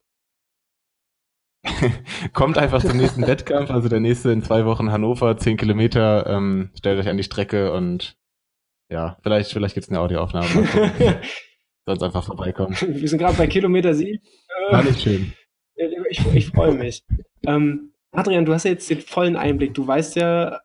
Kommt 2.32 2.56
einfach 2.56 2.82
zum 2.82 2.96
nächsten 2.96 3.20
Wettkampf, 3.26 3.70
also 3.70 3.90
der 3.90 4.00
nächste 4.00 4.30
in 4.32 4.42
zwei 4.42 4.64
Wochen 4.64 4.90
Hannover, 4.90 5.36
zehn 5.36 5.58
Kilometer. 5.58 6.26
Ähm, 6.26 6.70
stellt 6.74 6.98
euch 6.98 7.08
an 7.08 7.18
die 7.18 7.22
Strecke 7.22 7.72
und 7.72 8.17
ja, 8.90 9.18
vielleicht, 9.22 9.52
vielleicht 9.52 9.74
gibt's 9.74 9.90
eine 9.90 10.00
Audioaufnahme. 10.00 10.48
Sonst 11.86 12.02
einfach 12.02 12.24
vorbeikommen. 12.24 12.76
Wir 12.80 13.08
sind 13.08 13.18
gerade 13.18 13.36
bei 13.36 13.46
Kilometer 13.46 13.94
sieben. 13.94 14.20
War 14.70 14.82
nicht 14.82 15.00
schön. 15.00 15.32
Ich, 16.10 16.26
ich 16.34 16.46
freue 16.48 16.74
mich. 16.74 17.04
ähm, 17.46 17.92
Adrian, 18.12 18.44
du 18.44 18.52
hast 18.52 18.64
ja 18.64 18.72
jetzt 18.72 18.90
den 18.90 19.00
vollen 19.00 19.36
Einblick. 19.36 19.74
Du 19.74 19.86
weißt 19.86 20.16
ja 20.16 20.60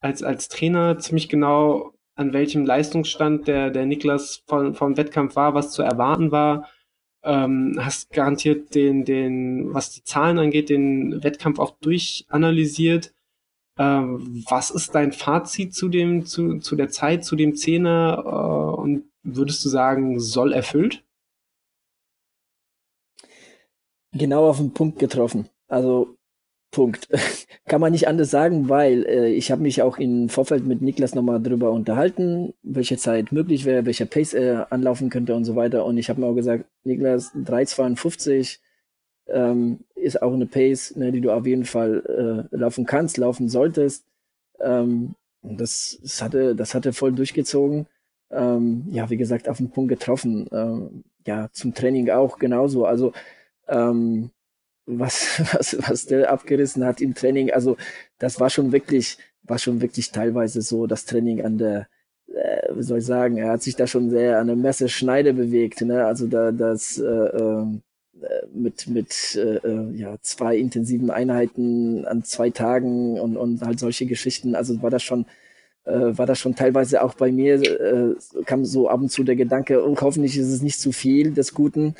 als, 0.00 0.22
als 0.22 0.48
Trainer 0.48 0.98
ziemlich 0.98 1.28
genau, 1.28 1.92
an 2.14 2.32
welchem 2.32 2.64
Leistungsstand 2.64 3.46
der, 3.48 3.70
der 3.70 3.86
Niklas 3.86 4.42
vom, 4.46 4.74
vom 4.74 4.96
Wettkampf 4.96 5.36
war, 5.36 5.54
was 5.54 5.72
zu 5.72 5.82
erwarten 5.82 6.30
war. 6.32 6.68
Ähm, 7.22 7.78
hast 7.80 8.10
garantiert 8.12 8.74
den, 8.74 9.04
den, 9.04 9.74
was 9.74 9.92
die 9.92 10.04
Zahlen 10.04 10.38
angeht, 10.38 10.70
den 10.70 11.22
Wettkampf 11.22 11.58
auch 11.58 11.78
durchanalysiert. 11.80 13.12
Ähm, 13.78 14.44
was 14.48 14.70
ist 14.70 14.94
dein 14.94 15.12
Fazit 15.12 15.74
zu 15.74 15.88
dem, 15.88 16.24
zu, 16.24 16.58
zu 16.58 16.76
der 16.76 16.88
Zeit, 16.88 17.24
zu 17.24 17.36
dem 17.36 17.54
Zehner? 17.54 18.22
Äh, 18.24 18.80
und 18.80 19.04
würdest 19.22 19.64
du 19.64 19.68
sagen, 19.68 20.18
soll 20.20 20.52
erfüllt? 20.52 21.04
Genau 24.12 24.48
auf 24.48 24.58
den 24.58 24.72
Punkt 24.72 24.98
getroffen. 24.98 25.48
Also 25.68 26.16
Punkt. 26.70 27.08
Kann 27.66 27.80
man 27.80 27.92
nicht 27.92 28.08
anders 28.08 28.30
sagen, 28.30 28.68
weil 28.68 29.04
äh, 29.06 29.28
ich 29.32 29.50
habe 29.50 29.62
mich 29.62 29.82
auch 29.82 29.98
im 29.98 30.28
Vorfeld 30.28 30.66
mit 30.66 30.82
Niklas 30.82 31.14
nochmal 31.14 31.42
drüber 31.42 31.70
unterhalten, 31.70 32.54
welche 32.62 32.96
Zeit 32.96 33.32
möglich 33.32 33.64
wäre, 33.64 33.86
welcher 33.86 34.06
Pace 34.06 34.34
er 34.34 34.72
anlaufen 34.72 35.10
könnte 35.10 35.34
und 35.34 35.44
so 35.44 35.56
weiter. 35.56 35.84
Und 35.84 35.98
ich 35.98 36.08
habe 36.08 36.20
mir 36.20 36.26
auch 36.26 36.34
gesagt, 36.34 36.66
Niklas, 36.84 37.34
3,52 37.34 38.58
ähm, 39.28 39.80
ist 39.96 40.22
auch 40.22 40.32
eine 40.32 40.46
Pace, 40.46 40.94
ne, 40.96 41.10
die 41.10 41.20
du 41.20 41.32
auf 41.32 41.46
jeden 41.46 41.64
Fall 41.64 42.48
äh, 42.52 42.56
laufen 42.56 42.86
kannst, 42.86 43.16
laufen 43.16 43.48
solltest. 43.48 44.04
Ähm, 44.60 45.14
das, 45.42 45.98
das, 46.02 46.22
hatte, 46.22 46.54
das 46.54 46.74
hatte 46.74 46.92
voll 46.92 47.12
durchgezogen. 47.12 47.86
Ähm, 48.30 48.84
ja, 48.90 49.08
wie 49.10 49.16
gesagt, 49.16 49.48
auf 49.48 49.58
den 49.58 49.70
Punkt 49.70 49.88
getroffen. 49.88 50.48
Ähm, 50.52 51.04
ja, 51.26 51.48
zum 51.52 51.74
Training 51.74 52.10
auch 52.10 52.38
genauso. 52.38 52.84
Also 52.86 53.12
ähm, 53.68 54.30
was, 54.86 55.40
was, 55.52 55.76
was 55.88 56.06
der 56.06 56.30
abgerissen 56.30 56.84
hat 56.84 57.00
im 57.00 57.14
Training. 57.14 57.50
Also 57.50 57.76
das 58.18 58.40
war 58.40 58.50
schon 58.50 58.72
wirklich, 58.72 59.18
war 59.42 59.58
schon 59.58 59.80
wirklich 59.80 60.10
teilweise 60.12 60.62
so 60.62 60.86
das 60.86 61.04
Training 61.04 61.44
an 61.44 61.58
der, 61.58 61.88
äh, 62.28 62.68
wie 62.74 62.82
soll 62.82 62.98
ich 62.98 63.06
sagen, 63.06 63.38
er 63.38 63.50
hat 63.50 63.62
sich 63.62 63.76
da 63.76 63.86
schon 63.86 64.10
sehr 64.10 64.38
an 64.38 64.48
der 64.48 64.56
Messerschneide 64.56 65.34
bewegt. 65.34 65.80
Ne? 65.82 66.04
Also 66.06 66.26
da 66.26 66.52
das 66.52 66.98
äh, 66.98 67.04
äh, 67.04 67.66
mit 68.52 68.88
mit 68.88 69.36
äh, 69.36 69.56
äh, 69.56 69.92
ja 69.94 70.16
zwei 70.22 70.56
intensiven 70.56 71.10
Einheiten 71.10 72.06
an 72.06 72.24
zwei 72.24 72.50
Tagen 72.50 73.20
und 73.20 73.36
und 73.36 73.62
halt 73.62 73.78
solche 73.78 74.06
Geschichten. 74.06 74.54
Also 74.54 74.82
war 74.82 74.90
das 74.90 75.02
schon 75.02 75.26
äh, 75.84 75.92
war 75.92 76.26
das 76.26 76.38
schon 76.38 76.54
teilweise 76.54 77.02
auch 77.02 77.14
bei 77.14 77.30
mir 77.32 77.54
äh, 77.62 78.14
kam 78.44 78.64
so 78.64 78.88
ab 78.88 79.00
und 79.00 79.10
zu 79.10 79.24
der 79.24 79.36
Gedanke, 79.36 79.86
oh, 79.86 79.96
hoffentlich 80.00 80.36
ist 80.38 80.48
es 80.48 80.62
nicht 80.62 80.80
zu 80.80 80.92
viel 80.92 81.32
des 81.32 81.54
Guten. 81.54 81.94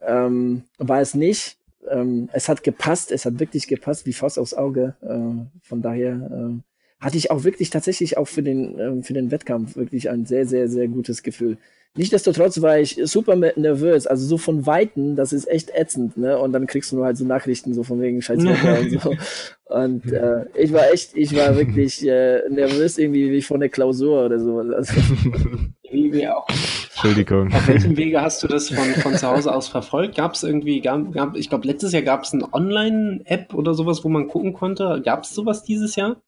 Ähm, 0.00 0.62
war 0.78 1.00
es 1.00 1.14
nicht 1.14 1.58
ähm, 1.90 2.28
es 2.32 2.48
hat 2.48 2.62
gepasst, 2.62 3.12
es 3.12 3.24
hat 3.24 3.38
wirklich 3.40 3.66
gepasst, 3.66 4.06
wie 4.06 4.12
Faust 4.12 4.38
aufs 4.38 4.54
Auge. 4.54 4.94
Äh, 5.02 5.46
von 5.62 5.82
daher 5.82 6.12
äh, 6.14 7.04
hatte 7.04 7.16
ich 7.16 7.30
auch 7.30 7.44
wirklich 7.44 7.70
tatsächlich 7.70 8.16
auch 8.16 8.26
für 8.28 8.42
den, 8.42 8.78
äh, 8.78 9.02
für 9.02 9.12
den 9.12 9.30
Wettkampf 9.30 9.76
wirklich 9.76 10.10
ein 10.10 10.26
sehr, 10.26 10.46
sehr, 10.46 10.68
sehr 10.68 10.88
gutes 10.88 11.22
Gefühl. 11.22 11.58
Nichtsdestotrotz 11.96 12.60
war 12.62 12.78
ich 12.78 13.00
super 13.04 13.34
nervös, 13.34 14.06
also 14.06 14.24
so 14.24 14.38
von 14.38 14.66
Weitem, 14.66 15.16
das 15.16 15.32
ist 15.32 15.48
echt 15.48 15.70
ätzend, 15.74 16.16
ne? 16.16 16.38
Und 16.38 16.52
dann 16.52 16.66
kriegst 16.66 16.92
du 16.92 16.96
nur 16.96 17.06
halt 17.06 17.16
so 17.16 17.24
Nachrichten 17.24 17.74
so 17.74 17.82
von 17.82 18.00
wegen 18.00 18.22
Scheiß 18.22 18.44
und 18.44 19.00
so. 19.00 19.14
Und 19.68 20.10
äh, 20.12 20.46
ich 20.54 20.72
war 20.72 20.90
echt, 20.92 21.14
ich 21.14 21.36
war 21.36 21.54
wirklich 21.56 22.06
äh, 22.06 22.40
nervös 22.48 22.96
irgendwie 22.96 23.30
wie 23.30 23.42
vor 23.42 23.58
der 23.58 23.68
Klausur 23.68 24.24
oder 24.24 24.38
so. 24.38 24.58
Also, 24.58 24.94
wie 25.90 26.12
wir 26.12 26.38
auch. 26.38 26.48
Entschuldigung. 26.48 27.52
Auf 27.52 27.68
welchem 27.68 27.96
Wege 27.96 28.20
hast 28.22 28.42
du 28.42 28.48
das 28.48 28.70
von, 28.70 28.84
von 29.02 29.14
zu 29.14 29.28
Hause 29.28 29.54
aus 29.54 29.68
verfolgt? 29.68 30.16
Gab 30.16 30.34
es 30.34 30.42
irgendwie, 30.42 30.80
gab, 30.80 31.12
gab, 31.12 31.36
ich 31.36 31.50
glaube, 31.50 31.66
letztes 31.66 31.92
Jahr 31.92 32.02
gab 32.02 32.24
es 32.24 32.32
eine 32.32 32.52
Online-App 32.52 33.52
oder 33.52 33.74
sowas, 33.74 34.02
wo 34.04 34.08
man 34.08 34.28
gucken 34.28 34.54
konnte. 34.54 35.02
Gab 35.04 35.24
es 35.24 35.34
sowas 35.34 35.62
dieses 35.62 35.96
Jahr? 35.96 36.22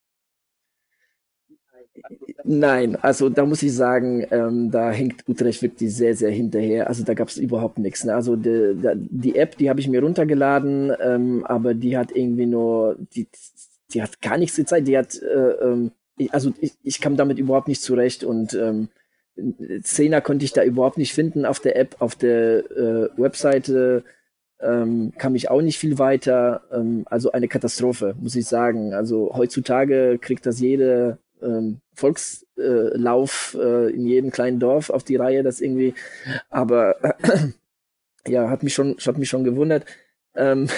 Nein, 2.45 2.97
also 2.97 3.29
da 3.29 3.45
muss 3.45 3.63
ich 3.63 3.75
sagen, 3.75 4.27
ähm, 4.31 4.71
da 4.71 4.91
hängt 4.91 5.29
Utrecht 5.29 5.63
wirklich 5.63 5.95
sehr, 5.95 6.15
sehr 6.15 6.31
hinterher. 6.31 6.89
Also 6.89 7.05
da 7.05 7.15
gab 7.15 7.29
es 7.29 7.37
überhaupt 7.37 7.79
nichts. 7.79 8.05
Ne? 8.05 8.15
Also 8.15 8.37
die, 8.37 8.77
die 9.11 9.37
App, 9.37 9.57
die 9.57 9.71
habe 9.71 9.81
ich 9.81 9.89
mir 9.89 10.03
runtergeladen, 10.03 10.93
ähm, 11.01 11.45
aber 11.47 11.75
die 11.75 11.97
hat 11.97 12.13
irgendwie 12.15 12.47
nur, 12.47 12.97
die, 13.15 13.27
die 13.93 14.03
hat 14.03 14.21
gar 14.21 14.39
nichts 14.39 14.57
gezeigt. 14.57 14.89
Die 14.89 14.99
hat, 14.99 15.21
äh, 15.23 15.51
ähm, 15.65 15.93
also 16.31 16.53
ich, 16.61 16.73
ich 16.83 17.01
kam 17.01 17.17
damit 17.17 17.39
überhaupt 17.39 17.69
nicht 17.69 17.83
zurecht 17.83 18.25
und 18.25 18.55
ähm, 18.55 18.89
konnte 20.23 20.45
ich 20.45 20.53
da 20.53 20.63
überhaupt 20.63 20.99
nicht 20.99 21.15
finden 21.15 21.47
auf 21.47 21.61
der 21.61 21.77
App, 21.77 21.97
auf 22.01 22.15
der 22.15 22.71
äh, 22.71 23.09
Webseite 23.17 24.05
ähm, 24.61 25.13
kam 25.17 25.35
ich 25.35 25.51
auch 25.51 25.63
nicht 25.63 25.79
viel 25.79 25.99
weiter. 25.99 26.63
Ähm, 26.73 27.05
also 27.09 27.33
eine 27.33 27.49
Katastrophe, 27.49 28.15
muss 28.21 28.37
ich 28.37 28.47
sagen. 28.47 28.95
Also 28.95 29.33
heutzutage 29.35 30.19
kriegt 30.21 30.47
das 30.47 30.61
jede 30.61 31.19
ähm, 31.43 31.81
Volkslauf 31.95 33.57
äh, 33.59 33.91
in 33.93 34.07
jedem 34.07 34.31
kleinen 34.31 34.61
Dorf 34.61 34.91
auf 34.91 35.05
die 35.05 35.17
Reihe, 35.17 35.43
das 35.43 35.61
irgendwie. 35.61 35.95
Aber 36.49 36.97
ja, 38.27 38.51
hat 38.51 38.63
mich 38.63 38.75
schon, 38.75 38.97
hat 39.05 39.19
mich 39.19 39.29
schon 39.29 39.45
gewundert. 39.45 39.85
Ähm, 40.35 40.69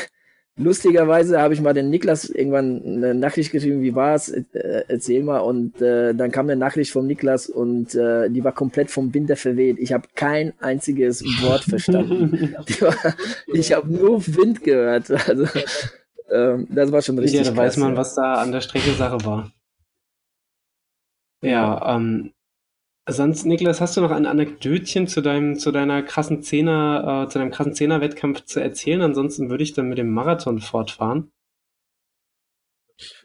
Lustigerweise 0.58 1.40
habe 1.40 1.54
ich 1.54 1.62
mal 1.62 1.72
den 1.72 1.88
Niklas 1.88 2.28
irgendwann 2.28 2.82
eine 2.84 3.14
Nachricht 3.14 3.52
geschrieben, 3.52 3.80
wie 3.80 3.94
war's? 3.94 4.28
Äh, 4.28 4.44
erzähl 4.86 5.22
mal. 5.22 5.38
Und 5.38 5.80
äh, 5.80 6.14
dann 6.14 6.30
kam 6.30 6.44
eine 6.44 6.56
Nachricht 6.56 6.92
vom 6.92 7.06
Niklas 7.06 7.48
und 7.48 7.94
äh, 7.94 8.28
die 8.28 8.44
war 8.44 8.52
komplett 8.52 8.90
vom 8.90 9.14
Winter 9.14 9.36
verweht. 9.36 9.78
Ich 9.78 9.94
habe 9.94 10.08
kein 10.14 10.52
einziges 10.60 11.24
Wort 11.40 11.64
verstanden. 11.64 12.54
war, 12.80 12.94
ich 13.46 13.72
habe 13.72 13.90
nur 13.90 14.26
Wind 14.26 14.62
gehört. 14.62 15.10
Also 15.10 15.46
ähm, 16.30 16.66
das 16.68 16.92
war 16.92 17.00
schon 17.00 17.18
richtig. 17.18 17.46
Ja, 17.46 17.50
da 17.50 17.56
weiß 17.56 17.78
man, 17.78 17.96
was 17.96 18.14
da 18.14 18.34
an 18.34 18.52
der 18.52 18.60
Strecke 18.60 18.92
Sache 18.92 19.24
war. 19.24 19.50
Ja, 21.42 21.96
ähm, 21.96 22.32
Sonst, 23.08 23.46
Niklas, 23.46 23.80
hast 23.80 23.96
du 23.96 24.00
noch 24.00 24.12
ein 24.12 24.26
Anekdötchen 24.26 25.08
zu 25.08 25.22
deinem, 25.22 25.58
zu 25.58 25.72
deiner 25.72 26.04
krassen 26.04 26.40
Zehner, 26.42 27.24
äh, 27.24 27.28
zu 27.28 27.40
deinem 27.40 27.50
krassen 27.50 27.74
Zehner-Wettkampf 27.74 28.44
zu 28.44 28.60
erzählen? 28.60 29.02
Ansonsten 29.02 29.50
würde 29.50 29.64
ich 29.64 29.72
dann 29.72 29.88
mit 29.88 29.98
dem 29.98 30.12
Marathon 30.12 30.60
fortfahren. 30.60 31.32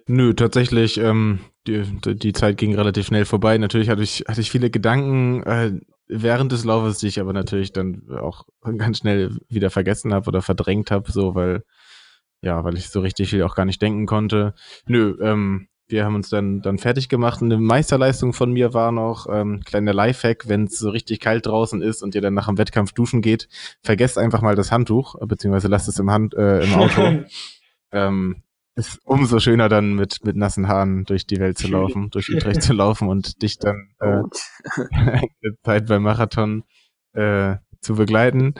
Nö, 0.07 0.34
tatsächlich, 0.34 0.97
ähm, 0.97 1.41
die, 1.68 1.84
die 2.15 2.34
Zeit 2.34 2.57
ging 2.57 2.74
relativ 2.74 3.05
schnell 3.05 3.26
vorbei. 3.26 3.59
Natürlich 3.59 3.89
hatte 3.89 4.01
ich, 4.01 4.24
hatte 4.28 4.41
ich 4.41 4.49
viele 4.49 4.72
Gedanken 4.72 5.43
äh, 5.43 5.80
während 6.07 6.51
des 6.51 6.63
Laufes, 6.63 6.97
die 6.97 7.07
ich 7.07 7.20
aber 7.20 7.34
natürlich 7.34 7.72
dann 7.72 8.09
auch 8.09 8.45
ganz 8.78 8.99
schnell 8.99 9.38
wieder 9.47 9.70
vergessen 9.70 10.11
habe 10.11 10.28
oder 10.28 10.41
verdrängt 10.41 10.89
habe, 10.89 11.11
so 11.11 11.36
weil, 11.36 11.63
ja, 12.41 12.63
weil 12.63 12.78
ich 12.78 12.89
so 12.89 13.01
richtig 13.01 13.30
viel 13.30 13.43
auch 13.43 13.53
gar 13.53 13.65
nicht 13.65 13.82
denken 13.82 14.07
konnte. 14.07 14.55
Nö, 14.88 15.18
ähm, 15.22 15.68
wir 15.90 16.06
haben 16.06 16.16
uns 16.16 16.30
dann, 16.30 16.62
dann 16.62 16.78
fertig 16.78 17.10
gemacht. 17.10 17.42
Und 17.42 17.52
eine 17.52 17.62
Meisterleistung 17.62 18.34
von 18.34 18.52
mir 18.52 18.74
war 18.74 18.92
noch, 18.92 19.28
ähm, 19.32 19.62
kleiner 19.66 19.94
Lifehack, 19.94 20.48
wenn 20.48 20.66
es 20.66 20.78
so 20.78 20.90
richtig 20.90 21.20
kalt 21.20 21.46
draußen 21.46 21.82
ist 21.82 22.04
und 22.04 22.16
ihr 22.16 22.22
dann 22.22 22.34
nach 22.34 22.48
dem 22.48 22.58
Wettkampf 22.58 22.92
duschen 22.92 23.22
geht, 23.22 23.48
vergesst 23.84 24.18
einfach 24.18 24.42
mal 24.42 24.56
das 24.56 24.72
Handtuch, 24.72 25.16
beziehungsweise 25.26 25.68
lasst 25.68 25.88
es 25.88 26.00
im, 26.00 26.12
Hand, 26.12 26.34
äh, 26.34 26.64
im 26.64 26.74
Auto. 26.74 27.24
ähm, 27.92 28.44
ist 28.76 29.00
umso 29.06 29.40
schöner 29.40 29.70
dann 29.70 29.96
mit, 29.96 30.24
mit 30.24 30.36
nassen 30.36 30.68
Haaren 30.68 31.04
durch 31.04 31.26
die 31.26 31.40
Welt 31.40 31.58
zu 31.58 31.68
laufen, 31.68 32.12
durch 32.12 32.30
Utrecht 32.30 32.62
zu 32.62 32.74
laufen 32.74 33.10
und 33.10 33.42
dich 33.42 33.58
dann 33.58 33.90
äh, 34.00 34.22
eine 34.92 35.58
Zeit 35.64 35.88
beim 35.88 36.04
Marathon 36.04 36.64
äh, 37.14 37.56
zu 37.82 37.96
begleiten. 37.96 38.54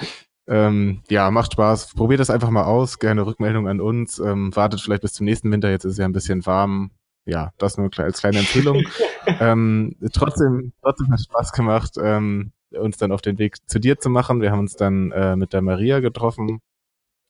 Ähm, 0.48 1.04
ja, 1.10 1.30
macht 1.30 1.54
Spaß. 1.54 1.94
Probiert 1.94 2.22
das 2.22 2.30
einfach 2.30 2.50
mal 2.50 2.64
aus. 2.64 3.00
Gerne 3.00 3.26
Rückmeldung 3.26 3.68
an 3.68 3.82
uns. 3.82 4.18
Ähm, 4.18 4.56
wartet 4.56 4.82
vielleicht 4.82 5.02
bis 5.02 5.14
zum 5.14 5.26
nächsten 5.26 5.52
Winter. 5.52 5.70
Jetzt 5.70 5.84
ist 5.84 5.94
es 5.94 5.98
ja 5.98 6.06
ein 6.06 6.14
bisschen 6.14 6.46
warm 6.46 6.92
ja, 7.28 7.52
das 7.58 7.78
nur 7.78 7.90
als 7.98 8.22
kleine 8.22 8.40
Empfehlung. 8.40 8.84
ähm, 9.40 9.96
trotzdem, 10.14 10.74
trotzdem 10.82 11.12
hat 11.12 11.20
es 11.20 11.26
Spaß 11.26 11.52
gemacht, 11.52 11.96
ähm, 12.02 12.54
uns 12.72 12.98
dann 12.98 13.12
auf 13.12 13.22
den 13.22 13.38
Weg 13.38 13.58
zu 13.70 13.80
dir 13.80 14.00
zu 14.00 14.10
machen. 14.10 14.42
Wir 14.42 14.52
haben 14.52 14.60
uns 14.60 14.76
dann 14.76 15.12
äh, 15.12 15.36
mit 15.36 15.54
der 15.54 15.62
Maria 15.62 16.00
getroffen 16.00 16.62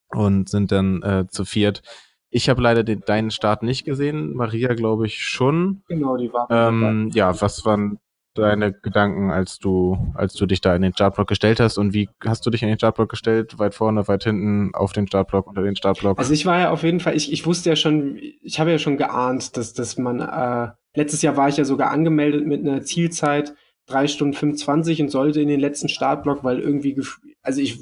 und 0.09 0.49
sind 0.49 0.71
dann 0.71 1.01
äh, 1.01 1.25
zu 1.27 1.45
viert. 1.45 1.81
Ich 2.29 2.49
habe 2.49 2.61
leider 2.61 2.83
den, 2.83 3.01
deinen 3.01 3.31
Start 3.31 3.63
nicht 3.63 3.85
gesehen, 3.85 4.35
Maria 4.35 4.73
glaube 4.75 5.07
ich 5.07 5.23
schon. 5.23 5.83
Genau, 5.87 6.17
die 6.17 6.31
war. 6.31 6.47
Ähm, 6.51 7.09
ja, 7.13 7.39
was 7.41 7.65
waren 7.65 7.99
deine 8.41 8.73
Gedanken, 8.73 9.31
als 9.31 9.59
du, 9.59 9.97
als 10.13 10.33
du 10.33 10.45
dich 10.45 10.61
da 10.61 10.75
in 10.75 10.81
den 10.81 10.93
Startblock 10.93 11.27
gestellt 11.27 11.59
hast 11.59 11.77
und 11.77 11.93
wie 11.93 12.09
hast 12.25 12.45
du 12.45 12.49
dich 12.49 12.61
in 12.61 12.69
den 12.69 12.77
Startblock 12.77 13.09
gestellt? 13.09 13.59
Weit 13.59 13.75
vorne, 13.75 14.07
weit 14.07 14.23
hinten, 14.23 14.73
auf 14.73 14.93
den 14.93 15.07
Startblock, 15.07 15.47
unter 15.47 15.63
den 15.63 15.75
Startblock? 15.75 16.17
Also 16.17 16.33
ich 16.33 16.45
war 16.45 16.59
ja 16.59 16.71
auf 16.71 16.83
jeden 16.83 16.99
Fall, 16.99 17.15
ich, 17.15 17.31
ich 17.31 17.45
wusste 17.45 17.69
ja 17.69 17.75
schon, 17.75 18.17
ich 18.41 18.59
habe 18.59 18.71
ja 18.71 18.79
schon 18.79 18.97
geahnt, 18.97 19.57
dass, 19.57 19.73
dass 19.73 19.97
man, 19.97 20.19
äh, 20.19 20.71
letztes 20.95 21.21
Jahr 21.21 21.37
war 21.37 21.49
ich 21.49 21.57
ja 21.57 21.65
sogar 21.65 21.91
angemeldet 21.91 22.45
mit 22.45 22.61
einer 22.61 22.81
Zielzeit 22.83 23.55
drei 23.87 24.07
Stunden 24.07 24.33
25 24.33 25.01
und 25.01 25.09
sollte 25.09 25.41
in 25.41 25.47
den 25.47 25.59
letzten 25.59 25.89
Startblock, 25.89 26.43
weil 26.43 26.59
irgendwie, 26.59 27.01
also 27.41 27.61
ich, 27.61 27.79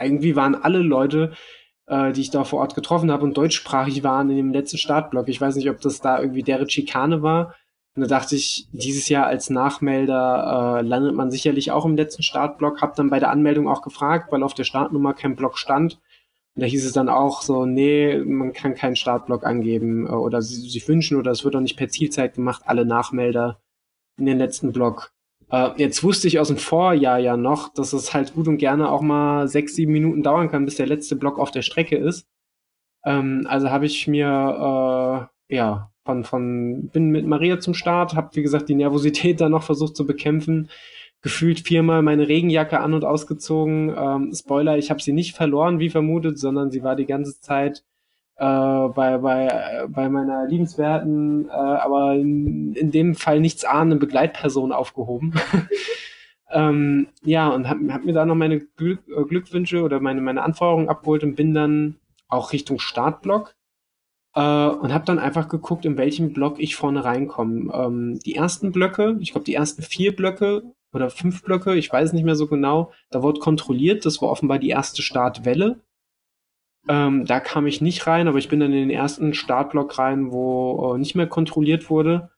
irgendwie 0.00 0.36
waren 0.36 0.54
alle 0.54 0.78
Leute, 0.78 1.32
äh, 1.86 2.12
die 2.12 2.22
ich 2.22 2.30
da 2.30 2.44
vor 2.44 2.60
Ort 2.60 2.74
getroffen 2.74 3.10
habe 3.10 3.24
und 3.24 3.36
deutschsprachig 3.36 4.02
waren 4.04 4.30
in 4.30 4.36
dem 4.36 4.52
letzten 4.52 4.78
Startblock. 4.78 5.28
Ich 5.28 5.40
weiß 5.40 5.56
nicht, 5.56 5.68
ob 5.68 5.80
das 5.80 6.00
da 6.00 6.20
irgendwie 6.20 6.42
deren 6.42 6.70
Schikane 6.70 7.22
war 7.22 7.54
und 8.00 8.08
da 8.08 8.18
dachte 8.18 8.34
ich, 8.34 8.66
dieses 8.72 9.10
Jahr 9.10 9.26
als 9.26 9.50
Nachmelder 9.50 10.78
äh, 10.78 10.82
landet 10.82 11.14
man 11.14 11.30
sicherlich 11.30 11.70
auch 11.70 11.84
im 11.84 11.96
letzten 11.96 12.22
Startblock. 12.22 12.80
Hab 12.80 12.94
dann 12.94 13.10
bei 13.10 13.18
der 13.18 13.30
Anmeldung 13.30 13.68
auch 13.68 13.82
gefragt, 13.82 14.32
weil 14.32 14.42
auf 14.42 14.54
der 14.54 14.64
Startnummer 14.64 15.12
kein 15.12 15.36
Block 15.36 15.58
stand. 15.58 16.00
Und 16.54 16.62
da 16.62 16.66
hieß 16.66 16.86
es 16.86 16.94
dann 16.94 17.10
auch 17.10 17.42
so, 17.42 17.66
nee, 17.66 18.16
man 18.16 18.54
kann 18.54 18.74
keinen 18.74 18.96
Startblock 18.96 19.44
angeben 19.44 20.06
äh, 20.06 20.12
oder 20.12 20.40
sie 20.40 20.66
sich 20.66 20.88
wünschen 20.88 21.18
oder 21.18 21.30
es 21.30 21.44
wird 21.44 21.54
auch 21.56 21.60
nicht 21.60 21.76
per 21.76 21.90
Zielzeit 21.90 22.36
gemacht, 22.36 22.62
alle 22.64 22.86
Nachmelder 22.86 23.60
in 24.16 24.24
den 24.24 24.38
letzten 24.38 24.72
Block. 24.72 25.12
Äh, 25.50 25.72
jetzt 25.76 26.02
wusste 26.02 26.26
ich 26.26 26.38
aus 26.38 26.48
dem 26.48 26.56
Vorjahr 26.56 27.18
ja 27.18 27.36
noch, 27.36 27.68
dass 27.68 27.92
es 27.92 28.14
halt 28.14 28.32
gut 28.32 28.48
und 28.48 28.56
gerne 28.56 28.90
auch 28.90 29.02
mal 29.02 29.46
sechs, 29.46 29.74
sieben 29.74 29.92
Minuten 29.92 30.22
dauern 30.22 30.50
kann, 30.50 30.64
bis 30.64 30.76
der 30.76 30.86
letzte 30.86 31.16
Block 31.16 31.38
auf 31.38 31.50
der 31.50 31.60
Strecke 31.60 31.98
ist. 31.98 32.26
Ähm, 33.04 33.44
also 33.46 33.68
habe 33.68 33.84
ich 33.84 34.08
mir 34.08 35.28
äh, 35.50 35.54
ja 35.54 35.92
von, 36.04 36.24
von, 36.24 36.88
bin 36.92 37.10
mit 37.10 37.26
Maria 37.26 37.60
zum 37.60 37.74
Start, 37.74 38.14
habe 38.14 38.30
wie 38.34 38.42
gesagt 38.42 38.68
die 38.68 38.74
Nervosität 38.74 39.40
da 39.40 39.48
noch 39.48 39.62
versucht 39.62 39.96
zu 39.96 40.06
bekämpfen. 40.06 40.70
gefühlt 41.22 41.60
viermal 41.60 42.02
meine 42.02 42.28
Regenjacke 42.28 42.80
an 42.80 42.94
und 42.94 43.04
ausgezogen. 43.04 43.94
Ähm, 43.96 44.32
Spoiler, 44.34 44.78
ich 44.78 44.90
habe 44.90 45.02
sie 45.02 45.12
nicht 45.12 45.36
verloren, 45.36 45.78
wie 45.78 45.90
vermutet, 45.90 46.38
sondern 46.38 46.70
sie 46.70 46.82
war 46.82 46.96
die 46.96 47.06
ganze 47.06 47.38
Zeit 47.40 47.84
äh, 48.36 48.44
bei, 48.44 49.18
bei, 49.18 49.86
bei 49.88 50.08
meiner 50.08 50.46
liebenswerten, 50.46 51.48
äh, 51.48 51.52
aber 51.52 52.14
in, 52.14 52.72
in 52.74 52.90
dem 52.90 53.14
Fall 53.14 53.40
nichts 53.40 53.66
ahnenden 53.66 53.98
Begleitperson 53.98 54.72
aufgehoben. 54.72 55.34
ähm, 56.50 57.08
ja, 57.22 57.48
und 57.48 57.68
hab, 57.68 57.76
hab 57.90 58.04
mir 58.04 58.14
da 58.14 58.24
noch 58.24 58.34
meine 58.34 58.60
Glück, 58.60 59.00
äh, 59.08 59.24
Glückwünsche 59.24 59.82
oder 59.82 60.00
meine, 60.00 60.22
meine 60.22 60.42
Anforderungen 60.42 60.88
abgeholt 60.88 61.22
und 61.22 61.36
bin 61.36 61.52
dann 61.52 61.96
auch 62.28 62.52
Richtung 62.54 62.78
Startblock 62.78 63.54
äh, 64.34 64.40
und 64.40 64.92
habe 64.92 65.04
dann 65.04 65.18
einfach 65.18 65.48
geguckt, 65.48 65.84
in 65.84 65.96
welchem 65.96 66.32
Block 66.32 66.58
ich 66.58 66.76
vorne 66.76 67.04
reinkomme. 67.04 67.72
Ähm, 67.72 68.18
die 68.24 68.34
ersten 68.34 68.72
Blöcke, 68.72 69.16
ich 69.20 69.32
glaube 69.32 69.44
die 69.44 69.54
ersten 69.54 69.82
vier 69.82 70.14
Blöcke 70.14 70.62
oder 70.92 71.10
fünf 71.10 71.42
Blöcke, 71.42 71.74
ich 71.74 71.92
weiß 71.92 72.12
nicht 72.12 72.24
mehr 72.24 72.36
so 72.36 72.46
genau, 72.46 72.92
da 73.10 73.22
wurde 73.22 73.40
kontrolliert, 73.40 74.04
das 74.06 74.20
war 74.22 74.30
offenbar 74.30 74.58
die 74.58 74.70
erste 74.70 75.02
Startwelle. 75.02 75.80
Ähm, 76.88 77.26
da 77.26 77.40
kam 77.40 77.66
ich 77.66 77.80
nicht 77.80 78.06
rein, 78.06 78.26
aber 78.26 78.38
ich 78.38 78.48
bin 78.48 78.60
dann 78.60 78.72
in 78.72 78.88
den 78.88 78.90
ersten 78.90 79.34
Startblock 79.34 79.98
rein, 79.98 80.32
wo 80.32 80.94
äh, 80.94 80.98
nicht 80.98 81.14
mehr 81.14 81.26
kontrolliert 81.26 81.90
wurde 81.90 82.30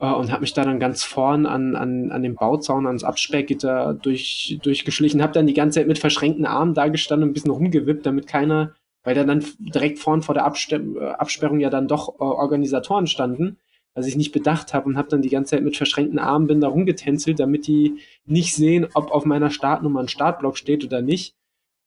äh, 0.00 0.12
und 0.12 0.30
habe 0.30 0.42
mich 0.42 0.52
da 0.52 0.64
dann 0.64 0.80
ganz 0.80 1.02
vorn 1.02 1.46
an, 1.46 1.76
an, 1.76 2.12
an 2.12 2.22
dem 2.22 2.34
Bauzaun, 2.34 2.86
ans 2.86 3.04
Absperrgitter 3.04 3.94
durch, 3.94 4.58
durchgeschlichen, 4.62 5.22
habe 5.22 5.32
dann 5.32 5.46
die 5.46 5.54
ganze 5.54 5.80
Zeit 5.80 5.88
mit 5.88 5.98
verschränkten 5.98 6.46
Armen 6.46 6.74
da 6.74 6.88
gestanden 6.88 7.24
und 7.24 7.30
ein 7.30 7.34
bisschen 7.34 7.50
rumgewippt, 7.50 8.04
damit 8.04 8.26
keiner 8.26 8.74
weil 9.02 9.14
da 9.14 9.24
dann 9.24 9.44
direkt 9.58 9.98
vorn 9.98 10.22
vor 10.22 10.34
der 10.34 10.44
äh, 10.44 11.10
Absperrung 11.12 11.60
ja 11.60 11.70
dann 11.70 11.88
doch 11.88 12.20
äh, 12.20 12.22
Organisatoren 12.22 13.06
standen, 13.06 13.58
was 13.94 14.06
ich 14.06 14.16
nicht 14.16 14.32
bedacht 14.32 14.72
habe 14.74 14.86
und 14.86 14.96
habe 14.96 15.08
dann 15.08 15.22
die 15.22 15.30
ganze 15.30 15.56
Zeit 15.56 15.64
mit 15.64 15.76
verschränkten 15.76 16.18
Armen 16.18 16.46
bin 16.46 16.60
da 16.60 16.68
rumgetänzelt, 16.68 17.40
damit 17.40 17.66
die 17.66 17.98
nicht 18.24 18.54
sehen, 18.54 18.86
ob 18.94 19.10
auf 19.10 19.24
meiner 19.24 19.50
Startnummer 19.50 20.00
ein 20.00 20.08
Startblock 20.08 20.56
steht 20.56 20.84
oder 20.84 21.02
nicht. 21.02 21.34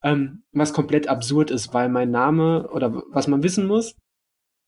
Ähm, 0.04 0.44
was 0.52 0.74
komplett 0.74 1.08
absurd 1.08 1.50
ist, 1.50 1.74
weil 1.74 1.88
mein 1.88 2.12
Name 2.12 2.70
oder 2.74 3.04
was 3.12 3.28
man 3.28 3.42
wissen 3.42 3.68
muss, 3.68 3.96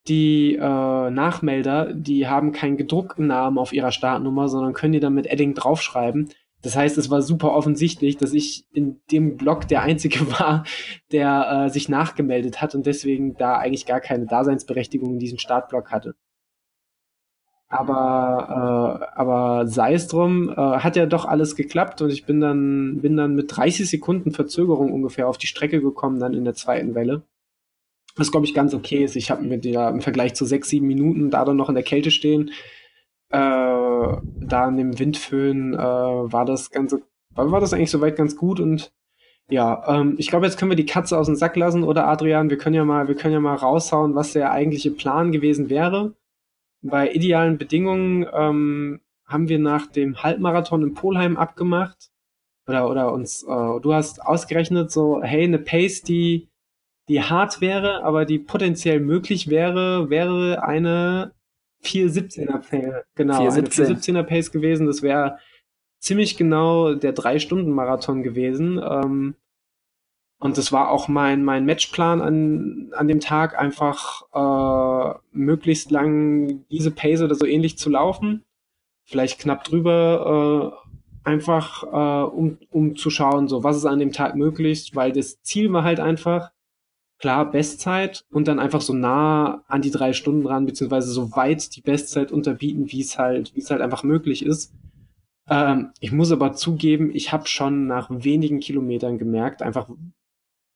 die 0.08 0.54
äh, 0.54 1.10
Nachmelder, 1.10 1.92
die 1.92 2.26
haben 2.26 2.52
keinen 2.52 2.76
gedruckten 2.76 3.26
Namen 3.26 3.58
auf 3.58 3.72
ihrer 3.72 3.92
Startnummer, 3.92 4.48
sondern 4.48 4.72
können 4.72 4.92
die 4.92 5.00
dann 5.00 5.14
mit 5.14 5.26
Edding 5.26 5.54
draufschreiben. 5.54 6.30
Das 6.62 6.76
heißt, 6.76 6.98
es 6.98 7.10
war 7.10 7.22
super 7.22 7.52
offensichtlich, 7.52 8.16
dass 8.16 8.32
ich 8.32 8.66
in 8.72 9.00
dem 9.12 9.36
Blog 9.36 9.68
der 9.68 9.82
Einzige 9.82 10.20
war, 10.38 10.64
der 11.12 11.66
äh, 11.66 11.70
sich 11.70 11.88
nachgemeldet 11.88 12.60
hat 12.60 12.74
und 12.74 12.86
deswegen 12.86 13.36
da 13.36 13.58
eigentlich 13.58 13.86
gar 13.86 14.00
keine 14.00 14.26
Daseinsberechtigung 14.26 15.12
in 15.14 15.18
diesem 15.18 15.38
Startblock 15.38 15.90
hatte. 15.90 16.14
Aber, 17.68 19.00
äh, 19.02 19.18
aber 19.18 19.66
sei 19.66 19.94
es 19.94 20.06
drum, 20.06 20.50
äh, 20.50 20.54
hat 20.54 20.94
ja 20.94 21.06
doch 21.06 21.24
alles 21.24 21.56
geklappt 21.56 22.00
und 22.00 22.10
ich 22.10 22.24
bin 22.24 22.40
dann, 22.40 23.00
bin 23.00 23.16
dann 23.16 23.34
mit 23.34 23.56
30 23.56 23.88
Sekunden 23.90 24.30
Verzögerung 24.30 24.92
ungefähr 24.92 25.28
auf 25.28 25.36
die 25.36 25.48
Strecke 25.48 25.80
gekommen, 25.80 26.20
dann 26.20 26.34
in 26.34 26.44
der 26.44 26.54
zweiten 26.54 26.94
Welle. 26.94 27.22
Was, 28.14 28.30
glaube 28.30 28.46
ich, 28.46 28.54
ganz 28.54 28.72
okay 28.72 29.04
ist. 29.04 29.16
Ich 29.16 29.30
habe 29.30 29.42
mit 29.42 29.64
der 29.64 29.88
im 29.90 30.00
Vergleich 30.00 30.34
zu 30.34 30.46
sechs, 30.46 30.68
sieben 30.68 30.86
Minuten 30.86 31.30
da 31.30 31.44
dann 31.44 31.56
noch 31.56 31.68
in 31.68 31.74
der 31.74 31.84
Kälte 31.84 32.10
stehen, 32.10 32.50
äh, 33.30 33.38
da 34.40 34.68
in 34.68 34.76
dem 34.76 34.98
Windföhn 34.98 35.74
äh, 35.74 35.78
war 35.78 36.44
das 36.44 36.70
Ganze, 36.70 37.02
war 37.34 37.60
das 37.60 37.72
eigentlich 37.72 37.90
soweit 37.90 38.16
ganz 38.16 38.36
gut 38.36 38.60
und 38.60 38.92
ja, 39.48 39.84
ähm, 39.86 40.16
ich 40.18 40.28
glaube, 40.28 40.46
jetzt 40.46 40.58
können 40.58 40.72
wir 40.72 40.76
die 40.76 40.86
Katze 40.86 41.16
aus 41.16 41.26
dem 41.26 41.36
Sack 41.36 41.54
lassen, 41.56 41.84
oder 41.84 42.08
Adrian? 42.08 42.50
Wir 42.50 42.58
können 42.58 42.74
ja 42.74 42.84
mal, 42.84 43.06
wir 43.06 43.14
können 43.14 43.34
ja 43.34 43.40
mal 43.40 43.54
raushauen, 43.54 44.14
was 44.16 44.32
der 44.32 44.50
eigentliche 44.50 44.90
Plan 44.90 45.30
gewesen 45.30 45.70
wäre. 45.70 46.14
Bei 46.82 47.12
idealen 47.12 47.56
Bedingungen 47.58 48.26
ähm, 48.32 49.00
haben 49.24 49.48
wir 49.48 49.58
nach 49.60 49.86
dem 49.86 50.22
Halbmarathon 50.22 50.82
in 50.82 50.94
Polheim 50.94 51.36
abgemacht 51.36 52.10
oder 52.68 52.90
oder 52.90 53.12
uns, 53.12 53.44
äh, 53.44 53.80
du 53.80 53.94
hast 53.94 54.20
ausgerechnet 54.22 54.90
so, 54.90 55.22
hey, 55.22 55.44
eine 55.44 55.58
Pace, 55.58 56.02
die 56.02 56.48
die 57.08 57.22
hart 57.22 57.60
wäre, 57.60 58.02
aber 58.02 58.24
die 58.24 58.38
potenziell 58.38 59.00
möglich 59.00 59.48
wäre, 59.48 60.10
wäre 60.10 60.62
eine 60.64 61.32
417er 61.84 62.58
Pace, 62.58 63.04
genau, 63.14 63.38
417. 63.38 64.16
er 64.16 64.22
Pace 64.24 64.50
gewesen. 64.50 64.86
Das 64.86 65.02
wäre 65.02 65.38
ziemlich 65.98 66.36
genau 66.36 66.94
der 66.94 67.12
Drei-Stunden-Marathon 67.12 68.22
gewesen. 68.22 68.80
Ähm, 68.82 69.34
und 70.38 70.58
das 70.58 70.70
war 70.70 70.90
auch 70.90 71.08
mein, 71.08 71.44
mein 71.44 71.64
Matchplan 71.64 72.20
an, 72.20 72.92
an 72.92 73.08
dem 73.08 73.20
Tag, 73.20 73.58
einfach 73.58 74.22
äh, 74.34 75.18
möglichst 75.32 75.90
lang 75.90 76.66
diese 76.70 76.90
Pace 76.90 77.22
oder 77.22 77.34
so 77.34 77.46
ähnlich 77.46 77.78
zu 77.78 77.88
laufen. 77.88 78.44
Vielleicht 79.04 79.40
knapp 79.40 79.64
drüber, 79.64 80.74
äh, 80.84 81.28
einfach 81.28 81.82
äh, 81.84 82.30
um, 82.30 82.58
um 82.70 82.96
zu 82.96 83.10
schauen, 83.10 83.48
so 83.48 83.64
was 83.64 83.76
ist 83.76 83.86
an 83.86 83.98
dem 83.98 84.12
Tag 84.12 84.36
möglich, 84.36 84.92
weil 84.94 85.12
das 85.12 85.42
Ziel 85.42 85.72
war 85.72 85.84
halt 85.84 86.00
einfach, 86.00 86.50
klar 87.18 87.50
Bestzeit 87.50 88.24
und 88.30 88.48
dann 88.48 88.58
einfach 88.58 88.80
so 88.80 88.92
nah 88.92 89.64
an 89.68 89.82
die 89.82 89.90
drei 89.90 90.12
Stunden 90.12 90.46
ran, 90.46 90.66
beziehungsweise 90.66 91.10
so 91.10 91.32
weit 91.32 91.74
die 91.76 91.80
Bestzeit 91.80 92.30
unterbieten, 92.30 92.90
wie 92.90 93.00
es 93.00 93.18
halt, 93.18 93.54
wie 93.54 93.60
es 93.60 93.70
halt 93.70 93.80
einfach 93.80 94.02
möglich 94.02 94.44
ist. 94.44 94.74
Ähm, 95.48 95.92
ich 96.00 96.12
muss 96.12 96.32
aber 96.32 96.52
zugeben, 96.52 97.10
ich 97.14 97.32
habe 97.32 97.46
schon 97.46 97.86
nach 97.86 98.08
wenigen 98.10 98.60
Kilometern 98.60 99.18
gemerkt, 99.18 99.62
einfach, 99.62 99.88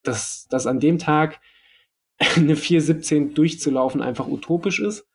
dass, 0.02 0.46
dass 0.48 0.66
an 0.66 0.80
dem 0.80 0.98
Tag 0.98 1.40
eine 2.36 2.56
417 2.56 3.34
durchzulaufen 3.34 4.00
einfach 4.00 4.28
utopisch 4.28 4.80
ist. 4.80 5.06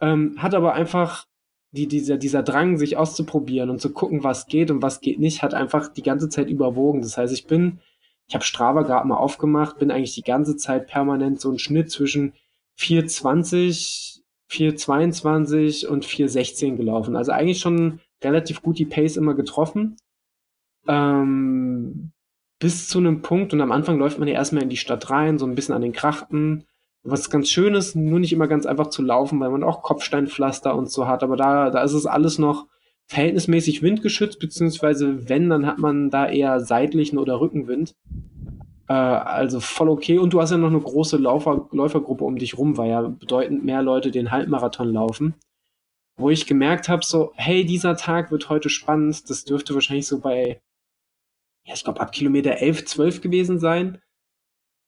Ähm, 0.00 0.42
hat 0.42 0.54
aber 0.54 0.74
einfach 0.74 1.26
die, 1.70 1.86
dieser, 1.86 2.16
dieser 2.16 2.42
Drang, 2.42 2.78
sich 2.78 2.96
auszuprobieren 2.96 3.70
und 3.70 3.80
zu 3.80 3.92
gucken, 3.92 4.24
was 4.24 4.46
geht 4.46 4.70
und 4.70 4.82
was 4.82 5.00
geht 5.00 5.18
nicht, 5.18 5.42
hat 5.42 5.54
einfach 5.54 5.92
die 5.92 6.02
ganze 6.02 6.28
Zeit 6.28 6.48
überwogen. 6.48 7.02
Das 7.02 7.18
heißt, 7.18 7.32
ich 7.32 7.46
bin 7.46 7.80
ich 8.28 8.34
habe 8.34 8.44
Strava 8.44 8.82
gerade 8.82 9.06
mal 9.06 9.16
aufgemacht, 9.16 9.78
bin 9.78 9.90
eigentlich 9.90 10.14
die 10.14 10.22
ganze 10.22 10.56
Zeit 10.56 10.88
permanent 10.88 11.40
so 11.40 11.50
ein 11.50 11.58
Schnitt 11.58 11.90
zwischen 11.90 12.32
420, 12.76 14.22
422 14.48 15.88
und 15.88 16.04
416 16.04 16.76
gelaufen. 16.76 17.16
Also 17.16 17.32
eigentlich 17.32 17.60
schon 17.60 18.00
relativ 18.22 18.62
gut 18.62 18.78
die 18.78 18.84
Pace 18.84 19.16
immer 19.16 19.34
getroffen. 19.34 19.96
Ähm, 20.88 22.12
bis 22.58 22.88
zu 22.88 22.98
einem 22.98 23.22
Punkt 23.22 23.52
und 23.52 23.60
am 23.60 23.72
Anfang 23.72 23.98
läuft 23.98 24.18
man 24.18 24.28
ja 24.28 24.34
erstmal 24.34 24.62
in 24.62 24.70
die 24.70 24.76
Stadt 24.76 25.10
rein, 25.10 25.38
so 25.38 25.46
ein 25.46 25.54
bisschen 25.54 25.74
an 25.74 25.82
den 25.82 25.92
Krachten. 25.92 26.64
Was 27.02 27.30
ganz 27.30 27.50
schön 27.50 27.74
ist, 27.74 27.94
nur 27.94 28.18
nicht 28.18 28.32
immer 28.32 28.48
ganz 28.48 28.66
einfach 28.66 28.88
zu 28.88 29.02
laufen, 29.02 29.38
weil 29.38 29.50
man 29.50 29.62
auch 29.62 29.82
Kopfsteinpflaster 29.82 30.74
und 30.74 30.90
so 30.90 31.06
hat, 31.06 31.22
aber 31.22 31.36
da, 31.36 31.70
da 31.70 31.82
ist 31.82 31.92
es 31.92 32.06
alles 32.06 32.38
noch 32.38 32.66
verhältnismäßig 33.08 33.82
windgeschützt, 33.82 34.40
beziehungsweise 34.40 35.28
wenn, 35.28 35.48
dann 35.48 35.66
hat 35.66 35.78
man 35.78 36.10
da 36.10 36.28
eher 36.28 36.60
seitlichen 36.60 37.18
oder 37.18 37.40
Rückenwind. 37.40 37.94
Äh, 38.88 38.92
also 38.92 39.60
voll 39.60 39.88
okay. 39.88 40.18
Und 40.18 40.32
du 40.32 40.40
hast 40.40 40.50
ja 40.50 40.56
noch 40.56 40.68
eine 40.68 40.80
große 40.80 41.16
Laufer, 41.16 41.68
Läufergruppe 41.72 42.24
um 42.24 42.36
dich 42.36 42.58
rum, 42.58 42.76
weil 42.76 42.90
ja 42.90 43.02
bedeutend 43.02 43.64
mehr 43.64 43.82
Leute 43.82 44.10
den 44.10 44.30
Halbmarathon 44.30 44.92
laufen. 44.92 45.34
Wo 46.18 46.30
ich 46.30 46.46
gemerkt 46.46 46.88
habe, 46.88 47.04
so, 47.04 47.32
hey, 47.36 47.64
dieser 47.64 47.96
Tag 47.96 48.30
wird 48.30 48.48
heute 48.48 48.70
spannend. 48.70 49.28
Das 49.30 49.44
dürfte 49.44 49.74
wahrscheinlich 49.74 50.06
so 50.06 50.20
bei, 50.20 50.60
ja, 51.64 51.74
ich 51.74 51.84
glaube, 51.84 52.00
ab 52.00 52.12
Kilometer 52.12 52.58
11, 52.58 52.86
12 52.86 53.20
gewesen 53.20 53.58
sein. 53.58 54.00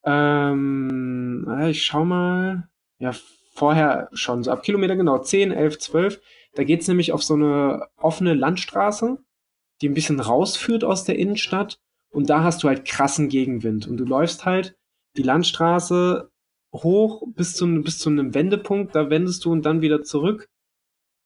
Ähm, 0.03 1.47
ich 1.69 1.83
schau 1.83 2.03
mal. 2.05 2.69
Ja, 2.99 3.11
vorher 3.53 4.09
schon, 4.13 4.43
so 4.43 4.51
ab 4.51 4.63
Kilometer 4.63 4.95
genau 4.95 5.19
10, 5.19 5.51
11, 5.51 5.79
12 5.79 6.21
da 6.59 6.65
geht's 6.65 6.89
nämlich 6.89 7.13
auf 7.13 7.23
so 7.23 7.35
eine 7.35 7.87
offene 7.95 8.33
Landstraße, 8.33 9.17
die 9.81 9.87
ein 9.87 9.93
bisschen 9.93 10.19
rausführt 10.19 10.83
aus 10.83 11.05
der 11.05 11.17
Innenstadt. 11.17 11.79
Und 12.11 12.29
da 12.29 12.43
hast 12.43 12.61
du 12.61 12.67
halt 12.67 12.83
krassen 12.83 13.29
Gegenwind. 13.29 13.87
Und 13.87 13.95
du 13.95 14.03
läufst 14.03 14.43
halt 14.43 14.75
die 15.15 15.23
Landstraße 15.23 16.29
hoch 16.75 17.23
bis 17.33 17.53
zu, 17.53 17.65
bis 17.81 17.97
zu 17.97 18.09
einem 18.09 18.33
Wendepunkt, 18.33 18.93
da 18.93 19.09
wendest 19.09 19.45
du 19.45 19.53
und 19.53 19.65
dann 19.65 19.79
wieder 19.79 20.03
zurück. 20.03 20.49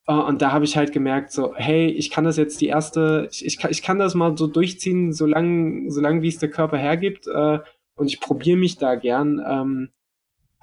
Uh, 0.08 0.22
und 0.22 0.44
da 0.44 0.52
habe 0.52 0.66
ich 0.66 0.78
halt 0.78 0.92
gemerkt, 0.92 1.32
so, 1.32 1.56
hey, 1.56 1.88
ich 1.88 2.12
kann 2.12 2.26
das 2.26 2.38
jetzt 2.38 2.62
die 2.62 2.68
erste, 2.68 3.28
ich, 3.32 3.44
ich, 3.44 3.58
kann, 3.58 3.72
ich 3.72 3.82
kann 3.82 3.98
das 3.98 4.14
mal 4.14 4.38
so 4.38 4.46
durchziehen, 4.46 5.14
solange, 5.14 5.90
solange 5.90 6.22
wie 6.22 6.28
es 6.28 6.38
der 6.38 6.52
Körper 6.52 6.78
hergibt. 6.78 7.26
Uh, 7.26 7.58
und 7.96 8.06
ich 8.06 8.20
probiere 8.20 8.60
mich 8.60 8.78
da 8.78 8.94
gern. 8.94 9.90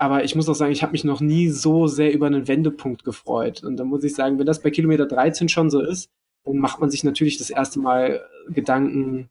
Aber 0.01 0.25
ich 0.25 0.35
muss 0.35 0.49
auch 0.49 0.55
sagen, 0.55 0.73
ich 0.73 0.83
habe 0.83 0.93
mich 0.93 1.05
noch 1.05 1.21
nie 1.21 1.51
so 1.51 1.87
sehr 1.87 2.15
über 2.15 2.27
einen 2.27 2.49
Wendepunkt 2.49 3.05
gefreut. 3.05 3.63
Und 3.63 3.77
da 3.77 3.85
muss 3.85 4.03
ich 4.03 4.15
sagen, 4.15 4.39
wenn 4.39 4.47
das 4.47 4.63
bei 4.63 4.71
Kilometer 4.71 5.05
13 5.05 5.51
schon 5.51 5.69
so 5.69 5.83
ist, 5.83 6.11
dann 6.45 6.57
macht 6.57 6.81
man 6.81 6.89
sich 6.89 7.05
natürlich 7.05 7.37
das 7.37 7.51
erste 7.51 7.81
Mal 7.81 8.23
Gedanken, 8.49 9.29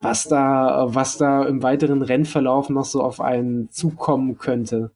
was 0.00 0.28
da, 0.28 0.94
was 0.94 1.16
da 1.16 1.44
im 1.44 1.62
weiteren 1.62 2.02
Rennverlauf 2.02 2.68
noch 2.68 2.84
so 2.84 3.02
auf 3.02 3.22
einen 3.22 3.70
zukommen 3.70 4.36
könnte. 4.36 4.90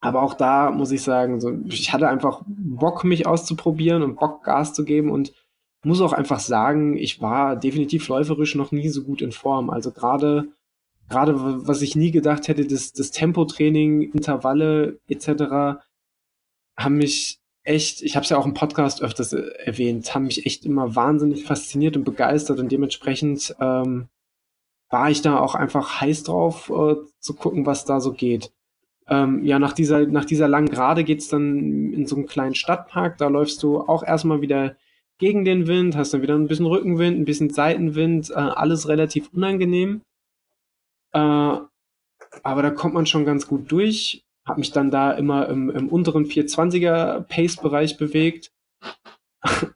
Aber 0.00 0.22
auch 0.22 0.32
da 0.32 0.70
muss 0.70 0.90
ich 0.90 1.02
sagen, 1.02 1.38
so, 1.38 1.58
ich 1.66 1.92
hatte 1.92 2.08
einfach 2.08 2.40
Bock, 2.46 3.04
mich 3.04 3.26
auszuprobieren 3.26 4.02
und 4.02 4.16
Bock, 4.16 4.42
Gas 4.42 4.72
zu 4.72 4.86
geben 4.86 5.10
und 5.10 5.34
muss 5.84 6.00
auch 6.00 6.14
einfach 6.14 6.40
sagen, 6.40 6.96
ich 6.96 7.20
war 7.20 7.56
definitiv 7.56 8.08
läuferisch 8.08 8.54
noch 8.54 8.72
nie 8.72 8.88
so 8.88 9.04
gut 9.04 9.20
in 9.20 9.32
Form. 9.32 9.68
Also 9.68 9.92
gerade 9.92 10.48
gerade 11.10 11.34
was 11.36 11.82
ich 11.82 11.96
nie 11.96 12.10
gedacht 12.10 12.48
hätte, 12.48 12.66
das, 12.66 12.92
das 12.92 13.10
Tempotraining, 13.10 14.02
Intervalle 14.12 14.98
etc. 15.08 15.82
haben 16.76 16.96
mich 16.96 17.40
echt, 17.62 18.00
ich 18.02 18.16
habe 18.16 18.24
es 18.24 18.30
ja 18.30 18.38
auch 18.38 18.46
im 18.46 18.54
Podcast 18.54 19.02
öfters 19.02 19.32
äh, 19.32 19.42
erwähnt, 19.64 20.14
haben 20.14 20.24
mich 20.24 20.46
echt 20.46 20.64
immer 20.64 20.96
wahnsinnig 20.96 21.44
fasziniert 21.44 21.96
und 21.96 22.04
begeistert 22.04 22.58
und 22.58 22.72
dementsprechend 22.72 23.54
ähm, 23.60 24.08
war 24.88 25.10
ich 25.10 25.22
da 25.22 25.38
auch 25.38 25.54
einfach 25.54 26.00
heiß 26.00 26.24
drauf 26.24 26.70
äh, 26.70 26.96
zu 27.18 27.34
gucken, 27.34 27.66
was 27.66 27.84
da 27.84 28.00
so 28.00 28.12
geht. 28.12 28.52
Ähm, 29.08 29.44
ja, 29.44 29.58
nach 29.58 29.72
dieser, 29.72 30.06
nach 30.06 30.24
dieser 30.24 30.48
langen 30.48 30.70
Gerade 30.70 31.04
geht's 31.04 31.28
dann 31.28 31.92
in 31.92 32.06
so 32.06 32.16
einen 32.16 32.26
kleinen 32.26 32.54
Stadtpark. 32.54 33.18
Da 33.18 33.28
läufst 33.28 33.62
du 33.62 33.80
auch 33.80 34.04
erstmal 34.04 34.40
wieder 34.40 34.76
gegen 35.18 35.44
den 35.44 35.66
Wind, 35.66 35.96
hast 35.96 36.14
dann 36.14 36.22
wieder 36.22 36.34
ein 36.34 36.46
bisschen 36.46 36.66
Rückenwind, 36.66 37.18
ein 37.18 37.24
bisschen 37.24 37.50
Seitenwind, 37.50 38.30
äh, 38.30 38.34
alles 38.34 38.88
relativ 38.88 39.28
unangenehm. 39.32 40.02
Äh, 41.12 41.58
aber 42.42 42.62
da 42.62 42.70
kommt 42.70 42.94
man 42.94 43.06
schon 43.06 43.24
ganz 43.24 43.46
gut 43.46 43.70
durch. 43.70 44.24
Hab 44.46 44.58
mich 44.58 44.72
dann 44.72 44.90
da 44.90 45.12
immer 45.12 45.48
im, 45.48 45.70
im 45.70 45.88
unteren 45.88 46.24
420er 46.24 47.20
Pace-Bereich 47.22 47.98
bewegt. 47.98 48.52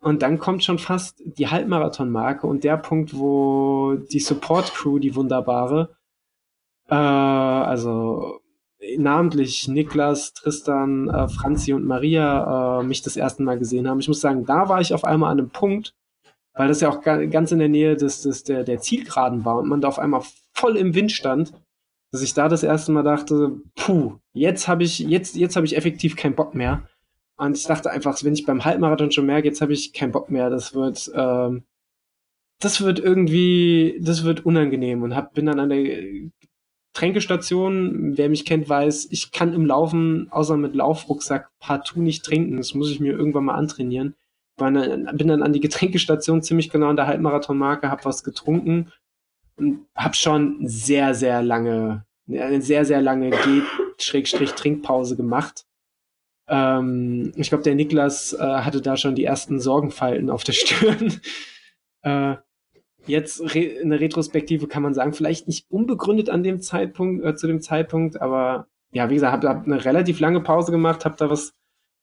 Und 0.00 0.22
dann 0.22 0.38
kommt 0.38 0.62
schon 0.62 0.78
fast 0.78 1.22
die 1.24 1.48
Halbmarathon-Marke 1.48 2.46
und 2.46 2.64
der 2.64 2.76
Punkt, 2.76 3.18
wo 3.18 3.94
die 3.94 4.20
Support-Crew, 4.20 4.98
die 4.98 5.14
wunderbare, 5.14 5.96
äh, 6.88 6.94
also 6.94 8.40
namentlich 8.98 9.68
Niklas, 9.68 10.34
Tristan, 10.34 11.08
äh, 11.08 11.28
Franzi 11.28 11.72
und 11.72 11.86
Maria 11.86 12.80
äh, 12.80 12.84
mich 12.84 13.02
das 13.02 13.16
erste 13.16 13.42
Mal 13.42 13.58
gesehen 13.58 13.88
haben. 13.88 14.00
Ich 14.00 14.08
muss 14.08 14.20
sagen, 14.20 14.44
da 14.44 14.68
war 14.68 14.80
ich 14.80 14.92
auf 14.92 15.04
einmal 15.04 15.32
an 15.32 15.38
einem 15.38 15.50
Punkt, 15.50 15.94
weil 16.52 16.68
das 16.68 16.80
ja 16.80 16.90
auch 16.90 17.00
ganz 17.02 17.52
in 17.52 17.58
der 17.58 17.68
Nähe 17.68 17.96
des, 17.96 18.22
des, 18.22 18.44
der, 18.44 18.64
der 18.64 18.80
Zielgeraden 18.80 19.44
war 19.44 19.56
und 19.56 19.68
man 19.68 19.80
da 19.80 19.88
auf 19.88 19.98
einmal 19.98 20.22
voll 20.54 20.76
im 20.76 20.94
Wind 20.94 21.12
stand, 21.12 21.52
dass 22.12 22.22
ich 22.22 22.34
da 22.34 22.48
das 22.48 22.62
erste 22.62 22.92
Mal 22.92 23.02
dachte, 23.02 23.60
puh, 23.74 24.18
jetzt 24.32 24.68
habe 24.68 24.84
ich, 24.84 25.00
jetzt, 25.00 25.34
jetzt 25.36 25.56
habe 25.56 25.66
ich 25.66 25.76
effektiv 25.76 26.16
keinen 26.16 26.36
Bock 26.36 26.54
mehr. 26.54 26.88
Und 27.36 27.56
ich 27.56 27.64
dachte 27.64 27.90
einfach, 27.90 28.22
wenn 28.22 28.34
ich 28.34 28.46
beim 28.46 28.64
Halbmarathon 28.64 29.10
schon 29.10 29.26
merke, 29.26 29.48
jetzt 29.48 29.60
habe 29.60 29.72
ich 29.72 29.92
keinen 29.92 30.12
Bock 30.12 30.30
mehr, 30.30 30.50
das 30.50 30.74
wird, 30.74 31.10
ähm, 31.14 31.64
das 32.60 32.80
wird 32.80 33.00
irgendwie, 33.00 33.98
das 34.00 34.22
wird 34.22 34.46
unangenehm 34.46 35.02
und 35.02 35.16
hab, 35.16 35.34
bin 35.34 35.46
dann 35.46 35.58
an 35.58 35.70
der 35.70 36.30
Tränkestation, 36.92 38.16
wer 38.16 38.28
mich 38.28 38.44
kennt, 38.44 38.68
weiß, 38.68 39.08
ich 39.10 39.32
kann 39.32 39.52
im 39.52 39.66
Laufen, 39.66 40.28
außer 40.30 40.56
mit 40.56 40.76
Laufrucksack, 40.76 41.50
partout 41.58 42.00
nicht 42.00 42.24
trinken. 42.24 42.56
Das 42.56 42.74
muss 42.74 42.90
ich 42.90 43.00
mir 43.00 43.12
irgendwann 43.12 43.46
mal 43.46 43.56
antrainieren. 43.56 44.14
bin 44.56 45.28
dann 45.28 45.42
an 45.42 45.52
die 45.52 45.60
Getränkestation 45.60 46.42
ziemlich 46.42 46.70
genau 46.70 46.86
an 46.86 46.96
der 46.96 47.08
Halbmarathonmarke, 47.08 47.90
hab 47.90 48.04
was 48.04 48.22
getrunken 48.22 48.92
und 49.56 49.86
hab 49.94 50.16
schon 50.16 50.66
sehr, 50.66 51.14
sehr 51.14 51.42
lange, 51.42 52.04
eine 52.28 52.62
sehr, 52.62 52.84
sehr 52.84 53.00
lange 53.00 53.30
Geh-Trinkpause 53.30 55.16
gemacht. 55.16 55.66
Ähm, 56.48 57.32
ich 57.36 57.48
glaube, 57.48 57.64
der 57.64 57.74
Niklas 57.74 58.32
äh, 58.34 58.38
hatte 58.38 58.82
da 58.82 58.96
schon 58.96 59.14
die 59.14 59.24
ersten 59.24 59.60
Sorgenfalten 59.60 60.30
auf 60.30 60.44
der 60.44 60.52
Stirn. 60.54 61.20
äh, 62.02 62.36
jetzt 63.06 63.54
re 63.54 63.60
in 63.60 63.90
der 63.90 64.00
Retrospektive 64.00 64.66
kann 64.66 64.82
man 64.82 64.94
sagen, 64.94 65.12
vielleicht 65.12 65.46
nicht 65.46 65.70
unbegründet 65.70 66.30
an 66.30 66.42
dem 66.42 66.60
Zeitpunkt, 66.60 67.24
äh, 67.24 67.34
zu 67.34 67.46
dem 67.46 67.60
Zeitpunkt, 67.60 68.20
aber 68.20 68.68
ja, 68.92 69.10
wie 69.10 69.14
gesagt, 69.14 69.32
habe 69.32 69.48
hab 69.48 69.66
eine 69.66 69.84
relativ 69.84 70.20
lange 70.20 70.40
Pause 70.40 70.70
gemacht, 70.70 71.04
habe 71.04 71.16
da 71.16 71.30
was, 71.30 71.52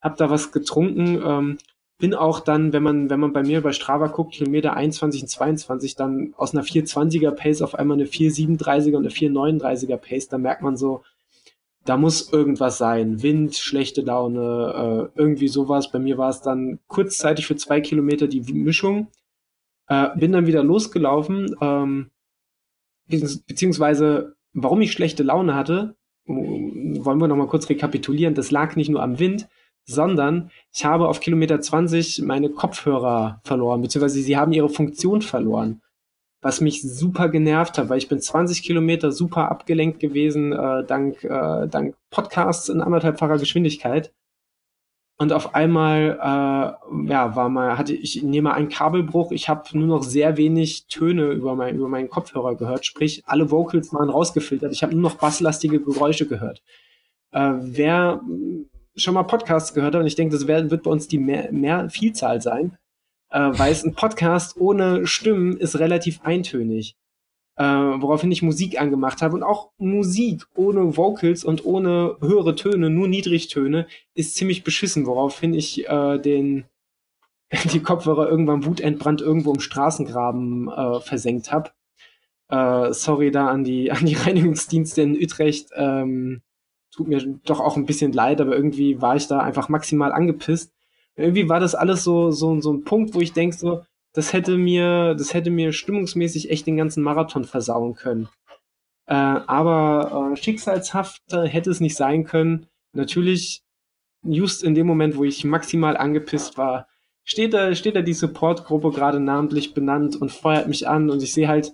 hab 0.01 0.17
da 0.17 0.29
was 0.29 0.51
getrunken, 0.51 1.21
ähm, 1.23 1.57
bin 2.01 2.13
auch 2.13 2.41
dann, 2.41 2.73
wenn 2.73 2.83
man, 2.83 3.09
wenn 3.09 3.19
man 3.19 3.31
bei 3.31 3.43
mir 3.43 3.61
bei 3.61 3.71
Strava 3.71 4.07
guckt, 4.07 4.33
Kilometer 4.33 4.73
21 4.73 5.21
und 5.21 5.27
22, 5.29 5.95
dann 5.95 6.33
aus 6.35 6.53
einer 6.53 6.65
420er 6.65 7.31
Pace 7.31 7.61
auf 7.61 7.75
einmal 7.75 7.95
eine 7.95 8.07
437er 8.07 8.97
und 8.97 9.05
eine 9.05 9.09
439er 9.09 9.95
Pace, 9.97 10.27
da 10.27 10.37
merkt 10.37 10.63
man 10.63 10.75
so, 10.75 11.03
da 11.85 11.97
muss 11.97 12.31
irgendwas 12.31 12.77
sein. 12.77 13.23
Wind, 13.23 13.55
schlechte 13.55 14.01
Laune, 14.01 15.09
äh, 15.15 15.19
irgendwie 15.19 15.47
sowas. 15.47 15.91
Bei 15.91 15.99
mir 15.99 16.17
war 16.17 16.29
es 16.29 16.41
dann 16.41 16.79
kurzzeitig 16.87 17.47
für 17.47 17.55
zwei 17.55 17.81
Kilometer 17.81 18.27
die 18.27 18.41
Mischung. 18.53 19.07
Äh, 19.87 20.09
bin 20.15 20.31
dann 20.31 20.45
wieder 20.45 20.63
losgelaufen, 20.63 21.55
ähm, 21.61 22.11
beziehungsweise 23.07 24.35
warum 24.53 24.81
ich 24.81 24.91
schlechte 24.91 25.23
Laune 25.23 25.55
hatte, 25.55 25.95
wollen 26.25 27.19
wir 27.19 27.27
nochmal 27.27 27.47
kurz 27.47 27.69
rekapitulieren. 27.69 28.35
Das 28.35 28.51
lag 28.51 28.75
nicht 28.75 28.89
nur 28.89 29.01
am 29.01 29.19
Wind, 29.19 29.47
sondern 29.85 30.51
ich 30.73 30.85
habe 30.85 31.07
auf 31.07 31.19
Kilometer 31.19 31.59
20 31.59 32.21
meine 32.23 32.49
Kopfhörer 32.49 33.41
verloren, 33.43 33.81
beziehungsweise 33.81 34.21
sie 34.21 34.37
haben 34.37 34.53
ihre 34.53 34.69
Funktion 34.69 35.21
verloren. 35.21 35.81
Was 36.43 36.59
mich 36.59 36.81
super 36.81 37.29
genervt 37.29 37.77
hat, 37.77 37.89
weil 37.89 37.99
ich 37.99 38.09
bin 38.09 38.19
20 38.19 38.63
Kilometer 38.63 39.11
super 39.11 39.51
abgelenkt 39.51 39.99
gewesen, 39.99 40.53
äh, 40.53 40.83
dank, 40.83 41.23
äh, 41.23 41.67
dank 41.67 41.95
Podcasts 42.09 42.69
in 42.69 42.81
anderthalbfacher 42.81 43.37
Geschwindigkeit. 43.37 44.11
Und 45.21 45.33
auf 45.33 45.53
einmal, 45.53 46.17
äh, 46.19 47.07
ja, 47.11 47.35
war 47.35 47.47
mal, 47.47 47.77
hatte 47.77 47.93
ich 47.93 48.23
nehme 48.23 48.55
einen 48.55 48.69
Kabelbruch. 48.69 49.31
Ich 49.31 49.49
habe 49.49 49.77
nur 49.77 49.85
noch 49.85 50.01
sehr 50.01 50.35
wenig 50.35 50.87
Töne 50.87 51.27
über, 51.27 51.55
mein, 51.55 51.75
über 51.75 51.87
meinen 51.87 52.09
Kopfhörer 52.09 52.55
gehört. 52.55 52.87
Sprich, 52.87 53.21
alle 53.27 53.51
Vocals 53.51 53.93
waren 53.93 54.09
rausgefiltert. 54.09 54.73
Ich 54.73 54.81
habe 54.81 54.93
nur 54.93 55.03
noch 55.03 55.19
basslastige 55.19 55.79
Geräusche 55.79 56.25
gehört. 56.27 56.63
Äh, 57.33 57.51
wer 57.59 58.21
schon 59.01 59.13
mal 59.13 59.23
Podcasts 59.23 59.73
gehört 59.73 59.95
hat, 59.95 60.01
und 60.01 60.07
ich 60.07 60.15
denke, 60.15 60.35
das 60.35 60.47
wird, 60.47 60.71
wird 60.71 60.83
bei 60.83 60.91
uns 60.91 61.07
die 61.07 61.17
mehr, 61.17 61.51
mehr 61.51 61.89
Vielzahl 61.89 62.41
sein, 62.41 62.77
äh, 63.29 63.39
weiß, 63.39 63.83
ein 63.85 63.95
Podcast 63.95 64.57
ohne 64.57 65.07
Stimmen 65.07 65.57
ist 65.57 65.79
relativ 65.79 66.21
eintönig 66.23 66.95
äh, 67.61 67.63
woraufhin 67.63 68.31
ich 68.31 68.41
Musik 68.41 68.79
angemacht 68.79 69.21
habe. 69.21 69.35
Und 69.35 69.43
auch 69.43 69.69
Musik 69.77 70.45
ohne 70.55 70.97
Vocals 70.97 71.43
und 71.43 71.65
ohne 71.65 72.17
höhere 72.19 72.55
Töne, 72.55 72.89
nur 72.89 73.07
Niedrigtöne, 73.07 73.87
ist 74.15 74.35
ziemlich 74.35 74.63
beschissen, 74.63 75.05
woraufhin 75.05 75.53
ich 75.53 75.87
äh, 75.87 76.17
den 76.17 76.65
die 77.71 77.81
Kopfhörer 77.81 78.29
irgendwann 78.29 78.65
wutentbrannt 78.65 79.21
irgendwo 79.21 79.53
im 79.53 79.59
Straßengraben 79.59 80.69
äh, 80.69 80.99
versenkt 81.01 81.51
habe. 81.51 81.71
Äh, 82.49 82.93
sorry 82.93 83.31
da 83.31 83.47
an 83.47 83.63
die, 83.63 83.91
an 83.91 84.05
die 84.05 84.15
Reinigungsdienste 84.15 85.01
in 85.01 85.15
Utrecht. 85.15 85.69
Ähm, 85.75 86.41
tut 86.91 87.07
mir 87.07 87.21
doch 87.45 87.59
auch 87.59 87.77
ein 87.77 87.85
bisschen 87.85 88.11
leid, 88.11 88.41
aber 88.41 88.55
irgendwie 88.55 89.01
war 89.01 89.15
ich 89.15 89.27
da 89.27 89.39
einfach 89.39 89.69
maximal 89.69 90.11
angepisst. 90.11 90.73
Irgendwie 91.15 91.49
war 91.49 91.59
das 91.59 91.75
alles 91.75 92.03
so, 92.03 92.31
so, 92.31 92.59
so 92.61 92.71
ein 92.71 92.83
Punkt, 92.83 93.13
wo 93.13 93.21
ich 93.21 93.33
denke 93.33 93.55
so, 93.55 93.83
das 94.13 94.33
hätte 94.33 94.57
mir, 94.57 95.15
das 95.15 95.33
hätte 95.33 95.51
mir 95.51 95.71
stimmungsmäßig 95.71 96.49
echt 96.49 96.67
den 96.67 96.77
ganzen 96.77 97.03
Marathon 97.03 97.45
versauen 97.45 97.93
können. 97.93 98.27
Äh, 99.05 99.13
aber 99.15 100.31
äh, 100.33 100.37
schicksalshaft 100.37 101.21
hätte 101.31 101.69
es 101.69 101.79
nicht 101.79 101.95
sein 101.95 102.25
können. 102.25 102.67
Natürlich, 102.93 103.63
just 104.23 104.63
in 104.63 104.75
dem 104.75 104.87
Moment, 104.87 105.17
wo 105.17 105.23
ich 105.23 105.43
maximal 105.43 105.97
angepisst 105.97 106.57
war, 106.57 106.87
steht 107.23 107.53
da, 107.53 107.73
steht 107.75 107.95
da 107.95 108.01
die 108.01 108.13
Supportgruppe 108.13 108.91
gerade 108.91 109.19
namentlich 109.19 109.73
benannt 109.73 110.15
und 110.15 110.31
feuert 110.31 110.67
mich 110.67 110.87
an 110.87 111.09
und 111.09 111.23
ich 111.23 111.33
sehe 111.33 111.47
halt 111.47 111.73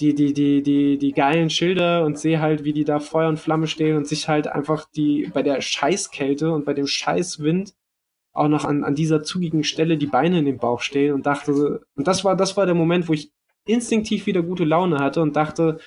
die, 0.00 0.14
die, 0.14 0.32
die, 0.32 0.62
die, 0.62 0.98
die 0.98 1.12
geilen 1.12 1.50
Schilder 1.50 2.04
und 2.04 2.18
sehe 2.18 2.40
halt, 2.40 2.64
wie 2.64 2.72
die 2.72 2.84
da 2.84 2.98
Feuer 2.98 3.28
und 3.28 3.38
Flamme 3.38 3.66
stehen 3.66 3.96
und 3.96 4.06
sich 4.06 4.28
halt 4.28 4.46
einfach 4.46 4.86
die 4.90 5.30
bei 5.32 5.42
der 5.42 5.60
Scheißkälte 5.60 6.52
und 6.52 6.64
bei 6.64 6.74
dem 6.74 6.86
Scheißwind 6.86 7.74
auch 8.32 8.48
noch 8.48 8.64
an, 8.66 8.84
an 8.84 8.94
dieser 8.94 9.22
zugigen 9.22 9.64
Stelle 9.64 9.96
die 9.96 10.06
Beine 10.06 10.38
in 10.38 10.44
den 10.44 10.58
Bauch 10.58 10.80
stehen 10.80 11.14
und 11.14 11.24
dachte, 11.24 11.80
und 11.94 12.06
das 12.06 12.24
war, 12.24 12.36
das 12.36 12.56
war 12.56 12.66
der 12.66 12.74
Moment, 12.74 13.08
wo 13.08 13.14
ich 13.14 13.32
instinktiv 13.64 14.26
wieder 14.26 14.42
gute 14.42 14.64
Laune 14.64 14.98
hatte 14.98 15.22
und 15.22 15.34
dachte, 15.36 15.78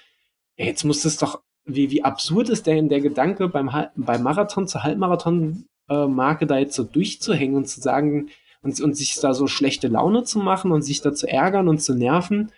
ey, 0.55 0.67
jetzt 0.67 0.83
muss 0.83 1.05
es 1.05 1.17
doch, 1.17 1.41
wie, 1.65 1.91
wie 1.91 2.03
absurd 2.03 2.49
ist 2.49 2.65
denn 2.65 2.89
der 2.89 3.01
Gedanke 3.01 3.47
beim, 3.47 3.69
beim 3.95 4.23
Marathon 4.23 4.67
zur 4.67 4.83
Halbmarathon-Marke 4.83 6.47
da 6.47 6.57
jetzt 6.57 6.75
so 6.75 6.83
durchzuhängen 6.83 7.55
und 7.55 7.67
zu 7.67 7.79
sagen, 7.79 8.29
und, 8.61 8.81
und 8.81 8.95
sich 8.95 9.19
da 9.19 9.33
so 9.33 9.47
schlechte 9.47 9.87
Laune 9.87 10.23
zu 10.23 10.39
machen 10.39 10.71
und 10.71 10.81
sich 10.81 11.01
da 11.01 11.13
zu 11.13 11.27
ärgern 11.27 11.69
und 11.69 11.79
zu 11.79 11.95
nerven. 11.95 12.51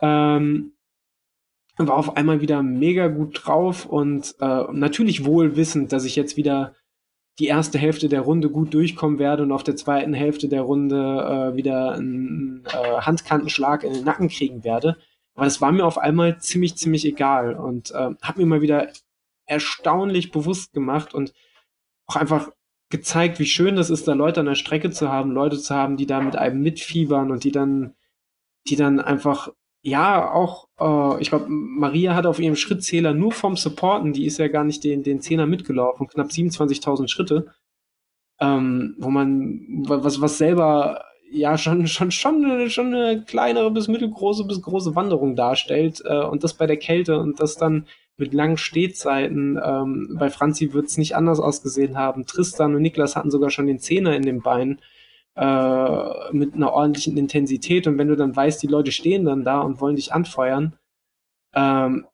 Ähm, 0.00 0.72
war 1.76 1.96
auf 1.96 2.16
einmal 2.16 2.40
wieder 2.40 2.62
mega 2.62 3.08
gut 3.08 3.40
drauf 3.44 3.86
und 3.86 4.34
äh, 4.40 4.64
natürlich 4.72 5.24
wohl 5.24 5.56
wissend, 5.56 5.92
dass 5.92 6.04
ich 6.04 6.16
jetzt 6.16 6.36
wieder 6.36 6.74
die 7.40 7.46
erste 7.46 7.78
Hälfte 7.78 8.08
der 8.08 8.20
Runde 8.20 8.48
gut 8.48 8.72
durchkommen 8.74 9.18
werde 9.18 9.42
und 9.42 9.52
auf 9.52 9.64
der 9.64 9.74
zweiten 9.74 10.14
Hälfte 10.14 10.48
der 10.48 10.62
Runde 10.62 11.52
äh, 11.52 11.56
wieder 11.56 11.92
einen 11.92 12.64
äh, 12.66 13.00
Handkantenschlag 13.00 13.82
in 13.82 13.92
den 13.92 14.04
Nacken 14.04 14.28
kriegen 14.28 14.62
werde. 14.62 14.96
Aber 15.34 15.46
das 15.46 15.60
war 15.60 15.72
mir 15.72 15.84
auf 15.84 15.98
einmal 15.98 16.38
ziemlich, 16.38 16.76
ziemlich 16.76 17.04
egal 17.04 17.54
und 17.56 17.90
äh, 17.90 18.10
hat 18.22 18.38
mir 18.38 18.46
mal 18.46 18.60
wieder 18.60 18.88
erstaunlich 19.46 20.30
bewusst 20.30 20.72
gemacht 20.72 21.12
und 21.12 21.32
auch 22.06 22.16
einfach 22.16 22.50
gezeigt, 22.90 23.40
wie 23.40 23.46
schön 23.46 23.74
das 23.74 23.90
ist, 23.90 24.06
da 24.06 24.12
Leute 24.12 24.40
an 24.40 24.46
der 24.46 24.54
Strecke 24.54 24.90
zu 24.90 25.08
haben, 25.08 25.32
Leute 25.32 25.58
zu 25.58 25.74
haben, 25.74 25.96
die 25.96 26.06
da 26.06 26.20
mit 26.20 26.36
einem 26.36 26.62
mitfiebern 26.62 27.32
und 27.32 27.42
die 27.42 27.50
dann, 27.50 27.94
die 28.68 28.76
dann 28.76 29.00
einfach 29.00 29.48
ja, 29.86 30.32
auch, 30.32 30.68
äh, 30.80 31.20
ich 31.20 31.28
glaube, 31.28 31.44
Maria 31.48 32.14
hat 32.14 32.24
auf 32.24 32.40
ihrem 32.40 32.56
Schrittzähler 32.56 33.12
nur 33.12 33.32
vom 33.32 33.54
Supporten, 33.54 34.14
die 34.14 34.24
ist 34.24 34.38
ja 34.38 34.48
gar 34.48 34.64
nicht 34.64 34.82
den, 34.82 35.02
den 35.02 35.20
Zehner 35.20 35.46
mitgelaufen, 35.46 36.08
knapp 36.08 36.28
27.000 36.28 37.06
Schritte, 37.08 37.52
ähm, 38.40 38.96
wo 38.98 39.10
man, 39.10 39.84
was, 39.86 40.22
was 40.22 40.38
selber 40.38 41.04
ja 41.30 41.58
schon, 41.58 41.86
schon, 41.86 42.10
schon, 42.10 42.70
schon 42.70 42.94
eine 42.94 43.24
kleinere 43.24 43.70
bis 43.70 43.88
mittelgroße 43.88 44.44
bis 44.46 44.62
große 44.62 44.96
Wanderung 44.96 45.36
darstellt 45.36 46.02
äh, 46.06 46.22
und 46.22 46.44
das 46.44 46.54
bei 46.54 46.66
der 46.66 46.78
Kälte 46.78 47.18
und 47.18 47.40
das 47.40 47.56
dann 47.56 47.86
mit 48.16 48.32
langen 48.32 48.56
Stehzeiten. 48.56 49.60
Ähm, 49.62 50.16
bei 50.18 50.30
Franzi 50.30 50.72
wird 50.72 50.86
es 50.86 50.96
nicht 50.96 51.14
anders 51.14 51.40
ausgesehen 51.40 51.98
haben. 51.98 52.24
Tristan 52.24 52.74
und 52.74 52.80
Niklas 52.80 53.16
hatten 53.16 53.30
sogar 53.30 53.50
schon 53.50 53.66
den 53.66 53.80
Zehner 53.80 54.16
in 54.16 54.22
den 54.22 54.40
Beinen 54.40 54.80
äh, 55.36 56.32
mit 56.32 56.54
einer 56.54 56.72
ordentlichen 56.72 57.16
Intensität. 57.16 57.86
Und 57.86 57.98
wenn 57.98 58.08
du 58.08 58.16
dann 58.16 58.34
weißt, 58.34 58.62
die 58.62 58.68
Leute 58.68 58.92
stehen 58.92 59.24
dann 59.24 59.44
da 59.44 59.60
und 59.60 59.80
wollen 59.80 59.96
dich 59.96 60.12
anfeuern, 60.12 60.76
ähm, 61.54 62.06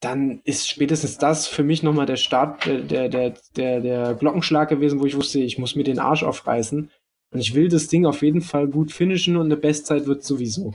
dann 0.00 0.40
ist 0.44 0.68
spätestens 0.68 1.18
das 1.18 1.46
für 1.46 1.64
mich 1.64 1.82
nochmal 1.82 2.06
der 2.06 2.16
Start, 2.16 2.64
der, 2.66 3.08
der, 3.08 3.34
der, 3.56 3.80
der 3.80 4.14
Glockenschlag 4.14 4.68
gewesen, 4.68 5.00
wo 5.00 5.06
ich 5.06 5.16
wusste, 5.16 5.40
ich 5.40 5.58
muss 5.58 5.74
mir 5.74 5.84
den 5.84 5.98
Arsch 5.98 6.22
aufreißen. 6.22 6.90
Und 7.30 7.40
ich 7.40 7.54
will 7.54 7.68
das 7.68 7.88
Ding 7.88 8.06
auf 8.06 8.22
jeden 8.22 8.40
Fall 8.40 8.68
gut 8.68 8.92
finishen 8.92 9.36
und 9.36 9.46
eine 9.46 9.56
Bestzeit 9.56 10.06
wird 10.06 10.24
sowieso. 10.24 10.74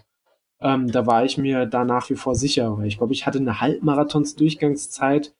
Ähm, 0.62 0.92
da 0.92 1.06
war 1.06 1.26
ich 1.26 1.38
mir 1.38 1.66
da 1.66 1.84
nach 1.84 2.10
wie 2.10 2.16
vor 2.16 2.36
sicher, 2.36 2.78
weil 2.78 2.88
ich 2.88 2.98
glaube, 2.98 3.14
ich 3.14 3.26
hatte 3.26 3.40
eine 3.40 3.60
Halbmarathons-Durchgangszeit. 3.60 5.34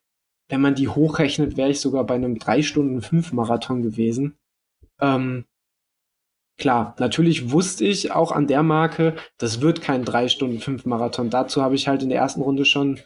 Wenn 0.48 0.60
man 0.60 0.74
die 0.74 0.88
hochrechnet, 0.88 1.56
wäre 1.56 1.70
ich 1.70 1.80
sogar 1.80 2.04
bei 2.04 2.14
einem 2.14 2.38
3 2.38 2.62
Stunden 2.62 3.00
5 3.00 3.32
Marathon 3.32 3.82
gewesen. 3.82 4.36
Ähm, 5.00 5.44
klar, 6.58 6.94
natürlich 6.98 7.50
wusste 7.50 7.84
ich 7.84 8.12
auch 8.12 8.32
an 8.32 8.46
der 8.46 8.62
Marke, 8.62 9.14
das 9.38 9.60
wird 9.60 9.82
kein 9.82 10.04
3 10.04 10.28
Stunden 10.28 10.60
5 10.60 10.86
Marathon. 10.86 11.30
Dazu 11.30 11.62
habe 11.62 11.74
ich 11.74 11.88
halt 11.88 12.02
in 12.02 12.08
der 12.08 12.18
ersten 12.18 12.42
Runde 12.42 12.64
schon 12.64 13.00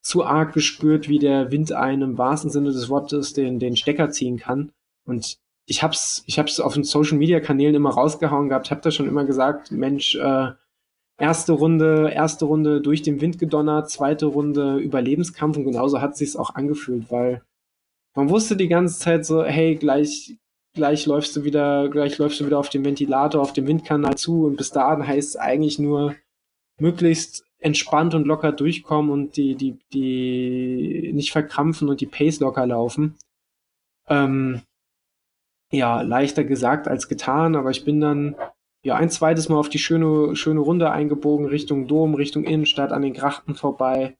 zu 0.00 0.24
arg 0.24 0.52
gespürt, 0.52 1.08
wie 1.08 1.18
der 1.18 1.50
Wind 1.50 1.72
einem 1.72 2.10
im 2.10 2.18
wahrsten 2.18 2.50
Sinne 2.50 2.72
des 2.72 2.90
Wortes 2.90 3.32
den, 3.32 3.58
den 3.58 3.76
Stecker 3.76 4.10
ziehen 4.10 4.38
kann. 4.38 4.72
Und 5.06 5.38
ich 5.66 5.82
hab's, 5.82 6.22
ich 6.26 6.38
hab's 6.38 6.60
auf 6.60 6.74
den 6.74 6.84
Social 6.84 7.16
Media 7.16 7.40
Kanälen 7.40 7.74
immer 7.74 7.90
rausgehauen 7.90 8.50
gehabt, 8.50 8.70
hab 8.70 8.82
da 8.82 8.90
schon 8.90 9.08
immer 9.08 9.24
gesagt, 9.24 9.72
Mensch, 9.72 10.14
äh, 10.16 10.50
erste 11.18 11.52
Runde, 11.52 12.10
erste 12.10 12.44
Runde 12.44 12.80
durch 12.80 13.02
den 13.02 13.20
Wind 13.20 13.38
gedonnert, 13.38 13.90
zweite 13.90 14.26
Runde 14.26 14.76
Überlebenskampf 14.76 15.56
und 15.56 15.64
genauso 15.64 16.00
hat 16.00 16.16
sich's 16.16 16.36
auch 16.36 16.54
angefühlt, 16.54 17.10
weil 17.10 17.42
man 18.14 18.28
wusste 18.28 18.56
die 18.56 18.68
ganze 18.68 18.98
Zeit 18.98 19.24
so, 19.24 19.42
hey, 19.42 19.76
gleich, 19.76 20.36
gleich 20.74 21.06
läufst 21.06 21.34
du 21.36 21.44
wieder, 21.44 21.88
gleich 21.88 22.18
läufst 22.18 22.40
du 22.40 22.46
wieder 22.46 22.58
auf 22.58 22.68
dem 22.68 22.84
Ventilator, 22.84 23.40
auf 23.40 23.52
dem 23.52 23.66
Windkanal 23.66 24.16
zu 24.16 24.44
und 24.44 24.56
bis 24.56 24.70
dahin 24.70 25.06
heißt 25.06 25.30
es 25.30 25.36
eigentlich 25.36 25.78
nur 25.78 26.16
möglichst 26.78 27.44
entspannt 27.58 28.14
und 28.14 28.26
locker 28.26 28.52
durchkommen 28.52 29.10
und 29.10 29.36
die, 29.36 29.54
die, 29.54 29.78
die 29.92 31.12
nicht 31.14 31.32
verkrampfen 31.32 31.88
und 31.88 32.00
die 32.00 32.06
Pace 32.06 32.40
locker 32.40 32.66
laufen. 32.66 33.16
Ähm, 34.08 34.62
ja, 35.70 36.02
leichter 36.02 36.44
gesagt 36.44 36.88
als 36.88 37.08
getan, 37.08 37.56
aber 37.56 37.70
ich 37.70 37.84
bin 37.84 38.00
dann 38.00 38.36
ja 38.84 38.96
ein 38.96 39.08
zweites 39.08 39.48
Mal 39.48 39.56
auf 39.56 39.70
die 39.70 39.78
schöne, 39.78 40.36
schöne 40.36 40.60
Runde 40.60 40.90
eingebogen, 40.90 41.46
Richtung 41.46 41.88
Dom, 41.88 42.14
Richtung 42.14 42.44
Innenstadt, 42.44 42.92
an 42.92 43.02
den 43.02 43.14
Grachten 43.14 43.54
vorbei. 43.54 44.16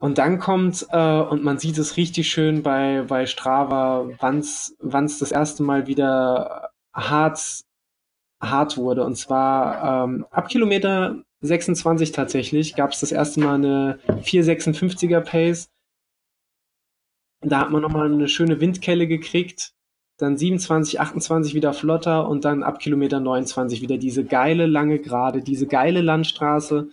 Und 0.00 0.18
dann 0.18 0.38
kommt, 0.38 0.86
äh, 0.90 1.20
und 1.20 1.42
man 1.42 1.58
sieht 1.58 1.78
es 1.78 1.96
richtig 1.96 2.28
schön 2.30 2.62
bei, 2.62 3.04
bei 3.08 3.26
Strava, 3.26 4.08
wann's, 4.20 4.76
wann's 4.80 5.18
das 5.18 5.32
erste 5.32 5.62
Mal 5.62 5.86
wieder 5.86 6.70
hart, 6.94 7.64
hart 8.40 8.76
wurde. 8.76 9.04
Und 9.04 9.16
zwar 9.16 10.04
ähm, 10.04 10.26
ab 10.30 10.48
Kilometer 10.48 11.22
26 11.40 12.12
tatsächlich 12.12 12.76
gab 12.76 12.92
es 12.92 13.00
das 13.00 13.12
erste 13.12 13.40
Mal 13.40 13.56
eine 13.56 13.98
456er 14.22 15.20
Pace. 15.20 15.68
Da 17.40 17.60
hat 17.60 17.70
man 17.70 17.82
nochmal 17.82 18.12
eine 18.12 18.28
schöne 18.28 18.60
Windkelle 18.60 19.06
gekriegt 19.06 19.72
dann 20.18 20.36
27, 20.36 21.00
28 21.00 21.54
wieder 21.54 21.72
flotter 21.72 22.28
und 22.28 22.44
dann 22.44 22.64
ab 22.64 22.80
Kilometer 22.80 23.20
29 23.20 23.80
wieder 23.80 23.98
diese 23.98 24.24
geile 24.24 24.66
lange 24.66 24.98
Gerade, 24.98 25.42
diese 25.42 25.66
geile 25.66 26.00
Landstraße, 26.02 26.88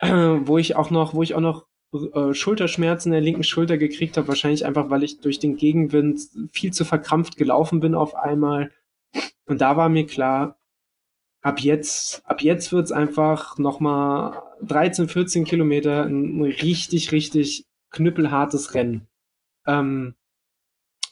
wo 0.02 0.58
ich 0.58 0.76
auch 0.76 0.90
noch, 0.90 1.14
wo 1.14 1.22
ich 1.22 1.34
auch 1.34 1.40
noch 1.40 1.66
äh, 1.92 2.34
Schulterschmerzen 2.34 3.08
in 3.08 3.14
der 3.14 3.20
linken 3.20 3.42
Schulter 3.42 3.76
gekriegt 3.76 4.16
habe, 4.16 4.28
wahrscheinlich 4.28 4.64
einfach, 4.64 4.90
weil 4.90 5.02
ich 5.02 5.20
durch 5.20 5.38
den 5.38 5.56
Gegenwind 5.56 6.20
viel 6.52 6.72
zu 6.72 6.84
verkrampft 6.84 7.36
gelaufen 7.36 7.80
bin 7.80 7.94
auf 7.94 8.14
einmal. 8.14 8.70
Und 9.46 9.60
da 9.60 9.76
war 9.76 9.88
mir 9.88 10.06
klar, 10.06 10.60
ab 11.42 11.60
jetzt, 11.60 12.22
ab 12.26 12.42
jetzt 12.42 12.72
wird's 12.72 12.92
einfach 12.92 13.58
nochmal 13.58 14.40
13, 14.62 15.08
14 15.08 15.44
Kilometer 15.44 16.04
ein 16.04 16.42
richtig, 16.42 17.12
richtig 17.12 17.66
knüppelhartes 17.90 18.74
Rennen. 18.74 19.08
Ähm, 19.66 20.14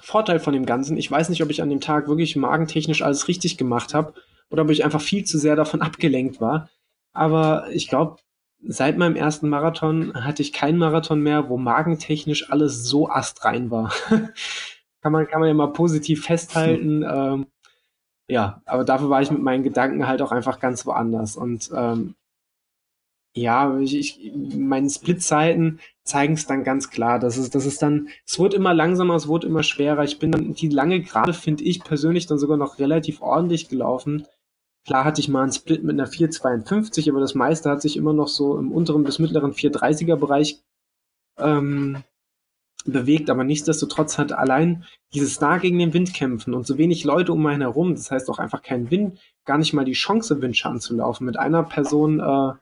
Vorteil 0.01 0.39
von 0.39 0.53
dem 0.53 0.65
Ganzen. 0.65 0.97
Ich 0.97 1.11
weiß 1.11 1.29
nicht, 1.29 1.43
ob 1.43 1.51
ich 1.51 1.61
an 1.61 1.71
dem 1.71 1.81
Tag 1.81 2.09
wirklich 2.09 2.37
magentechnisch 2.37 3.03
alles 3.03 3.27
richtig 3.27 3.59
gemacht 3.59 3.95
habe 3.95 4.15
oder 4.49 4.63
ob 4.63 4.71
ich 4.71 4.85
einfach 4.85 5.01
viel 5.01 5.25
zu 5.25 5.39
sehr 5.39 5.57
davon 5.57 5.83
abgelenkt 5.83 6.41
war. 6.41 6.71
Aber 7.13 7.69
ich 7.73 7.89
glaube, 7.89 8.19
seit 8.67 8.99
meinem 8.99 9.17
ersten 9.17 9.49
Marathon 9.49 10.13
hatte 10.15 10.43
ich 10.43 10.53
keinen 10.53 10.79
Marathon 10.79 11.23
mehr, 11.23 11.49
wo 11.49 11.57
magentechnisch 11.57 12.51
alles 12.51 12.85
so 12.85 13.09
astrein 13.09 13.71
war. 13.71 13.93
kann 15.03 15.13
man 15.13 15.27
kann 15.29 15.41
man 15.41 15.49
ja 15.49 15.55
mal 15.55 15.73
positiv 15.73 16.25
festhalten. 16.25 17.03
Hm. 17.03 17.09
Ähm, 17.39 17.47
ja, 18.31 18.61
aber 18.67 18.85
dafür 18.85 19.09
war 19.09 19.23
ich 19.23 19.31
mit 19.31 19.41
meinen 19.43 19.63
Gedanken 19.63 20.07
halt 20.07 20.21
auch 20.21 20.33
einfach 20.33 20.61
ganz 20.61 20.85
woanders. 20.85 21.37
Und 21.37 21.71
ähm, 21.75 22.15
ja, 23.35 23.79
ich, 23.79 23.97
ich, 23.97 24.33
meine 24.57 24.91
Splitzeiten 24.91 25.81
zeigen 26.05 26.35
es 26.35 26.47
dann 26.47 26.65
ganz 26.65 26.91
klar. 26.91 27.19
Das 27.19 27.39
ist, 27.39 27.55
das 27.55 27.65
ist 27.65 27.81
dann, 27.81 28.09
es 28.27 28.39
wurde 28.39 28.57
immer 28.57 28.75
langsamer, 28.75 29.15
es 29.15 29.29
wurde 29.29 29.47
immer 29.47 29.63
schwerer. 29.63 30.05
Ich 30.05 30.19
bin 30.19 30.33
dann 30.33 30.53
die 30.55 30.69
lange 30.69 31.01
Gerade, 31.01 31.33
finde 31.33 31.65
ich 31.65 31.83
persönlich, 31.83 32.27
dann 32.27 32.39
sogar 32.39 32.57
noch 32.59 32.79
relativ 32.79 33.23
ordentlich 33.23 33.69
gelaufen. 33.69 34.27
Klar 34.89 35.05
hatte 35.05 35.21
ich 35.21 35.29
mal 35.29 35.43
einen 35.43 35.53
Split 35.53 35.85
mit 35.85 36.01
einer 36.01 36.07
452, 36.07 37.11
aber 37.11 37.21
das 37.21 37.35
meiste 37.35 37.69
hat 37.69 37.83
sich 37.83 37.99
immer 37.99 38.15
noch 38.15 38.29
so 38.29 38.57
im 38.57 38.73
unteren 38.73 39.05
bis 39.05 39.19
mittleren 39.19 39.53
430er 39.53 40.17
Bereich 40.17 40.63
ähm, 41.37 42.03
bewegt, 42.87 43.29
aber 43.29 43.45
nichtsdestotrotz 43.45 44.17
hat 44.17 44.33
allein 44.33 44.87
dieses 45.13 45.39
da 45.39 45.59
gegen 45.59 45.79
den 45.79 45.93
Wind 45.93 46.15
kämpfen 46.15 46.55
und 46.55 46.67
so 46.67 46.79
wenig 46.79 47.05
Leute 47.05 47.35
um 47.35 47.45
einen 47.45 47.61
herum, 47.61 47.97
das 47.97 48.11
heißt 48.11 48.31
auch 48.31 48.39
einfach 48.39 48.63
kein 48.63 48.91
Wind, 48.91 49.21
gar 49.45 49.59
nicht 49.59 49.75
mal 49.75 49.85
die 49.85 49.93
Chance, 49.93 50.41
Windschatten 50.41 50.81
zu 50.81 50.97
laufen. 50.97 51.27
Mit 51.27 51.39
einer 51.39 51.65
Person 51.65 52.21
äh, 52.21 52.53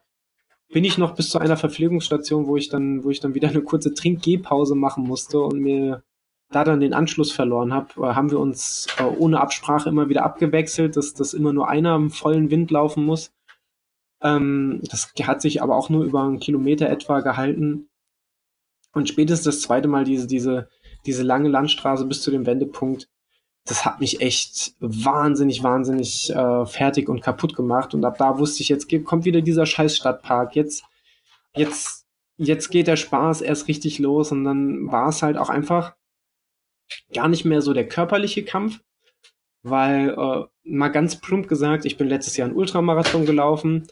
bin 0.73 0.83
ich 0.83 0.97
noch 0.97 1.15
bis 1.15 1.29
zu 1.29 1.39
einer 1.39 1.55
Verpflegungsstation, 1.55 2.45
wo 2.45 2.57
ich 2.57 2.67
dann, 2.67 3.05
wo 3.05 3.09
ich 3.09 3.21
dann 3.21 3.35
wieder 3.35 3.47
eine 3.47 3.61
kurze 3.61 3.93
Trinkgehpause 3.93 4.75
machen 4.75 5.05
musste 5.05 5.39
und 5.39 5.61
mir 5.61 6.03
da 6.49 6.63
dann 6.63 6.79
den 6.79 6.93
Anschluss 6.93 7.31
verloren 7.31 7.73
habe, 7.73 7.87
äh, 7.97 8.15
haben 8.15 8.31
wir 8.31 8.39
uns 8.39 8.87
äh, 8.99 9.03
ohne 9.03 9.41
Absprache 9.41 9.89
immer 9.89 10.09
wieder 10.09 10.23
abgewechselt, 10.23 10.95
dass, 10.95 11.13
dass 11.13 11.33
immer 11.33 11.53
nur 11.53 11.67
einer 11.67 11.95
im 11.95 12.09
vollen 12.09 12.49
Wind 12.49 12.71
laufen 12.71 13.05
muss. 13.05 13.31
Ähm, 14.21 14.81
das 14.89 15.11
hat 15.23 15.41
sich 15.41 15.61
aber 15.61 15.75
auch 15.75 15.89
nur 15.89 16.03
über 16.03 16.23
einen 16.23 16.39
Kilometer 16.39 16.89
etwa 16.89 17.19
gehalten. 17.19 17.89
Und 18.93 19.09
spätestens 19.09 19.55
das 19.55 19.61
zweite 19.61 19.87
Mal 19.87 20.05
diese, 20.05 20.27
diese, 20.27 20.69
diese 21.05 21.23
lange 21.23 21.49
Landstraße 21.49 22.05
bis 22.05 22.21
zu 22.21 22.31
dem 22.31 22.45
Wendepunkt, 22.45 23.09
das 23.65 23.85
hat 23.85 23.99
mich 23.99 24.21
echt 24.21 24.75
wahnsinnig, 24.79 25.61
wahnsinnig 25.61 26.33
äh, 26.33 26.65
fertig 26.65 27.09
und 27.09 27.21
kaputt 27.21 27.55
gemacht. 27.55 27.93
Und 27.93 28.05
ab 28.05 28.17
da 28.17 28.39
wusste 28.39 28.63
ich, 28.63 28.69
jetzt 28.69 28.87
kommt 29.03 29.25
wieder 29.25 29.41
dieser 29.41 29.65
scheiß 29.65 29.97
Stadtpark. 29.97 30.55
Jetzt, 30.55 30.85
jetzt, 31.53 32.05
jetzt 32.37 32.69
geht 32.69 32.87
der 32.87 32.95
Spaß 32.95 33.41
erst 33.41 33.67
richtig 33.67 33.99
los. 33.99 34.31
Und 34.31 34.45
dann 34.45 34.89
war 34.89 35.09
es 35.09 35.21
halt 35.21 35.37
auch 35.37 35.49
einfach 35.49 35.95
gar 37.13 37.27
nicht 37.27 37.45
mehr 37.45 37.61
so 37.61 37.73
der 37.73 37.87
körperliche 37.87 38.43
Kampf, 38.43 38.79
weil 39.63 40.09
äh, 40.09 40.43
mal 40.63 40.89
ganz 40.89 41.19
plump 41.19 41.47
gesagt, 41.47 41.85
ich 41.85 41.97
bin 41.97 42.07
letztes 42.07 42.37
Jahr 42.37 42.47
einen 42.47 42.57
Ultramarathon 42.57 43.25
gelaufen, 43.25 43.87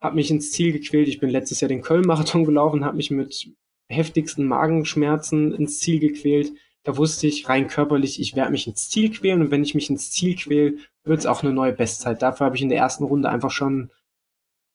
habe 0.00 0.16
mich 0.16 0.30
ins 0.30 0.52
Ziel 0.52 0.72
gequält. 0.72 1.08
Ich 1.08 1.20
bin 1.20 1.30
letztes 1.30 1.60
Jahr 1.60 1.68
den 1.68 1.82
Köln-Marathon 1.82 2.44
gelaufen, 2.46 2.84
habe 2.84 2.96
mich 2.96 3.10
mit 3.10 3.48
heftigsten 3.88 4.46
Magenschmerzen 4.46 5.54
ins 5.54 5.78
Ziel 5.78 6.00
gequält 6.00 6.52
da 6.84 6.98
wusste 6.98 7.26
ich 7.26 7.48
rein 7.48 7.66
körperlich, 7.66 8.20
ich 8.20 8.36
werde 8.36 8.52
mich 8.52 8.66
ins 8.66 8.90
Ziel 8.90 9.10
quälen 9.10 9.40
und 9.40 9.50
wenn 9.50 9.62
ich 9.62 9.74
mich 9.74 9.88
ins 9.88 10.10
Ziel 10.10 10.36
quäle, 10.36 10.76
wird 11.02 11.18
es 11.18 11.26
auch 11.26 11.42
eine 11.42 11.52
neue 11.52 11.72
Bestzeit. 11.72 12.20
Dafür 12.20 12.46
habe 12.46 12.56
ich 12.56 12.62
in 12.62 12.68
der 12.68 12.78
ersten 12.78 13.04
Runde 13.04 13.30
einfach 13.30 13.50
schon, 13.50 13.90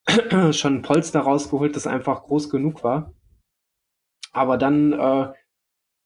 schon 0.52 0.78
ein 0.78 0.82
Polster 0.82 1.22
rausgeholt, 1.22 1.76
das 1.76 1.86
einfach 1.86 2.24
groß 2.24 2.50
genug 2.50 2.84
war. 2.84 3.14
Aber 4.32 4.58
dann, 4.58 4.94
äh, 4.94 5.34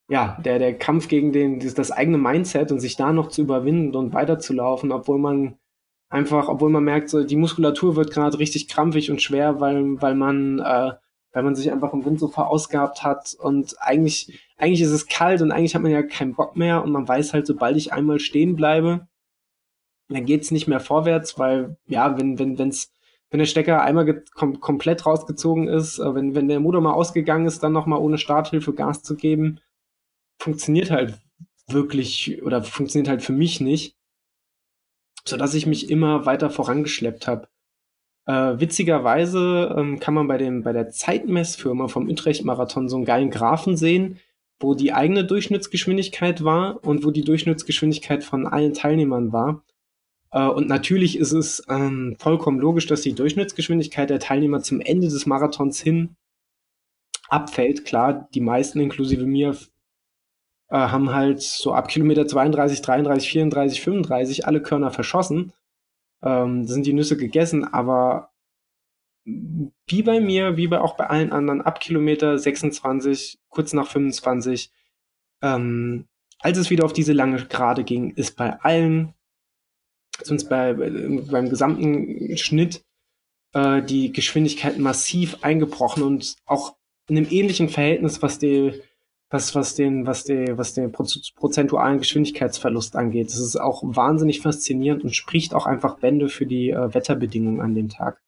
ja, 0.08 0.38
der, 0.44 0.58
der 0.58 0.76
Kampf 0.78 1.08
gegen 1.08 1.32
den, 1.32 1.60
das, 1.60 1.90
eigene 1.90 2.18
Mindset 2.18 2.72
und 2.72 2.80
sich 2.80 2.96
da 2.96 3.12
noch 3.12 3.28
zu 3.28 3.42
überwinden 3.42 3.96
und 3.96 4.12
weiterzulaufen, 4.12 4.92
obwohl 4.92 5.18
man 5.18 5.56
einfach, 6.10 6.48
obwohl 6.48 6.70
man 6.70 6.84
merkt, 6.84 7.08
so, 7.08 7.24
die 7.24 7.36
Muskulatur 7.36 7.96
wird 7.96 8.12
gerade 8.12 8.38
richtig 8.38 8.68
krampfig 8.68 9.10
und 9.10 9.22
schwer, 9.22 9.60
weil, 9.60 10.00
weil 10.00 10.14
man 10.14 10.58
äh, 10.60 10.92
weil 11.34 11.42
man 11.42 11.56
sich 11.56 11.70
einfach 11.70 11.92
im 11.92 12.04
Wind 12.04 12.20
so 12.20 12.28
verausgabt 12.28 13.02
hat. 13.02 13.34
Und 13.38 13.74
eigentlich, 13.80 14.40
eigentlich 14.56 14.80
ist 14.80 14.92
es 14.92 15.08
kalt 15.08 15.42
und 15.42 15.50
eigentlich 15.50 15.74
hat 15.74 15.82
man 15.82 15.90
ja 15.90 16.02
keinen 16.02 16.34
Bock 16.34 16.56
mehr. 16.56 16.82
Und 16.82 16.92
man 16.92 17.06
weiß 17.06 17.34
halt, 17.34 17.46
sobald 17.46 17.76
ich 17.76 17.92
einmal 17.92 18.20
stehen 18.20 18.54
bleibe, 18.56 19.08
dann 20.08 20.24
geht's 20.24 20.52
nicht 20.52 20.68
mehr 20.68 20.80
vorwärts, 20.80 21.38
weil, 21.38 21.76
ja, 21.86 22.16
wenn, 22.18 22.38
wenn, 22.38 22.56
wenn's, 22.58 22.92
wenn 23.30 23.38
der 23.38 23.46
Stecker 23.46 23.82
einmal 23.82 24.22
kom 24.34 24.60
komplett 24.60 25.06
rausgezogen 25.06 25.66
ist, 25.66 25.98
äh, 25.98 26.14
wenn, 26.14 26.36
wenn 26.36 26.46
der 26.46 26.60
Motor 26.60 26.80
mal 26.80 26.92
ausgegangen 26.92 27.46
ist, 27.46 27.62
dann 27.64 27.72
nochmal 27.72 27.98
ohne 27.98 28.18
Starthilfe 28.18 28.72
Gas 28.72 29.02
zu 29.02 29.16
geben, 29.16 29.58
funktioniert 30.38 30.90
halt 30.90 31.18
wirklich 31.68 32.42
oder 32.42 32.62
funktioniert 32.62 33.08
halt 33.08 33.22
für 33.22 33.32
mich 33.32 33.60
nicht, 33.60 33.96
so 35.24 35.36
dass 35.36 35.54
ich 35.54 35.66
mich 35.66 35.90
immer 35.90 36.26
weiter 36.26 36.50
vorangeschleppt 36.50 37.26
habe. 37.26 37.48
Äh, 38.26 38.58
witzigerweise 38.60 39.74
ähm, 39.76 40.00
kann 40.00 40.14
man 40.14 40.26
bei, 40.28 40.38
dem, 40.38 40.62
bei 40.62 40.72
der 40.72 40.90
Zeitmessfirma 40.90 41.88
vom 41.88 42.08
Utrecht-Marathon 42.08 42.88
so 42.88 42.96
einen 42.96 43.04
geilen 43.04 43.30
Graphen 43.30 43.76
sehen, 43.76 44.18
wo 44.60 44.74
die 44.74 44.92
eigene 44.92 45.24
Durchschnittsgeschwindigkeit 45.24 46.42
war 46.42 46.82
und 46.84 47.04
wo 47.04 47.10
die 47.10 47.24
Durchschnittsgeschwindigkeit 47.24 48.24
von 48.24 48.46
allen 48.46 48.72
Teilnehmern 48.72 49.32
war. 49.32 49.62
Äh, 50.30 50.46
und 50.46 50.68
natürlich 50.68 51.18
ist 51.18 51.32
es 51.32 51.62
ähm, 51.68 52.16
vollkommen 52.18 52.60
logisch, 52.60 52.86
dass 52.86 53.02
die 53.02 53.14
Durchschnittsgeschwindigkeit 53.14 54.10
der 54.10 54.20
Teilnehmer 54.20 54.62
zum 54.62 54.80
Ende 54.80 55.08
des 55.08 55.26
Marathons 55.26 55.80
hin 55.80 56.16
abfällt. 57.28 57.84
Klar, 57.84 58.28
die 58.34 58.40
meisten 58.40 58.80
inklusive 58.80 59.26
mir 59.26 59.56
äh, 60.68 60.76
haben 60.76 61.12
halt 61.12 61.42
so 61.42 61.74
ab 61.74 61.88
Kilometer 61.88 62.26
32, 62.26 62.82
33, 62.82 63.30
34, 63.30 63.80
35 63.80 64.46
alle 64.46 64.62
Körner 64.62 64.90
verschossen. 64.90 65.52
Ähm, 66.22 66.66
sind 66.66 66.86
die 66.86 66.92
Nüsse 66.92 67.16
gegessen, 67.16 67.64
aber 67.64 68.30
wie 69.24 70.02
bei 70.02 70.20
mir, 70.20 70.56
wie 70.56 70.66
bei 70.66 70.80
auch 70.80 70.96
bei 70.96 71.06
allen 71.06 71.32
anderen, 71.32 71.62
ab 71.62 71.80
Kilometer 71.80 72.38
26, 72.38 73.38
kurz 73.48 73.72
nach 73.72 73.88
25, 73.88 74.70
ähm, 75.42 76.06
als 76.40 76.58
es 76.58 76.70
wieder 76.70 76.84
auf 76.84 76.92
diese 76.92 77.12
lange 77.12 77.44
Gerade 77.46 77.84
ging, 77.84 78.10
ist 78.14 78.36
bei 78.36 78.60
allen, 78.60 79.14
sonst 80.22 80.48
bei, 80.48 80.74
beim 80.74 81.48
gesamten 81.48 82.36
Schnitt, 82.36 82.84
äh, 83.54 83.82
die 83.82 84.12
Geschwindigkeit 84.12 84.78
massiv 84.78 85.38
eingebrochen 85.42 86.02
und 86.02 86.36
auch 86.44 86.76
in 87.08 87.16
einem 87.16 87.28
ähnlichen 87.30 87.68
Verhältnis, 87.68 88.20
was 88.20 88.38
die 88.38 88.82
was, 89.34 89.52
was 89.56 89.74
den, 89.74 90.06
was 90.06 90.22
den, 90.22 90.56
was 90.56 90.74
den 90.74 90.92
prozentualen 90.92 91.98
Geschwindigkeitsverlust 91.98 92.94
angeht. 92.94 93.26
Das 93.26 93.38
ist 93.38 93.56
auch 93.56 93.82
wahnsinnig 93.84 94.40
faszinierend 94.40 95.02
und 95.02 95.14
spricht 95.14 95.54
auch 95.54 95.66
einfach 95.66 95.98
Bände 95.98 96.28
für 96.28 96.46
die 96.46 96.70
äh, 96.70 96.94
Wetterbedingungen 96.94 97.60
an 97.60 97.74
dem 97.74 97.88
Tag. 97.88 98.22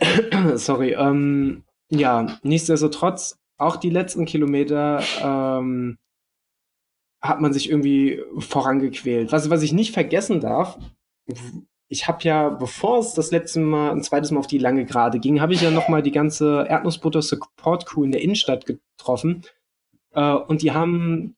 Sorry, 0.56 0.94
ähm, 0.94 1.62
ja, 1.88 2.38
nichtsdestotrotz, 2.42 3.38
auch 3.58 3.76
die 3.76 3.90
letzten 3.90 4.24
Kilometer 4.24 5.02
ähm, 5.22 5.98
hat 7.22 7.40
man 7.40 7.52
sich 7.52 7.70
irgendwie 7.70 8.20
vorangequält. 8.38 9.30
Was, 9.30 9.50
was 9.50 9.62
ich 9.62 9.72
nicht 9.72 9.94
vergessen 9.94 10.40
darf, 10.40 10.78
ich 11.86 12.08
habe 12.08 12.24
ja, 12.24 12.48
bevor 12.48 12.98
es 12.98 13.14
das 13.14 13.30
letzte 13.30 13.60
Mal, 13.60 13.92
ein 13.92 14.02
zweites 14.02 14.32
Mal 14.32 14.40
auf 14.40 14.48
die 14.48 14.58
lange 14.58 14.84
Gerade 14.84 15.20
ging, 15.20 15.40
habe 15.40 15.52
ich 15.52 15.60
ja 15.60 15.70
nochmal 15.70 16.02
die 16.02 16.10
ganze 16.10 16.66
Erdnussbutter 16.68 17.22
Support 17.22 17.86
Crew 17.86 18.02
in 18.02 18.10
der 18.10 18.22
Innenstadt 18.22 18.66
getroffen. 18.66 19.44
Äh, 20.14 20.34
und 20.34 20.62
die 20.62 20.72
haben 20.72 21.36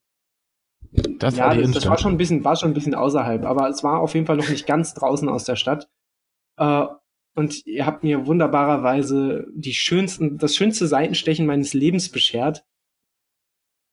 das 0.93 1.37
ja, 1.37 1.47
war 1.47 1.55
das, 1.55 1.71
das, 1.71 1.87
war 1.87 1.97
schon 1.97 2.13
ein 2.13 2.17
bisschen, 2.17 2.43
war 2.43 2.55
schon 2.55 2.71
ein 2.71 2.73
bisschen 2.75 2.93
außerhalb, 2.93 3.45
aber 3.45 3.67
es 3.67 3.83
war 3.83 3.99
auf 3.99 4.13
jeden 4.13 4.27
Fall 4.27 4.37
noch 4.37 4.49
nicht 4.49 4.67
ganz 4.67 4.93
draußen 4.93 5.27
aus 5.27 5.43
der 5.43 5.55
Stadt. 5.55 5.89
Äh, 6.57 6.85
und 7.35 7.65
ihr 7.65 7.87
habt 7.87 8.03
mir 8.03 8.27
wunderbarerweise 8.27 9.47
die 9.55 9.73
schönsten, 9.73 10.37
das 10.37 10.55
schönste 10.55 10.85
Seitenstechen 10.85 11.47
meines 11.47 11.73
Lebens 11.73 12.09
beschert, 12.09 12.63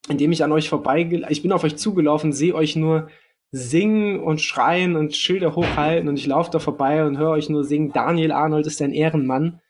indem 0.08 0.32
ich 0.32 0.44
an 0.44 0.52
euch 0.52 0.68
vorbei, 0.68 1.08
ich 1.30 1.42
bin 1.42 1.52
auf 1.52 1.64
euch 1.64 1.76
zugelaufen, 1.76 2.32
sehe 2.32 2.54
euch 2.54 2.76
nur 2.76 3.08
singen 3.50 4.20
und 4.20 4.42
schreien 4.42 4.94
und 4.94 5.16
Schilder 5.16 5.56
hochhalten 5.56 6.08
und 6.08 6.18
ich 6.18 6.26
laufe 6.26 6.50
da 6.50 6.58
vorbei 6.58 7.04
und 7.04 7.16
höre 7.16 7.30
euch 7.30 7.48
nur 7.48 7.64
singen, 7.64 7.92
Daniel 7.92 8.32
Arnold 8.32 8.66
ist 8.66 8.82
ein 8.82 8.92
Ehrenmann. 8.92 9.60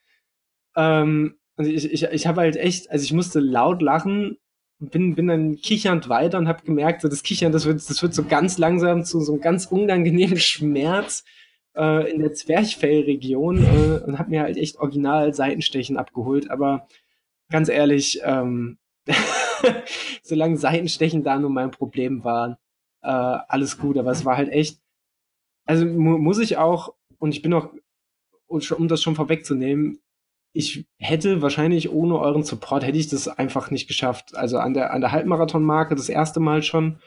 Ähm, 0.77 1.39
und 1.57 1.67
ich, 1.67 1.93
ich, 1.93 2.03
ich 2.03 2.27
habe 2.27 2.41
halt 2.41 2.57
echt, 2.57 2.91
also 2.91 3.05
ich 3.05 3.13
musste 3.13 3.39
laut 3.39 3.83
lachen, 3.83 4.37
bin, 4.81 5.15
bin 5.15 5.27
dann 5.29 5.57
kichernd 5.57 6.09
weiter 6.09 6.39
und 6.39 6.49
habe 6.49 6.65
gemerkt, 6.65 7.03
so 7.03 7.09
das 7.09 7.23
Kichern, 7.23 7.53
das 7.53 7.67
wird, 7.67 7.77
das 7.77 8.03
wird 8.03 8.15
so 8.15 8.25
ganz 8.25 8.59
langsam 8.59 9.05
zu 9.05 9.21
so 9.21 9.33
einem 9.33 9.43
ganz 9.43 9.67
unangenehmen 9.67 10.37
Schmerz 10.39 11.25
äh, 11.77 12.11
in 12.11 12.21
der 12.21 12.33
Zwerchfellregion 12.33 13.59
äh, 13.59 14.05
und 14.05 14.19
habe 14.19 14.31
mir 14.31 14.43
halt 14.43 14.57
echt 14.57 14.77
original 14.79 15.35
Seitenstechen 15.35 15.99
abgeholt. 15.99 16.51
Aber 16.51 16.89
ganz 17.51 17.69
ehrlich, 17.69 18.21
ähm, 18.25 18.79
solange 20.23 20.57
Seitenstechen 20.57 21.23
da 21.23 21.39
nur 21.39 21.51
mein 21.51 21.71
Problem 21.71 22.25
waren, 22.25 22.57
äh, 23.03 23.09
alles 23.09 23.79
gut, 23.79 23.99
aber 23.99 24.11
es 24.11 24.25
war 24.25 24.37
halt 24.37 24.51
echt, 24.51 24.81
also 25.67 25.85
mu 25.85 26.19
muss 26.19 26.39
ich 26.39 26.57
auch, 26.57 26.95
und 27.19 27.35
ich 27.35 27.43
bin 27.43 27.53
auch, 27.53 27.71
um 28.47 28.89
das 28.89 29.03
schon 29.03 29.15
vorwegzunehmen, 29.15 30.01
ich 30.53 30.87
hätte 30.99 31.43
wahrscheinlich 31.43 31.91
ohne 31.91 32.19
euren 32.19 32.43
Support 32.43 32.85
hätte 32.85 32.99
ich 32.99 33.09
das 33.09 33.29
einfach 33.29 33.71
nicht 33.71 33.87
geschafft. 33.87 34.37
Also 34.37 34.59
an 34.59 34.75
der, 34.75 34.93
an 34.93 35.01
der 35.01 35.13
Halbmarathon-Marke 35.13 35.95
das 35.95 36.09
erste 36.09 36.41
Mal 36.41 36.63
schon, 36.63 36.99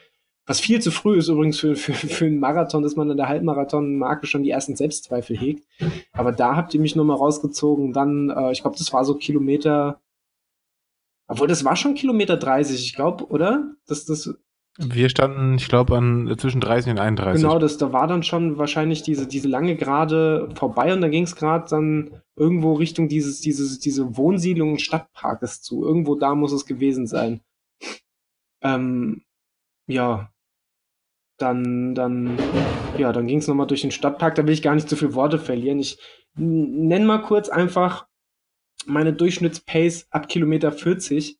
was 0.46 0.60
viel 0.60 0.80
zu 0.80 0.90
früh 0.90 1.18
ist 1.18 1.28
übrigens 1.28 1.58
für, 1.58 1.76
für, 1.76 1.94
für 1.94 2.24
einen 2.26 2.38
Marathon, 2.38 2.82
dass 2.82 2.96
man 2.96 3.10
an 3.10 3.16
der 3.16 3.28
Halbmarathon-Marke 3.28 4.26
schon 4.26 4.42
die 4.42 4.50
ersten 4.50 4.76
Selbstzweifel 4.76 5.38
hegt. 5.38 5.66
Aber 6.12 6.32
da 6.32 6.56
habt 6.56 6.74
ihr 6.74 6.80
mich 6.80 6.96
nochmal 6.96 7.16
rausgezogen. 7.16 7.92
Dann, 7.92 8.30
äh, 8.30 8.52
ich 8.52 8.62
glaube, 8.62 8.76
das 8.78 8.92
war 8.92 9.04
so 9.04 9.14
Kilometer, 9.14 10.00
obwohl 11.26 11.48
das 11.48 11.64
war 11.64 11.76
schon 11.76 11.94
Kilometer 11.94 12.36
30, 12.36 12.84
ich 12.84 12.94
glaube, 12.94 13.26
oder? 13.26 13.74
Das, 13.86 14.04
das, 14.04 14.34
wir 14.76 15.08
standen, 15.08 15.54
ich 15.54 15.68
glaube, 15.68 15.96
an 15.96 16.34
zwischen 16.36 16.60
30 16.60 16.92
und 16.92 16.98
31. 16.98 17.42
Genau, 17.42 17.58
das, 17.58 17.78
da 17.78 17.92
war 17.92 18.08
dann 18.08 18.24
schon 18.24 18.58
wahrscheinlich 18.58 19.02
diese, 19.02 19.28
diese 19.28 19.48
lange 19.48 19.76
Gerade 19.76 20.48
vorbei 20.56 20.92
und 20.92 21.00
da 21.00 21.08
ging 21.08 21.22
es 21.22 21.36
gerade 21.36 21.68
dann 21.68 22.22
irgendwo 22.34 22.74
Richtung 22.74 23.08
dieses, 23.08 23.40
dieses, 23.40 23.78
diese 23.78 24.16
Wohnsiedlung 24.16 24.78
Stadtparkes 24.78 25.62
zu. 25.62 25.84
Irgendwo 25.84 26.16
da 26.16 26.34
muss 26.34 26.52
es 26.52 26.66
gewesen 26.66 27.06
sein. 27.06 27.40
Ähm, 28.62 29.22
ja. 29.86 30.30
Dann, 31.36 31.94
dann, 31.94 32.38
ja, 32.96 33.12
dann 33.12 33.26
ging 33.26 33.38
es 33.38 33.48
nochmal 33.48 33.66
durch 33.66 33.82
den 33.82 33.90
Stadtpark. 33.90 34.34
Da 34.34 34.46
will 34.46 34.54
ich 34.54 34.62
gar 34.62 34.74
nicht 34.74 34.88
zu 34.88 34.96
viele 34.96 35.14
Worte 35.14 35.38
verlieren. 35.38 35.78
Ich 35.78 35.98
nenne 36.36 37.04
mal 37.04 37.22
kurz 37.22 37.48
einfach 37.48 38.06
meine 38.86 39.12
Durchschnittspace 39.12 40.06
ab 40.10 40.28
Kilometer 40.28 40.72
40. 40.72 41.38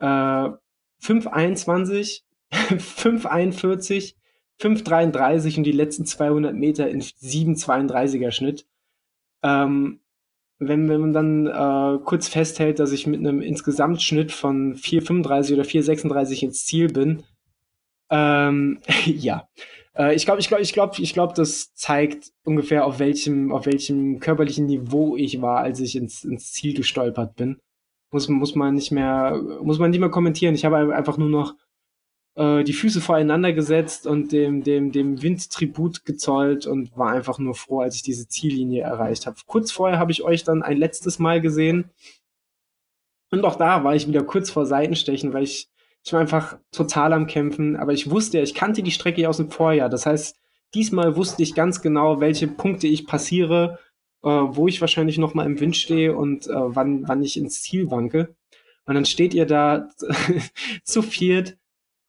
Äh, 0.00 0.04
5,21 0.04 2.22
5,41, 2.52 4.14
5,33 4.60 5.58
und 5.58 5.64
die 5.64 5.72
letzten 5.72 6.06
200 6.06 6.54
Meter 6.54 6.88
in 6.88 7.00
7,32er 7.00 8.32
Schnitt. 8.32 8.66
Ähm, 9.42 10.00
wenn, 10.58 10.88
wenn 10.88 11.00
man 11.00 11.12
dann 11.12 11.46
äh, 11.46 12.02
kurz 12.04 12.28
festhält, 12.28 12.80
dass 12.80 12.90
ich 12.92 13.06
mit 13.06 13.20
einem 13.20 13.40
Insgesamtschnitt 13.40 14.32
von 14.32 14.74
4,35 14.74 15.54
oder 15.54 15.62
4,36 15.62 16.42
ins 16.42 16.64
Ziel 16.64 16.88
bin, 16.88 17.22
ähm, 18.10 18.80
ja. 19.04 19.48
Äh, 19.96 20.14
ich 20.14 20.24
glaube, 20.24 20.40
ich 20.40 20.48
glaube, 20.48 20.62
ich 20.62 20.72
glaube, 20.72 21.00
ich 21.00 21.14
glaube, 21.14 21.34
das 21.34 21.74
zeigt 21.74 22.32
ungefähr 22.44 22.84
auf 22.84 22.98
welchem, 22.98 23.52
auf 23.52 23.66
welchem 23.66 24.18
körperlichen 24.20 24.66
Niveau 24.66 25.16
ich 25.16 25.40
war, 25.40 25.58
als 25.58 25.80
ich 25.80 25.96
ins, 25.96 26.24
ins 26.24 26.52
Ziel 26.52 26.74
gestolpert 26.74 27.36
bin. 27.36 27.60
Muss, 28.10 28.28
muss 28.28 28.54
man 28.54 28.74
nicht 28.74 28.90
mehr, 28.90 29.40
muss 29.62 29.78
man 29.78 29.90
nicht 29.90 30.00
mehr 30.00 30.08
kommentieren. 30.08 30.54
Ich 30.54 30.64
habe 30.64 30.94
einfach 30.94 31.18
nur 31.18 31.28
noch 31.28 31.54
äh, 32.38 32.62
die 32.62 32.72
Füße 32.72 33.00
voreinander 33.00 33.52
gesetzt 33.52 34.06
und 34.06 34.30
dem, 34.30 34.62
dem, 34.62 34.92
dem 34.92 35.20
Wind 35.22 35.50
Tribut 35.50 36.04
gezollt 36.04 36.66
und 36.66 36.96
war 36.96 37.10
einfach 37.10 37.38
nur 37.38 37.54
froh, 37.54 37.80
als 37.80 37.96
ich 37.96 38.02
diese 38.02 38.28
Ziellinie 38.28 38.84
erreicht 38.84 39.26
habe. 39.26 39.36
Kurz 39.46 39.72
vorher 39.72 39.98
habe 39.98 40.12
ich 40.12 40.22
euch 40.22 40.44
dann 40.44 40.62
ein 40.62 40.76
letztes 40.76 41.18
Mal 41.18 41.40
gesehen. 41.40 41.90
Und 43.30 43.44
auch 43.44 43.56
da 43.56 43.82
war 43.82 43.94
ich 43.96 44.06
wieder 44.06 44.22
kurz 44.22 44.50
vor 44.50 44.66
Seitenstechen, 44.66 45.32
weil 45.32 45.42
ich, 45.42 45.68
ich 46.04 46.12
war 46.12 46.20
einfach 46.20 46.58
total 46.70 47.12
am 47.12 47.26
Kämpfen. 47.26 47.76
Aber 47.76 47.92
ich 47.92 48.08
wusste 48.08 48.38
ja, 48.38 48.44
ich 48.44 48.54
kannte 48.54 48.84
die 48.84 48.92
Strecke 48.92 49.28
aus 49.28 49.38
dem 49.38 49.50
Vorjahr. 49.50 49.88
Das 49.88 50.06
heißt, 50.06 50.36
diesmal 50.74 51.16
wusste 51.16 51.42
ich 51.42 51.56
ganz 51.56 51.82
genau, 51.82 52.20
welche 52.20 52.46
Punkte 52.46 52.86
ich 52.86 53.06
passiere, 53.06 53.80
äh, 54.22 54.28
wo 54.28 54.68
ich 54.68 54.80
wahrscheinlich 54.80 55.18
noch 55.18 55.34
mal 55.34 55.44
im 55.44 55.58
Wind 55.58 55.76
stehe 55.76 56.16
und 56.16 56.46
äh, 56.46 56.52
wann, 56.54 57.06
wann 57.08 57.22
ich 57.22 57.36
ins 57.36 57.62
Ziel 57.62 57.90
wanke. 57.90 58.36
Und 58.86 58.94
dann 58.94 59.04
steht 59.04 59.34
ihr 59.34 59.44
da 59.44 59.88
zu 60.84 61.02
viert 61.02 61.57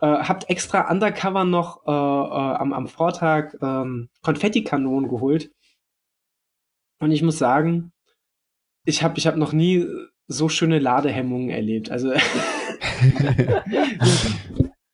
äh, 0.02 0.08
habt 0.08 0.50
extra 0.50 0.90
undercover 0.90 1.44
noch 1.46 1.86
äh, 1.86 1.92
äh, 1.92 1.94
am, 1.94 2.74
am 2.74 2.88
Vortag 2.88 3.54
ähm, 3.62 4.10
Konfettikanonen 4.22 5.10
geholt. 5.10 5.52
Und 7.00 7.12
ich 7.12 7.22
muss 7.22 7.38
sagen, 7.38 7.92
ich 8.86 9.04
habe 9.04 9.18
ich 9.18 9.28
hab 9.28 9.36
noch 9.36 9.54
nie 9.54 9.86
so 10.28 10.48
schöne 10.48 10.80
Ladehemmungen 10.80 11.50
erlebt. 11.50 11.92
Also, 11.92 12.14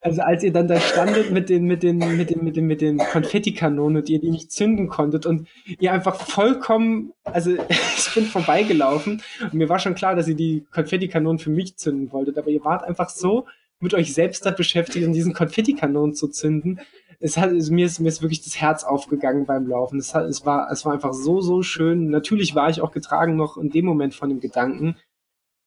also 0.02 0.22
als 0.22 0.44
ihr 0.44 0.54
dann 0.54 0.68
da 0.68 0.80
standet 0.80 1.32
mit 1.32 1.50
den, 1.50 1.66
mit 1.66 1.84
den, 1.84 1.98
mit 1.98 2.30
den, 2.30 2.44
mit 2.44 2.56
den, 2.56 2.68
mit 2.68 2.82
den 2.82 2.98
Konfettikanonen 2.98 3.98
und 3.98 4.10
ihr 4.10 4.20
die 4.20 4.32
nicht 4.32 4.52
zünden 4.52 4.88
konntet 4.88 5.26
und 5.26 5.48
ihr 5.80 5.92
einfach 5.92 6.16
vollkommen, 6.16 7.12
also 7.24 7.52
ich 7.70 8.14
bin 8.14 8.26
vorbeigelaufen 8.26 9.22
und 9.42 9.54
mir 9.54 9.70
war 9.70 9.80
schon 9.80 9.96
klar, 9.96 10.16
dass 10.16 10.28
ihr 10.28 10.36
die 10.36 10.66
Konfettikanonen 10.72 11.40
für 11.40 11.50
mich 11.50 11.76
zünden 11.78 12.12
wolltet, 12.12 12.38
aber 12.38 12.48
ihr 12.48 12.64
wart 12.64 12.84
einfach 12.84 13.10
so 13.10 13.46
mit 13.80 13.94
euch 13.94 14.14
selbst 14.14 14.46
da 14.46 14.52
beschäftigt, 14.52 15.06
um 15.06 15.14
diesen 15.14 15.34
Konfettikanonen 15.34 16.16
zu 16.16 16.28
zünden. 16.28 16.80
Es 17.20 17.38
hat, 17.38 17.50
also 17.50 17.74
mir 17.74 17.86
ist, 17.86 18.00
mir 18.00 18.10
ist 18.10 18.22
wirklich 18.22 18.44
das 18.44 18.60
Herz 18.60 18.84
aufgegangen 18.84 19.46
beim 19.46 19.68
Laufen. 19.68 20.00
Es, 20.00 20.14
hat, 20.14 20.26
es, 20.26 20.46
war, 20.46 20.70
es 20.72 20.86
war 20.86 20.94
einfach 20.94 21.14
so, 21.14 21.42
so 21.42 21.62
schön. 21.62 22.10
Natürlich 22.10 22.56
war 22.56 22.70
ich 22.70 22.82
auch 22.82 22.92
getragen 22.92 23.36
noch 23.36 23.58
in 23.58 23.70
dem 23.70 23.86
Moment 23.86 24.14
von 24.14 24.30
dem 24.30 24.40
Gedanken, 24.40 24.98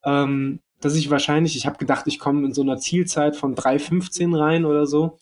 ähm, 0.05 0.61
dass 0.81 0.95
ich 0.95 1.11
wahrscheinlich, 1.11 1.57
ich 1.57 1.67
habe 1.67 1.79
gedacht, 1.79 2.07
ich 2.07 2.19
komme 2.19 2.47
in 2.47 2.55
so 2.55 2.63
einer 2.63 2.79
Zielzeit 2.79 3.37
von 3.37 3.55
3,15 3.55 4.39
rein 4.39 4.65
oder 4.65 4.87
so. 4.87 5.19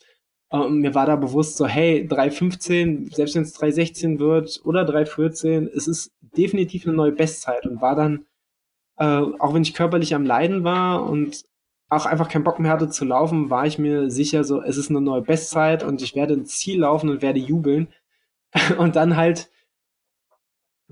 Und 0.48 0.80
mir 0.80 0.94
war 0.94 1.06
da 1.06 1.16
bewusst 1.16 1.56
so, 1.56 1.66
hey, 1.66 2.06
3,15, 2.08 3.14
selbst 3.14 3.34
wenn 3.34 3.42
es 3.42 3.58
3,16 3.58 4.18
wird 4.18 4.60
oder 4.64 4.82
3,14, 4.82 5.68
es 5.74 5.88
ist 5.88 6.12
definitiv 6.20 6.86
eine 6.86 6.94
neue 6.94 7.12
Bestzeit 7.12 7.66
und 7.66 7.80
war 7.80 7.96
dann, 7.96 8.26
äh, 8.98 9.04
auch 9.04 9.54
wenn 9.54 9.62
ich 9.62 9.74
körperlich 9.74 10.14
am 10.14 10.24
Leiden 10.24 10.62
war 10.62 11.08
und 11.08 11.44
auch 11.88 12.06
einfach 12.06 12.28
keinen 12.28 12.44
Bock 12.44 12.58
mehr 12.58 12.72
hatte 12.72 12.88
zu 12.88 13.04
laufen, 13.04 13.50
war 13.50 13.66
ich 13.66 13.78
mir 13.78 14.10
sicher 14.10 14.44
so, 14.44 14.60
es 14.62 14.76
ist 14.76 14.90
eine 14.90 15.00
neue 15.00 15.22
Bestzeit 15.22 15.84
und 15.84 16.02
ich 16.02 16.14
werde 16.14 16.34
ins 16.34 16.58
Ziel 16.58 16.80
laufen 16.80 17.10
und 17.10 17.22
werde 17.22 17.38
jubeln. 17.38 17.88
und 18.78 18.96
dann 18.96 19.16
halt 19.16 19.50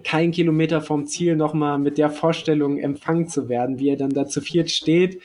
kein 0.03 0.33
Kilometer 0.33 0.81
vom 0.81 1.07
Ziel 1.07 1.37
nochmal 1.37 1.79
mit 1.79 1.99
der 1.99 2.11
Vorstellung 2.11 2.79
empfangen 2.79 3.29
zu 3.29 3.49
werden, 3.49 3.79
wie 3.79 3.91
er 3.91 3.97
dann 3.97 4.11
da 4.11 4.27
zu 4.27 4.41
viert 4.41 4.71
steht, 4.71 5.23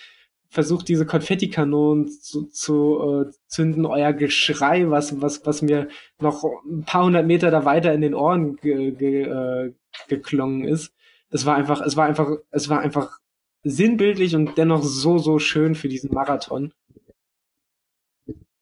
versucht 0.50 0.88
diese 0.88 1.06
Konfettikanonen 1.06 2.08
zu, 2.08 2.46
zu 2.48 3.26
äh, 3.28 3.32
zünden, 3.48 3.86
euer 3.86 4.14
Geschrei, 4.14 4.90
was, 4.90 5.22
was, 5.22 5.46
was 5.46 5.62
mir 5.62 5.88
noch 6.20 6.44
ein 6.66 6.84
paar 6.86 7.06
hundert 7.06 7.28
Meter 7.28 7.52
da 7.52 7.66
weiter 7.66 7.94
in 7.94 8.02
den 8.02 8.16
Ohren 8.16 8.56
ge, 8.58 8.91
ge, 8.91 9.24
äh, 9.24 9.74
geklungen 10.08 10.66
ist. 10.66 10.94
Es 11.30 11.46
war 11.46 11.56
einfach, 11.56 11.82
es 11.82 11.96
war 11.98 12.06
einfach, 12.06 12.30
es 12.52 12.70
war 12.70 12.80
einfach 12.80 13.20
sinnbildlich 13.64 14.36
und 14.36 14.57
dennoch 14.57 14.84
so, 14.84 15.18
so 15.18 15.40
schön 15.40 15.76
für 15.76 15.90
diesen 15.90 16.14
Marathon. 16.14 16.73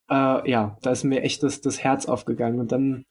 Äh, 0.10 0.50
ja, 0.50 0.78
da 0.82 0.92
ist 0.92 1.04
mir 1.04 1.22
echt 1.22 1.44
das, 1.44 1.62
das 1.62 1.84
Herz 1.84 2.06
aufgegangen. 2.06 2.60
Und 2.60 2.72
dann 2.72 3.06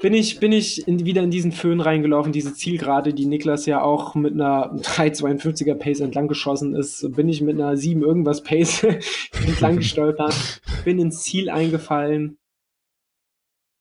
bin 0.00 0.12
ich, 0.12 0.40
bin 0.40 0.52
ich 0.52 0.86
in, 0.86 1.04
wieder 1.06 1.22
in 1.22 1.30
diesen 1.30 1.52
Föhn 1.52 1.80
reingelaufen, 1.80 2.32
diese 2.32 2.52
Zielgerade, 2.52 3.14
die 3.14 3.26
Niklas 3.26 3.64
ja 3.66 3.80
auch 3.82 4.14
mit 4.14 4.34
einer 4.34 4.74
3,52er 4.74 5.74
Pace 5.74 6.00
entlang 6.00 6.28
geschossen 6.28 6.74
ist, 6.74 7.14
bin 7.16 7.28
ich 7.28 7.40
mit 7.40 7.56
einer 7.56 7.76
7 7.76 8.02
irgendwas 8.02 8.42
Pace 8.42 8.84
entlang 9.46 9.76
gestolpert, 9.78 10.60
bin 10.84 10.98
ins 10.98 11.22
Ziel 11.22 11.48
eingefallen, 11.48 12.36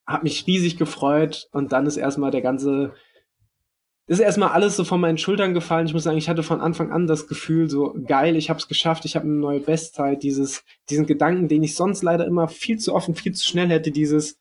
hab 0.07 0.23
mich 0.23 0.47
riesig 0.47 0.77
gefreut 0.77 1.49
und 1.52 1.73
dann 1.73 1.85
ist 1.85 1.97
erstmal 1.97 2.31
der 2.31 2.41
ganze, 2.41 2.93
ist 4.07 4.19
erstmal 4.19 4.49
alles 4.49 4.76
so 4.76 4.84
von 4.84 5.02
meinen 5.02 5.18
Schultern 5.18 5.53
gefallen. 5.53 5.88
Ich 5.88 5.94
muss 5.94 6.03
sagen, 6.03 6.18
ich 6.18 6.30
hatte 6.30 6.44
von 6.44 6.61
Anfang 6.61 6.91
an 6.91 7.07
das 7.07 7.27
Gefühl, 7.27 7.69
so 7.69 7.95
geil, 8.06 8.36
ich 8.36 8.49
hab's 8.49 8.68
geschafft, 8.68 9.06
ich 9.06 9.15
habe 9.15 9.26
eine 9.26 9.36
neue 9.36 9.60
Bestzeit, 9.60 10.22
dieses, 10.22 10.64
diesen 10.90 11.07
Gedanken, 11.07 11.48
den 11.48 11.64
ich 11.64 11.76
sonst 11.76 12.03
leider 12.03 12.26
immer 12.26 12.48
viel 12.48 12.77
zu 12.77 12.94
offen, 12.94 13.15
viel 13.15 13.34
zu 13.34 13.44
schnell 13.44 13.69
hätte, 13.69 13.91
dieses, 13.91 14.38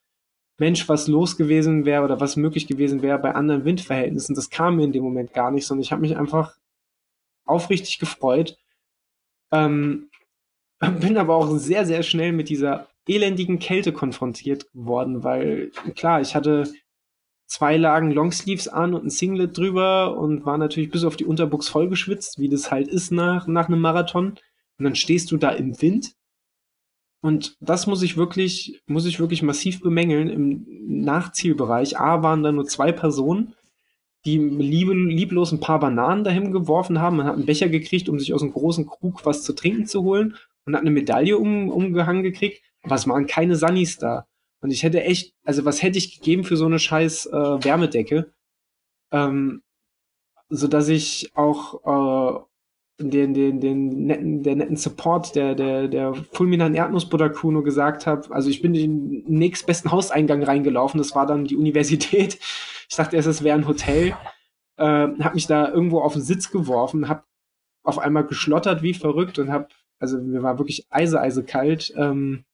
Mensch, 0.58 0.88
was 0.88 1.08
los 1.08 1.36
gewesen 1.36 1.84
wäre 1.84 2.04
oder 2.04 2.20
was 2.20 2.36
möglich 2.36 2.66
gewesen 2.66 3.02
wäre 3.02 3.18
bei 3.18 3.34
anderen 3.34 3.64
Windverhältnissen. 3.64 4.34
Das 4.34 4.50
kam 4.50 4.76
mir 4.76 4.84
in 4.84 4.92
dem 4.92 5.02
Moment 5.02 5.32
gar 5.32 5.50
nicht, 5.50 5.66
sondern 5.66 5.82
ich 5.82 5.90
habe 5.90 6.02
mich 6.02 6.16
einfach 6.16 6.56
aufrichtig 7.44 7.98
gefreut. 7.98 8.56
Ähm, 9.52 10.10
bin 11.00 11.18
aber 11.18 11.34
auch 11.34 11.56
sehr, 11.56 11.86
sehr 11.86 12.02
schnell 12.02 12.32
mit 12.32 12.48
dieser 12.48 12.88
elendigen 13.06 13.58
Kälte 13.58 13.92
konfrontiert 13.92 14.66
worden, 14.72 15.24
weil 15.24 15.70
klar, 15.94 16.20
ich 16.20 16.34
hatte 16.34 16.72
zwei 17.54 17.76
Lagen 17.76 18.10
Longsleeves 18.10 18.66
an 18.66 18.94
und 18.94 19.04
ein 19.04 19.10
Singlet 19.10 19.56
drüber 19.56 20.18
und 20.18 20.44
war 20.44 20.58
natürlich 20.58 20.90
bis 20.90 21.04
auf 21.04 21.16
die 21.16 21.24
Unterbuchs 21.24 21.68
vollgeschwitzt, 21.68 22.40
wie 22.40 22.48
das 22.48 22.72
halt 22.72 22.88
ist 22.88 23.12
nach, 23.12 23.46
nach 23.46 23.68
einem 23.68 23.80
Marathon. 23.80 24.30
Und 24.78 24.84
dann 24.84 24.96
stehst 24.96 25.30
du 25.30 25.36
da 25.36 25.50
im 25.50 25.80
Wind 25.80 26.14
und 27.24 27.56
das 27.60 27.86
muss 27.86 28.02
ich 28.02 28.18
wirklich, 28.18 28.82
muss 28.86 29.06
ich 29.06 29.18
wirklich 29.18 29.42
massiv 29.42 29.80
bemängeln 29.80 30.28
im 30.28 30.66
Nachzielbereich. 30.86 31.98
A 31.98 32.22
waren 32.22 32.42
da 32.42 32.52
nur 32.52 32.66
zwei 32.66 32.92
Personen, 32.92 33.54
die 34.26 34.36
liebe, 34.36 34.92
lieblos 34.92 35.50
ein 35.50 35.60
paar 35.60 35.78
Bananen 35.78 36.24
dahin 36.24 36.52
geworfen 36.52 37.00
haben. 37.00 37.16
Man 37.16 37.26
hat 37.26 37.36
einen 37.36 37.46
Becher 37.46 37.70
gekriegt, 37.70 38.10
um 38.10 38.18
sich 38.18 38.34
aus 38.34 38.42
einem 38.42 38.52
großen 38.52 38.84
Krug 38.84 39.24
was 39.24 39.42
zu 39.42 39.54
trinken 39.54 39.86
zu 39.86 40.02
holen 40.02 40.36
und 40.66 40.74
hat 40.74 40.82
eine 40.82 40.90
Medaille 40.90 41.38
um, 41.38 41.70
umgehangen 41.70 42.24
gekriegt. 42.24 42.62
Aber 42.82 42.96
es 42.96 43.08
waren 43.08 43.26
keine 43.26 43.56
Sunnies 43.56 43.96
da. 43.96 44.26
Und 44.64 44.70
ich 44.70 44.82
hätte 44.82 45.04
echt, 45.04 45.34
also 45.44 45.66
was 45.66 45.82
hätte 45.82 45.98
ich 45.98 46.16
gegeben 46.16 46.42
für 46.42 46.56
so 46.56 46.64
eine 46.64 46.78
scheiß 46.78 47.26
äh, 47.26 47.64
Wärmedecke? 47.64 48.32
Ähm, 49.12 49.62
so 50.48 50.68
dass 50.68 50.88
ich 50.88 51.32
auch 51.34 52.46
äh, 52.98 53.04
den, 53.04 53.34
den, 53.34 53.60
den 53.60 54.06
netten, 54.06 54.42
der 54.42 54.56
netten 54.56 54.78
Support 54.78 55.34
der, 55.34 55.54
der, 55.54 55.88
der 55.88 56.14
fulminanten 56.14 56.76
Erdnussbutter 56.76 57.28
Kuno 57.28 57.62
gesagt 57.62 58.06
habe. 58.06 58.34
Also 58.34 58.48
ich 58.48 58.62
bin 58.62 58.74
in 58.74 59.10
den 59.10 59.24
nächstbesten 59.26 59.92
Hauseingang 59.92 60.42
reingelaufen. 60.42 60.96
Das 60.96 61.14
war 61.14 61.26
dann 61.26 61.44
die 61.44 61.56
Universität. 61.56 62.38
Ich 62.88 62.96
dachte 62.96 63.16
erst, 63.16 63.28
es 63.28 63.44
wäre 63.44 63.58
ein 63.58 63.68
Hotel. 63.68 64.16
Äh, 64.78 64.84
habe 64.84 65.34
mich 65.34 65.46
da 65.46 65.68
irgendwo 65.68 66.00
auf 66.00 66.14
den 66.14 66.22
Sitz 66.22 66.50
geworfen, 66.50 67.10
habe 67.10 67.24
auf 67.82 67.98
einmal 67.98 68.24
geschlottert 68.26 68.80
wie 68.80 68.94
verrückt 68.94 69.38
und 69.38 69.50
habe, 69.50 69.68
also 69.98 70.16
mir 70.22 70.42
war 70.42 70.58
wirklich 70.58 70.86
eise, 70.88 71.20
eise 71.20 71.44
kalt. 71.44 71.92
Ähm, 71.98 72.46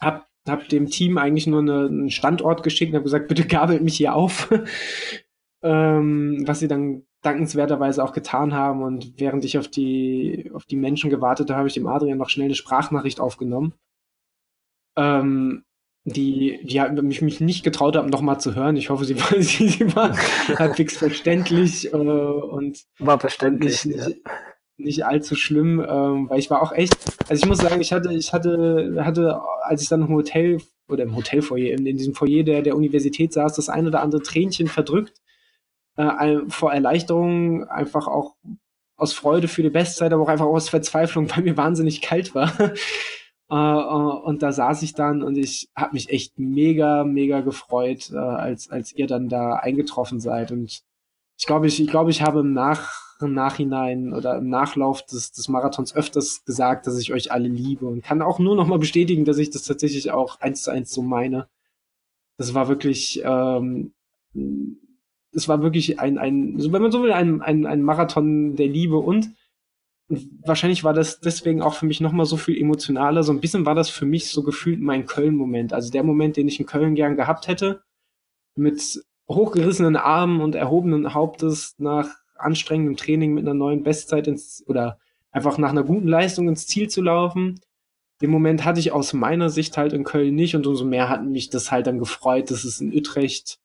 hab, 0.00 0.29
hab 0.48 0.68
dem 0.68 0.86
Team 0.86 1.18
eigentlich 1.18 1.46
nur 1.46 1.60
eine, 1.60 1.86
einen 1.86 2.10
Standort 2.10 2.62
geschickt 2.62 2.90
und 2.90 2.96
habe 2.96 3.04
gesagt, 3.04 3.28
bitte 3.28 3.46
gabelt 3.46 3.82
mich 3.82 3.96
hier 3.96 4.14
auf. 4.14 4.50
ähm, 5.62 6.44
was 6.46 6.60
sie 6.60 6.68
dann 6.68 7.02
dankenswerterweise 7.22 8.02
auch 8.02 8.12
getan 8.12 8.54
haben. 8.54 8.82
Und 8.82 9.18
während 9.18 9.44
ich 9.44 9.58
auf 9.58 9.68
die, 9.68 10.50
auf 10.54 10.64
die 10.64 10.76
Menschen 10.76 11.10
gewartet 11.10 11.50
habe, 11.50 11.58
habe 11.58 11.68
ich 11.68 11.74
dem 11.74 11.86
Adrian 11.86 12.18
noch 12.18 12.30
schnell 12.30 12.46
eine 12.46 12.54
Sprachnachricht 12.54 13.20
aufgenommen. 13.20 13.74
Ähm, 14.96 15.64
die, 16.04 16.60
die 16.64 16.80
mich, 17.02 17.20
mich 17.20 17.40
nicht 17.40 17.62
getraut 17.62 17.94
haben, 17.94 18.08
nochmal 18.08 18.40
zu 18.40 18.54
hören. 18.54 18.76
Ich 18.76 18.88
hoffe, 18.88 19.04
sie 19.04 19.20
war, 19.20 19.28
sie, 19.42 19.68
sie 19.68 19.94
war 19.94 20.16
halbwegs 20.58 20.96
verständlich 20.96 21.92
äh, 21.92 21.96
und 21.96 22.84
war 22.98 23.20
verständlich. 23.20 23.84
Nicht, 23.84 24.06
nicht, 24.06 24.20
nicht 24.84 25.04
allzu 25.04 25.34
schlimm, 25.34 25.80
ähm, 25.80 26.28
weil 26.28 26.38
ich 26.38 26.50
war 26.50 26.62
auch 26.62 26.72
echt, 26.72 26.94
also 27.28 27.42
ich 27.42 27.46
muss 27.48 27.58
sagen, 27.58 27.80
ich 27.80 27.92
hatte, 27.92 28.12
ich 28.12 28.32
hatte, 28.32 28.96
hatte, 29.04 29.40
als 29.62 29.82
ich 29.82 29.88
dann 29.88 30.02
im 30.02 30.08
Hotel 30.08 30.58
oder 30.88 31.04
im 31.04 31.14
Hotelfoyer, 31.16 31.72
in, 31.72 31.86
in 31.86 31.96
diesem 31.96 32.14
Foyer 32.14 32.42
der, 32.42 32.62
der 32.62 32.76
Universität 32.76 33.32
saß, 33.32 33.54
das 33.54 33.68
ein 33.68 33.86
oder 33.86 34.02
andere 34.02 34.22
Tränchen 34.22 34.66
verdrückt, 34.66 35.20
äh, 35.96 36.38
vor 36.48 36.72
Erleichterung, 36.72 37.64
einfach 37.64 38.06
auch 38.06 38.34
aus 38.96 39.12
Freude 39.12 39.48
für 39.48 39.62
die 39.62 39.70
Bestzeit, 39.70 40.12
aber 40.12 40.22
auch 40.22 40.28
einfach 40.28 40.46
aus 40.46 40.68
Verzweiflung, 40.68 41.30
weil 41.34 41.44
mir 41.44 41.56
wahnsinnig 41.56 42.02
kalt 42.02 42.34
war. 42.34 42.52
äh, 43.50 43.54
äh, 43.54 44.24
und 44.24 44.42
da 44.42 44.52
saß 44.52 44.82
ich 44.82 44.94
dann 44.94 45.22
und 45.22 45.36
ich 45.36 45.70
habe 45.76 45.94
mich 45.94 46.10
echt 46.10 46.38
mega, 46.38 47.04
mega 47.04 47.40
gefreut, 47.40 48.10
äh, 48.12 48.18
als, 48.18 48.70
als 48.70 48.92
ihr 48.92 49.06
dann 49.06 49.28
da 49.28 49.54
eingetroffen 49.54 50.20
seid. 50.20 50.52
Und 50.52 50.82
ich 51.38 51.46
glaube, 51.46 51.66
ich, 51.66 51.80
ich 51.80 51.88
glaube, 51.88 52.10
ich 52.10 52.22
habe 52.22 52.40
im 52.40 52.52
Nach 52.52 53.09
im 53.22 53.34
Nachhinein 53.34 54.12
oder 54.12 54.38
im 54.38 54.48
Nachlauf 54.48 55.04
des, 55.04 55.32
des 55.32 55.48
Marathons 55.48 55.94
öfters 55.94 56.44
gesagt, 56.44 56.86
dass 56.86 56.98
ich 56.98 57.12
euch 57.12 57.32
alle 57.32 57.48
liebe 57.48 57.86
und 57.86 58.02
kann 58.02 58.22
auch 58.22 58.38
nur 58.38 58.56
noch 58.56 58.66
mal 58.66 58.78
bestätigen, 58.78 59.24
dass 59.24 59.38
ich 59.38 59.50
das 59.50 59.62
tatsächlich 59.62 60.10
auch 60.10 60.40
eins 60.40 60.62
zu 60.62 60.70
eins 60.70 60.90
so 60.92 61.02
meine. 61.02 61.48
Das 62.36 62.54
war 62.54 62.68
wirklich 62.68 63.22
ähm, 63.24 63.92
es 65.32 65.48
war 65.48 65.62
wirklich 65.62 66.00
ein, 66.00 66.18
ein, 66.18 66.54
wenn 66.72 66.82
man 66.82 66.92
so 66.92 67.02
will, 67.02 67.12
ein, 67.12 67.40
ein, 67.40 67.66
ein 67.66 67.82
Marathon 67.82 68.56
der 68.56 68.68
Liebe 68.68 68.96
und 68.96 69.30
wahrscheinlich 70.44 70.82
war 70.82 70.92
das 70.92 71.20
deswegen 71.20 71.62
auch 71.62 71.74
für 71.74 71.86
mich 71.86 72.00
nochmal 72.00 72.26
so 72.26 72.36
viel 72.36 72.60
emotionaler. 72.60 73.22
So 73.22 73.32
ein 73.32 73.40
bisschen 73.40 73.64
war 73.64 73.76
das 73.76 73.90
für 73.90 74.06
mich 74.06 74.28
so 74.28 74.42
gefühlt 74.42 74.80
mein 74.80 75.06
Köln-Moment. 75.06 75.72
Also 75.72 75.90
der 75.90 76.02
Moment, 76.02 76.36
den 76.36 76.48
ich 76.48 76.58
in 76.58 76.66
Köln 76.66 76.96
gern 76.96 77.16
gehabt 77.16 77.46
hätte, 77.46 77.82
mit 78.56 79.04
hochgerissenen 79.28 79.94
Armen 79.94 80.40
und 80.40 80.56
erhobenen 80.56 81.14
Hauptes 81.14 81.76
nach 81.78 82.08
anstrengendem 82.42 82.96
Training 82.96 83.34
mit 83.34 83.44
einer 83.44 83.54
neuen 83.54 83.82
Bestzeit 83.82 84.26
ins, 84.26 84.64
oder 84.66 84.98
einfach 85.30 85.58
nach 85.58 85.70
einer 85.70 85.84
guten 85.84 86.08
Leistung 86.08 86.48
ins 86.48 86.66
Ziel 86.66 86.88
zu 86.88 87.02
laufen. 87.02 87.60
Den 88.20 88.30
Moment 88.30 88.64
hatte 88.64 88.80
ich 88.80 88.92
aus 88.92 89.12
meiner 89.12 89.48
Sicht 89.48 89.76
halt 89.76 89.92
in 89.92 90.04
Köln 90.04 90.34
nicht 90.34 90.54
und 90.54 90.66
umso 90.66 90.84
mehr 90.84 91.08
hat 91.08 91.24
mich 91.24 91.50
das 91.50 91.70
halt 91.70 91.86
dann 91.86 91.98
gefreut, 91.98 92.50
dass 92.50 92.64
es 92.64 92.80
in 92.80 92.94
Utrecht 92.94 93.60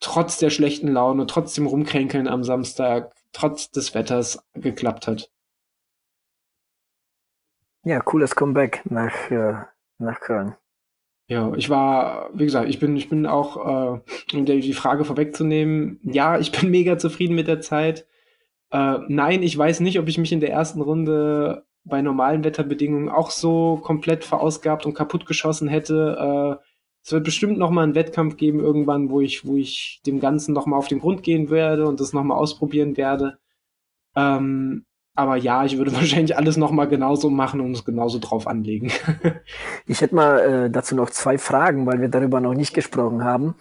trotz 0.00 0.36
der 0.38 0.50
schlechten 0.50 0.88
Laune, 0.88 1.26
trotz 1.26 1.54
dem 1.54 1.66
Rumkränkeln 1.66 2.28
am 2.28 2.44
Samstag, 2.44 3.14
trotz 3.32 3.70
des 3.70 3.94
Wetters 3.94 4.44
geklappt 4.54 5.06
hat. 5.06 5.30
Ja, 7.84 8.00
cooles 8.00 8.34
Comeback 8.36 8.82
nach, 8.84 9.30
äh, 9.30 9.54
nach 9.98 10.20
Köln. 10.20 10.54
Ja, 11.32 11.50
ich 11.56 11.70
war, 11.70 12.28
wie 12.34 12.44
gesagt, 12.44 12.68
ich 12.68 12.78
bin, 12.78 12.94
ich 12.94 13.08
bin 13.08 13.24
auch, 13.24 13.56
äh, 13.56 14.36
um 14.36 14.44
die 14.44 14.74
Frage 14.74 15.06
vorwegzunehmen, 15.06 15.98
ja, 16.02 16.38
ich 16.38 16.52
bin 16.52 16.70
mega 16.70 16.98
zufrieden 16.98 17.34
mit 17.34 17.48
der 17.48 17.62
Zeit. 17.62 18.06
Äh, 18.70 18.98
nein, 19.08 19.42
ich 19.42 19.56
weiß 19.56 19.80
nicht, 19.80 19.98
ob 19.98 20.08
ich 20.08 20.18
mich 20.18 20.30
in 20.32 20.40
der 20.40 20.50
ersten 20.50 20.82
Runde 20.82 21.64
bei 21.84 22.02
normalen 22.02 22.44
Wetterbedingungen 22.44 23.08
auch 23.08 23.30
so 23.30 23.80
komplett 23.82 24.24
verausgabt 24.24 24.84
und 24.84 24.92
kaputt 24.92 25.24
geschossen 25.24 25.68
hätte. 25.68 26.58
Äh, 26.60 26.64
es 27.02 27.12
wird 27.12 27.24
bestimmt 27.24 27.56
noch 27.56 27.70
mal 27.70 27.84
einen 27.84 27.94
Wettkampf 27.94 28.36
geben 28.36 28.60
irgendwann, 28.60 29.08
wo 29.08 29.22
ich, 29.22 29.46
wo 29.46 29.56
ich 29.56 30.02
dem 30.04 30.20
Ganzen 30.20 30.52
noch 30.52 30.66
mal 30.66 30.76
auf 30.76 30.88
den 30.88 31.00
Grund 31.00 31.22
gehen 31.22 31.48
werde 31.48 31.86
und 31.86 31.98
das 31.98 32.12
noch 32.12 32.24
mal 32.24 32.36
ausprobieren 32.36 32.98
werde. 32.98 33.38
Ähm, 34.14 34.84
aber 35.14 35.36
ja, 35.36 35.64
ich 35.64 35.78
würde 35.78 35.92
wahrscheinlich 35.94 36.36
alles 36.36 36.56
noch 36.56 36.70
mal 36.70 36.88
genauso 36.88 37.30
machen 37.30 37.60
und 37.60 37.72
es 37.72 37.84
genauso 37.84 38.18
drauf 38.18 38.46
anlegen. 38.46 38.90
ich 39.86 40.00
hätte 40.00 40.14
mal 40.14 40.38
äh, 40.38 40.70
dazu 40.70 40.94
noch 40.94 41.10
zwei 41.10 41.38
Fragen, 41.38 41.86
weil 41.86 42.00
wir 42.00 42.08
darüber 42.08 42.40
noch 42.40 42.54
nicht 42.54 42.74
gesprochen 42.74 43.24
haben. 43.24 43.54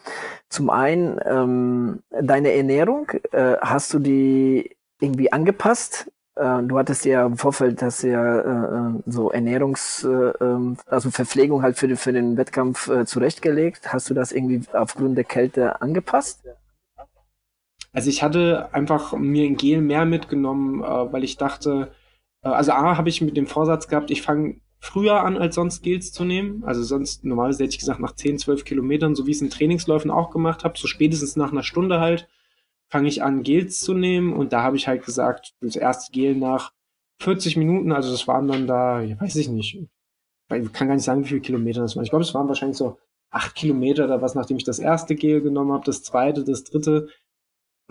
Zum 0.49 0.69
einen, 0.69 1.19
ähm, 1.26 1.99
deine 2.10 2.52
Ernährung, 2.53 3.10
äh, 3.32 3.56
hast 3.61 3.94
du 3.94 3.99
die 3.99 4.76
irgendwie 4.99 5.32
angepasst 5.32 6.11
äh, 6.36 6.64
du 6.64 6.78
hattest 6.78 7.06
ja 7.06 7.26
im 7.26 7.38
Vorfeld, 7.38 7.82
dass 7.82 8.02
ja 8.02 8.40
äh, 8.40 8.95
äh, 8.98 9.02
so 9.06 9.32
Ernährungs, 9.32 10.03
äh, 10.03 10.07
ähm, 10.41 10.78
also 10.88 11.11
Verpflegung 11.11 11.61
halt 11.61 11.78
für, 11.78 11.95
für 11.98 12.14
den 12.14 12.38
Wettkampf 12.38 12.88
äh, 12.88 13.06
zurechtgelegt. 13.06 13.91
Hast 13.94 14.10
du 14.10 14.14
das 14.14 14.32
irgendwie 14.32 14.61
aufgrund 14.73 15.18
der 15.18 15.26
Kälte 15.26 15.82
angepasst? 15.82 16.41
Also 17.93 18.09
ich 18.09 18.23
hatte 18.23 18.73
einfach 18.73 19.13
mir 19.18 19.45
ein 19.45 19.57
Gel 19.57 19.81
mehr 19.81 20.05
mitgenommen, 20.05 20.84
äh, 20.84 21.13
weil 21.13 21.23
ich 21.23 21.38
dachte, 21.38 21.91
äh, 22.43 22.49
also 22.49 22.72
A 22.72 22.97
habe 22.97 23.09
ich 23.09 23.22
mit 23.22 23.38
dem 23.38 23.47
Vorsatz 23.47 23.88
gehabt, 23.88 24.11
ich 24.11 24.22
fange 24.22 24.61
früher 24.80 25.22
an, 25.22 25.38
als 25.38 25.55
sonst 25.55 25.84
Gels 25.84 26.11
zu 26.11 26.26
nehmen. 26.26 26.63
Also 26.63 26.84
sonst, 26.84 27.23
normalerweise 27.23 27.63
hätte 27.63 27.73
ich 27.73 27.80
gesagt, 27.80 27.99
nach 27.99 28.15
10, 28.15 28.39
12 28.39 28.63
Kilometern, 28.65 29.15
so 29.15 29.27
wie 29.27 29.31
ich 29.31 29.38
es 29.38 29.41
in 29.41 29.49
Trainingsläufen 29.49 30.09
auch 30.09 30.31
gemacht 30.31 30.63
habe, 30.63 30.77
so 30.77 30.88
spätestens 30.88 31.35
nach 31.35 31.51
einer 31.51 31.63
Stunde 31.63 31.99
halt, 31.99 32.27
fange 32.89 33.07
ich 33.07 33.23
an, 33.23 33.43
Gels 33.43 33.80
zu 33.80 33.93
nehmen. 33.93 34.34
Und 34.34 34.53
da 34.53 34.63
habe 34.63 34.77
ich 34.77 34.88
halt 34.88 35.05
gesagt, 35.05 35.53
das 35.61 35.76
erste 35.76 36.11
Gel 36.11 36.35
nach 36.35 36.73
40 37.19 37.57
Minuten, 37.57 37.91
also 37.91 38.11
das 38.11 38.27
waren 38.27 38.47
dann 38.47 38.68
da, 38.68 39.01
ja, 39.01 39.19
weiß 39.22 39.35
ich 39.35 39.49
nicht, 39.49 39.77
ich 40.49 40.73
kann 40.73 40.88
gar 40.88 40.95
nicht 40.95 41.05
sagen, 41.05 41.23
wie 41.23 41.30
viele 41.30 41.41
Kilometer 41.41 41.81
das 41.81 41.95
waren. 41.95 42.03
Ich 42.03 42.09
glaube, 42.09 42.23
es 42.23 42.34
waren 42.34 42.47
wahrscheinlich 42.47 42.77
so 42.77 42.97
acht 43.30 43.55
Kilometer 43.55 44.05
oder 44.05 44.22
was, 44.22 44.35
nachdem 44.35 44.57
ich 44.57 44.63
das 44.63 44.80
erste 44.80 45.15
Gel 45.15 45.41
genommen 45.41 45.72
habe, 45.72 45.85
das 45.85 46.03
zweite, 46.03 46.43
das 46.43 46.63
dritte 46.63 47.07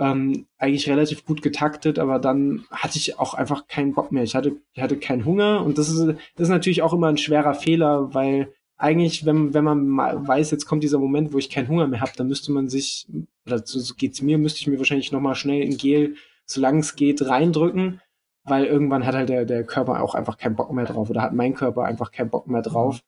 ähm, 0.01 0.47
eigentlich 0.59 0.89
relativ 0.89 1.27
gut 1.27 1.43
getaktet, 1.43 1.99
aber 1.99 2.19
dann 2.19 2.65
hatte 2.71 2.97
ich 2.97 3.19
auch 3.19 3.35
einfach 3.35 3.67
keinen 3.69 3.93
Bock 3.93 4.11
mehr. 4.11 4.23
Ich 4.23 4.35
hatte, 4.35 4.57
ich 4.73 4.83
hatte 4.83 4.97
keinen 4.97 5.27
Hunger 5.27 5.63
und 5.65 5.77
das 5.77 5.91
ist, 5.91 6.01
das 6.07 6.17
ist 6.45 6.49
natürlich 6.49 6.83
auch 6.83 6.95
immer 6.95 7.09
ein 7.09 7.19
schwerer 7.19 7.55
Fehler, 7.55 8.13
weil 8.15 8.53
eigentlich, 8.79 9.27
wenn, 9.27 9.53
wenn 9.53 9.63
man 9.63 9.87
mal 9.87 10.27
weiß, 10.27 10.51
jetzt 10.53 10.65
kommt 10.65 10.83
dieser 10.83 10.99
Moment, 10.99 11.35
wo 11.35 11.39
ich 11.39 11.51
keinen 11.51 11.69
Hunger 11.69 11.87
mehr 11.87 12.01
habe, 12.01 12.13
dann 12.17 12.29
müsste 12.29 12.51
man 12.51 12.71
sich, 12.71 13.07
oder 13.47 13.61
so, 13.65 13.95
geht's 13.95 14.23
mir, 14.23 14.39
müsste 14.39 14.61
ich 14.61 14.67
mir 14.69 14.79
wahrscheinlich 14.79 15.13
nochmal 15.13 15.35
schnell 15.35 15.63
in 15.63 15.77
Gel, 15.77 16.17
solange 16.47 16.81
es 16.81 16.97
geht, 16.97 17.27
reindrücken, 17.27 18.01
weil 18.45 18.65
irgendwann 18.65 19.05
hat 19.05 19.15
halt 19.15 19.29
der, 19.29 19.45
der 19.45 19.65
Körper 19.65 20.03
auch 20.03 20.15
einfach 20.15 20.39
keinen 20.39 20.57
Bock 20.57 20.73
mehr 20.73 20.87
drauf 20.87 21.11
oder 21.11 21.21
hat 21.21 21.35
mein 21.35 21.55
Körper 21.55 21.85
einfach 21.85 22.11
keinen 22.11 22.31
Bock 22.31 22.49
mehr 22.49 22.63
drauf. 22.63 23.01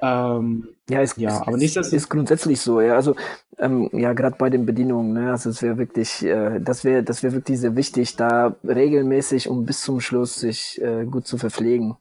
Ähm, 0.00 0.68
ja, 0.88 1.00
ist, 1.02 1.16
ja, 1.18 1.42
aber 1.46 1.56
nicht 1.56 1.76
das 1.76 1.92
ist 1.92 2.08
grundsätzlich 2.08 2.60
so. 2.60 2.80
Ja, 2.80 2.94
also 2.94 3.16
ähm, 3.58 3.90
ja, 3.92 4.12
gerade 4.12 4.36
bei 4.38 4.48
den 4.50 4.64
Bedienungen. 4.64 5.12
Ne, 5.12 5.30
also 5.32 5.50
es 5.50 5.60
wäre 5.62 5.76
wirklich, 5.78 6.24
äh, 6.24 6.60
das 6.60 6.84
wäre, 6.84 7.02
das 7.02 7.22
wäre 7.22 7.34
wirklich 7.34 7.58
sehr 7.60 7.74
wichtig, 7.76 8.16
da 8.16 8.56
regelmäßig 8.64 9.48
und 9.48 9.66
bis 9.66 9.82
zum 9.82 10.00
Schluss 10.00 10.36
sich 10.36 10.80
äh, 10.80 11.04
gut 11.04 11.26
zu 11.26 11.36
verpflegen. 11.38 11.96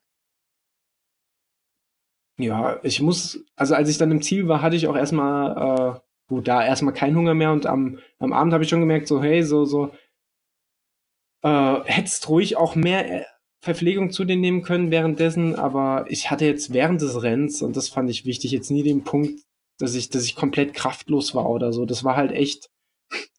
Ja, 2.39 2.79
ich 2.83 3.01
muss, 3.01 3.43
also 3.55 3.73
als 3.73 3.89
ich 3.89 3.97
dann 3.97 4.11
im 4.11 4.21
Ziel 4.21 4.47
war, 4.47 4.61
hatte 4.61 4.75
ich 4.75 4.87
auch 4.87 4.95
erstmal, 4.95 5.95
äh, 5.97 5.99
gut, 6.27 6.47
da 6.47 6.63
erstmal 6.63 6.93
keinen 6.93 7.15
Hunger 7.15 7.33
mehr 7.33 7.51
und 7.51 7.65
am, 7.65 7.97
am 8.19 8.31
Abend 8.33 8.53
habe 8.53 8.63
ich 8.63 8.69
schon 8.69 8.79
gemerkt, 8.79 9.07
so 9.07 9.23
hey, 9.23 9.41
so 9.43 9.65
so, 9.65 9.91
äh, 11.43 11.79
hättest 11.85 12.29
ruhig 12.29 12.57
auch 12.57 12.75
mehr 12.75 13.25
Verpflegung 13.61 14.11
zu 14.11 14.23
denen 14.23 14.41
nehmen 14.41 14.61
können 14.61 14.91
währenddessen, 14.91 15.55
aber 15.55 16.05
ich 16.09 16.29
hatte 16.29 16.45
jetzt 16.45 16.73
während 16.73 17.01
des 17.01 17.21
Rennens, 17.21 17.61
und 17.61 17.75
das 17.75 17.89
fand 17.89 18.09
ich 18.09 18.25
wichtig, 18.25 18.51
jetzt 18.51 18.71
nie 18.71 18.83
den 18.83 19.03
Punkt, 19.03 19.41
dass 19.79 19.95
ich, 19.95 20.09
dass 20.09 20.25
ich 20.25 20.35
komplett 20.35 20.73
kraftlos 20.73 21.35
war 21.35 21.49
oder 21.49 21.73
so. 21.73 21.85
Das 21.85 22.03
war 22.03 22.15
halt 22.15 22.31
echt, 22.31 22.69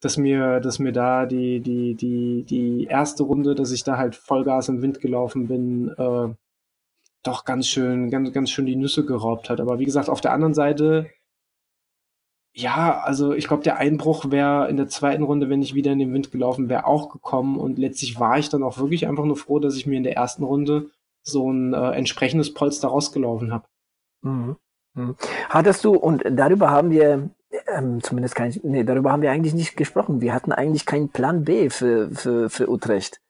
dass 0.01 0.17
mir, 0.17 0.61
dass 0.61 0.79
mir 0.79 0.93
da 0.93 1.27
die, 1.27 1.61
die, 1.61 1.95
die, 1.95 2.45
die 2.45 2.85
erste 2.85 3.23
Runde, 3.23 3.55
dass 3.55 3.73
ich 3.73 3.85
da 3.85 3.97
halt 3.97 4.17
Vollgas 4.17 4.69
im 4.69 4.83
Wind 4.83 5.01
gelaufen 5.01 5.49
bin, 5.49 5.89
äh, 5.97 6.35
doch 7.25 7.45
ganz 7.45 7.69
schön, 7.69 8.11
ganz, 8.11 8.33
ganz 8.33 8.51
schön 8.51 8.67
die 8.67 8.77
Nüsse 8.77 9.05
geraubt 9.05 9.51
hat. 9.51 9.61
Aber 9.61 9.79
wie 9.79 9.85
gesagt, 9.85 10.09
auf 10.09 10.21
der 10.21 10.33
anderen 10.33 10.55
Seite 10.55 11.11
ja, 12.59 13.01
also 13.05 13.35
ich 13.35 13.47
glaube, 13.47 13.63
der 13.63 13.77
Einbruch 13.77 14.33
wäre 14.33 14.69
in 14.69 14.77
der 14.77 14.89
zweiten 14.89 15.23
Runde, 15.23 15.49
wenn 15.49 15.63
ich 15.63 15.75
wieder 15.75 15.93
in 15.93 16.01
den 16.01 16.13
Wind 16.13 16.33
gelaufen 16.33 16.69
wäre, 16.69 16.87
auch 16.87 17.09
gekommen. 17.09 17.57
Und 17.57 17.79
letztlich 17.79 18.19
war 18.19 18.37
ich 18.37 18.49
dann 18.49 18.65
auch 18.65 18.79
wirklich 18.79 19.07
einfach 19.07 19.25
nur 19.25 19.37
froh, 19.37 19.61
dass 19.61 19.77
ich 19.77 19.87
mir 19.87 19.97
in 19.97 20.03
der 20.03 20.17
ersten 20.17 20.43
Runde 20.43 20.91
so 21.23 21.53
ein 21.53 21.73
äh, 21.73 21.93
entsprechendes 21.93 22.53
Polster 22.55 22.89
rausgelaufen 22.89 23.53
habe. 23.53 23.69
Mhm. 24.23 24.57
Mhm. 24.95 25.15
Hattest 25.49 25.85
du, 25.85 25.95
und 25.95 26.25
darüber 26.29 26.71
haben 26.71 26.91
wir, 26.91 27.31
ähm, 27.73 28.03
zumindest 28.03 28.35
kein, 28.35 28.53
nee, 28.65 28.83
darüber 28.83 29.13
haben 29.13 29.23
wir 29.23 29.31
eigentlich 29.31 29.55
nicht 29.55 29.77
gesprochen. 29.77 30.21
Wir 30.21 30.35
hatten 30.35 30.51
eigentlich 30.51 30.85
keinen 30.85 31.11
Plan 31.11 31.45
B 31.45 31.71
für, 31.71 32.11
für, 32.11 32.51
für 32.51 32.69
Utrecht. 32.69 33.21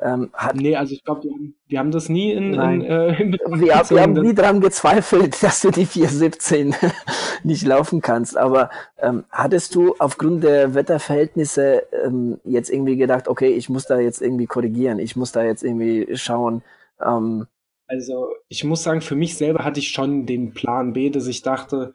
Ähm, 0.00 0.30
hat, 0.32 0.56
nee, 0.56 0.74
also 0.76 0.92
ich 0.92 1.04
glaube, 1.04 1.22
wir, 1.22 1.32
wir, 1.68 1.78
haben 1.78 1.92
das 1.92 2.08
nie 2.08 2.32
in, 2.32 2.50
nein. 2.52 2.80
in, 2.80 2.90
äh, 2.90 3.22
in 3.22 3.32
wir, 3.32 3.74
wir 3.90 4.02
haben 4.02 4.12
nie 4.14 4.34
daran 4.34 4.60
gezweifelt, 4.60 5.42
dass 5.42 5.60
du 5.60 5.70
die 5.70 5.86
417 5.86 6.74
nicht 7.44 7.64
laufen 7.64 8.00
kannst. 8.00 8.36
Aber 8.36 8.70
ähm, 8.98 9.24
hattest 9.30 9.74
du 9.74 9.94
aufgrund 9.98 10.42
der 10.42 10.74
Wetterverhältnisse 10.74 11.84
ähm, 12.04 12.38
jetzt 12.44 12.70
irgendwie 12.70 12.96
gedacht, 12.96 13.28
okay, 13.28 13.50
ich 13.54 13.68
muss 13.68 13.86
da 13.86 13.98
jetzt 13.98 14.20
irgendwie 14.20 14.46
korrigieren, 14.46 14.98
ich 14.98 15.16
muss 15.16 15.32
da 15.32 15.44
jetzt 15.44 15.62
irgendwie 15.62 16.16
schauen? 16.16 16.62
Ähm, 17.00 17.46
also 17.86 18.34
ich 18.48 18.64
muss 18.64 18.82
sagen, 18.82 19.00
für 19.00 19.14
mich 19.14 19.36
selber 19.36 19.64
hatte 19.64 19.78
ich 19.78 19.88
schon 19.88 20.26
den 20.26 20.54
Plan 20.54 20.92
B, 20.92 21.10
dass 21.10 21.26
ich 21.26 21.42
dachte, 21.42 21.94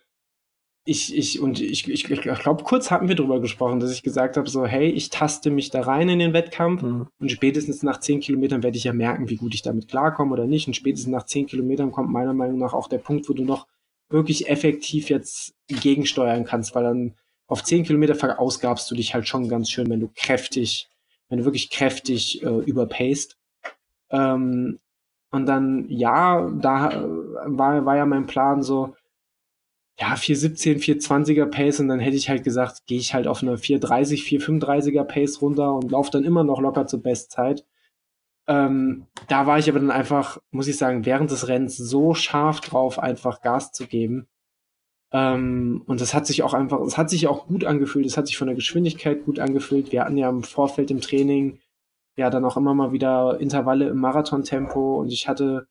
ich, 0.85 1.15
ich, 1.15 1.39
und 1.39 1.60
ich, 1.61 1.88
ich, 1.88 2.10
ich 2.10 2.22
glaube, 2.22 2.64
kurz 2.64 2.89
hatten 2.89 3.07
wir 3.07 3.15
drüber 3.15 3.39
gesprochen, 3.39 3.80
dass 3.80 3.91
ich 3.91 4.01
gesagt 4.01 4.38
habe, 4.38 4.49
so, 4.49 4.65
hey, 4.65 4.89
ich 4.89 5.10
taste 5.10 5.51
mich 5.51 5.69
da 5.69 5.81
rein 5.81 6.10
in 6.10 6.19
den 6.19 6.34
Wettkampf 6.34 6.81
mhm. 6.81 7.07
und 7.19 7.31
spätestens 7.31 7.84
nach 7.84 7.99
zehn 7.99 8.19
Kilometern 8.19 8.64
werde 8.64 8.77
ich 8.77 8.85
ja 8.85 8.93
merken, 8.93 9.30
wie 9.30 9.35
gut 9.35 9.53
ich 9.53 9.61
damit 9.61 9.88
klarkomme 9.88 10.34
oder 10.34 10.45
nicht. 10.45 10.68
Und 10.68 10.76
spätestens 10.76 11.11
nach 11.11 11.26
zehn 11.26 11.45
Kilometern 11.45 11.91
kommt 11.91 12.10
meiner 12.10 12.34
Meinung 12.34 12.57
nach 12.57 12.73
auch 12.73 12.88
der 12.88 12.97
Punkt, 12.97 13.30
wo 13.30 13.34
du 13.34 13.43
noch 13.43 13.68
wirklich 14.10 14.49
effektiv 14.49 15.10
jetzt 15.10 15.53
gegensteuern 15.68 16.45
kannst, 16.45 16.73
weil 16.73 16.84
dann 16.84 17.15
auf 17.47 17.64
zehn 17.64 17.84
Kilometer 17.84 18.15
verausgabst 18.15 18.89
du 18.89 18.95
dich 18.95 19.14
halt 19.14 19.27
schon 19.27 19.49
ganz 19.49 19.69
schön, 19.69 19.89
wenn 19.89 19.99
du 19.99 20.10
kräftig, 20.15 20.89
wenn 21.27 21.39
du 21.39 21.45
wirklich 21.45 21.69
kräftig 21.69 22.41
äh, 22.43 22.47
überpaced. 22.47 23.38
Ähm, 24.11 24.80
und 25.31 25.45
dann, 25.45 25.85
ja, 25.89 26.49
da 26.60 26.91
äh, 26.91 27.03
war, 27.45 27.85
war 27.85 27.95
ja 27.95 28.06
mein 28.06 28.26
Plan 28.26 28.64
so, 28.64 28.95
ja, 30.00 30.16
417, 30.16 30.80
420er 30.80 31.46
Pace 31.48 31.82
und 31.82 31.90
dann 31.90 32.00
hätte 32.00 32.16
ich 32.16 32.30
halt 32.30 32.44
gesagt, 32.44 32.86
gehe 32.88 33.00
ich 33.00 33.14
halt 33.14 33.28
auf 33.28 33.44
eine 33.44 33.58
430, 33.58 34.22
435er 34.24 35.04
Pace 35.04 35.42
runter 35.42 35.74
und 35.74 35.92
laufe 35.92 36.12
dann 36.12 36.24
immer 36.24 36.44
noch 36.44 36.62
locker 36.62 36.88
zur 36.88 37.04
Bestzeit. 37.04 37.66
Ähm, 38.48 39.06
da 39.28 39.46
war 39.46 39.60
ich 39.60 39.70
aber 39.70 39.80
dann 39.80 39.92
einfach, 39.92 40.40
muss 40.52 40.68
ich 40.68 40.78
sagen, 40.78 41.06
während 41.06 41.32
des 41.32 41.50
Rennens 41.50 41.78
so 41.78 42.14
scharf 42.14 42.62
drauf, 42.62 42.98
einfach 42.98 43.42
Gas 43.42 43.74
zu 43.74 43.88
geben. 43.88 44.28
Ähm, 45.12 45.84
und 45.86 46.02
das 46.02 46.14
hat 46.14 46.26
sich 46.28 46.44
auch 46.44 46.54
einfach, 46.54 46.80
es 46.82 46.98
hat 46.98 47.10
sich 47.10 47.28
auch 47.28 47.48
gut 47.48 47.66
angefühlt, 47.66 48.06
es 48.06 48.18
hat 48.18 48.28
sich 48.28 48.38
von 48.38 48.48
der 48.48 48.56
Geschwindigkeit 48.56 49.26
gut 49.26 49.40
angefühlt. 49.40 49.92
Wir 49.92 50.04
hatten 50.06 50.18
ja 50.18 50.30
im 50.30 50.44
Vorfeld 50.44 50.92
im 50.92 51.02
Training 51.02 51.60
ja 52.16 52.30
dann 52.30 52.46
auch 52.46 52.58
immer 52.58 52.74
mal 52.74 52.92
wieder 52.94 53.40
Intervalle 53.40 53.90
im 53.90 53.98
Marathontempo 54.00 55.00
und 55.00 55.12
ich 55.12 55.28
hatte 55.28 55.68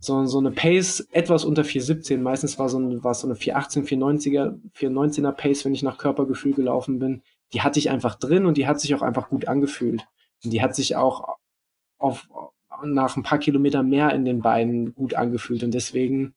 so, 0.00 0.24
so 0.24 0.38
eine 0.38 0.50
Pace 0.50 1.06
etwas 1.12 1.44
unter 1.44 1.62
4,17. 1.62 2.18
Meistens 2.18 2.58
war 2.58 2.68
so, 2.68 2.78
ein, 2.78 3.04
war 3.04 3.14
so 3.14 3.26
eine 3.26 3.36
4,18, 3.36 3.86
4,90er, 3.86 4.58
4,19er 4.76 5.32
Pace, 5.32 5.64
wenn 5.64 5.74
ich 5.74 5.82
nach 5.82 5.98
Körpergefühl 5.98 6.54
gelaufen 6.54 6.98
bin. 6.98 7.22
Die 7.52 7.62
hatte 7.62 7.78
ich 7.78 7.90
einfach 7.90 8.14
drin 8.14 8.46
und 8.46 8.56
die 8.56 8.66
hat 8.66 8.80
sich 8.80 8.94
auch 8.94 9.02
einfach 9.02 9.28
gut 9.28 9.46
angefühlt. 9.46 10.06
Und 10.42 10.52
die 10.52 10.62
hat 10.62 10.74
sich 10.74 10.96
auch 10.96 11.36
auf, 11.98 12.28
nach 12.82 13.16
ein 13.16 13.22
paar 13.22 13.38
Kilometer 13.38 13.82
mehr 13.82 14.14
in 14.14 14.24
den 14.24 14.40
Beinen 14.40 14.94
gut 14.94 15.14
angefühlt. 15.14 15.62
Und 15.62 15.74
deswegen, 15.74 16.34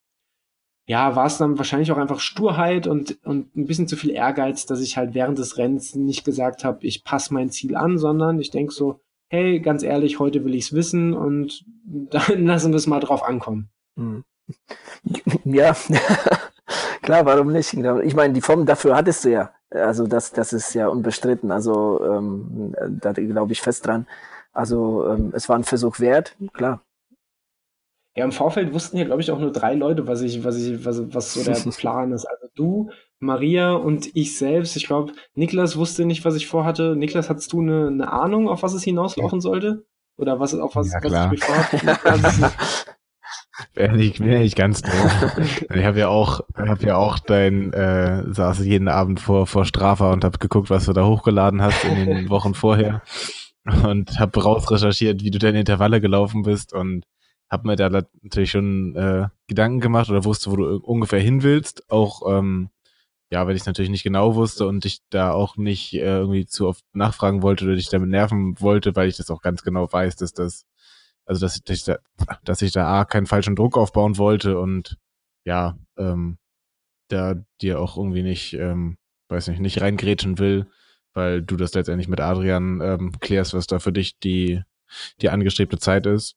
ja, 0.85 1.15
war 1.15 1.27
es 1.27 1.38
dann 1.38 1.57
wahrscheinlich 1.57 1.91
auch 1.94 1.98
einfach 1.98 2.19
Sturheit 2.19 2.85
und, 2.85 3.18
und 3.23 3.56
ein 3.56 3.65
bisschen 3.65 3.88
zu 3.88 3.95
viel 3.95 4.10
Ehrgeiz, 4.10 4.65
dass 4.65 4.81
ich 4.81 4.98
halt 4.98 5.14
während 5.14 5.38
des 5.38 5.57
Rennens 5.57 5.95
nicht 5.95 6.26
gesagt 6.26 6.65
habe, 6.65 6.85
ich 6.85 7.06
passe 7.06 7.34
mein 7.34 7.49
Ziel 7.49 7.77
an, 7.77 7.98
sondern 7.98 8.41
ich 8.41 8.52
denke 8.52 8.73
so, 8.73 8.99
hey, 9.34 9.60
ganz 9.60 9.81
ehrlich, 9.81 10.19
heute 10.19 10.45
will 10.45 10.53
ich 10.53 10.65
es 10.65 10.73
wissen 10.73 11.14
und 11.15 11.65
dann 11.84 12.45
lassen 12.45 12.72
wir 12.72 12.77
es 12.77 12.85
mal 12.88 12.99
drauf 12.99 13.23
ankommen. 13.23 13.69
Hm. 13.97 14.23
Ja, 15.45 15.76
klar, 17.01 17.26
warum 17.26 17.51
nicht? 17.51 17.73
Ich 17.73 18.15
meine, 18.15 18.34
die 18.34 18.41
Form 18.41 18.65
dafür 18.65 18.95
hattest 18.95 19.26
du 19.26 19.30
ja. 19.30 19.53
Also 19.69 20.05
das, 20.05 20.31
das 20.31 20.53
ist 20.53 20.73
ja 20.73 20.88
unbestritten. 20.88 21.51
Also 21.51 22.01
ähm, 22.03 22.76
da 22.89 23.14
glaube 23.14 23.53
ich 23.53 23.61
fest 23.61 23.85
dran. 23.85 24.05
Also 24.51 25.07
ähm, 25.10 25.31
es 25.34 25.49
war 25.49 25.57
ein 25.57 25.64
Versuch 25.64 25.99
wert, 25.99 26.35
klar. 26.53 26.81
Ja, 28.15 28.26
im 28.26 28.31
Vorfeld 28.31 28.73
wussten 28.73 28.97
ja, 28.97 29.05
glaube 29.05 29.22
ich, 29.22 29.31
auch 29.31 29.39
nur 29.39 29.51
drei 29.51 29.73
Leute, 29.73 30.07
was 30.07 30.22
ich, 30.22 30.43
was 30.43 30.57
ich, 30.57 30.85
was, 30.85 31.14
was 31.14 31.34
so 31.34 31.43
der 31.43 31.72
Plan 31.72 32.11
ist. 32.11 32.26
Also 32.26 32.47
du, 32.55 32.91
Maria 33.23 33.73
und 33.73 34.09
ich 34.15 34.37
selbst. 34.37 34.75
Ich 34.75 34.85
glaube, 34.85 35.13
Niklas 35.33 35.77
wusste 35.77 36.05
nicht, 36.05 36.25
was 36.25 36.35
ich 36.35 36.47
vorhatte. 36.47 36.95
Niklas, 36.95 37.29
hattest 37.29 37.51
du 37.53 37.61
eine, 37.61 37.87
eine 37.87 38.11
Ahnung, 38.11 38.49
auf 38.49 38.63
was 38.63 38.73
es 38.73 38.83
hinauslaufen 38.83 39.41
sollte? 39.41 39.85
Oder 40.17 40.39
was, 40.39 40.53
auf 40.53 40.75
was, 40.75 40.91
ja, 40.91 40.99
was 41.01 41.25
ich 41.25 41.31
mich 41.31 41.43
vorhatte? 41.43 42.51
Wäre 43.75 43.95
nicht, 43.95 44.19
wär 44.19 44.39
nicht 44.39 44.55
ganz 44.55 44.81
doof. 44.81 45.37
Ich 45.73 45.83
habe 45.85 45.99
ja 45.99 46.07
auch, 46.07 46.41
hab 46.55 46.83
ja 46.83 46.97
auch 46.97 47.19
dein, 47.19 47.71
äh, 47.73 48.23
saß 48.31 48.59
jeden 48.65 48.87
Abend 48.87 49.19
vor, 49.19 49.47
vor 49.47 49.65
Strafa 49.65 50.11
und 50.11 50.23
habe 50.23 50.37
geguckt, 50.39 50.69
was 50.69 50.85
du 50.85 50.93
da 50.93 51.05
hochgeladen 51.05 51.61
hast 51.61 51.83
in 51.85 52.05
den 52.05 52.29
Wochen 52.29 52.53
vorher 52.53 53.01
und 53.65 54.19
habe 54.19 54.43
rausrecherchiert, 54.43 55.23
wie 55.23 55.31
du 55.31 55.39
deine 55.39 55.59
Intervalle 55.59 56.01
gelaufen 56.01 56.43
bist 56.43 56.73
und 56.73 57.05
habe 57.49 57.67
mir 57.67 57.75
da 57.75 57.89
natürlich 57.89 58.51
schon 58.51 58.95
äh, 58.95 59.27
Gedanken 59.47 59.79
gemacht 59.79 60.09
oder 60.09 60.25
wusste, 60.25 60.51
wo 60.51 60.55
du 60.55 60.77
ungefähr 60.77 61.19
hin 61.19 61.43
willst. 61.43 61.89
Auch 61.89 62.21
ähm, 62.27 62.69
ja, 63.34 63.47
wenn 63.47 63.55
ich 63.55 63.64
es 63.64 63.65
natürlich 63.65 63.89
nicht 63.89 64.03
genau 64.03 64.35
wusste 64.35 64.68
und 64.68 64.85
ich 64.85 64.99
da 65.10 65.31
auch 65.31 65.57
nicht 65.57 65.95
äh, 65.95 66.19
irgendwie 66.19 66.45
zu 66.45 66.68
oft 66.68 66.85
nachfragen 66.93 67.41
wollte 67.41 67.65
oder 67.65 67.73
dich 67.73 67.89
damit 67.89 68.10
nerven 68.10 68.61
wollte, 68.61 68.95
weil 68.95 69.10
ich 69.10 69.18
das 69.18 69.31
auch 69.31 69.41
ganz 69.41 69.64
genau 69.64 69.91
weiß, 69.91 70.18
dass 70.18 70.34
das, 70.34 70.68
also 71.26 71.41
dass, 71.41 71.60
dass 71.64 71.77
ich 71.77 71.84
da, 71.84 71.97
dass 72.43 72.61
ich 72.61 72.73
da 72.73 72.99
A, 72.99 73.05
keinen 73.05 73.26
falschen 73.26 73.55
Druck 73.55 73.76
aufbauen 73.76 74.19
wollte 74.19 74.60
und 74.60 74.99
ja, 75.45 75.80
ähm, 75.97 76.38
da 77.07 77.43
dir 77.60 77.80
auch 77.80 77.97
irgendwie 77.97 78.22
nicht, 78.22 78.53
ähm, 78.53 78.97
weiß 79.30 79.47
nicht, 79.47 79.61
nicht 79.61 79.81
reingrätschen 79.81 80.38
will, 80.38 80.68
weil 81.15 81.41
du 81.41 81.55
das 81.55 81.73
letztendlich 81.73 82.07
mit 82.07 82.22
Adrian 82.22 82.81
ähm, 82.81 83.14
klärst, 83.19 83.55
was 83.55 83.65
da 83.65 83.80
für 83.80 83.91
dich 83.91 84.19
die, 84.19 84.61
die 85.22 85.30
angestrebte 85.30 85.80
Zeit 85.80 86.05
ist. 86.05 86.35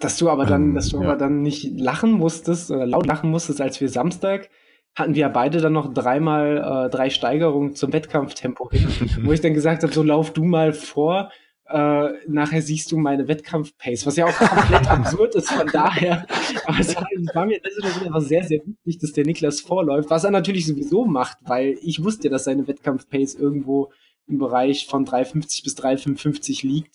Dass 0.00 0.18
du 0.18 0.28
aber 0.28 0.44
dann, 0.44 0.70
ähm, 0.70 0.74
dass 0.74 0.88
du 0.88 1.00
ja. 1.00 1.04
aber 1.04 1.16
dann 1.16 1.42
nicht 1.42 1.70
lachen 1.78 2.10
musstest 2.10 2.72
oder 2.72 2.84
laut 2.84 3.06
lachen 3.06 3.30
musstest, 3.30 3.60
als 3.60 3.80
wir 3.80 3.88
Samstag 3.88 4.50
hatten 4.96 5.14
wir 5.14 5.28
beide 5.28 5.60
dann 5.60 5.74
noch 5.74 5.92
dreimal 5.92 6.86
äh, 6.86 6.90
drei 6.90 7.10
Steigerungen 7.10 7.74
zum 7.76 7.92
Wettkampftempo 7.92 8.70
hin, 8.70 8.88
wo 9.22 9.32
ich 9.32 9.42
dann 9.42 9.54
gesagt 9.54 9.82
habe, 9.82 9.92
so 9.92 10.02
lauf 10.02 10.32
du 10.32 10.44
mal 10.44 10.72
vor, 10.72 11.30
äh, 11.68 12.08
nachher 12.28 12.62
siehst 12.62 12.92
du 12.92 12.96
meine 12.96 13.28
Wettkampfpace, 13.28 14.06
was 14.06 14.16
ja 14.16 14.26
auch 14.26 14.32
komplett 14.32 14.86
absurd 14.90 15.34
ist 15.34 15.50
von 15.50 15.66
daher. 15.66 16.26
Aber 16.64 16.78
es 16.78 16.96
war, 16.96 17.06
es 17.14 17.34
war 17.34 17.46
mir 17.46 17.60
das 17.60 18.02
einfach 18.02 18.20
sehr, 18.20 18.44
sehr 18.44 18.60
wichtig, 18.64 18.98
dass 18.98 19.12
der 19.12 19.26
Niklas 19.26 19.60
vorläuft, 19.60 20.08
was 20.08 20.24
er 20.24 20.30
natürlich 20.30 20.66
sowieso 20.66 21.04
macht, 21.04 21.38
weil 21.42 21.76
ich 21.82 22.02
wusste, 22.02 22.30
dass 22.30 22.44
seine 22.44 22.66
Wettkampfpace 22.66 23.34
irgendwo 23.34 23.92
im 24.28 24.38
Bereich 24.38 24.86
von 24.86 25.04
3,50 25.04 25.64
bis 25.64 25.76
3,55 25.76 26.66
liegt. 26.66 26.94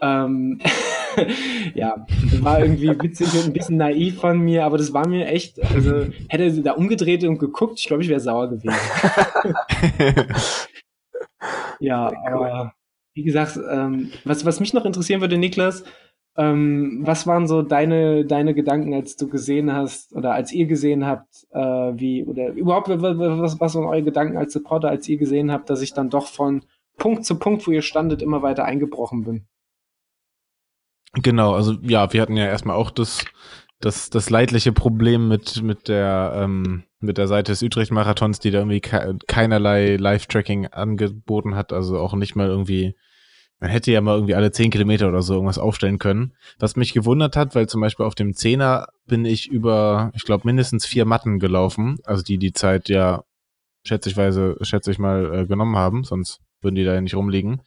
Ähm, 0.00 0.60
ja, 1.74 2.06
war 2.40 2.60
irgendwie 2.60 2.88
witzig 2.88 3.32
und 3.34 3.46
ein 3.46 3.52
bisschen 3.52 3.76
naiv 3.76 4.20
von 4.20 4.38
mir, 4.38 4.64
aber 4.64 4.78
das 4.78 4.92
war 4.92 5.06
mir 5.06 5.26
echt, 5.26 5.62
also 5.62 6.06
hätte 6.28 6.50
sie 6.50 6.62
da 6.62 6.72
umgedreht 6.72 7.24
und 7.24 7.38
geguckt, 7.38 7.78
ich 7.78 7.86
glaube, 7.86 8.02
ich 8.02 8.08
wäre 8.08 8.20
sauer 8.20 8.48
gewesen. 8.48 8.70
ja, 11.80 12.12
aber 12.26 12.74
wie 13.14 13.22
gesagt, 13.22 13.58
ähm, 13.70 14.12
was, 14.24 14.44
was 14.44 14.60
mich 14.60 14.72
noch 14.72 14.84
interessieren 14.84 15.20
würde, 15.20 15.38
Niklas, 15.38 15.84
ähm, 16.36 17.00
was 17.02 17.26
waren 17.26 17.46
so 17.46 17.62
deine, 17.62 18.24
deine 18.24 18.54
Gedanken, 18.54 18.94
als 18.94 19.16
du 19.16 19.28
gesehen 19.28 19.72
hast 19.72 20.14
oder 20.14 20.32
als 20.32 20.52
ihr 20.52 20.66
gesehen 20.66 21.04
habt, 21.04 21.46
äh, 21.50 21.58
wie, 21.60 22.24
oder 22.24 22.50
überhaupt, 22.52 22.88
was, 22.88 23.60
was 23.60 23.74
waren 23.74 23.84
eure 23.84 24.04
Gedanken 24.04 24.36
als 24.36 24.52
Supporter, 24.52 24.88
als 24.88 25.08
ihr 25.08 25.18
gesehen 25.18 25.50
habt, 25.50 25.68
dass 25.70 25.82
ich 25.82 25.92
dann 25.92 26.08
doch 26.08 26.28
von 26.28 26.62
Punkt 26.96 27.24
zu 27.24 27.38
Punkt, 27.38 27.66
wo 27.66 27.72
ihr 27.72 27.82
standet, 27.82 28.22
immer 28.22 28.42
weiter 28.42 28.64
eingebrochen 28.64 29.24
bin? 29.24 29.46
Genau, 31.14 31.54
also 31.54 31.74
ja, 31.82 32.12
wir 32.12 32.22
hatten 32.22 32.36
ja 32.36 32.46
erstmal 32.46 32.76
auch 32.76 32.90
das, 32.90 33.24
das, 33.80 34.10
das 34.10 34.30
leidliche 34.30 34.72
Problem 34.72 35.28
mit, 35.28 35.62
mit 35.62 35.88
der, 35.88 36.32
ähm, 36.36 36.84
mit 37.00 37.18
der 37.18 37.26
Seite 37.26 37.52
des 37.52 37.62
Utrecht-Marathons, 37.62 38.38
die 38.38 38.50
da 38.50 38.58
irgendwie 38.58 38.80
ke 38.80 39.18
keinerlei 39.26 39.96
Live-Tracking 39.96 40.66
angeboten 40.68 41.56
hat, 41.56 41.72
also 41.72 41.98
auch 41.98 42.14
nicht 42.14 42.36
mal 42.36 42.46
irgendwie, 42.46 42.94
man 43.58 43.70
hätte 43.70 43.90
ja 43.90 44.00
mal 44.00 44.14
irgendwie 44.14 44.34
alle 44.34 44.52
zehn 44.52 44.70
Kilometer 44.70 45.08
oder 45.08 45.22
so 45.22 45.34
irgendwas 45.34 45.58
aufstellen 45.58 45.98
können. 45.98 46.34
Was 46.58 46.76
mich 46.76 46.92
gewundert 46.92 47.36
hat, 47.36 47.54
weil 47.54 47.68
zum 47.68 47.80
Beispiel 47.80 48.06
auf 48.06 48.14
dem 48.14 48.34
Zehner 48.34 48.88
bin 49.06 49.24
ich 49.24 49.48
über, 49.50 50.12
ich 50.14 50.24
glaube, 50.24 50.46
mindestens 50.46 50.86
vier 50.86 51.06
Matten 51.06 51.38
gelaufen, 51.40 51.98
also 52.04 52.22
die 52.22 52.38
die 52.38 52.52
Zeit 52.52 52.88
ja 52.88 53.24
schätze 53.82 54.10
ich, 54.10 54.68
schätze 54.68 54.90
ich 54.90 54.98
mal, 54.98 55.34
äh, 55.34 55.46
genommen 55.46 55.76
haben, 55.76 56.04
sonst 56.04 56.40
würden 56.60 56.74
die 56.74 56.84
da 56.84 56.94
ja 56.94 57.00
nicht 57.00 57.14
rumliegen. 57.14 57.62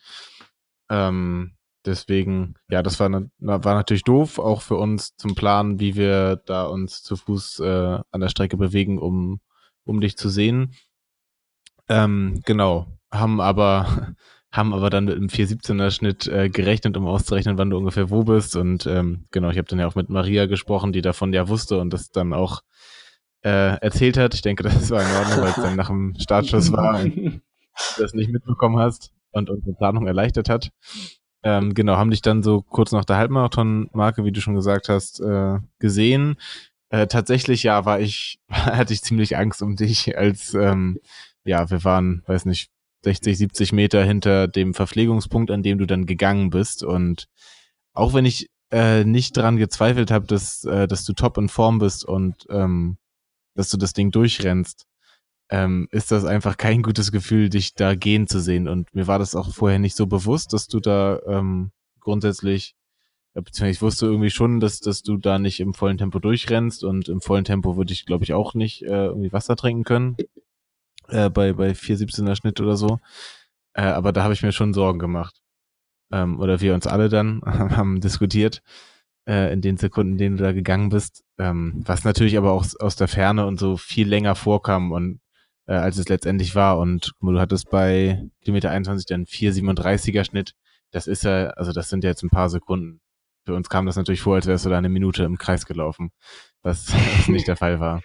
Ähm, 0.90 1.53
Deswegen, 1.86 2.56
ja, 2.70 2.82
das 2.82 3.00
war, 3.00 3.10
war 3.12 3.76
natürlich 3.76 4.04
doof, 4.04 4.40
auch 4.40 4.62
für 4.62 4.76
uns 4.76 5.16
zum 5.18 5.36
Planen, 5.36 5.80
wie 5.80 5.96
wir 5.96 6.38
da 6.46 6.66
uns 6.66 7.04
zu 7.04 7.16
Fuß 7.18 7.60
äh, 7.60 8.00
an 8.12 8.22
der 8.22 8.30
Strecke 8.30 8.56
bewegen, 8.56 8.98
um, 8.98 9.42
um 9.84 10.00
dich 10.00 10.18
zu 10.18 10.30
sehen. 10.30 10.74
Ähm, 11.90 12.42
genau, 12.46 12.88
haben 13.12 13.42
aber, 13.42 14.16
haben 14.52 14.74
aber 14.74 14.90
dann 14.90 15.06
mit 15.06 15.18
einem 15.18 15.28
417er 15.28 15.92
Schnitt 15.92 16.28
äh, 16.28 16.50
gerechnet, 16.50 16.96
um 16.96 17.08
auszurechnen, 17.08 17.58
wann 17.58 17.70
du 17.70 17.78
ungefähr 17.78 18.10
wo 18.10 18.24
bist. 18.24 18.56
Und 18.56 18.86
ähm, 18.86 19.26
genau, 19.32 19.50
ich 19.50 19.58
habe 19.58 19.68
dann 19.68 19.80
ja 19.80 19.88
auch 19.88 19.96
mit 19.96 20.10
Maria 20.10 20.46
gesprochen, 20.46 20.94
die 20.94 21.02
davon 21.02 21.34
ja 21.34 21.50
wusste 21.50 21.80
und 21.80 21.92
das 21.92 22.12
dann 22.12 22.34
auch 22.34 22.62
äh, 23.44 23.78
erzählt 23.80 24.18
hat. 24.18 24.34
Ich 24.36 24.42
denke, 24.42 24.64
das 24.64 24.90
war 24.90 25.02
in 25.02 25.16
Ordnung, 25.18 25.42
weil 25.42 25.50
es 25.50 25.56
dann 25.56 25.76
nach 25.76 25.88
dem 25.88 26.16
Startschuss 26.18 26.72
war 26.72 27.02
und 27.02 27.16
du 27.16 27.42
das 27.98 28.14
nicht 28.14 28.32
mitbekommen 28.32 28.80
hast 28.80 29.12
und 29.32 29.50
unsere 29.50 29.76
Planung 29.76 30.08
erleichtert 30.08 30.48
hat. 30.48 30.72
Ähm, 31.44 31.74
genau, 31.74 31.98
haben 31.98 32.12
dich 32.12 32.22
dann 32.22 32.42
so 32.42 32.62
kurz 32.62 32.92
nach 32.92 33.06
der 33.06 33.18
Halbmarathon-Marke, 33.18 34.24
wie 34.24 34.32
du 34.32 34.42
schon 34.42 34.56
gesagt 34.56 34.90
hast, 34.90 35.20
äh, 35.20 35.60
gesehen. 35.80 36.38
Äh, 36.90 37.08
tatsächlich, 37.08 37.64
ja, 37.64 37.86
war 37.86 38.00
ich, 38.00 38.40
hatte 38.50 38.94
ich 38.94 39.02
ziemlich 39.02 39.38
Angst 39.38 39.62
um 39.62 39.76
dich, 39.76 40.18
als, 40.18 40.54
ähm, 40.54 41.00
ja, 41.44 41.70
wir 41.70 41.84
waren, 41.84 42.24
weiß 42.28 42.46
nicht, 42.46 42.70
60, 43.04 43.38
70 43.38 43.74
Meter 43.74 44.04
hinter 44.04 44.48
dem 44.48 44.74
Verpflegungspunkt, 44.74 45.52
an 45.52 45.64
dem 45.64 45.78
du 45.78 45.86
dann 45.86 46.06
gegangen 46.06 46.50
bist. 46.50 46.84
Und 46.84 47.28
auch 47.94 48.14
wenn 48.14 48.26
ich 48.26 48.50
äh, 48.72 49.04
nicht 49.04 49.36
dran 49.38 49.58
gezweifelt 49.58 50.10
habe, 50.10 50.26
dass, 50.26 50.64
äh, 50.64 50.88
dass 50.88 51.04
du 51.04 51.14
top 51.14 51.38
in 51.38 51.50
Form 51.50 51.80
bist 51.80 52.06
und 52.06 52.48
ähm, 52.50 52.98
dass 53.56 53.70
du 53.70 53.78
das 53.78 53.94
Ding 53.94 54.12
durchrennst, 54.12 54.86
ähm, 55.50 55.88
ist 55.92 56.12
das 56.12 56.26
einfach 56.26 56.58
kein 56.58 56.82
gutes 56.82 57.12
Gefühl, 57.12 57.50
dich 57.50 57.76
da 57.76 57.96
gehen 57.96 58.28
zu 58.28 58.40
sehen. 58.40 58.68
Und 58.68 58.94
mir 58.96 59.08
war 59.08 59.20
das 59.20 59.36
auch 59.36 59.54
vorher 59.54 59.80
nicht 59.80 59.96
so 59.96 60.08
bewusst, 60.08 60.54
dass 60.54 60.68
du 60.68 60.80
da 60.80 61.20
ähm, 61.28 61.72
grundsätzlich, 62.00 62.76
ja, 63.36 63.42
beziehungsweise 63.42 63.78
ich 63.78 63.82
wusste 63.82 64.06
irgendwie 64.08 64.30
schon, 64.30 64.60
dass, 64.60 64.80
dass 64.80 65.04
du 65.04 65.18
da 65.18 65.40
nicht 65.40 65.60
im 65.60 65.74
vollen 65.74 65.98
Tempo 65.98 66.20
durchrennst 66.20 66.84
und 66.84 67.10
im 67.10 67.22
vollen 67.22 67.46
Tempo 67.46 67.78
würde 67.78 67.94
ich, 67.94 68.06
glaube 68.06 68.24
ich, 68.24 68.34
auch 68.34 68.54
nicht 68.54 68.84
äh, 68.84 69.06
irgendwie 69.06 69.34
Wasser 69.34 69.56
trinken 69.56 69.84
können. 69.84 70.18
Äh, 71.10 71.30
bei, 71.30 71.54
bei 71.54 71.72
4,17er 71.72 72.36
Schnitt 72.36 72.62
oder 72.62 72.78
so. 72.78 73.00
Äh, 73.74 73.84
aber 73.84 74.12
da 74.14 74.24
habe 74.24 74.34
ich 74.34 74.44
mir 74.44 74.52
schon 74.52 74.74
Sorgen 74.74 75.00
gemacht. 75.00 75.42
Ähm, 76.12 76.40
oder 76.40 76.62
wir 76.62 76.74
uns 76.74 76.88
alle 76.88 77.10
dann 77.10 77.42
haben 77.46 78.02
diskutiert 78.02 78.62
äh, 79.28 79.52
in 79.54 79.62
den 79.62 79.78
Sekunden, 79.78 80.14
in 80.14 80.18
denen 80.18 80.38
du 80.38 80.44
da 80.44 80.52
gegangen 80.52 80.90
bist, 80.90 81.24
ähm, 81.38 81.82
was 81.86 82.04
natürlich 82.04 82.38
aber 82.38 82.52
auch 82.52 82.66
aus 82.80 82.96
der 82.96 83.08
Ferne 83.08 83.46
und 83.46 83.60
so 83.60 83.78
viel 83.78 84.08
länger 84.08 84.36
vorkam 84.36 84.92
und 84.92 85.20
äh, 85.68 85.74
als 85.74 85.98
es 85.98 86.10
letztendlich 86.10 86.56
war. 86.56 86.78
Und 86.78 87.12
du 87.22 87.40
hattest 87.40 87.70
bei 87.70 88.24
Kilometer 88.42 88.72
21 88.72 89.06
dann 89.06 89.26
4,37er 89.26 90.26
Schnitt. 90.26 90.54
Das 90.92 91.08
ist 91.08 91.24
ja, 91.24 91.48
also 91.52 91.72
das 91.72 91.90
sind 91.90 92.04
ja 92.04 92.10
jetzt 92.10 92.24
ein 92.24 92.30
paar 92.30 92.50
Sekunden. 92.50 93.02
Für 93.46 93.56
uns 93.56 93.70
kam 93.70 93.86
das 93.86 93.96
natürlich 93.96 94.22
vor, 94.22 94.36
als 94.36 94.48
wärst 94.48 94.66
du 94.66 94.70
da 94.70 94.78
eine 94.78 94.90
Minute 94.90 95.24
im 95.24 95.38
Kreis 95.38 95.66
gelaufen, 95.66 96.12
was, 96.62 96.94
nicht 97.28 97.48
der 97.48 97.58
Fall 97.58 97.80
war. 97.80 98.02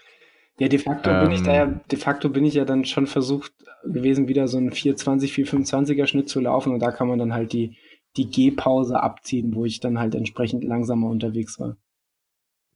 Ja, 0.58 0.66
de 0.66 0.78
facto 0.78 1.10
ähm, 1.10 1.20
bin 1.24 1.32
ich 1.32 1.42
da 1.42 1.54
ja, 1.54 1.62
ähm. 1.64 1.80
de 1.90 1.98
facto 1.98 2.28
bin 2.28 2.44
ich 2.44 2.54
ja 2.54 2.64
dann 2.64 2.84
schon 2.84 3.06
versucht 3.06 3.52
gewesen, 3.84 4.26
wieder 4.26 4.48
so 4.48 4.58
einen 4.58 4.72
420, 4.72 5.32
425er 5.32 6.06
Schnitt 6.06 6.28
zu 6.28 6.40
laufen 6.40 6.72
und 6.72 6.80
da 6.80 6.90
kann 6.90 7.06
man 7.06 7.20
dann 7.20 7.32
halt 7.32 7.52
die, 7.52 7.76
die 8.16 8.28
Gehpause 8.28 9.00
abziehen, 9.00 9.54
wo 9.54 9.64
ich 9.64 9.78
dann 9.78 10.00
halt 10.00 10.16
entsprechend 10.16 10.64
langsamer 10.64 11.08
unterwegs 11.08 11.60
war. 11.60 11.76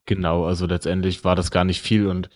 Genau, 0.07 0.45
also 0.45 0.67
letztendlich 0.67 1.25
war 1.25 1.35
das 1.35 1.51
gar 1.51 1.65
nicht 1.65 1.81
viel 1.81 2.07
und 2.07 2.29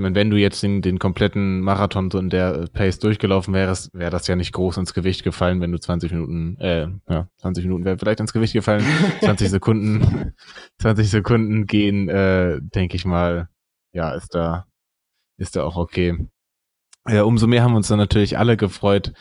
meine, 0.00 0.14
wenn 0.14 0.30
du 0.30 0.36
jetzt 0.36 0.62
den, 0.62 0.82
den 0.82 0.98
kompletten 0.98 1.60
Marathon 1.60 2.10
so 2.10 2.18
in 2.18 2.30
der 2.30 2.66
Pace 2.72 2.98
durchgelaufen 2.98 3.54
wärst, 3.54 3.94
wäre 3.94 4.10
das 4.10 4.26
ja 4.26 4.36
nicht 4.36 4.52
groß 4.52 4.76
ins 4.78 4.94
Gewicht 4.94 5.22
gefallen, 5.22 5.60
wenn 5.60 5.72
du 5.72 5.78
20 5.78 6.12
Minuten, 6.12 6.56
äh, 6.58 6.88
ja, 7.08 7.28
20 7.38 7.64
Minuten 7.64 7.84
wäre 7.84 7.98
vielleicht 7.98 8.20
ins 8.20 8.32
Gewicht 8.32 8.52
gefallen, 8.52 8.84
20 9.20 9.50
Sekunden, 9.50 10.34
20 10.78 11.08
Sekunden 11.08 11.66
gehen, 11.66 12.08
äh, 12.08 12.58
denke 12.60 12.96
ich 12.96 13.04
mal, 13.04 13.48
ja, 13.92 14.12
ist 14.12 14.34
da, 14.34 14.66
ist 15.38 15.56
da 15.56 15.64
auch 15.64 15.76
okay. 15.76 16.26
Ja, 17.08 17.22
umso 17.22 17.46
mehr 17.46 17.62
haben 17.62 17.72
wir 17.72 17.78
uns 17.78 17.88
dann 17.88 17.98
natürlich 17.98 18.38
alle 18.38 18.56
gefreut, 18.56 19.12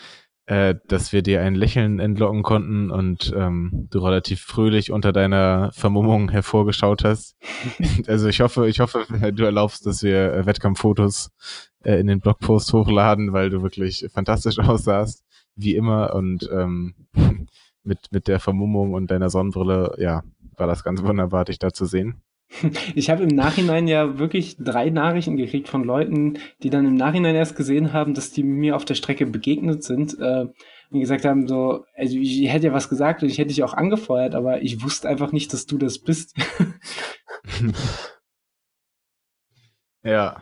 äh, 0.50 0.74
dass 0.88 1.14
wir 1.14 1.22
dir 1.22 1.42
ein 1.44 1.54
Lächeln 1.54 2.00
entlocken 2.00 2.42
konnten 2.42 2.90
und 2.90 3.32
ähm, 3.38 3.88
du 3.92 4.00
relativ 4.00 4.42
fröhlich 4.42 4.92
unter 4.92 5.14
deiner 5.14 5.72
Vermummung 5.74 6.30
hervorgeschaut 6.30 7.04
hast. 7.04 7.36
also 8.08 8.28
ich 8.28 8.42
hoffe, 8.42 8.68
ich 8.68 8.80
hoffe, 8.80 9.06
du 9.32 9.44
erlaubst, 9.44 9.86
dass 9.86 10.02
wir 10.02 10.34
äh, 10.34 10.46
Wettkampffotos 10.48 11.30
äh, 11.84 12.00
in 12.00 12.08
den 12.08 12.20
Blogpost 12.20 12.74
hochladen, 12.74 13.32
weil 13.32 13.52
du 13.52 13.62
wirklich 13.62 14.08
fantastisch 14.12 14.58
aussahst, 14.60 15.24
wie 15.56 15.76
immer 15.76 16.16
und 16.16 16.50
ähm, 16.52 16.96
mit 17.84 18.00
mit 18.10 18.28
der 18.28 18.40
Vermummung 18.40 18.96
und 18.96 19.12
deiner 19.12 19.30
Sonnenbrille, 19.30 19.98
ja, 20.00 20.24
war 20.58 20.66
das 20.66 20.84
ganz 20.84 21.04
wunderbar, 21.04 21.46
dich 21.46 21.60
da 21.60 21.72
zu 21.72 21.86
sehen. 21.86 22.24
Ich 22.96 23.10
habe 23.10 23.24
im 23.24 23.30
Nachhinein 23.30 23.88
ja 23.88 24.18
wirklich 24.18 24.58
drei 24.58 24.90
Nachrichten 24.90 25.38
gekriegt 25.38 25.68
von 25.68 25.84
Leuten, 25.84 26.40
die 26.64 26.70
dann 26.70 26.86
im 26.86 26.96
Nachhinein 26.96 27.36
erst 27.36 27.56
gesehen 27.56 27.94
haben, 27.94 28.14
dass 28.14 28.32
die 28.32 28.44
mir 28.44 28.76
auf 28.76 28.86
der 28.86 28.96
Strecke 28.96 29.26
begegnet 29.26 29.84
sind 29.84 30.18
äh, 30.20 30.48
und 30.90 31.00
gesagt 31.00 31.26
haben, 31.26 31.48
so, 31.48 31.86
also 31.96 32.18
ich 32.18 32.52
hätte 32.52 32.68
ja 32.68 32.74
was 32.74 32.90
gesagt 32.90 33.22
und 33.22 33.30
ich 33.30 33.38
hätte 33.38 33.50
dich 33.50 33.64
auch 33.64 33.74
angefeuert, 33.74 34.36
aber 34.36 34.62
ich 34.62 34.84
wusste 34.84 35.08
einfach 35.08 35.32
nicht, 35.32 35.54
dass 35.54 35.68
du 35.68 35.78
das 35.78 36.00
bist. 36.00 36.36
ja. 40.04 40.42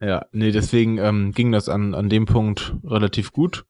Ja, 0.00 0.26
nee, 0.30 0.52
deswegen 0.52 0.98
ähm, 0.98 1.32
ging 1.32 1.50
das 1.50 1.68
an, 1.68 1.94
an 1.94 2.08
dem 2.08 2.26
Punkt 2.26 2.76
relativ 2.84 3.32
gut. 3.32 3.64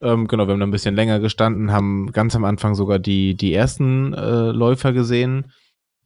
Ähm, 0.00 0.28
genau, 0.28 0.46
wir 0.46 0.52
haben 0.52 0.60
da 0.60 0.66
ein 0.66 0.70
bisschen 0.70 0.94
länger 0.94 1.20
gestanden, 1.20 1.72
haben 1.72 2.10
ganz 2.12 2.34
am 2.34 2.44
Anfang 2.44 2.74
sogar 2.74 2.98
die, 2.98 3.36
die 3.36 3.52
ersten 3.52 4.14
äh, 4.14 4.50
Läufer 4.50 4.92
gesehen 4.94 5.52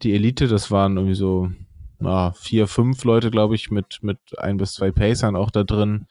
die 0.03 0.15
Elite, 0.15 0.49
das 0.49 0.71
waren 0.71 0.97
irgendwie 0.97 1.15
so 1.15 1.51
na, 2.01 2.33
vier, 2.33 2.67
fünf 2.67 3.05
Leute, 3.05 3.31
glaube 3.31 3.55
ich, 3.55 3.71
mit, 3.71 3.99
mit 4.03 4.19
ein 4.39 4.57
bis 4.57 4.75
zwei 4.75 4.93
Pacern 4.93 5.37
auch 5.37 5.51
da 5.51 5.65
drin. 5.65 6.07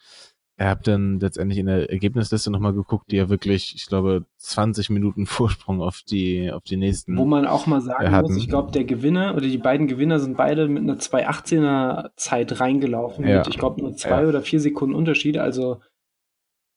Er 0.60 0.72
hat 0.72 0.88
dann 0.88 1.20
letztendlich 1.20 1.60
in 1.60 1.68
der 1.68 1.92
Ergebnisliste 1.92 2.50
nochmal 2.50 2.74
geguckt, 2.74 3.12
die 3.12 3.18
ja 3.18 3.30
wirklich, 3.30 3.76
ich 3.76 3.86
glaube, 3.86 4.26
20 4.38 4.90
Minuten 4.90 5.26
Vorsprung 5.28 5.82
auf 5.82 6.02
die, 6.02 6.52
auf 6.52 6.64
die 6.64 6.78
nächsten. 6.78 7.16
Wo 7.16 7.26
man 7.26 7.46
auch 7.46 7.68
mal 7.68 7.82
sagen 7.82 8.12
muss, 8.22 8.36
ich 8.36 8.50
glaube, 8.50 8.72
der 8.72 8.84
Gewinner 8.84 9.36
oder 9.36 9.46
die 9.46 9.60
beiden 9.60 9.88
Gewinner 9.88 10.20
sind 10.20 10.36
beide 10.36 10.68
mit 10.68 10.82
einer 10.82 10.98
2,18er 10.98 12.10
Zeit 12.16 12.60
reingelaufen. 12.60 13.28
Ja. 13.28 13.38
Mit, 13.38 13.48
ich 13.48 13.58
glaube, 13.58 13.82
nur 13.82 13.96
zwei 13.96 14.24
ja. 14.24 14.28
oder 14.28 14.42
vier 14.42 14.60
Sekunden 14.60 14.96
Unterschied. 14.96 15.38
Also 15.38 15.80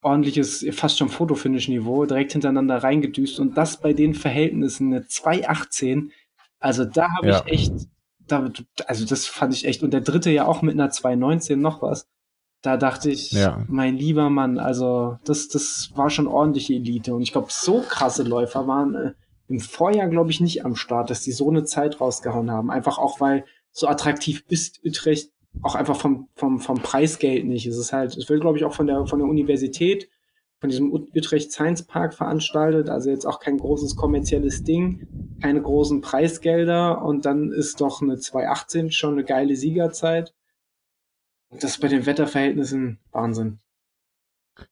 ordentliches, 0.03 0.66
fast 0.73 0.99
schon 0.99 1.09
Fotofinish-Niveau, 1.09 2.05
direkt 2.05 2.32
hintereinander 2.32 2.82
reingedüst. 2.82 3.41
Und 3.41 3.57
das 3.57 3.81
bei 3.81 3.95
den 3.95 4.15
Verhältnissen, 4.15 4.93
eine 4.93 5.05
2,18. 5.05 6.11
Also 6.61 6.85
da 6.85 7.09
habe 7.16 7.28
ja. 7.28 7.43
ich 7.47 7.53
echt, 7.53 7.73
da, 8.20 8.51
also 8.87 9.05
das 9.07 9.27
fand 9.27 9.55
ich 9.55 9.65
echt. 9.66 9.82
Und 9.82 9.93
der 9.93 10.03
dritte 10.03 10.31
ja 10.31 10.47
auch 10.47 10.62
mit 10.62 10.74
einer 10.74 10.91
2,19 10.91 11.57
noch 11.57 11.82
was. 11.82 12.09
Da 12.62 12.77
dachte 12.77 13.11
ich, 13.11 13.32
ja. 13.32 13.65
mein 13.69 13.97
lieber 13.97 14.28
Mann, 14.28 14.59
also 14.59 15.19
das, 15.24 15.49
das 15.49 15.91
war 15.95 16.11
schon 16.11 16.27
ordentliche 16.27 16.74
Elite. 16.74 17.15
Und 17.15 17.23
ich 17.23 17.32
glaube, 17.32 17.49
so 17.51 17.81
krasse 17.81 18.23
Läufer 18.23 18.66
waren 18.66 18.95
äh, 18.95 19.12
im 19.49 19.61
Vorjahr, 19.61 20.09
glaube 20.09 20.31
ich, 20.31 20.41
nicht 20.41 20.65
am 20.65 20.77
Start, 20.77 21.09
dass 21.11 21.23
die 21.23 21.32
so 21.32 21.49
eine 21.49 21.65
Zeit 21.65 22.01
rausgehauen 22.01 22.51
haben. 22.51 22.70
Einfach 22.70 22.99
auch, 22.99 23.20
weil 23.20 23.45
so 23.73 23.89
attraktiv 23.89 24.45
ist 24.49 24.85
Utrecht 24.85 25.32
auch 25.62 25.74
einfach 25.74 25.97
vom, 25.97 26.28
vom, 26.35 26.61
vom 26.61 26.81
Preisgeld 26.82 27.47
nicht. 27.47 27.66
Es 27.66 27.78
ist 27.78 27.93
halt, 27.93 28.16
es 28.16 28.28
wird, 28.28 28.41
glaube 28.43 28.59
ich, 28.59 28.65
auch 28.65 28.74
von 28.74 28.87
der, 28.87 29.07
von 29.07 29.19
der 29.19 29.28
Universität, 29.28 30.09
von 30.61 30.69
diesem 30.69 30.93
Utrecht 30.93 31.53
Science 31.53 31.82
Park 31.87 32.12
veranstaltet, 32.12 32.91
also 32.91 33.09
jetzt 33.09 33.27
auch 33.27 33.41
kein 33.41 33.57
großes 33.57 33.97
kommerzielles 33.97 34.62
Ding, 34.62 35.39
keine 35.41 35.62
großen 35.62 36.03
Preisgelder 36.03 37.03
und 37.03 37.24
dann 37.24 37.51
ist 37.51 37.81
doch 37.81 38.03
eine 38.03 38.19
218 38.19 38.93
schon 38.93 39.15
eine 39.15 39.24
geile 39.24 39.57
Siegerzeit. 39.57 40.35
Das 41.51 41.65
ist 41.65 41.81
bei 41.81 41.89
den 41.89 42.05
Wetterverhältnissen 42.05 42.99
Wahnsinn. 43.11 43.59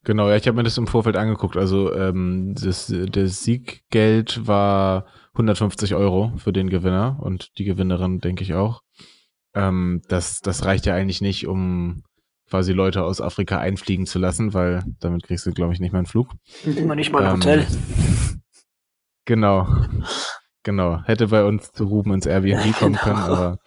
Genau, 0.05 0.29
ja, 0.29 0.37
ich 0.37 0.47
habe 0.47 0.57
mir 0.57 0.63
das 0.63 0.77
im 0.77 0.87
Vorfeld 0.87 1.17
angeguckt. 1.17 1.57
Also 1.57 1.95
ähm, 1.95 2.55
das, 2.55 2.93
das 3.11 3.43
Sieggeld 3.43 4.47
war 4.47 5.07
150 5.33 5.95
Euro 5.95 6.33
für 6.37 6.53
den 6.53 6.69
Gewinner 6.69 7.19
und 7.23 7.57
die 7.59 7.65
Gewinnerin, 7.65 8.19
denke 8.19 8.43
ich 8.43 8.53
auch. 8.53 8.83
Ähm, 9.55 10.03
das, 10.09 10.41
das 10.41 10.67
reicht 10.67 10.85
ja 10.85 10.95
eigentlich 10.95 11.23
nicht, 11.23 11.47
um 11.47 12.03
quasi 12.49 12.73
Leute 12.73 13.05
aus 13.05 13.21
Afrika 13.21 13.59
einfliegen 13.59 14.07
zu 14.07 14.19
lassen, 14.19 14.55
weil 14.55 14.83
damit 15.01 15.25
kriegst 15.25 15.47
du, 15.47 15.53
glaube 15.53 15.73
ich, 15.73 15.81
nicht 15.81 15.93
mal 15.93 15.99
einen 15.99 16.07
Flug. 16.07 16.33
Immer 16.65 16.95
nicht 16.95 17.13
mal 17.13 17.25
ein 17.25 17.35
ähm, 17.35 17.37
Hotel. 17.37 17.67
Genau. 19.25 19.69
Genau. 20.63 21.03
Hätte 21.05 21.29
bei 21.29 21.45
uns 21.45 21.73
zu 21.73 21.85
Ruben 21.85 22.13
ins 22.13 22.27
Airbnb 22.27 22.65
ja, 22.65 22.73
kommen 22.73 22.93
genau. 22.93 23.05
können, 23.05 23.19
aber 23.19 23.59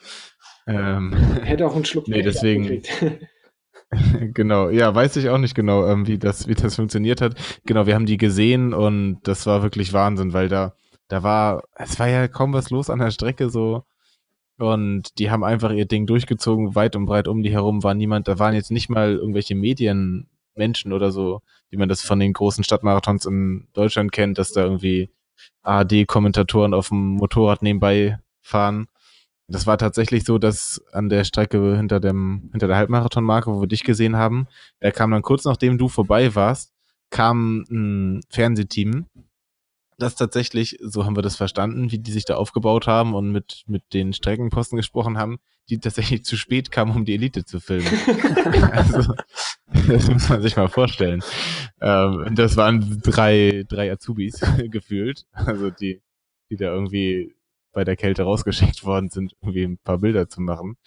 ähm, 0.68 1.14
Hätte 1.44 1.68
auch 1.68 1.76
einen 1.76 1.86
Schluck 1.86 2.08
Nee, 2.08 2.22
deswegen. 2.22 2.84
genau, 4.34 4.70
ja, 4.70 4.94
weiß 4.94 5.18
ich 5.18 5.30
auch 5.30 5.38
nicht 5.38 5.56
genau, 5.56 5.86
ähm, 5.88 6.08
wie 6.08 6.18
das, 6.18 6.48
wie 6.48 6.56
das 6.56 6.76
funktioniert 6.76 7.22
hat. 7.22 7.36
Genau, 7.66 7.86
wir 7.86 7.96
haben 7.96 8.06
die 8.06 8.18
gesehen 8.18 8.74
und 8.74 9.20
das 9.24 9.46
war 9.46 9.64
wirklich 9.64 9.94
Wahnsinn, 9.94 10.34
weil 10.34 10.50
da, 10.50 10.74
da 11.08 11.24
war, 11.24 11.64
es 11.76 12.00
war 12.00 12.08
ja 12.08 12.28
kaum 12.28 12.54
was 12.54 12.70
los 12.70 12.90
an 12.90 13.00
der 13.00 13.12
Strecke 13.12 13.50
so. 13.50 13.84
Und 14.62 15.18
die 15.18 15.32
haben 15.32 15.44
einfach 15.44 15.72
ihr 15.72 15.86
Ding 15.86 16.06
durchgezogen, 16.06 16.76
weit 16.76 16.96
und 16.96 17.08
breit 17.08 17.28
um 17.28 17.42
die 17.42 17.52
herum 17.52 17.82
war 17.82 17.96
niemand, 17.96 18.28
da 18.28 18.38
waren 18.38 18.54
jetzt 18.54 18.70
nicht 18.70 18.90
mal 18.90 19.16
irgendwelche 19.16 19.56
Medienmenschen 19.56 20.94
oder 20.94 21.12
so, 21.12 21.42
wie 21.72 21.78
man 21.78 21.90
das 21.90 22.04
von 22.04 22.20
den 22.20 22.32
großen 22.32 22.64
Stadtmarathons 22.64 23.26
in 23.26 23.68
Deutschland 23.74 24.12
kennt, 24.12 24.38
dass 24.38 24.52
da 24.52 24.64
irgendwie 24.64 25.10
ARD-Kommentatoren 25.64 26.76
auf 26.76 26.90
dem 26.90 27.16
Motorrad 27.16 27.64
nebenbei 27.64 28.20
fahren. 28.40 28.86
Das 29.48 29.66
war 29.66 29.80
tatsächlich 29.80 30.26
so, 30.26 30.38
dass 30.38 30.80
an 30.92 31.10
der 31.10 31.24
Strecke 31.24 31.76
hinter 31.76 32.00
dem, 32.00 32.50
hinter 32.52 32.68
der 32.68 32.78
Halbmarathonmarke, 32.78 33.52
wo 33.52 33.62
wir 33.62 33.68
dich 33.68 33.84
gesehen 33.84 34.16
haben, 34.16 34.48
da 34.80 34.92
kam 34.92 35.10
dann 35.10 35.24
kurz 35.24 35.44
nachdem 35.44 35.80
du 35.80 35.88
vorbei 35.88 36.36
warst, 36.36 36.72
kam 37.10 37.66
ein 37.72 38.22
Fernsehteam, 38.30 39.08
das 40.02 40.16
tatsächlich, 40.16 40.78
so 40.82 41.06
haben 41.06 41.16
wir 41.16 41.22
das 41.22 41.36
verstanden, 41.36 41.92
wie 41.92 42.00
die 42.00 42.12
sich 42.12 42.26
da 42.26 42.36
aufgebaut 42.36 42.88
haben 42.88 43.14
und 43.14 43.32
mit, 43.32 43.64
mit 43.68 43.94
den 43.94 44.14
Streckenposten 44.14 44.78
gesprochen 44.78 45.18
haben, 45.18 45.40
die 45.70 45.80
tatsächlich 45.80 46.26
zu 46.26 46.38
spät 46.38 46.72
kamen, 46.72 46.96
um 46.96 47.06
die 47.06 47.14
Elite 47.14 47.46
zu 47.46 47.60
filmen. 47.60 47.88
also, 48.72 49.14
das 49.88 50.10
muss 50.10 50.30
man 50.30 50.42
sich 50.42 50.56
mal 50.56 50.68
vorstellen. 50.68 51.24
Ähm, 51.80 52.34
das 52.36 52.58
waren 52.58 53.02
drei, 53.04 53.64
drei 53.68 53.92
Azubis 53.92 54.42
gefühlt, 54.66 55.26
also 55.32 55.70
die, 55.70 56.02
die 56.50 56.58
da 56.58 56.66
irgendwie 56.66 57.36
bei 57.74 57.84
der 57.84 57.96
Kälte 57.96 58.24
rausgeschickt 58.24 58.84
worden 58.84 59.10
sind, 59.10 59.34
irgendwie 59.42 59.64
ein 59.64 59.78
paar 59.78 60.00
Bilder 60.00 60.28
zu 60.28 60.42
machen. 60.42 60.78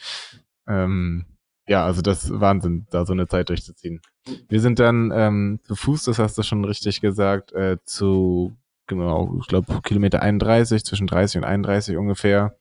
Ähm, 0.69 1.25
ja, 1.67 1.85
also 1.85 2.03
das 2.03 2.29
Wahnsinn, 2.31 2.87
da 2.91 3.07
so 3.07 3.13
eine 3.13 3.27
Zeit 3.27 3.49
durchzuziehen. 3.49 4.01
Wir 4.49 4.61
sind 4.61 4.79
dann 4.79 5.11
ähm, 5.15 5.61
zu 5.65 5.75
Fuß, 5.77 6.05
das 6.05 6.19
hast 6.19 6.37
du 6.37 6.43
schon 6.43 6.65
richtig 6.65 7.01
gesagt, 7.01 7.53
äh, 7.53 7.79
zu, 7.85 8.55
genau, 8.87 9.37
ich 9.41 9.47
glaube, 9.47 9.81
Kilometer 9.83 10.23
31, 10.23 10.85
zwischen 10.85 11.07
30 11.07 11.39
und 11.39 11.45
31 11.45 11.97
ungefähr. 11.97 12.57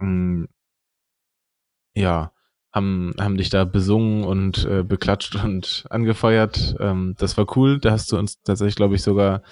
Ähm, 0.00 0.48
ja, 1.94 2.32
haben, 2.72 3.14
haben 3.18 3.36
dich 3.36 3.50
da 3.50 3.64
besungen 3.64 4.24
und 4.24 4.64
äh, 4.64 4.82
beklatscht 4.82 5.34
und 5.44 5.86
angefeuert. 5.90 6.76
Ähm, 6.80 7.14
das 7.18 7.36
war 7.36 7.46
cool. 7.56 7.80
Da 7.80 7.92
hast 7.92 8.12
du 8.12 8.18
uns 8.18 8.40
tatsächlich, 8.42 8.76
glaube 8.76 8.94
ich, 8.94 9.02
sogar 9.02 9.42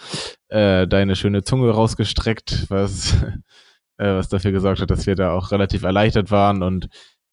äh, 0.48 0.86
deine 0.86 1.16
schöne 1.16 1.42
Zunge 1.42 1.70
rausgestreckt, 1.70 2.70
was 2.70 3.14
äh, 3.98 4.14
was 4.14 4.28
dafür 4.28 4.52
gesorgt 4.52 4.80
hat, 4.80 4.90
dass 4.90 5.06
wir 5.06 5.14
da 5.14 5.32
auch 5.32 5.50
relativ 5.52 5.82
erleichtert 5.82 6.30
waren 6.30 6.62
und 6.62 6.88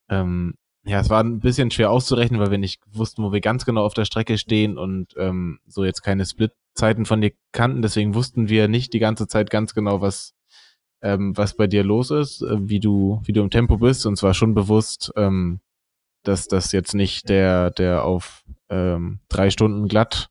ähm, 0.09 0.55
ja, 0.85 0.99
es 0.99 1.09
war 1.09 1.23
ein 1.23 1.39
bisschen 1.39 1.71
schwer 1.71 1.91
auszurechnen, 1.91 2.41
weil 2.41 2.51
wir 2.51 2.57
nicht 2.57 2.81
wussten, 2.91 3.23
wo 3.23 3.31
wir 3.31 3.39
ganz 3.39 3.65
genau 3.65 3.85
auf 3.85 3.93
der 3.93 4.05
Strecke 4.05 4.37
stehen 4.37 4.77
und 4.77 5.13
ähm, 5.17 5.59
so 5.65 5.85
jetzt 5.85 6.01
keine 6.01 6.25
Split-Zeiten 6.73 7.05
von 7.05 7.21
dir 7.21 7.31
kannten. 7.51 7.81
Deswegen 7.81 8.15
wussten 8.15 8.49
wir 8.49 8.67
nicht 8.67 8.93
die 8.93 8.99
ganze 8.99 9.27
Zeit 9.27 9.49
ganz 9.49 9.73
genau, 9.73 10.01
was 10.01 10.35
ähm, 11.01 11.35
was 11.35 11.55
bei 11.55 11.67
dir 11.67 11.83
los 11.83 12.11
ist, 12.11 12.41
äh, 12.41 12.69
wie 12.69 12.79
du 12.79 13.21
wie 13.25 13.33
du 13.33 13.41
im 13.41 13.49
Tempo 13.49 13.77
bist. 13.77 14.05
Und 14.05 14.17
zwar 14.17 14.33
schon 14.33 14.53
bewusst, 14.53 15.11
ähm, 15.15 15.59
dass 16.23 16.47
das 16.47 16.71
jetzt 16.71 16.93
nicht 16.95 17.29
der 17.29 17.71
der 17.71 18.03
auf 18.03 18.43
ähm, 18.69 19.19
drei 19.29 19.49
Stunden 19.49 19.87
glatt 19.87 20.29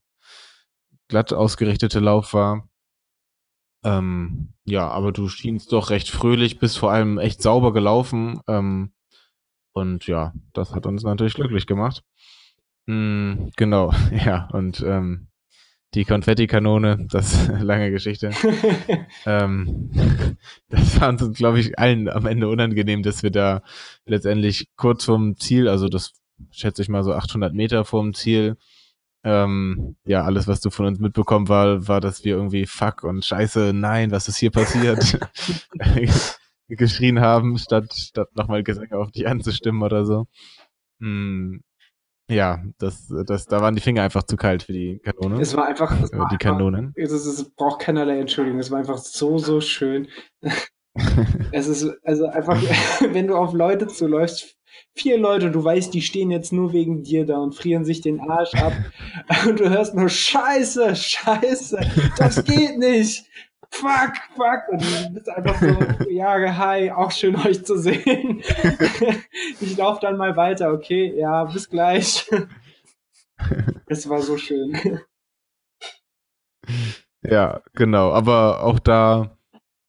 glatt 1.09 1.33
ausgerichtete 1.33 2.01
Lauf 2.01 2.33
war, 2.33 2.69
ähm, 3.85 4.55
ja, 4.65 4.89
aber 4.89 5.13
du 5.13 5.29
schienst 5.29 5.73
doch 5.73 5.91
recht 5.91 6.09
fröhlich, 6.09 6.59
bist 6.59 6.79
vor 6.79 6.93
allem 6.93 7.19
echt 7.19 7.43
sauber 7.43 7.73
gelaufen. 7.73 8.41
Ähm, 8.49 8.93
und 9.75 10.07
ja, 10.07 10.33
das 10.53 10.75
hat 10.75 10.87
uns 10.87 11.03
natürlich 11.03 11.35
glücklich 11.35 11.67
gemacht. 11.67 12.03
Mm, 12.87 13.49
genau, 13.57 13.93
ja, 14.25 14.49
und 14.53 14.83
ähm, 14.87 15.29
die 15.95 16.05
Konfettikanone, 16.05 17.07
das 17.11 17.49
lange 17.61 17.91
Geschichte. 17.91 18.31
ähm, 19.27 19.91
das 20.69 21.01
war 21.01 21.11
uns, 21.11 21.37
glaube 21.37 21.61
ich, 21.61 21.79
allen 21.79 22.09
am 22.09 22.27
Ende 22.27 22.49
unangenehm, 22.49 23.03
dass 23.03 23.23
wir 23.23 23.31
da 23.31 23.63
letztendlich 24.07 24.69
kurz 24.77 25.05
vorm 25.05 25.37
Ziel, 25.37 25.69
also 25.69 25.89
das 25.89 26.13
schätze 26.51 26.83
ich 26.83 26.89
mal 26.89 27.05
so 27.05 27.13
800 27.13 27.55
Meter 27.55 27.85
vorm 27.85 28.15
Ziel, 28.15 28.57
ähm, 29.25 29.97
ja, 30.05 30.25
alles, 30.25 30.49
was 30.49 30.61
du 30.61 30.71
von 30.71 30.87
uns 30.87 30.99
mitbekommen 30.99 31.49
war, 31.49 31.87
war, 31.87 32.01
dass 32.01 32.25
wir 32.25 32.35
irgendwie 32.35 32.67
Fuck 32.67 33.05
und 33.05 33.25
Scheiße, 33.25 33.73
nein, 33.73 34.11
was 34.11 34.29
ist 34.29 34.39
hier 34.39 34.51
passiert? 34.51 35.21
geschrien 36.69 37.21
haben, 37.21 37.59
statt, 37.59 37.93
statt 37.95 38.31
nochmal 38.35 38.63
Gesänge 38.63 38.97
auf 38.97 39.13
dich 39.13 39.29
anzustimmen 39.29 39.83
oder 39.83 40.05
so. 40.05 40.27
Hm, 41.01 41.63
ja, 42.33 42.63
das, 42.79 43.13
das, 43.27 43.47
da 43.47 43.61
waren 43.61 43.75
die 43.75 43.81
Finger 43.81 44.03
einfach 44.03 44.23
zu 44.25 44.37
kalt 44.37 44.65
für 44.65 44.73
die 44.73 45.01
Kanone. 45.05 45.41
Es 45.41 45.57
war 45.57 45.67
einfach, 45.67 46.01
es 46.01 46.13
war 46.13 46.29
die 46.31 46.37
Kanonen. 46.37 46.93
Es, 46.97 47.13
ist, 47.13 47.27
es 47.27 47.51
braucht 47.55 47.81
keinerlei 47.81 48.19
Entschuldigung. 48.19 48.59
Es 48.59 48.71
war 48.71 48.79
einfach 48.79 48.99
so, 48.99 49.39
so 49.39 49.61
schön. 49.61 50.09
es 51.53 51.69
ist 51.69 51.89
also 52.05 52.27
einfach, 52.27 52.61
wenn 53.13 53.27
du 53.27 53.37
auf 53.37 53.53
Leute 53.53 53.87
zuläufst, 53.87 54.57
vier 54.95 55.19
Leute, 55.19 55.51
du 55.51 55.63
weißt, 55.63 55.93
die 55.93 56.03
stehen 56.03 56.31
jetzt 56.31 56.53
nur 56.53 56.73
wegen 56.73 57.03
dir 57.03 57.27
da 57.27 57.39
und 57.39 57.55
frieren 57.55 57.85
sich 57.85 58.01
den 58.01 58.21
Arsch 58.21 58.55
ab. 58.55 58.73
und 59.47 59.61
du 59.61 59.69
hörst 59.71 59.95
nur 59.95 60.09
Scheiße, 60.09 60.95
Scheiße, 60.97 61.81
das 62.19 62.45
geht 62.45 62.79
nicht. 62.79 63.25
Fuck, 63.73 64.13
fuck. 64.37 64.69
Und 64.71 64.83
du 64.83 65.15
bist 65.15 65.29
einfach 65.31 65.59
so, 65.59 65.67
ja, 66.11 66.57
hi, 66.57 66.91
auch 66.91 67.11
schön 67.11 67.37
euch 67.37 67.65
zu 67.65 67.79
sehen. 67.79 68.43
ich 69.61 69.77
laufe 69.77 70.01
dann 70.03 70.19
mal 70.19 70.37
weiter, 70.37 70.73
okay, 70.73 71.13
ja, 71.17 71.45
bis 71.45 71.69
gleich. 71.69 72.31
Es 73.87 74.09
war 74.09 74.23
so 74.23 74.39
schön. 74.39 75.01
Ja, 77.23 77.61
genau. 77.75 78.13
Aber 78.13 78.63
auch 78.63 78.79
da, 78.79 79.37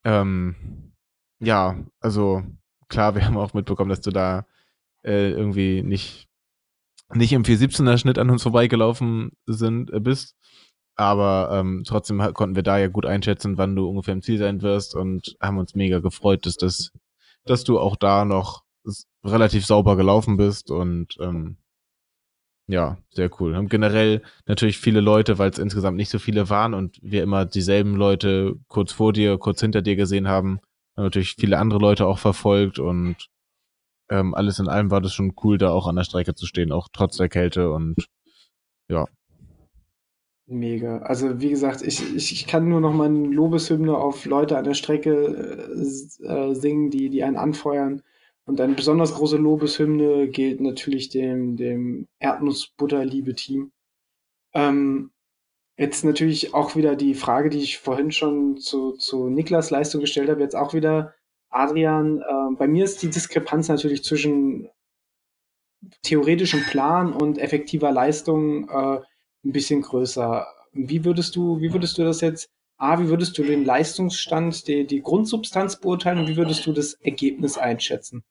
ähm, 0.04 0.92
ja, 1.40 1.78
also 2.00 2.42
klar, 2.90 3.14
wir 3.14 3.24
haben 3.24 3.38
auch 3.38 3.54
mitbekommen, 3.54 3.92
dass 3.92 4.02
du 4.02 4.10
da 4.10 4.48
äh, 5.04 5.30
irgendwie 5.30 5.84
nicht, 5.84 6.28
nicht 7.14 7.32
im 7.34 7.44
417er 7.44 8.00
Schnitt 8.00 8.18
an 8.18 8.32
uns 8.32 8.42
vorbeigelaufen 8.42 9.34
sind, 9.46 9.94
äh, 9.94 10.00
bist. 10.00 10.36
Aber 10.96 11.50
ähm, 11.52 11.84
trotzdem 11.88 12.20
konnten 12.34 12.56
wir 12.56 12.64
da 12.64 12.78
ja 12.78 12.88
gut 12.88 13.06
einschätzen, 13.06 13.58
wann 13.58 13.76
du 13.76 13.88
ungefähr 13.88 14.14
im 14.14 14.22
Ziel 14.22 14.38
sein 14.38 14.62
wirst 14.62 14.96
und 14.96 15.36
haben 15.42 15.58
uns 15.58 15.74
mega 15.76 16.00
gefreut, 16.00 16.46
dass 16.46 16.56
das, 16.56 16.92
dass 17.46 17.64
du 17.64 17.80
auch 17.80 17.96
da 17.96 18.26
noch 18.26 18.64
relativ 19.24 19.66
sauber 19.66 19.96
gelaufen 19.96 20.38
bist 20.38 20.70
und 20.70 21.16
ähm, 21.20 21.58
ja, 22.68 22.98
sehr 23.10 23.30
cool. 23.40 23.56
Haben 23.56 23.68
generell 23.68 24.22
natürlich 24.46 24.78
viele 24.78 25.02
Leute, 25.02 25.38
weil 25.38 25.50
es 25.50 25.60
insgesamt 25.60 25.98
nicht 25.98 26.10
so 26.10 26.20
viele 26.20 26.50
waren 26.50 26.74
und 26.74 26.98
wir 27.02 27.24
immer 27.24 27.46
dieselben 27.46 27.96
Leute 27.96 28.56
kurz 28.68 28.94
vor 28.94 29.14
dir, 29.14 29.38
kurz 29.38 29.60
hinter 29.62 29.82
dir 29.82 29.96
gesehen 29.96 30.28
haben. 30.28 30.60
haben 30.96 31.06
natürlich 31.06 31.36
viele 31.36 31.58
andere 31.60 31.80
Leute 31.80 32.06
auch 32.06 32.20
verfolgt 32.20 32.80
und 32.80 33.28
ähm, 34.10 34.34
alles 34.34 34.60
in 34.60 34.70
allem 34.70 34.92
war 34.92 35.02
das 35.02 35.14
schon 35.14 35.34
cool, 35.44 35.58
da 35.58 35.72
auch 35.72 35.88
an 35.88 35.96
der 35.96 36.04
Strecke 36.04 36.36
zu 36.36 36.46
stehen, 36.46 36.72
auch 36.72 36.88
trotz 36.94 37.18
der 37.18 37.30
Kälte 37.30 37.72
und 37.72 38.08
ja. 38.90 39.06
Mega. 40.46 40.98
Also 41.00 41.40
wie 41.40 41.50
gesagt, 41.50 41.82
ich, 41.82 42.16
ich, 42.16 42.34
ich 42.34 42.48
kann 42.48 42.68
nur 42.68 42.82
noch 42.82 42.94
mal 42.94 43.06
eine 43.06 43.28
Lobeshymne 43.28 43.98
auf 43.98 44.26
Leute 44.26 44.58
an 44.58 44.66
der 44.66 44.74
Strecke 44.74 45.70
äh, 45.74 46.26
äh 46.26 46.54
singen, 46.54 46.90
die, 46.90 47.10
die 47.10 47.24
einen 47.24 47.38
anfeuern. 47.38 48.04
Und 48.46 48.60
eine 48.60 48.74
besonders 48.74 49.14
große 49.14 49.38
Lobeshymne 49.38 50.28
gilt 50.28 50.60
natürlich 50.60 51.10
dem, 51.10 51.56
dem 51.56 52.08
Erdnussbutter-Liebe-Team. 52.20 53.72
Ähm, 54.54 55.12
jetzt 55.78 56.04
natürlich 56.04 56.54
auch 56.54 56.76
wieder 56.76 56.98
die 56.98 57.16
Frage, 57.16 57.50
die 57.50 57.60
ich 57.60 57.80
vorhin 57.80 58.12
schon 58.12 58.58
zu, 58.58 58.94
zu 58.94 59.30
Niklas 59.30 59.70
Leistung 59.70 60.02
gestellt 60.02 60.30
habe, 60.30 60.42
jetzt 60.42 60.56
auch 60.58 60.74
wieder 60.74 61.14
Adrian. 61.50 62.20
Äh, 62.20 62.56
bei 62.58 62.68
mir 62.68 62.84
ist 62.84 63.02
die 63.02 63.10
Diskrepanz 63.10 63.70
natürlich 63.70 64.04
zwischen 64.04 64.70
theoretischem 66.02 66.64
Plan 66.64 67.14
und 67.14 67.38
effektiver 67.38 67.92
Leistung 67.92 68.70
äh, 68.70 69.00
ein 69.44 69.52
bisschen 69.52 69.82
größer. 69.82 70.48
Wie 70.72 71.06
würdest 71.06 71.36
du, 71.36 71.60
wie 71.60 71.72
würdest 71.74 71.98
du 71.98 72.04
das 72.04 72.22
jetzt, 72.22 72.50
A, 72.78 73.00
wie 73.00 73.08
würdest 73.08 73.38
du 73.38 73.44
den 73.44 73.66
Leistungsstand, 73.66 74.68
die, 74.68 74.86
die 74.86 75.02
Grundsubstanz 75.02 75.78
beurteilen 75.78 76.20
und 76.20 76.28
wie 76.28 76.38
würdest 76.38 76.66
du 76.66 76.74
das 76.74 76.94
Ergebnis 76.96 77.58
einschätzen? 77.58 78.24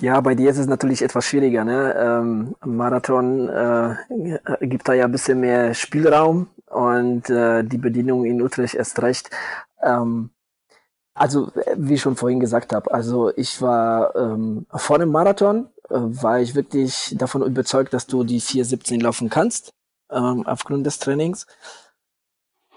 Ja, 0.00 0.20
bei 0.20 0.34
dir 0.34 0.50
ist 0.50 0.58
es 0.58 0.66
natürlich 0.66 1.02
etwas 1.02 1.26
schwieriger. 1.26 1.64
Ne? 1.64 1.94
Ähm, 1.96 2.56
Marathon 2.64 3.48
äh, 3.48 3.96
gibt 4.62 4.88
da 4.88 4.94
ja 4.94 5.04
ein 5.04 5.12
bisschen 5.12 5.40
mehr 5.40 5.74
Spielraum 5.74 6.48
und 6.68 7.30
äh, 7.30 7.62
die 7.62 7.78
Bedienung 7.78 8.24
in 8.24 8.42
Utrecht 8.42 8.74
erst 8.74 9.00
recht. 9.02 9.30
Ähm, 9.82 10.30
also, 11.14 11.52
wie 11.76 11.94
ich 11.94 12.00
schon 12.00 12.16
vorhin 12.16 12.40
gesagt 12.40 12.72
habe, 12.72 12.92
also 12.92 13.32
ich 13.36 13.62
war 13.62 14.16
ähm, 14.16 14.66
vor 14.74 14.98
dem 14.98 15.10
Marathon, 15.10 15.68
äh, 15.88 15.94
war 15.94 16.40
ich 16.40 16.56
wirklich 16.56 17.14
davon 17.16 17.42
überzeugt, 17.42 17.94
dass 17.94 18.08
du 18.08 18.24
die 18.24 18.40
4.17 18.40 19.00
laufen 19.00 19.30
kannst, 19.30 19.72
ähm, 20.14 20.46
aufgrund 20.46 20.86
des 20.86 20.98
Trainings. 20.98 21.46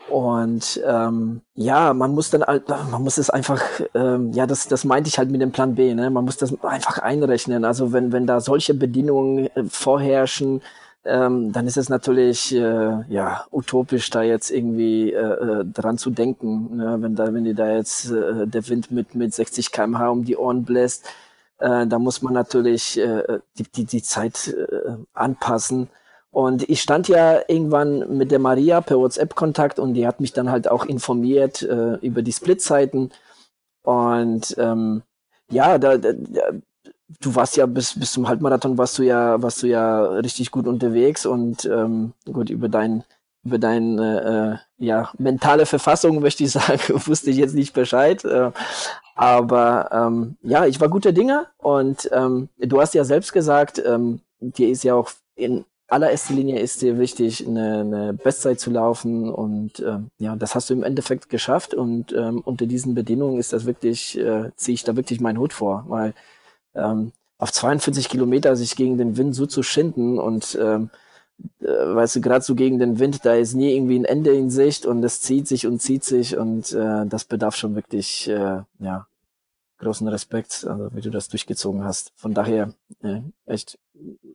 Und 0.10 0.82
ähm, 0.86 1.42
ja, 1.56 1.94
man 1.94 2.14
muss 2.14 2.30
dann 2.30 2.44
man 2.68 3.04
muss 3.04 3.18
es 3.18 3.30
einfach, 3.30 3.62
ähm, 3.94 4.32
ja, 4.32 4.48
das, 4.48 4.68
das 4.68 4.86
meinte 4.86 5.10
ich 5.10 5.18
halt 5.18 5.30
mit 5.30 5.42
dem 5.42 5.52
Plan 5.52 5.76
B, 5.76 5.94
ne? 5.94 6.10
Man 6.10 6.24
muss 6.24 6.38
das 6.38 6.64
einfach 6.64 7.00
einrechnen. 7.00 7.66
Also 7.66 7.92
wenn, 7.92 8.14
wenn 8.14 8.26
da 8.26 8.40
solche 8.40 8.74
Bedingungen 8.74 9.48
äh, 9.48 9.64
vorherrschen, 9.66 10.62
ähm, 11.04 11.52
dann 11.52 11.68
ist 11.68 11.78
es 11.78 11.90
natürlich 11.90 12.54
äh, 12.56 13.04
ja 13.10 13.46
utopisch, 13.52 14.10
da 14.10 14.24
jetzt 14.24 14.50
irgendwie 14.52 15.14
äh, 15.14 15.62
äh, 15.62 15.66
dran 15.66 15.98
zu 15.98 16.10
denken. 16.10 16.78
Ne? 16.78 16.98
Wenn 17.02 17.16
da, 17.16 17.34
wenn 17.34 17.44
dir 17.44 17.56
da 17.56 17.76
jetzt 17.76 18.12
äh, 18.12 18.48
der 18.48 18.68
Wind 18.70 18.92
mit 18.92 19.16
mit 19.16 19.34
60 19.34 19.72
km/h 19.72 20.10
um 20.10 20.24
die 20.26 20.38
Ohren 20.38 20.64
bläst, 20.64 21.06
äh, 21.60 21.88
da 21.88 22.00
muss 22.00 22.22
man 22.22 22.34
natürlich 22.34 22.98
äh, 23.00 23.40
die, 23.58 23.64
die, 23.64 23.86
die 23.86 24.04
Zeit 24.04 24.48
äh, 24.50 24.96
anpassen. 25.14 25.90
Und 26.32 26.70
ich 26.70 26.82
stand 26.82 27.08
ja 27.08 27.40
irgendwann 27.48 28.18
mit 28.18 28.32
der 28.32 28.40
Maria 28.40 28.82
per 28.82 29.00
WhatsApp-Kontakt 29.00 29.80
und 29.80 29.94
die 29.94 30.06
hat 30.06 30.20
mich 30.20 30.34
dann 30.34 30.52
halt 30.52 30.70
auch 30.70 30.86
informiert 30.86 31.62
äh, 31.64 31.96
über 31.96 32.22
die 32.22 32.34
Splitzeiten. 32.34 33.12
Und 33.84 34.56
ähm, 34.58 35.04
ja, 35.50 35.78
da, 35.78 35.98
da, 35.98 36.12
du 37.22 37.36
warst 37.36 37.58
ja 37.58 37.66
bis, 37.66 37.98
bis 37.98 38.12
zum 38.12 38.28
Halbmarathon 38.28 38.78
warst 38.78 38.98
du 38.98 39.04
ja, 39.04 39.42
warst 39.42 39.64
du 39.64 39.68
ja 39.68 40.04
richtig 40.06 40.52
gut 40.52 40.68
unterwegs 40.68 41.26
und 41.26 41.66
ähm, 41.66 42.14
gut 42.26 42.50
über 42.50 42.70
dein 42.70 43.04
über 43.48 43.60
deine 43.60 44.62
äh, 44.80 44.86
ja, 44.86 45.10
mentale 45.18 45.66
Verfassung, 45.66 46.20
möchte 46.22 46.44
ich 46.44 46.52
sagen, 46.52 46.82
wusste 47.06 47.30
ich 47.30 47.38
jetzt 47.38 47.56
nicht 47.56 47.74
Bescheid. 47.74 48.24
Äh, 48.26 48.52
aber 49.16 49.90
ähm, 49.92 50.38
ja, 50.42 50.66
ich 50.66 50.80
war 50.80 50.90
guter 50.90 51.14
Dinge 51.14 51.48
und 51.58 52.10
ähm, 52.12 52.50
du 52.60 52.82
hast 52.82 52.94
ja 52.94 53.04
selbst 53.04 53.34
gesagt, 53.34 53.82
ähm, 53.84 54.22
dir 54.40 54.70
ist 54.70 54.84
ja 54.84 54.94
auch 54.96 55.10
in 55.36 55.66
allererster 55.88 56.34
Linie 56.34 56.60
ist 56.60 56.82
dir 56.82 57.00
wichtig, 57.00 57.48
eine, 57.48 57.80
eine 57.80 58.14
Bestzeit 58.14 58.60
zu 58.60 58.72
laufen 58.72 59.30
und 59.30 59.80
ähm, 59.80 60.12
ja, 60.18 60.36
das 60.36 60.56
hast 60.56 60.70
du 60.70 60.74
im 60.74 60.84
Endeffekt 60.84 61.30
geschafft 61.30 61.74
und 61.74 62.14
ähm, 62.14 62.42
unter 62.44 62.66
diesen 62.66 62.94
Bedingungen 62.94 63.40
ist 63.40 63.54
das 63.54 63.66
wirklich, 63.66 64.18
äh, 64.18 64.52
ziehe 64.56 64.74
ich 64.74 64.84
da 64.84 64.96
wirklich 64.96 65.22
meinen 65.22 65.40
Hut 65.40 65.54
vor, 65.54 65.86
weil 65.88 66.14
ähm, 66.76 67.14
auf 67.38 67.52
42 67.52 68.10
Kilometer 68.10 68.56
sich 68.56 68.76
gegen 68.76 68.98
den 68.98 69.18
Wind 69.18 69.36
so 69.36 69.46
zu 69.46 69.64
schinden 69.64 70.20
und 70.20 70.58
ähm, 70.62 70.90
äh, 71.62 71.66
weißt 71.68 72.18
du, 72.18 72.22
gerade 72.22 72.44
so 72.44 72.56
gegen 72.56 72.80
den 72.80 73.00
Wind, 73.00 73.26
da 73.26 73.36
ist 73.36 73.54
nie 73.54 73.74
irgendwie 73.76 74.00
ein 74.00 74.06
Ende 74.06 74.32
in 74.32 74.50
Sicht 74.50 74.86
und 74.86 75.04
es 75.04 75.22
zieht 75.22 75.48
sich 75.48 75.68
und 75.68 75.82
zieht 75.82 76.04
sich 76.04 76.38
und 76.38 76.74
äh, 76.74 77.06
das 77.06 77.26
bedarf 77.26 77.56
schon 77.56 77.76
wirklich, 77.76 78.28
äh, 78.28 78.62
ja, 78.80 79.08
großen 79.78 80.08
Respekt, 80.08 80.66
also 80.68 80.90
wie 80.94 81.02
du 81.02 81.10
das 81.10 81.30
durchgezogen 81.30 81.84
hast. 81.84 82.12
Von 82.16 82.34
daher 82.34 82.74
äh, 83.02 83.22
echt 83.46 83.80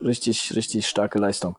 richtig, 0.00 0.54
richtig 0.54 0.86
starke 0.86 1.18
Leistung. 1.18 1.56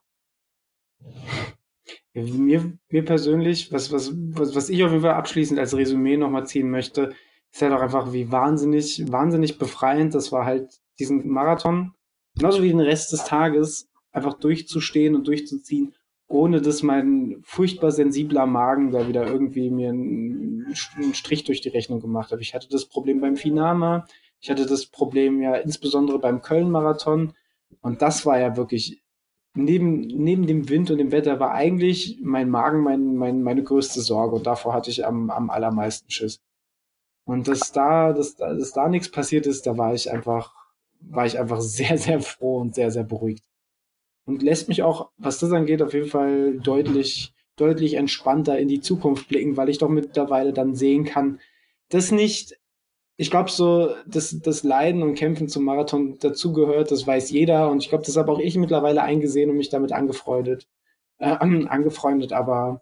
Mir, 2.14 2.77
mir 2.89 3.05
persönlich, 3.05 3.72
was, 3.72 3.91
was, 3.91 4.14
was, 4.14 4.55
was 4.55 4.69
ich 4.69 4.84
auf 4.84 4.91
jeden 4.91 5.03
Fall 5.03 5.15
abschließend 5.15 5.60
als 5.60 5.76
Resümee 5.76 6.18
nochmal 6.18 6.45
ziehen 6.45 6.69
möchte, 6.69 7.14
ist 7.51 7.61
halt 7.61 7.73
auch 7.73 7.81
einfach 7.81 8.14
wie 8.14 8.31
wahnsinnig, 8.31 9.11
wahnsinnig 9.11 9.57
befreiend. 9.57 10.14
Das 10.14 10.31
war 10.31 10.45
halt 10.45 10.80
diesen 10.99 11.27
Marathon, 11.27 11.93
genauso 12.35 12.64
wie 12.64 12.69
den 12.69 12.80
Rest 12.80 13.11
des 13.14 13.26
Tages, 13.26 13.89
einfach 14.11 14.35
durchzustehen 14.35 15.15
und 15.15 15.27
durchzuziehen, 15.27 15.93
ohne 16.27 16.61
dass 16.61 16.83
mein 16.83 17.37
furchtbar 17.43 17.91
sensibler 17.91 18.45
Magen 18.45 18.91
da 18.91 19.07
wieder 19.07 19.27
irgendwie 19.27 19.69
mir 19.69 19.89
einen, 19.89 20.73
Strich 21.13 21.43
durch 21.43 21.61
die 21.61 21.69
Rechnung 21.69 21.99
gemacht 21.99 22.31
hat. 22.31 22.41
Ich 22.41 22.55
hatte 22.55 22.67
das 22.69 22.85
Problem 22.85 23.21
beim 23.21 23.35
Finama, 23.35 24.07
ich 24.39 24.49
hatte 24.49 24.65
das 24.65 24.85
Problem 24.87 25.41
ja 25.41 25.55
insbesondere 25.55 26.19
beim 26.19 26.41
Köln-Marathon 26.41 27.33
und 27.81 28.01
das 28.01 28.25
war 28.25 28.39
ja 28.39 28.57
wirklich 28.57 29.03
neben, 29.53 30.01
neben 30.01 30.47
dem 30.47 30.69
Wind 30.69 30.89
und 30.89 30.97
dem 30.97 31.11
Wetter 31.11 31.39
war 31.39 31.51
eigentlich 31.51 32.19
mein 32.21 32.49
Magen 32.49 32.81
mein, 32.81 33.15
mein, 33.15 33.43
meine 33.43 33.63
größte 33.63 34.01
Sorge 34.01 34.35
und 34.35 34.47
davor 34.47 34.73
hatte 34.73 34.89
ich 34.89 35.05
am, 35.05 35.29
am 35.29 35.49
allermeisten 35.49 36.09
Schiss. 36.09 36.41
Und 37.25 37.47
dass 37.47 37.71
da, 37.71 38.11
dass, 38.11 38.35
dass 38.35 38.73
da 38.73 38.89
nichts 38.89 39.09
passiert 39.09 39.45
ist, 39.45 39.65
da 39.65 39.77
war 39.77 39.93
ich 39.93 40.11
einfach, 40.11 40.53
war 40.99 41.25
ich 41.25 41.39
einfach 41.39 41.61
sehr, 41.61 41.97
sehr 41.97 42.21
froh 42.21 42.59
und 42.59 42.75
sehr, 42.75 42.91
sehr 42.91 43.03
beruhigt 43.03 43.43
und 44.25 44.41
lässt 44.41 44.67
mich 44.69 44.83
auch, 44.83 45.11
was 45.17 45.39
das 45.39 45.51
angeht, 45.51 45.81
auf 45.81 45.93
jeden 45.93 46.09
Fall 46.09 46.59
deutlich, 46.59 47.33
deutlich 47.55 47.95
entspannter 47.95 48.57
in 48.57 48.67
die 48.67 48.81
Zukunft 48.81 49.27
blicken, 49.27 49.57
weil 49.57 49.69
ich 49.69 49.77
doch 49.77 49.89
mittlerweile 49.89 50.53
dann 50.53 50.75
sehen 50.75 51.05
kann, 51.05 51.39
dass 51.89 52.11
nicht, 52.11 52.59
ich 53.17 53.29
glaube 53.29 53.51
so, 53.51 53.93
dass 54.07 54.39
das 54.39 54.63
Leiden 54.63 55.03
und 55.03 55.15
Kämpfen 55.15 55.47
zum 55.47 55.63
Marathon 55.65 56.17
dazugehört, 56.19 56.91
das 56.91 57.05
weiß 57.05 57.29
jeder 57.31 57.69
und 57.69 57.83
ich 57.83 57.89
glaube, 57.89 58.05
das 58.05 58.17
habe 58.17 58.31
auch 58.31 58.39
ich 58.39 58.55
mittlerweile 58.55 59.03
eingesehen 59.03 59.49
und 59.49 59.57
mich 59.57 59.69
damit 59.69 59.91
angefreundet, 59.91 60.67
äh, 61.19 61.25
angefreundet, 61.67 62.33
aber 62.33 62.81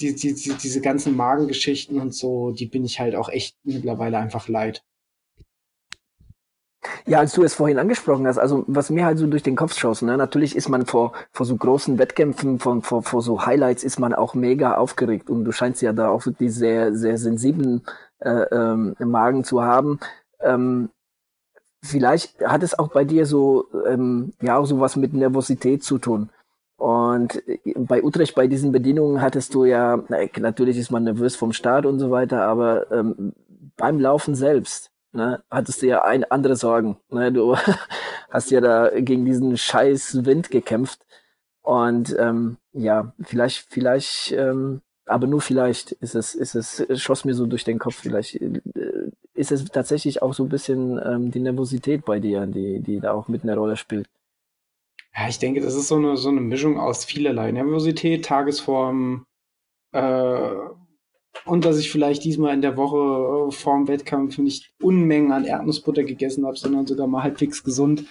die, 0.00 0.14
die, 0.14 0.34
die, 0.34 0.52
diese 0.54 0.80
ganzen 0.80 1.16
Magengeschichten 1.16 2.00
und 2.00 2.14
so, 2.14 2.50
die 2.50 2.66
bin 2.66 2.84
ich 2.84 3.00
halt 3.00 3.14
auch 3.14 3.28
echt 3.30 3.56
mittlerweile 3.64 4.18
einfach 4.18 4.48
leid. 4.48 4.84
Ja, 7.06 7.18
als 7.18 7.32
du 7.32 7.42
es 7.42 7.54
vorhin 7.54 7.78
angesprochen 7.78 8.26
hast, 8.26 8.38
also 8.38 8.64
was 8.66 8.90
mir 8.90 9.04
halt 9.04 9.18
so 9.18 9.26
durch 9.26 9.42
den 9.42 9.56
Kopf 9.56 9.74
schaust, 9.76 10.02
ne, 10.02 10.16
natürlich 10.16 10.54
ist 10.54 10.68
man 10.68 10.86
vor, 10.86 11.12
vor 11.32 11.46
so 11.46 11.56
großen 11.56 11.98
Wettkämpfen, 11.98 12.58
vor, 12.58 12.82
vor, 12.82 13.02
vor 13.02 13.22
so 13.22 13.44
Highlights 13.44 13.82
ist 13.84 13.98
man 13.98 14.14
auch 14.14 14.34
mega 14.34 14.76
aufgeregt 14.76 15.30
und 15.30 15.44
du 15.44 15.52
scheinst 15.52 15.82
ja 15.82 15.92
da 15.92 16.08
auch 16.08 16.26
wirklich 16.26 16.54
sehr, 16.54 16.94
sehr 16.94 17.18
sensiblen 17.18 17.82
äh, 18.20 18.42
ähm, 18.52 18.94
Magen 18.98 19.44
zu 19.44 19.62
haben. 19.62 19.98
Ähm, 20.40 20.90
vielleicht 21.82 22.40
hat 22.44 22.62
es 22.62 22.78
auch 22.78 22.88
bei 22.88 23.04
dir 23.04 23.26
so, 23.26 23.66
ähm, 23.86 24.32
ja, 24.40 24.56
auch 24.56 24.66
so 24.66 24.80
was 24.80 24.96
mit 24.96 25.12
Nervosität 25.12 25.82
zu 25.82 25.98
tun. 25.98 26.30
Und 26.76 27.42
bei 27.76 28.02
Utrecht, 28.02 28.34
bei 28.34 28.46
diesen 28.48 28.70
Bedingungen 28.70 29.22
hattest 29.22 29.54
du 29.54 29.64
ja, 29.64 30.02
natürlich 30.08 30.76
ist 30.76 30.90
man 30.90 31.04
nervös 31.04 31.34
vom 31.34 31.52
Start 31.52 31.86
und 31.86 31.98
so 31.98 32.10
weiter, 32.10 32.42
aber 32.42 32.90
ähm, 32.92 33.32
beim 33.76 33.98
Laufen 33.98 34.34
selbst, 34.34 34.90
ne, 35.16 35.42
hattest 35.50 35.82
du 35.82 35.86
ja 35.86 36.02
ein, 36.04 36.24
andere 36.24 36.56
Sorgen. 36.56 36.98
Ne? 37.10 37.32
Du 37.32 37.56
hast 38.30 38.50
ja 38.50 38.60
da 38.60 38.90
gegen 39.00 39.24
diesen 39.24 39.56
scheiß 39.56 40.24
Wind 40.24 40.50
gekämpft. 40.50 41.00
Und 41.62 42.14
ähm, 42.18 42.58
ja, 42.72 43.12
vielleicht, 43.22 43.66
vielleicht, 43.68 44.32
ähm, 44.32 44.82
aber 45.06 45.26
nur 45.26 45.40
vielleicht 45.40 45.92
ist 45.92 46.14
es, 46.14 46.34
ist 46.34 46.54
es, 46.54 46.86
schoss 47.02 47.24
mir 47.24 47.34
so 47.34 47.46
durch 47.46 47.64
den 47.64 47.80
Kopf, 47.80 47.96
vielleicht 47.96 48.36
äh, 48.36 48.60
ist 49.34 49.50
es 49.50 49.64
tatsächlich 49.66 50.22
auch 50.22 50.32
so 50.32 50.44
ein 50.44 50.48
bisschen 50.48 51.00
ähm, 51.04 51.30
die 51.32 51.40
Nervosität 51.40 52.04
bei 52.04 52.20
dir, 52.20 52.46
die, 52.46 52.80
die 52.80 53.00
da 53.00 53.12
auch 53.12 53.26
mit 53.28 53.42
einer 53.42 53.56
Rolle 53.56 53.76
spielt. 53.76 54.08
Ja, 55.16 55.28
ich 55.28 55.38
denke, 55.38 55.60
das 55.60 55.74
ist 55.74 55.88
so 55.88 55.96
eine, 55.96 56.16
so 56.16 56.28
eine 56.28 56.40
Mischung 56.40 56.78
aus 56.78 57.04
vielerlei. 57.04 57.50
Nervosität, 57.50 58.24
Tagesform, 58.26 59.26
äh, 59.92 60.50
und 61.46 61.64
dass 61.64 61.78
ich 61.78 61.90
vielleicht 61.90 62.24
diesmal 62.24 62.54
in 62.54 62.60
der 62.60 62.76
Woche 62.76 63.48
äh, 63.48 63.52
vorm 63.52 63.88
Wettkampf 63.88 64.38
nicht 64.38 64.72
Unmengen 64.82 65.32
an 65.32 65.44
Erdnussbutter 65.44 66.04
gegessen 66.04 66.44
habe, 66.44 66.56
sondern 66.56 66.86
sogar 66.86 67.06
mal 67.06 67.22
halbwegs 67.22 67.62
gesund. 67.62 68.04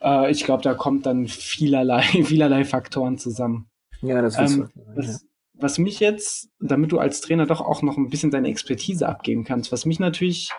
Äh, 0.00 0.30
ich 0.30 0.44
glaube, 0.44 0.62
da 0.62 0.74
kommt 0.74 1.06
dann 1.06 1.26
vielerlei, 1.26 2.02
vielerlei 2.24 2.64
Faktoren 2.64 3.18
zusammen. 3.18 3.68
Ja, 4.02 4.20
das 4.22 4.38
ist 4.38 4.56
ähm, 4.56 4.68
was, 4.94 5.26
was 5.54 5.78
mich 5.78 6.00
jetzt, 6.00 6.50
damit 6.60 6.92
du 6.92 6.98
als 6.98 7.20
Trainer 7.20 7.46
doch 7.46 7.60
auch 7.60 7.82
noch 7.82 7.96
ein 7.96 8.10
bisschen 8.10 8.30
deine 8.30 8.48
Expertise 8.48 9.08
abgeben 9.08 9.44
kannst, 9.44 9.72
was 9.72 9.86
mich 9.86 9.98
natürlich 9.98 10.50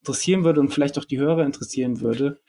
interessieren 0.00 0.44
würde 0.44 0.60
und 0.60 0.72
vielleicht 0.72 0.98
auch 0.98 1.04
die 1.04 1.18
Hörer 1.18 1.44
interessieren 1.44 2.00
würde, 2.00 2.40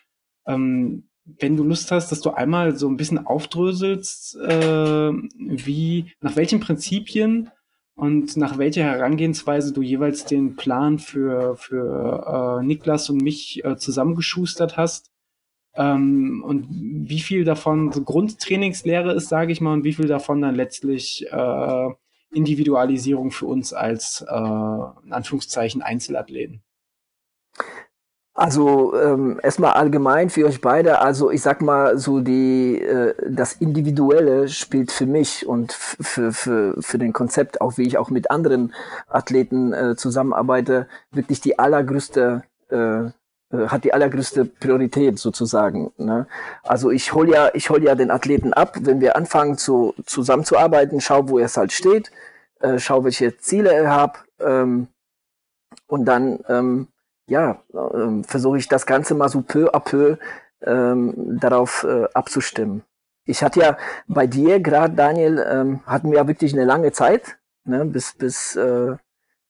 ähm, 0.45 1.09
wenn 1.25 1.57
du 1.57 1.63
Lust 1.63 1.91
hast, 1.91 2.11
dass 2.11 2.21
du 2.21 2.31
einmal 2.31 2.77
so 2.77 2.87
ein 2.87 2.95
bisschen 2.95 3.25
aufdröselst, 3.25 4.37
äh, 4.37 5.11
wie, 5.11 6.11
nach 6.21 6.37
welchen 6.37 6.61
Prinzipien 6.61 7.51
und 7.97 8.37
nach 8.37 8.59
welcher 8.59 8.83
Herangehensweise 8.83 9.73
du 9.73 9.81
jeweils 9.81 10.23
den 10.23 10.55
Plan 10.55 10.99
für, 10.99 11.55
für 11.57 12.59
äh, 12.61 12.63
Niklas 12.63 13.09
und 13.09 13.23
mich 13.23 13.65
äh, 13.65 13.75
zusammengeschustert 13.75 14.77
hast. 14.77 15.11
Ähm, 15.73 16.43
und 16.45 16.67
wie 16.69 17.19
viel 17.19 17.43
davon 17.43 17.91
so 17.91 18.03
Grundtrainingslehre 18.03 19.13
ist, 19.13 19.29
sage 19.29 19.51
ich 19.51 19.61
mal, 19.61 19.73
und 19.73 19.83
wie 19.83 19.93
viel 19.93 20.07
davon 20.07 20.41
dann 20.43 20.53
letztlich 20.53 21.25
äh, 21.31 21.89
Individualisierung 22.31 23.31
für 23.31 23.47
uns 23.47 23.73
als 23.73 24.23
äh, 24.29 24.35
in 24.35 25.11
Anführungszeichen 25.11 25.81
Einzelathleten. 25.81 26.61
Also 28.37 28.95
ähm, 28.95 29.39
erstmal 29.41 29.73
allgemein 29.73 30.29
für 30.29 30.45
euch 30.45 30.61
beide. 30.61 30.99
Also 30.99 31.31
ich 31.31 31.41
sag 31.41 31.59
mal 31.63 31.97
so 31.97 32.19
die 32.19 32.79
äh, 32.79 33.15
das 33.27 33.53
Individuelle 33.53 34.47
spielt 34.47 34.91
für 34.91 35.07
mich 35.07 35.47
und 35.47 35.73
für 35.73 36.31
für 36.31 36.75
für 36.79 36.99
den 36.99 37.13
Konzept 37.13 37.61
auch 37.61 37.79
wie 37.79 37.87
ich 37.87 37.97
auch 37.97 38.11
mit 38.11 38.29
anderen 38.29 38.75
Athleten 39.09 39.73
äh, 39.73 39.95
zusammenarbeite 39.95 40.87
wirklich 41.09 41.41
die 41.41 41.57
allergrößte 41.57 42.43
äh, 42.69 42.75
äh 42.75 43.11
hat 43.69 43.85
die 43.85 43.93
allergrößte 43.93 44.45
Priorität 44.45 45.17
sozusagen. 45.17 45.91
Ne? 45.97 46.27
Also 46.61 46.91
ich 46.91 47.13
hol 47.13 47.27
ja 47.31 47.49
ich 47.55 47.71
hol 47.71 47.83
ja 47.83 47.95
den 47.95 48.11
Athleten 48.11 48.53
ab, 48.53 48.77
wenn 48.81 49.01
wir 49.01 49.15
anfangen 49.15 49.57
zu 49.57 49.95
zusammenzuarbeiten, 50.05 51.01
schau 51.01 51.27
wo 51.27 51.39
er 51.39 51.47
halt 51.47 51.71
steht, 51.71 52.11
äh, 52.59 52.77
schau 52.77 53.03
welche 53.03 53.35
Ziele 53.39 53.73
er 53.73 53.95
hat 53.95 54.23
ähm, 54.39 54.89
und 55.87 56.05
dann 56.05 56.39
ähm, 56.49 56.87
ja, 57.27 57.61
ähm, 57.73 58.23
versuche 58.23 58.57
ich 58.57 58.67
das 58.67 58.85
Ganze 58.85 59.13
mal 59.13 59.29
so 59.29 59.41
peu 59.41 59.69
à 59.73 59.79
peu 59.79 60.17
ähm, 60.65 61.13
darauf 61.39 61.83
äh, 61.83 62.05
abzustimmen. 62.13 62.83
Ich 63.25 63.43
hatte 63.43 63.59
ja 63.59 63.77
bei 64.07 64.25
dir 64.25 64.59
gerade, 64.59 64.95
Daniel, 64.95 65.45
ähm, 65.49 65.81
hatten 65.85 66.09
wir 66.11 66.19
ja 66.19 66.27
wirklich 66.27 66.53
eine 66.53 66.63
lange 66.63 66.93
Zeit, 66.93 67.37
ne, 67.65 67.85
bis, 67.85 68.13
bis, 68.13 68.55
äh, 68.55 68.95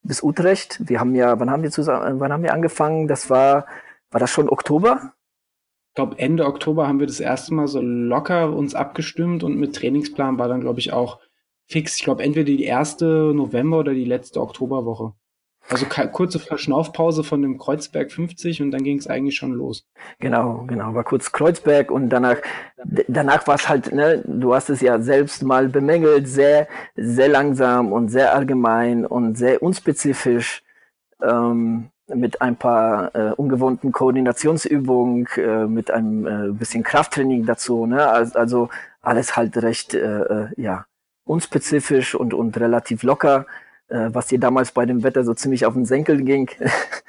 bis 0.01 0.23
Utrecht. 0.23 0.81
Wir 0.89 0.99
haben 0.99 1.13
ja, 1.15 1.39
wann 1.39 1.51
haben 1.51 1.63
wir 1.63 1.71
zusammen, 1.71 2.19
wann 2.19 2.33
haben 2.33 2.43
wir 2.43 2.53
angefangen? 2.53 3.07
Das 3.07 3.29
war, 3.29 3.67
war 4.09 4.19
das 4.19 4.31
schon 4.31 4.49
Oktober? 4.49 5.13
Ich 5.89 5.95
glaube, 5.95 6.17
Ende 6.17 6.45
Oktober 6.45 6.87
haben 6.87 6.99
wir 6.99 7.07
das 7.07 7.19
erste 7.19 7.53
Mal 7.53 7.67
so 7.67 7.81
locker 7.81 8.53
uns 8.53 8.75
abgestimmt 8.75 9.43
und 9.43 9.57
mit 9.57 9.75
Trainingsplan 9.75 10.37
war 10.37 10.47
dann, 10.47 10.61
glaube 10.61 10.79
ich, 10.79 10.91
auch 10.91 11.19
fix. 11.67 11.95
Ich 11.95 12.03
glaube, 12.03 12.23
entweder 12.23 12.45
die 12.45 12.63
erste 12.63 13.05
November 13.33 13.79
oder 13.79 13.93
die 13.93 14.05
letzte 14.05 14.41
Oktoberwoche. 14.41 15.13
Also 15.69 15.85
kurze 15.85 16.39
Verschnaufpause 16.39 17.23
von 17.23 17.41
dem 17.41 17.57
Kreuzberg 17.57 18.11
50 18.11 18.61
und 18.61 18.71
dann 18.71 18.83
ging 18.83 18.97
es 18.97 19.07
eigentlich 19.07 19.35
schon 19.35 19.51
los. 19.51 19.85
Genau, 20.19 20.63
genau, 20.65 20.93
war 20.93 21.03
kurz 21.03 21.33
Kreuzberg 21.33 21.91
und 21.91 22.09
danach, 22.09 22.37
danach 23.07 23.45
war 23.47 23.55
es 23.55 23.67
halt, 23.67 23.91
ne, 23.91 24.23
du 24.25 24.53
hast 24.53 24.69
es 24.69 24.79
ja 24.79 24.99
selbst 24.99 25.43
mal 25.43 25.67
bemängelt, 25.67 26.27
sehr, 26.27 26.67
sehr 26.95 27.27
langsam 27.27 27.91
und 27.91 28.07
sehr 28.07 28.33
allgemein 28.33 29.05
und 29.05 29.37
sehr 29.37 29.61
unspezifisch, 29.61 30.63
ähm, 31.21 31.89
mit 32.07 32.41
ein 32.41 32.55
paar 32.55 33.13
äh, 33.15 33.33
ungewohnten 33.33 33.91
Koordinationsübungen, 33.91 35.27
äh, 35.35 35.65
mit 35.65 35.91
einem 35.91 36.25
äh, 36.25 36.51
bisschen 36.53 36.83
Krafttraining 36.83 37.45
dazu, 37.45 37.85
ne, 37.85 38.07
also, 38.07 38.69
alles 39.01 39.35
halt 39.35 39.57
recht, 39.57 39.93
äh, 39.93 40.21
äh 40.21 40.47
ja, 40.55 40.85
unspezifisch 41.25 42.15
und, 42.15 42.33
und 42.33 42.57
relativ 42.57 43.03
locker 43.03 43.45
äh, 43.89 44.09
was 44.11 44.27
dir 44.27 44.39
damals 44.39 44.71
bei 44.71 44.85
dem 44.85 45.03
Wetter 45.03 45.23
so 45.23 45.33
ziemlich 45.33 45.65
auf 45.65 45.73
den 45.73 45.85
Senkel 45.85 46.23
ging. 46.23 46.49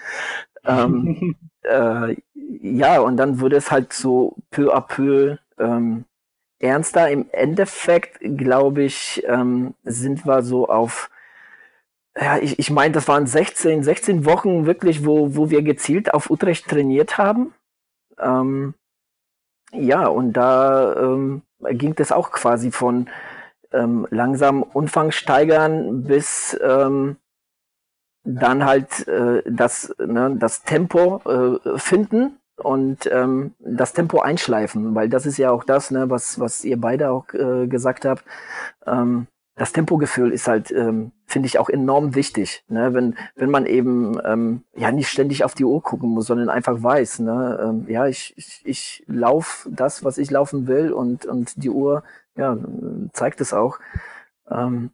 ähm, 0.65 1.37
äh, 1.63 2.17
ja, 2.61 3.01
und 3.01 3.17
dann 3.17 3.41
wurde 3.41 3.57
es 3.57 3.71
halt 3.71 3.93
so 3.93 4.37
peu 4.51 4.75
à 4.75 4.81
peu 4.81 5.37
ähm, 5.59 6.05
ernster. 6.59 7.11
Im 7.11 7.27
Endeffekt, 7.33 8.19
glaube 8.21 8.83
ich, 8.83 9.23
ähm, 9.27 9.75
sind 9.85 10.27
wir 10.27 10.43
so 10.43 10.69
auf, 10.69 11.11
ja, 12.17 12.39
ich, 12.39 12.59
ich 12.59 12.71
meine, 12.71 12.93
das 12.93 13.09
waren 13.09 13.27
16, 13.27 13.83
16 13.83 14.25
Wochen 14.25 14.67
wirklich, 14.67 15.05
wo, 15.05 15.37
wo 15.37 15.51
wir 15.51 15.63
gezielt 15.63 16.15
auf 16.15 16.31
Utrecht 16.31 16.69
trainiert 16.69 17.19
haben. 17.19 17.55
Ähm, 18.19 18.75
ja, 19.73 20.07
und 20.07 20.33
da 20.33 20.97
ähm, 20.97 21.43
ging 21.71 21.95
das 21.95 22.13
auch 22.13 22.31
quasi 22.33 22.71
von 22.71 23.09
ähm, 23.73 24.07
langsam 24.11 24.63
Umfang 24.63 25.11
steigern, 25.11 26.05
bis 26.05 26.59
ähm, 26.63 27.17
dann 28.25 28.65
halt 28.65 29.07
äh, 29.09 29.43
das, 29.47 29.95
ne, 29.99 30.37
das 30.39 30.63
Tempo 30.63 31.23
äh, 31.25 31.79
finden 31.79 32.39
und 32.57 33.09
ähm, 33.11 33.55
das 33.59 33.93
Tempo 33.93 34.21
einschleifen, 34.21 34.95
weil 34.95 35.09
das 35.09 35.27
ist 35.27 35.39
ja 35.39 35.51
auch 35.51 35.65
das, 35.65 35.91
ne, 35.91 36.11
was, 36.11 36.39
was 36.41 36.65
ihr 36.65 36.81
beide 36.81 37.11
auch 37.11 37.33
äh, 37.33 37.67
gesagt 37.67 38.05
habt. 38.05 38.25
Ähm, 38.87 39.29
das 39.59 39.73
Tempogefühl 39.73 40.31
ist 40.33 40.47
halt, 40.47 40.71
ähm, 40.71 41.11
finde 41.27 41.47
ich, 41.47 41.59
auch 41.59 41.69
enorm 41.69 42.15
wichtig. 42.15 42.65
Ne? 42.69 42.95
Wenn, 42.95 43.17
wenn 43.35 43.51
man 43.51 43.67
eben 43.67 44.19
ähm, 44.25 44.63
ja 44.77 44.93
nicht 44.93 45.09
ständig 45.09 45.43
auf 45.43 45.55
die 45.55 45.65
Uhr 45.65 45.83
gucken 45.83 46.11
muss, 46.11 46.27
sondern 46.27 46.49
einfach 46.49 46.81
weiß, 46.81 47.19
ne? 47.21 47.59
ähm, 47.61 47.87
ja, 47.89 48.07
ich, 48.07 48.35
ich, 48.37 48.63
ich 48.65 49.05
laufe 49.09 49.69
das, 49.69 50.05
was 50.05 50.17
ich 50.17 50.31
laufen 50.31 50.69
will 50.69 50.93
und, 50.93 51.27
und 51.27 51.63
die 51.63 51.71
Uhr 51.71 52.05
ja, 52.39 52.57
zeigt 53.13 53.41
es 53.41 53.53
auch. 53.53 53.79
Ähm, 54.51 54.91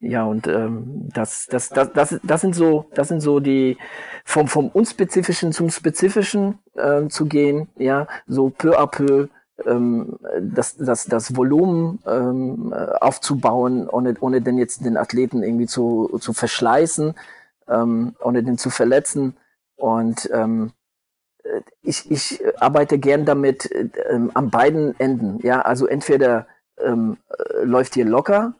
ja, 0.00 0.24
und 0.24 0.46
ähm, 0.46 1.08
das, 1.14 1.46
das, 1.46 1.70
das, 1.70 1.92
das, 1.92 2.20
das 2.22 2.40
sind 2.40 2.54
so, 2.54 2.86
das 2.94 3.08
sind 3.08 3.20
so 3.20 3.40
die 3.40 3.78
vom, 4.24 4.48
vom 4.48 4.68
Unspezifischen 4.68 5.52
zum 5.52 5.70
Spezifischen 5.70 6.58
äh, 6.74 7.08
zu 7.08 7.26
gehen, 7.26 7.68
ja, 7.76 8.06
so 8.26 8.50
peu 8.50 8.78
à 8.78 8.86
peu 8.86 9.28
ähm, 9.64 10.18
das, 10.40 10.76
das, 10.76 11.06
das 11.06 11.36
Volumen 11.36 12.00
ähm, 12.06 12.74
aufzubauen, 13.00 13.88
ohne, 13.88 14.14
ohne 14.20 14.42
denn 14.42 14.58
jetzt 14.58 14.84
den 14.84 14.96
Athleten 14.96 15.42
irgendwie 15.42 15.66
zu, 15.66 16.18
zu 16.20 16.32
verschleißen, 16.32 17.14
ähm, 17.68 18.14
ohne 18.20 18.42
den 18.42 18.58
zu 18.58 18.68
verletzen. 18.70 19.36
Und 19.76 20.28
ähm, 20.32 20.72
ich, 21.82 22.10
ich 22.10 22.42
arbeite 22.58 22.98
gern 22.98 23.24
damit 23.24 23.70
ähm, 24.10 24.30
an 24.34 24.50
beiden 24.50 24.98
Enden. 24.98 25.38
Ja, 25.42 25.60
also 25.60 25.86
entweder 25.86 26.46
ähm, 26.78 27.16
äh, 27.28 27.64
läuft 27.64 27.96
ihr 27.96 28.04
locker 28.04 28.54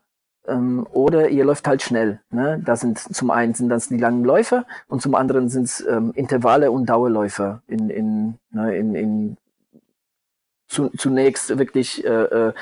ähm, 0.46 0.86
oder 0.92 1.28
ihr 1.28 1.44
läuft 1.44 1.66
halt 1.66 1.82
schnell. 1.82 2.20
Ne? 2.30 2.60
Das 2.64 2.80
sind 2.80 2.98
zum 2.98 3.30
einen 3.30 3.54
sind 3.54 3.68
das 3.68 3.88
die 3.88 3.98
langen 3.98 4.24
Läufe 4.24 4.64
und 4.88 5.02
zum 5.02 5.14
anderen 5.14 5.48
sind 5.48 5.64
es 5.64 5.86
ähm, 5.86 6.12
Intervalle 6.14 6.70
und 6.70 6.86
Dauerläufe 6.86 7.62
in, 7.66 7.90
in, 7.90 8.38
ne, 8.50 8.76
in, 8.76 8.94
in 8.94 9.36
zu, 10.68 10.90
zunächst 10.90 11.58
wirklich 11.58 12.04
äh, 12.04 12.08
äh, 12.08 12.52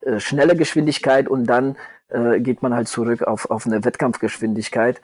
äh, 0.00 0.20
schnelle 0.20 0.56
Geschwindigkeit 0.56 1.28
und 1.28 1.46
dann 1.46 1.76
äh, 2.08 2.40
geht 2.40 2.62
man 2.62 2.74
halt 2.74 2.88
zurück 2.88 3.22
auf, 3.22 3.50
auf 3.50 3.66
eine 3.66 3.84
Wettkampfgeschwindigkeit. 3.84 5.00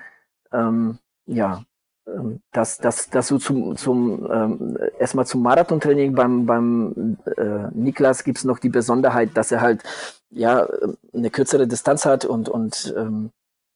Ähm, 0.53 0.99
ja, 1.27 1.65
ähm, 2.07 2.41
das, 2.53 2.79
das, 2.79 3.11
das 3.11 3.29
so 3.29 3.39
zum, 3.39 3.77
zum 3.77 4.29
ähm, 4.31 4.79
erstmal 4.99 5.27
zum 5.27 5.43
Marathontraining 5.43 6.15
beim, 6.15 6.47
beim 6.47 7.19
äh, 7.37 7.69
Niklas 7.73 8.25
gibt's 8.25 8.45
noch 8.45 8.59
die 8.59 8.69
Besonderheit, 8.69 9.31
dass 9.35 9.53
er 9.53 9.61
halt 9.61 9.83
ja 10.31 10.67
eine 11.13 11.31
kürzere 11.31 11.67
Distanz 11.67 12.05
hat 12.05 12.25
und, 12.25 12.49
und 12.49 12.95
ähm, 12.97 13.31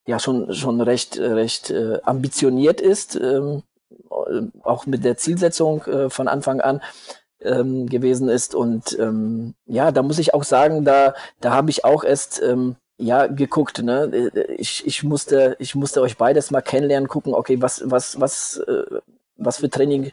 ja 0.07 0.19
schon, 0.19 0.53
schon 0.55 0.81
recht, 0.81 1.19
recht 1.19 1.71
äh, 1.71 2.01
ambitioniert 2.03 2.81
ist, 2.81 3.17
ähm, 3.17 3.63
auch 4.63 4.87
mit 4.87 5.05
der 5.05 5.17
Zielsetzung 5.17 5.85
äh, 5.85 6.11
von 6.11 6.29
Anfang 6.29 6.61
an 6.61 6.83
ähm, 7.41 7.87
gewesen 7.89 8.29
ist. 8.29 8.55
Und 8.55 8.99
ähm, 8.99 9.55
ja, 9.67 9.93
da 9.93 10.03
muss 10.03 10.19
ich 10.19 10.35
auch 10.35 10.45
sagen, 10.45 10.85
da, 10.85 11.15
da 11.41 11.53
habe 11.53 11.71
ich 11.71 11.85
auch 11.85 12.05
erst 12.05 12.43
ähm, 12.43 12.77
ja 12.99 13.27
geguckt 13.27 13.83
ne? 13.83 14.31
Ich, 14.59 14.87
ich 14.87 15.03
musste 15.05 15.57
ich 15.59 15.75
musste 15.75 16.03
euch 16.03 16.17
beides 16.17 16.51
mal 16.51 16.61
kennenlernen 16.61 17.09
gucken 17.09 17.35
okay 17.35 17.63
was 17.63 17.83
was 17.85 18.21
was 18.21 18.59
äh, 18.67 18.85
was 19.37 19.59
für 19.59 19.71
Training 19.71 20.11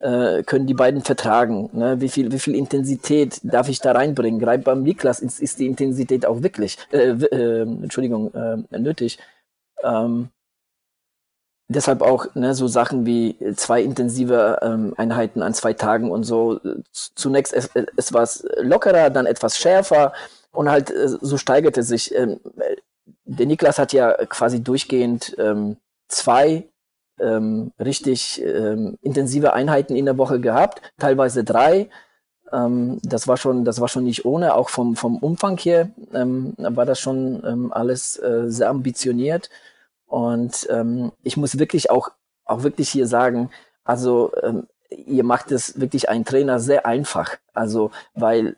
äh, 0.00 0.42
können 0.42 0.66
die 0.66 0.74
beiden 0.74 1.02
vertragen 1.02 1.70
ne? 1.72 2.00
wie 2.00 2.08
viel 2.08 2.32
wie 2.32 2.38
viel 2.38 2.56
Intensität 2.56 3.40
darf 3.44 3.68
ich 3.68 3.80
da 3.80 3.92
reinbringen? 3.92 4.40
Gerade 4.40 4.62
beim 4.62 4.82
Niklas 4.82 5.20
ist, 5.20 5.40
ist 5.40 5.58
die 5.58 5.66
Intensität 5.66 6.26
auch 6.26 6.42
wirklich 6.42 6.78
äh, 6.90 7.10
äh, 7.10 7.62
Entschuldigung 7.62 8.32
äh, 8.34 8.78
nötig. 8.78 9.18
Ähm, 9.84 10.30
deshalb 11.68 12.02
auch 12.02 12.34
ne, 12.34 12.54
so 12.54 12.66
Sachen 12.66 13.06
wie 13.06 13.36
zwei 13.56 13.82
intensive 13.82 14.58
ähm, 14.62 14.94
Einheiten 14.96 15.42
an 15.42 15.54
zwei 15.54 15.72
Tagen 15.72 16.10
und 16.10 16.24
so. 16.24 16.60
Zunächst 16.92 17.52
es, 17.52 17.70
es 17.96 18.12
war 18.12 18.28
lockerer 18.58 19.10
dann 19.10 19.26
etwas 19.26 19.58
schärfer 19.58 20.12
und 20.52 20.70
halt 20.70 20.90
äh, 20.90 21.08
so 21.08 21.36
steigerte 21.36 21.82
sich. 21.82 22.14
Ähm, 22.14 22.40
der 23.24 23.46
Niklas 23.46 23.78
hat 23.78 23.92
ja 23.92 24.12
quasi 24.26 24.62
durchgehend 24.62 25.34
ähm, 25.38 25.76
zwei 26.08 26.68
ähm, 27.18 27.72
richtig 27.78 28.42
ähm, 28.42 28.98
intensive 29.02 29.52
Einheiten 29.52 29.96
in 29.96 30.04
der 30.04 30.18
Woche 30.18 30.40
gehabt, 30.40 30.82
teilweise 30.98 31.44
drei. 31.44 31.88
Ähm, 32.52 33.00
das 33.02 33.28
war 33.28 33.36
schon, 33.36 33.64
das 33.64 33.80
war 33.80 33.88
schon 33.88 34.04
nicht 34.04 34.24
ohne. 34.24 34.54
Auch 34.54 34.68
vom 34.68 34.96
vom 34.96 35.18
Umfang 35.18 35.58
her 35.58 35.90
ähm, 36.12 36.54
war 36.58 36.86
das 36.86 37.00
schon 37.00 37.42
ähm, 37.46 37.72
alles 37.72 38.18
äh, 38.18 38.44
sehr 38.46 38.68
ambitioniert. 38.68 39.50
Und 40.06 40.68
ähm, 40.70 41.12
ich 41.22 41.36
muss 41.36 41.58
wirklich 41.58 41.90
auch 41.90 42.10
auch 42.44 42.62
wirklich 42.62 42.90
hier 42.90 43.06
sagen, 43.06 43.50
also 43.84 44.32
ähm, 44.42 44.66
ihr 44.90 45.24
macht 45.24 45.52
es 45.52 45.80
wirklich 45.80 46.08
ein 46.08 46.24
Trainer 46.24 46.60
sehr 46.60 46.86
einfach. 46.86 47.38
Also 47.54 47.90
weil 48.14 48.56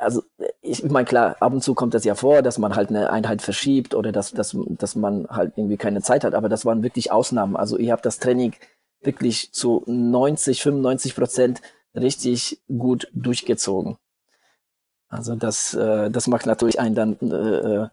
also 0.00 0.22
ich 0.62 0.82
meine, 0.84 1.04
klar, 1.04 1.36
ab 1.40 1.52
und 1.52 1.62
zu 1.62 1.74
kommt 1.74 1.94
das 1.94 2.04
ja 2.04 2.14
vor, 2.14 2.42
dass 2.42 2.58
man 2.58 2.74
halt 2.74 2.88
eine 2.88 3.10
Einheit 3.10 3.42
verschiebt 3.42 3.94
oder 3.94 4.12
dass, 4.12 4.32
dass, 4.32 4.56
dass 4.68 4.96
man 4.96 5.26
halt 5.28 5.52
irgendwie 5.56 5.76
keine 5.76 6.02
Zeit 6.02 6.24
hat, 6.24 6.34
aber 6.34 6.48
das 6.48 6.64
waren 6.64 6.82
wirklich 6.82 7.12
Ausnahmen. 7.12 7.56
Also 7.56 7.76
ihr 7.78 7.92
habt 7.92 8.06
das 8.06 8.18
Training 8.18 8.54
wirklich 9.02 9.52
zu 9.52 9.82
90, 9.86 10.62
95 10.62 11.14
Prozent 11.14 11.62
richtig 11.94 12.60
gut 12.68 13.08
durchgezogen. 13.14 13.96
Also 15.08 15.34
das, 15.34 15.74
äh, 15.74 16.10
das 16.10 16.26
macht 16.28 16.46
natürlich 16.46 16.78
einen 16.78 16.94
dann 16.94 17.16
äh, 17.20 17.88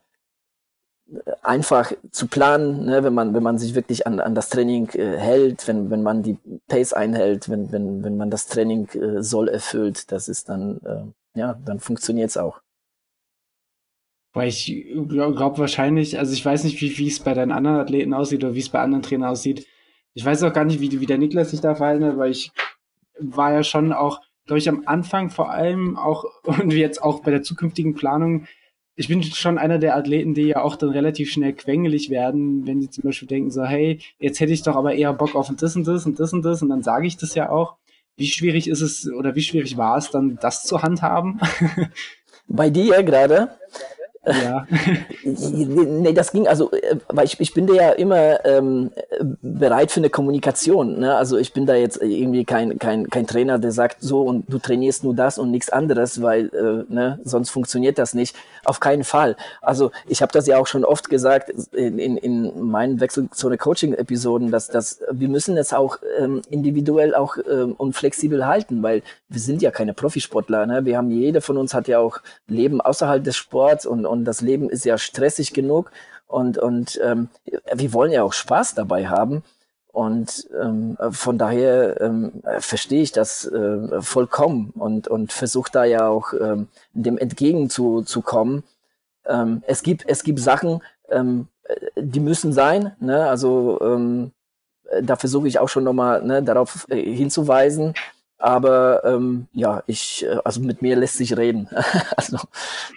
einfach 1.41 1.93
zu 2.11 2.27
planen, 2.27 2.85
ne, 2.85 3.03
wenn 3.03 3.13
man 3.13 3.33
wenn 3.33 3.43
man 3.43 3.57
sich 3.57 3.75
wirklich 3.75 4.05
an, 4.05 4.19
an 4.19 4.35
das 4.35 4.49
Training 4.49 4.89
äh, 4.89 5.17
hält, 5.17 5.67
wenn 5.67 5.89
wenn 5.89 6.03
man 6.03 6.21
die 6.21 6.37
Pace 6.67 6.93
einhält, 6.93 7.49
wenn 7.49 7.71
wenn 7.71 8.03
wenn 8.03 8.17
man 8.17 8.29
das 8.29 8.47
Training 8.47 8.87
äh, 8.89 9.23
soll 9.23 9.47
erfüllt, 9.47 10.11
das 10.11 10.27
ist 10.27 10.49
dann 10.49 10.79
äh, 10.85 11.05
ja, 11.37 11.53
dann 11.65 11.79
funktioniert 11.79 12.29
es 12.29 12.37
auch. 12.37 12.61
Weil 14.33 14.49
ich 14.49 14.85
glaube 15.07 15.35
glaub 15.35 15.57
wahrscheinlich, 15.57 16.19
also 16.19 16.33
ich 16.33 16.45
weiß 16.45 16.63
nicht, 16.63 16.79
wie, 16.81 16.97
wie 16.97 17.07
es 17.07 17.19
bei 17.19 17.33
deinen 17.33 17.51
anderen 17.51 17.77
Athleten 17.77 18.13
aussieht 18.13 18.43
oder 18.43 18.53
wie 18.53 18.59
es 18.59 18.69
bei 18.69 18.79
anderen 18.79 19.01
Trainern 19.01 19.29
aussieht. 19.29 19.65
Ich 20.13 20.25
weiß 20.25 20.43
auch 20.43 20.53
gar 20.53 20.65
nicht, 20.65 20.79
wie, 20.81 20.99
wie 20.99 21.05
der 21.05 21.17
Niklas 21.17 21.51
sich 21.51 21.61
da 21.61 21.75
verhalten 21.75 22.05
hat, 22.05 22.17
weil 22.17 22.31
ich 22.31 22.51
war 23.19 23.53
ja 23.53 23.63
schon 23.63 23.93
auch, 23.93 24.21
glaube 24.45 24.59
ich, 24.59 24.69
am 24.69 24.83
Anfang 24.85 25.29
vor 25.29 25.51
allem 25.51 25.97
auch 25.97 26.25
und 26.43 26.73
jetzt 26.73 27.01
auch 27.01 27.21
bei 27.21 27.31
der 27.31 27.43
zukünftigen 27.43 27.95
Planung, 27.95 28.47
ich 28.99 29.07
bin 29.07 29.21
schon 29.21 29.59
einer 29.59 29.77
der 29.77 29.95
Athleten, 29.95 30.33
die 30.33 30.47
ja 30.47 30.63
auch 30.63 30.75
dann 30.75 30.89
relativ 30.89 31.31
schnell 31.31 31.53
quengelig 31.53 32.09
werden, 32.09 32.65
wenn 32.65 32.81
sie 32.81 32.89
zum 32.89 33.03
Beispiel 33.03 33.27
denken 33.27 33.51
so, 33.51 33.63
hey, 33.63 33.99
jetzt 34.17 34.39
hätte 34.39 34.53
ich 34.53 34.63
doch 34.63 34.75
aber 34.75 34.95
eher 34.95 35.13
Bock 35.13 35.35
auf 35.35 35.51
das 35.55 35.75
und 35.75 35.87
das 35.87 36.05
und 36.07 36.19
das 36.19 36.33
und 36.33 36.43
das 36.43 36.63
und 36.63 36.69
dann 36.69 36.81
sage 36.81 37.05
ich 37.05 37.15
das 37.15 37.35
ja 37.35 37.49
auch. 37.49 37.77
Wie 38.17 38.27
schwierig 38.27 38.67
ist 38.67 38.81
es 38.81 39.07
oder 39.11 39.35
wie 39.35 39.41
schwierig 39.41 39.77
war 39.77 39.97
es 39.97 40.09
dann, 40.09 40.37
das 40.41 40.63
zu 40.63 40.81
handhaben? 40.81 41.39
Bei 42.47 42.69
dir 42.69 43.03
gerade? 43.03 43.57
Ja. 44.27 44.67
nee, 45.23 46.13
das 46.13 46.31
ging, 46.31 46.47
also, 46.47 46.71
äh, 46.71 46.97
weil 47.07 47.25
ich, 47.25 47.39
ich 47.39 47.53
bin 47.53 47.67
da 47.67 47.73
ja 47.73 47.89
immer 47.91 48.45
ähm, 48.45 48.91
bereit 49.41 49.91
für 49.91 49.99
eine 49.99 50.09
Kommunikation. 50.09 50.99
Ne? 50.99 51.15
Also 51.15 51.37
ich 51.37 51.53
bin 51.53 51.65
da 51.65 51.75
jetzt 51.75 52.01
irgendwie 52.01 52.45
kein, 52.45 52.77
kein, 52.79 53.09
kein 53.09 53.27
Trainer, 53.27 53.59
der 53.59 53.71
sagt 53.71 53.97
so 54.01 54.21
und 54.21 54.45
du 54.47 54.59
trainierst 54.59 55.03
nur 55.03 55.15
das 55.15 55.37
und 55.37 55.51
nichts 55.51 55.69
anderes, 55.69 56.21
weil 56.21 56.47
äh, 56.47 56.93
ne, 56.93 57.19
sonst 57.23 57.49
funktioniert 57.49 57.97
das 57.97 58.13
nicht. 58.13 58.35
Auf 58.65 58.79
keinen 58.79 59.03
Fall. 59.03 59.35
Also 59.61 59.91
ich 60.07 60.21
habe 60.21 60.31
das 60.31 60.47
ja 60.47 60.57
auch 60.57 60.67
schon 60.67 60.83
oft 60.83 61.09
gesagt 61.09 61.51
in, 61.73 61.99
in, 61.99 62.17
in 62.17 62.69
meinen 62.69 62.99
Wechselzone 62.99 63.57
Coaching-Episoden, 63.57 64.51
dass, 64.51 64.67
dass 64.67 64.99
wir 65.11 65.29
müssen 65.29 65.57
es 65.57 65.73
auch 65.73 65.97
ähm, 66.19 66.41
individuell 66.49 67.15
auch 67.15 67.37
ähm, 67.49 67.75
und 67.77 67.93
flexibel 67.93 68.45
halten, 68.45 68.83
weil 68.83 69.01
wir 69.29 69.39
sind 69.39 69.61
ja 69.61 69.71
keine 69.71 69.93
Profisportler. 69.93 70.65
Ne? 70.65 70.85
Wir 70.85 70.97
haben, 70.97 71.11
jeder 71.11 71.41
von 71.41 71.57
uns 71.57 71.73
hat 71.73 71.87
ja 71.87 71.99
auch 71.99 72.19
Leben 72.47 72.81
außerhalb 72.81 73.23
des 73.23 73.35
Sports 73.35 73.85
und, 73.85 74.05
und 74.05 74.16
das 74.25 74.41
Leben 74.41 74.69
ist 74.69 74.85
ja 74.85 74.97
stressig 74.97 75.53
genug 75.53 75.91
und, 76.27 76.57
und 76.57 76.99
ähm, 77.03 77.29
wir 77.73 77.93
wollen 77.93 78.11
ja 78.11 78.23
auch 78.23 78.33
Spaß 78.33 78.75
dabei 78.75 79.07
haben. 79.07 79.43
Und 79.87 80.47
ähm, 80.61 80.95
von 81.09 81.39
daher 81.39 81.99
ähm, 82.01 82.43
verstehe 82.59 83.01
ich 83.01 83.13
das 83.13 83.45
äh, 83.45 83.99
vollkommen 84.01 84.69
und, 84.75 85.07
und 85.07 85.33
versuche 85.33 85.71
da 85.71 85.85
ja 85.85 86.07
auch 86.07 86.33
ähm, 86.33 86.67
dem 86.93 87.17
entgegenzukommen. 87.17 88.63
Ähm, 89.25 89.63
es, 89.65 89.81
gibt, 89.81 90.07
es 90.07 90.23
gibt 90.23 90.39
Sachen, 90.39 90.83
ähm, 91.09 91.47
die 91.95 92.19
müssen 92.19 92.53
sein. 92.53 92.95
Ne? 92.99 93.27
Also 93.27 93.79
ähm, 93.81 94.33
da 95.01 95.15
versuche 95.15 95.47
ich 95.47 95.57
auch 95.57 95.69
schon 95.69 95.83
nochmal 95.83 96.21
ne, 96.21 96.43
darauf 96.43 96.85
äh, 96.89 97.01
hinzuweisen. 97.01 97.95
Aber 98.37 99.03
ähm, 99.03 99.47
ja, 99.53 99.83
ich, 99.87 100.23
äh, 100.25 100.37
also 100.43 100.61
mit 100.61 100.81
mir 100.81 100.95
lässt 100.95 101.17
sich 101.17 101.35
reden. 101.35 101.67
also 102.15 102.37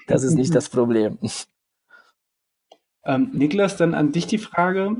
das 0.06 0.22
ist 0.22 0.34
nicht 0.34 0.54
das 0.54 0.68
Problem. 0.68 1.18
Ähm, 3.04 3.30
Niklas, 3.32 3.76
dann 3.76 3.94
an 3.94 4.12
dich 4.12 4.26
die 4.26 4.38
Frage. 4.38 4.96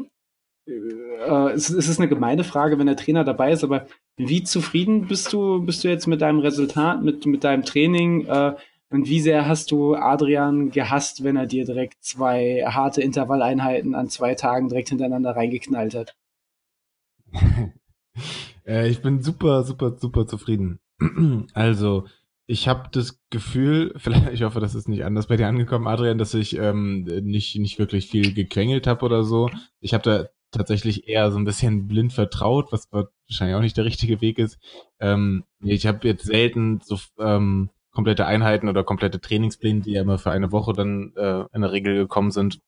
Äh, 0.67 1.51
es, 1.53 1.69
es, 1.69 1.89
ist 1.89 1.99
eine 1.99 2.09
gemeine 2.09 2.45
Frage, 2.45 2.79
wenn 2.79 2.87
der 2.87 2.97
Trainer 2.97 3.25
dabei 3.25 3.53
ist, 3.53 3.65
aber 3.65 3.87
wie 4.17 4.43
zufrieden 4.43 5.09
bist 5.09 5.33
du, 5.33 5.63
bist 5.63 5.85
du 5.85 5.89
jetzt 5.89 6.07
mit 6.07 6.23
deinem 6.23 6.41
Resultat, 6.41 7.03
mit, 7.03 7.27
mit 7.27 7.45
deinem 7.45 7.65
Training? 7.65 8.27
Äh, 8.27 8.55
und 8.91 9.07
wie 9.09 9.21
sehr 9.21 9.47
hast 9.47 9.71
du 9.71 9.95
Adrian 9.95 10.71
gehasst, 10.71 11.23
wenn 11.23 11.37
er 11.37 11.47
dir 11.47 11.65
direkt 11.65 12.03
zwei 12.03 12.65
harte 12.67 13.03
Intervalleinheiten 13.03 13.95
an 13.95 14.09
zwei 14.09 14.35
Tagen 14.35 14.69
direkt 14.69 14.89
hintereinander 14.89 15.37
reingeknallt 15.37 15.95
hat? 15.95 16.17
Äh, 18.67 18.89
ich 18.89 19.03
bin 19.03 19.23
super, 19.23 19.65
super, 19.65 19.97
super 19.99 20.27
zufrieden. 20.27 20.81
also, 21.55 22.07
ich 22.47 22.67
habe 22.67 22.89
das 22.93 23.21
Gefühl, 23.31 23.95
vielleicht, 23.99 24.33
ich 24.33 24.43
hoffe, 24.43 24.61
das 24.61 24.75
ist 24.75 24.89
nicht 24.89 25.05
anders 25.05 25.29
bei 25.29 25.37
dir 25.37 25.49
angekommen, 25.49 25.87
Adrian, 25.87 26.19
dass 26.19 26.35
ich 26.35 26.57
ähm, 26.57 27.05
nicht, 27.05 27.57
nicht 27.59 27.79
wirklich 27.79 28.09
viel 28.09 28.35
gequengelt 28.35 28.87
habe 28.87 29.05
oder 29.05 29.25
so. 29.25 29.51
Ich 29.81 29.95
habe 29.95 30.03
da 30.03 30.29
tatsächlich 30.51 31.09
eher 31.09 31.31
so 31.31 31.39
ein 31.39 31.45
bisschen 31.45 31.87
blind 31.87 32.13
vertraut, 32.13 32.73
was 32.73 32.89
wahrscheinlich 32.91 33.57
auch 33.57 33.61
nicht 33.61 33.77
der 33.77 33.85
richtige 33.85 34.21
Weg 34.21 34.39
ist. 34.39 34.59
Ähm, 34.99 35.45
ich 35.61 35.87
habe 35.87 36.07
jetzt 36.09 36.25
selten 36.25 36.81
so 36.83 36.99
ähm, 37.19 37.71
komplette 37.93 38.27
Einheiten 38.27 38.69
oder 38.69 38.85
komplette 38.85 39.21
Trainingspläne, 39.21 39.81
die 39.81 39.93
ja 39.93 40.03
immer 40.03 40.19
für 40.19 40.31
eine 40.31 40.53
Woche 40.53 40.73
dann 40.73 41.13
äh, 41.17 41.45
in 41.53 41.63
der 41.63 41.73
Regel 41.73 41.95
gekommen 41.95 42.31
sind, 42.31 42.61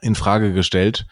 in 0.00 0.14
Frage 0.14 0.52
gestellt. 0.52 1.06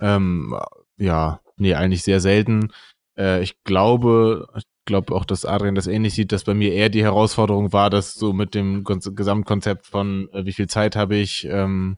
Ähm, 0.00 0.58
ja, 0.96 1.40
nee, 1.56 1.74
eigentlich 1.74 2.02
sehr 2.02 2.20
selten. 2.20 2.72
Äh, 3.16 3.42
ich 3.42 3.62
glaube, 3.64 4.48
ich 4.56 4.64
glaube 4.84 5.14
auch, 5.14 5.24
dass 5.24 5.44
Adrian 5.44 5.74
das 5.74 5.86
ähnlich 5.86 6.14
sieht, 6.14 6.32
dass 6.32 6.44
bei 6.44 6.54
mir 6.54 6.72
eher 6.72 6.88
die 6.88 7.02
Herausforderung 7.02 7.72
war, 7.72 7.90
dass 7.90 8.14
so 8.14 8.32
mit 8.32 8.54
dem 8.54 8.84
Gesamtkonzept 8.84 9.86
von 9.86 10.28
äh, 10.32 10.44
wie 10.44 10.52
viel 10.52 10.68
Zeit 10.68 10.96
habe 10.96 11.16
ich, 11.16 11.46
ähm, 11.50 11.96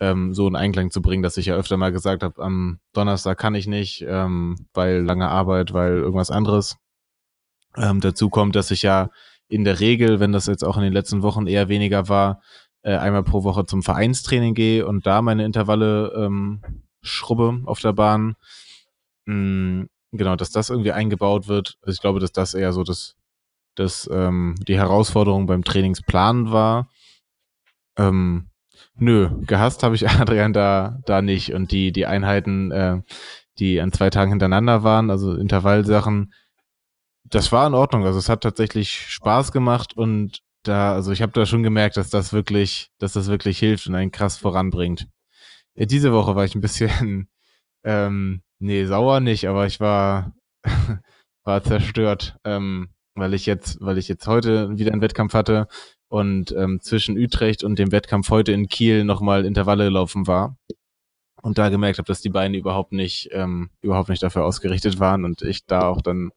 ähm, 0.00 0.34
so 0.34 0.48
in 0.48 0.56
Einklang 0.56 0.90
zu 0.90 1.00
bringen, 1.02 1.22
dass 1.22 1.36
ich 1.36 1.46
ja 1.46 1.54
öfter 1.54 1.76
mal 1.76 1.92
gesagt 1.92 2.22
habe, 2.22 2.42
am 2.42 2.80
Donnerstag 2.92 3.38
kann 3.38 3.54
ich 3.54 3.66
nicht, 3.66 4.04
ähm, 4.06 4.66
weil 4.74 5.00
lange 5.02 5.28
Arbeit, 5.28 5.72
weil 5.72 5.98
irgendwas 5.98 6.30
anderes. 6.30 6.76
Ähm, 7.76 8.00
dazu 8.00 8.28
kommt, 8.28 8.56
dass 8.56 8.70
ich 8.70 8.82
ja 8.82 9.10
in 9.48 9.64
der 9.64 9.80
Regel, 9.80 10.18
wenn 10.18 10.32
das 10.32 10.46
jetzt 10.46 10.64
auch 10.64 10.76
in 10.76 10.82
den 10.82 10.92
letzten 10.92 11.22
Wochen 11.22 11.46
eher 11.46 11.68
weniger 11.68 12.08
war, 12.08 12.42
äh, 12.82 12.96
einmal 12.96 13.22
pro 13.22 13.44
Woche 13.44 13.64
zum 13.64 13.82
Vereinstraining 13.82 14.54
gehe 14.54 14.86
und 14.86 15.06
da 15.06 15.22
meine 15.22 15.44
Intervalle 15.44 16.12
ähm, 16.16 16.62
schrubbe 17.02 17.62
auf 17.66 17.80
der 17.80 17.92
Bahn. 17.92 18.34
Mm, 19.26 19.84
genau, 20.12 20.36
dass 20.36 20.50
das 20.50 20.70
irgendwie 20.70 20.92
eingebaut 20.92 21.48
wird. 21.48 21.78
Also 21.82 21.96
ich 21.96 22.00
glaube, 22.00 22.20
dass 22.20 22.32
das 22.32 22.54
eher 22.54 22.72
so 22.72 22.84
das, 22.84 23.16
das 23.74 24.08
ähm, 24.12 24.54
die 24.68 24.76
Herausforderung 24.76 25.46
beim 25.46 25.64
Trainingsplan 25.64 26.52
war. 26.52 26.88
Ähm, 27.96 28.48
nö, 28.94 29.30
gehasst 29.46 29.82
habe 29.82 29.94
ich 29.94 30.08
Adrian 30.08 30.52
da 30.52 31.00
da 31.06 31.22
nicht 31.22 31.52
und 31.54 31.72
die 31.72 31.92
die 31.92 32.06
Einheiten, 32.06 32.70
äh, 32.70 33.02
die 33.58 33.80
an 33.80 33.92
zwei 33.92 34.10
Tagen 34.10 34.30
hintereinander 34.30 34.82
waren, 34.82 35.10
also 35.10 35.34
Intervallsachen, 35.34 36.32
das 37.24 37.52
war 37.52 37.66
in 37.66 37.74
Ordnung. 37.74 38.04
Also 38.04 38.18
es 38.18 38.28
hat 38.28 38.42
tatsächlich 38.42 38.90
Spaß 38.92 39.52
gemacht 39.52 39.96
und 39.96 40.42
da, 40.62 40.94
also 40.94 41.12
ich 41.12 41.22
habe 41.22 41.32
da 41.32 41.44
schon 41.46 41.62
gemerkt, 41.62 41.96
dass 41.96 42.10
das 42.10 42.32
wirklich, 42.32 42.90
dass 42.98 43.14
das 43.14 43.26
wirklich 43.28 43.58
hilft 43.58 43.86
und 43.86 43.94
einen 43.94 44.12
krass 44.12 44.36
voranbringt. 44.36 45.08
Ja, 45.74 45.86
diese 45.86 46.12
Woche 46.12 46.36
war 46.36 46.44
ich 46.44 46.54
ein 46.54 46.60
bisschen 46.60 47.28
ähm, 47.84 48.42
Nee, 48.64 48.84
sauer 48.86 49.18
nicht, 49.18 49.48
aber 49.48 49.66
ich 49.66 49.80
war, 49.80 50.36
war 51.44 51.64
zerstört, 51.64 52.36
ähm, 52.44 52.90
weil 53.16 53.34
ich 53.34 53.44
jetzt, 53.44 53.80
weil 53.80 53.98
ich 53.98 54.06
jetzt 54.06 54.28
heute 54.28 54.78
wieder 54.78 54.92
einen 54.92 55.00
Wettkampf 55.00 55.34
hatte 55.34 55.66
und 56.08 56.52
ähm, 56.52 56.80
zwischen 56.80 57.18
Utrecht 57.18 57.64
und 57.64 57.76
dem 57.80 57.90
Wettkampf 57.90 58.30
heute 58.30 58.52
in 58.52 58.68
Kiel 58.68 59.02
nochmal 59.02 59.46
Intervalle 59.46 59.86
gelaufen 59.86 60.28
war 60.28 60.56
und 61.42 61.58
da 61.58 61.70
gemerkt 61.70 61.98
habe, 61.98 62.06
dass 62.06 62.20
die 62.20 62.28
Beine 62.28 62.56
überhaupt 62.56 62.92
nicht, 62.92 63.30
ähm, 63.32 63.70
überhaupt 63.80 64.10
nicht 64.10 64.22
dafür 64.22 64.44
ausgerichtet 64.44 65.00
waren 65.00 65.24
und 65.24 65.42
ich 65.42 65.66
da 65.66 65.88
auch 65.88 66.00
dann 66.00 66.30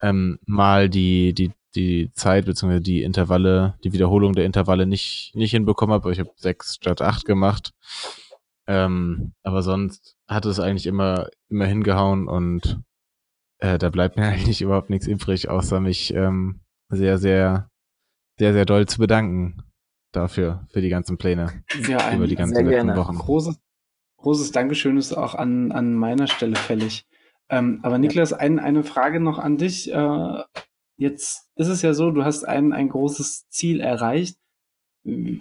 ähm, 0.00 0.38
mal 0.46 0.88
die, 0.88 1.34
die, 1.34 1.52
die 1.74 2.10
Zeit 2.14 2.46
bzw. 2.46 2.80
die 2.80 3.02
Intervalle, 3.02 3.74
die 3.84 3.92
Wiederholung 3.92 4.32
der 4.32 4.46
Intervalle 4.46 4.86
nicht, 4.86 5.32
nicht 5.34 5.50
hinbekommen 5.50 5.92
habe. 5.92 6.10
Ich 6.10 6.20
habe 6.20 6.30
sechs 6.36 6.76
statt 6.76 7.02
acht 7.02 7.26
gemacht. 7.26 7.74
Ähm, 8.66 9.34
aber 9.42 9.62
sonst 9.62 10.13
hat 10.28 10.46
es 10.46 10.60
eigentlich 10.60 10.86
immer, 10.86 11.28
immer 11.48 11.66
hingehauen 11.66 12.28
und 12.28 12.82
äh, 13.58 13.78
da 13.78 13.90
bleibt 13.90 14.16
mir 14.16 14.24
eigentlich 14.28 14.62
überhaupt 14.62 14.90
nichts 14.90 15.06
übrig, 15.06 15.48
außer 15.48 15.80
mich 15.80 16.14
ähm, 16.14 16.60
sehr, 16.88 17.18
sehr, 17.18 17.70
sehr, 18.38 18.52
sehr 18.52 18.64
doll 18.64 18.86
zu 18.86 18.98
bedanken. 18.98 19.62
dafür, 20.12 20.66
für 20.70 20.80
die 20.80 20.90
ganzen 20.90 21.18
Pläne. 21.18 21.64
Ja, 21.88 22.12
über 22.14 22.26
die 22.26 22.36
ganzen 22.36 22.64
letzten 22.64 22.96
Wochen. 22.96 23.16
Großes, 23.16 23.60
großes 24.18 24.52
Dankeschön 24.52 24.96
ist 24.96 25.12
auch 25.12 25.34
an, 25.34 25.72
an 25.72 25.94
meiner 25.94 26.26
Stelle 26.28 26.56
fällig. 26.56 27.04
Ähm, 27.48 27.80
aber 27.82 27.98
Niklas, 27.98 28.32
ein, 28.32 28.58
eine 28.58 28.84
Frage 28.84 29.20
noch 29.20 29.38
an 29.38 29.58
dich. 29.58 29.92
Äh, 29.92 30.42
jetzt 30.96 31.50
ist 31.56 31.68
es 31.68 31.82
ja 31.82 31.94
so, 31.94 32.10
du 32.10 32.24
hast 32.24 32.44
ein, 32.44 32.72
ein 32.72 32.88
großes 32.88 33.48
Ziel 33.48 33.80
erreicht. 33.80 34.38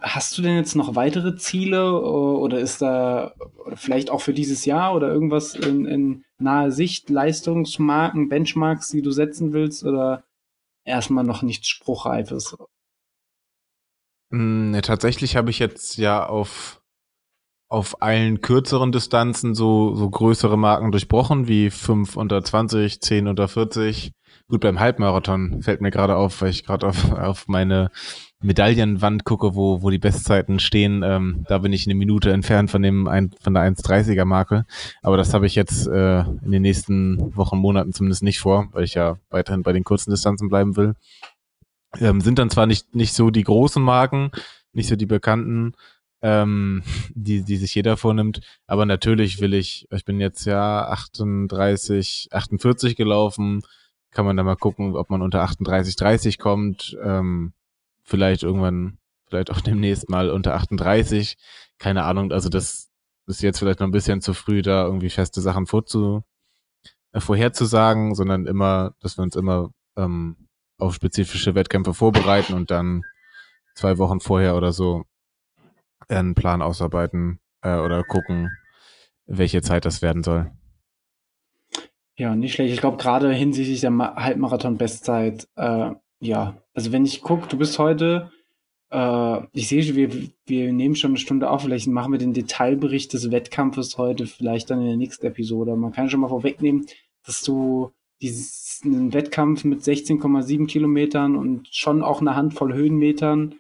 Hast 0.01 0.37
du 0.37 0.41
denn 0.41 0.57
jetzt 0.57 0.75
noch 0.75 0.95
weitere 0.95 1.37
Ziele 1.37 2.01
oder 2.01 2.59
ist 2.59 2.81
da 2.81 3.33
vielleicht 3.75 4.09
auch 4.09 4.19
für 4.19 4.33
dieses 4.33 4.65
Jahr 4.65 4.93
oder 4.93 5.07
irgendwas 5.07 5.55
in, 5.55 5.85
in 5.85 6.25
naher 6.37 6.71
Sicht, 6.71 7.09
Leistungsmarken, 7.09 8.27
Benchmarks, 8.27 8.89
die 8.89 9.01
du 9.01 9.11
setzen 9.11 9.53
willst 9.53 9.85
oder 9.85 10.25
erstmal 10.83 11.23
noch 11.23 11.43
nichts 11.43 11.69
Spruchreifes? 11.69 12.57
Mm, 14.31 14.71
ne, 14.71 14.81
tatsächlich 14.81 15.37
habe 15.37 15.49
ich 15.49 15.59
jetzt 15.59 15.97
ja 15.97 16.25
auf, 16.25 16.81
auf 17.69 18.01
allen 18.01 18.41
kürzeren 18.41 18.91
Distanzen 18.91 19.55
so, 19.55 19.95
so 19.95 20.09
größere 20.09 20.57
Marken 20.57 20.91
durchbrochen, 20.91 21.47
wie 21.47 21.69
5 21.69 22.17
unter 22.17 22.43
20, 22.43 22.99
10 22.99 23.27
unter 23.27 23.47
40. 23.47 24.11
Gut, 24.49 24.61
beim 24.61 24.79
Halbmarathon 24.79 25.61
fällt 25.61 25.81
mir 25.81 25.91
gerade 25.91 26.17
auf, 26.17 26.41
weil 26.41 26.49
ich 26.49 26.65
gerade 26.65 26.87
auf, 26.87 27.11
auf 27.13 27.47
meine 27.47 27.91
Medaillenwand 28.43 29.23
gucke, 29.23 29.55
wo, 29.55 29.81
wo 29.81 29.89
die 29.89 29.97
Bestzeiten 29.97 30.59
stehen, 30.59 31.01
ähm, 31.03 31.45
da 31.47 31.57
bin 31.59 31.73
ich 31.73 31.87
eine 31.87 31.95
Minute 31.95 32.31
entfernt 32.31 32.69
von 32.69 32.81
dem 32.81 33.07
ein, 33.07 33.31
von 33.41 33.53
der 33.53 33.63
1,30er 33.63 34.25
Marke. 34.25 34.65
Aber 35.01 35.17
das 35.17 35.33
habe 35.33 35.45
ich 35.45 35.55
jetzt 35.55 35.87
äh, 35.87 36.19
in 36.19 36.51
den 36.51 36.61
nächsten 36.61 37.35
Wochen, 37.35 37.57
Monaten 37.57 37.93
zumindest 37.93 38.23
nicht 38.23 38.39
vor, 38.39 38.67
weil 38.73 38.83
ich 38.83 38.93
ja 38.93 39.17
weiterhin 39.29 39.63
bei 39.63 39.73
den 39.73 39.83
kurzen 39.83 40.11
Distanzen 40.11 40.49
bleiben 40.49 40.75
will. 40.75 40.95
Ähm, 41.99 42.21
sind 42.21 42.39
dann 42.39 42.49
zwar 42.49 42.65
nicht, 42.65 42.93
nicht 42.95 43.13
so 43.13 43.29
die 43.29 43.43
großen 43.43 43.81
Marken, 43.81 44.31
nicht 44.73 44.89
so 44.89 44.95
die 44.95 45.05
bekannten, 45.05 45.73
ähm, 46.21 46.83
die, 47.13 47.43
die 47.43 47.57
sich 47.57 47.75
jeder 47.75 47.97
vornimmt, 47.97 48.41
aber 48.65 48.85
natürlich 48.85 49.41
will 49.41 49.53
ich, 49.53 49.87
ich 49.91 50.05
bin 50.05 50.19
jetzt 50.19 50.45
ja 50.45 50.87
38, 50.87 52.29
48 52.31 52.95
gelaufen, 52.95 53.61
kann 54.11 54.25
man 54.25 54.37
da 54.37 54.43
mal 54.43 54.55
gucken, 54.55 54.95
ob 54.95 55.09
man 55.09 55.21
unter 55.21 55.41
38, 55.41 55.95
30 55.95 56.39
kommt. 56.39 56.97
Ähm, 57.03 57.53
vielleicht 58.03 58.43
irgendwann, 58.43 58.97
vielleicht 59.27 59.51
auch 59.51 59.61
demnächst 59.61 60.09
mal 60.09 60.29
unter 60.29 60.55
38. 60.55 61.37
Keine 61.79 62.03
Ahnung, 62.03 62.31
also 62.31 62.49
das 62.49 62.89
ist 63.27 63.41
jetzt 63.41 63.59
vielleicht 63.59 63.79
noch 63.79 63.87
ein 63.87 63.91
bisschen 63.91 64.21
zu 64.21 64.33
früh, 64.33 64.61
da 64.61 64.85
irgendwie 64.85 65.09
feste 65.09 65.41
Sachen 65.41 65.65
vorzu, 65.65 66.23
äh, 67.13 67.19
vorherzusagen, 67.19 68.15
sondern 68.15 68.45
immer, 68.45 68.93
dass 68.99 69.17
wir 69.17 69.23
uns 69.23 69.35
immer 69.35 69.71
ähm, 69.97 70.47
auf 70.77 70.93
spezifische 70.95 71.55
Wettkämpfe 71.55 71.93
vorbereiten 71.93 72.53
und 72.53 72.71
dann 72.71 73.03
zwei 73.75 73.97
Wochen 73.97 74.19
vorher 74.19 74.55
oder 74.55 74.73
so 74.73 75.03
einen 76.09 76.35
Plan 76.35 76.61
ausarbeiten 76.61 77.39
äh, 77.61 77.77
oder 77.77 78.03
gucken, 78.03 78.51
welche 79.25 79.61
Zeit 79.61 79.85
das 79.85 80.01
werden 80.01 80.23
soll. 80.23 80.51
Ja, 82.15 82.35
nicht 82.35 82.53
schlecht. 82.53 82.73
Ich 82.73 82.79
glaube, 82.79 82.97
gerade 82.97 83.31
hinsichtlich 83.33 83.81
der 83.81 83.91
Halbmarathon-Bestzeit 83.91 85.47
äh, 85.55 85.91
ja, 86.23 86.57
also 86.73 86.91
wenn 86.91 87.05
ich 87.05 87.21
gucke, 87.21 87.47
du 87.47 87.57
bist 87.57 87.77
heute, 87.79 88.31
äh, 88.91 89.39
ich 89.53 89.67
sehe, 89.67 89.95
wir, 89.95 90.09
wir 90.45 90.71
nehmen 90.71 90.95
schon 90.95 91.11
eine 91.11 91.17
Stunde 91.17 91.49
auf, 91.49 91.63
vielleicht 91.63 91.87
machen 91.87 92.11
wir 92.13 92.19
den 92.19 92.33
Detailbericht 92.33 93.13
des 93.13 93.29
Wettkampfes 93.31 93.97
heute, 93.97 94.25
vielleicht 94.25 94.69
dann 94.69 94.79
in 94.81 94.87
der 94.87 94.97
nächsten 94.97 95.25
Episode. 95.25 95.75
Man 95.75 95.91
kann 95.91 96.09
schon 96.09 96.21
mal 96.21 96.29
vorwegnehmen, 96.29 96.85
dass 97.25 97.43
du 97.43 97.91
diesen 98.21 99.13
Wettkampf 99.13 99.65
mit 99.65 99.81
16,7 99.81 100.67
Kilometern 100.67 101.35
und 101.35 101.67
schon 101.71 102.01
auch 102.01 102.21
eine 102.21 102.35
Handvoll 102.35 102.73
Höhenmetern 102.73 103.55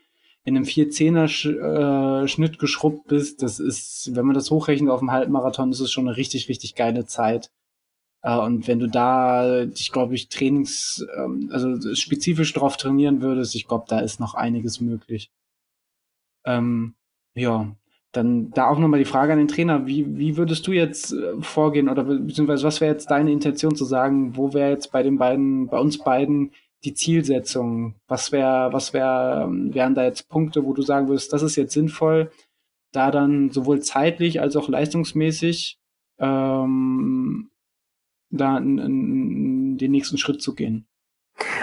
in 0.45 0.55
einem 0.55 0.65
4-10er 0.65 2.23
äh, 2.23 2.27
Schnitt 2.27 2.59
geschrubbt 2.59 3.07
bist. 3.07 3.43
Das 3.43 3.59
ist, 3.59 4.11
wenn 4.13 4.25
man 4.25 4.35
das 4.35 4.51
hochrechnet 4.51 4.89
auf 4.89 4.99
dem 4.99 5.11
Halbmarathon, 5.11 5.71
ist 5.71 5.81
es 5.81 5.91
schon 5.91 6.07
eine 6.07 6.17
richtig, 6.17 6.47
richtig 6.47 6.75
geile 6.75 7.05
Zeit. 7.05 7.51
Äh, 8.23 8.37
und 8.37 8.67
wenn 8.67 8.79
du 8.79 8.87
da 8.87 9.65
dich, 9.65 9.91
glaube 9.91 10.15
ich, 10.15 10.29
Trainings, 10.29 11.05
ähm, 11.15 11.49
also 11.51 11.93
spezifisch 11.95 12.53
drauf 12.53 12.77
trainieren 12.77 13.21
würdest, 13.21 13.55
ich 13.55 13.67
glaube, 13.67 13.85
da 13.87 13.99
ist 13.99 14.19
noch 14.19 14.33
einiges 14.33 14.81
möglich. 14.81 15.31
Ähm, 16.45 16.95
ja, 17.35 17.75
dann 18.11 18.51
da 18.51 18.69
auch 18.69 18.79
nochmal 18.79 18.99
die 18.99 19.05
Frage 19.05 19.33
an 19.33 19.39
den 19.39 19.47
Trainer, 19.47 19.87
wie, 19.87 20.17
wie 20.17 20.37
würdest 20.37 20.67
du 20.67 20.71
jetzt 20.71 21.13
äh, 21.13 21.41
vorgehen 21.41 21.89
oder 21.89 22.03
beziehungsweise 22.03 22.65
was 22.65 22.79
wäre 22.81 22.93
jetzt 22.93 23.09
deine 23.11 23.31
Intention 23.31 23.75
zu 23.75 23.85
sagen, 23.85 24.37
wo 24.37 24.53
wäre 24.53 24.71
jetzt 24.71 24.91
bei 24.91 25.03
den 25.03 25.17
beiden, 25.17 25.67
bei 25.67 25.79
uns 25.79 25.97
beiden 25.97 26.51
die 26.83 26.93
Zielsetzung? 26.93 27.95
Was 28.07 28.31
wäre, 28.31 28.71
was 28.71 28.93
wäre, 28.93 29.43
ähm, 29.45 29.73
wären 29.73 29.95
da 29.95 30.03
jetzt 30.03 30.29
Punkte, 30.29 30.63
wo 30.65 30.73
du 30.73 30.81
sagen 30.83 31.07
würdest, 31.07 31.33
das 31.33 31.43
ist 31.43 31.55
jetzt 31.55 31.73
sinnvoll, 31.73 32.31
da 32.91 33.09
dann 33.11 33.51
sowohl 33.51 33.81
zeitlich 33.81 34.41
als 34.41 34.55
auch 34.55 34.69
leistungsmäßig 34.69 35.79
ähm, 36.19 37.49
da 38.37 38.57
in, 38.57 38.77
in 38.77 39.77
den 39.77 39.91
nächsten 39.91 40.17
Schritt 40.17 40.41
zu 40.41 40.55
gehen. 40.55 40.87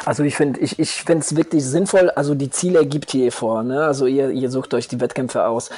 Also 0.04 0.22
ich 0.22 0.34
finde, 0.34 0.60
ich, 0.60 0.78
ich 0.78 0.90
finde 0.90 1.20
es 1.20 1.36
wirklich 1.36 1.64
sinnvoll. 1.64 2.10
Also 2.10 2.34
die 2.34 2.50
Ziele 2.50 2.86
gibt 2.86 3.14
ihr 3.14 3.32
vor, 3.32 3.62
ne? 3.62 3.84
Also 3.84 4.06
ihr, 4.06 4.30
ihr 4.30 4.50
sucht 4.50 4.74
euch 4.74 4.88
die 4.88 5.00
Wettkämpfe 5.00 5.46
aus. 5.46 5.70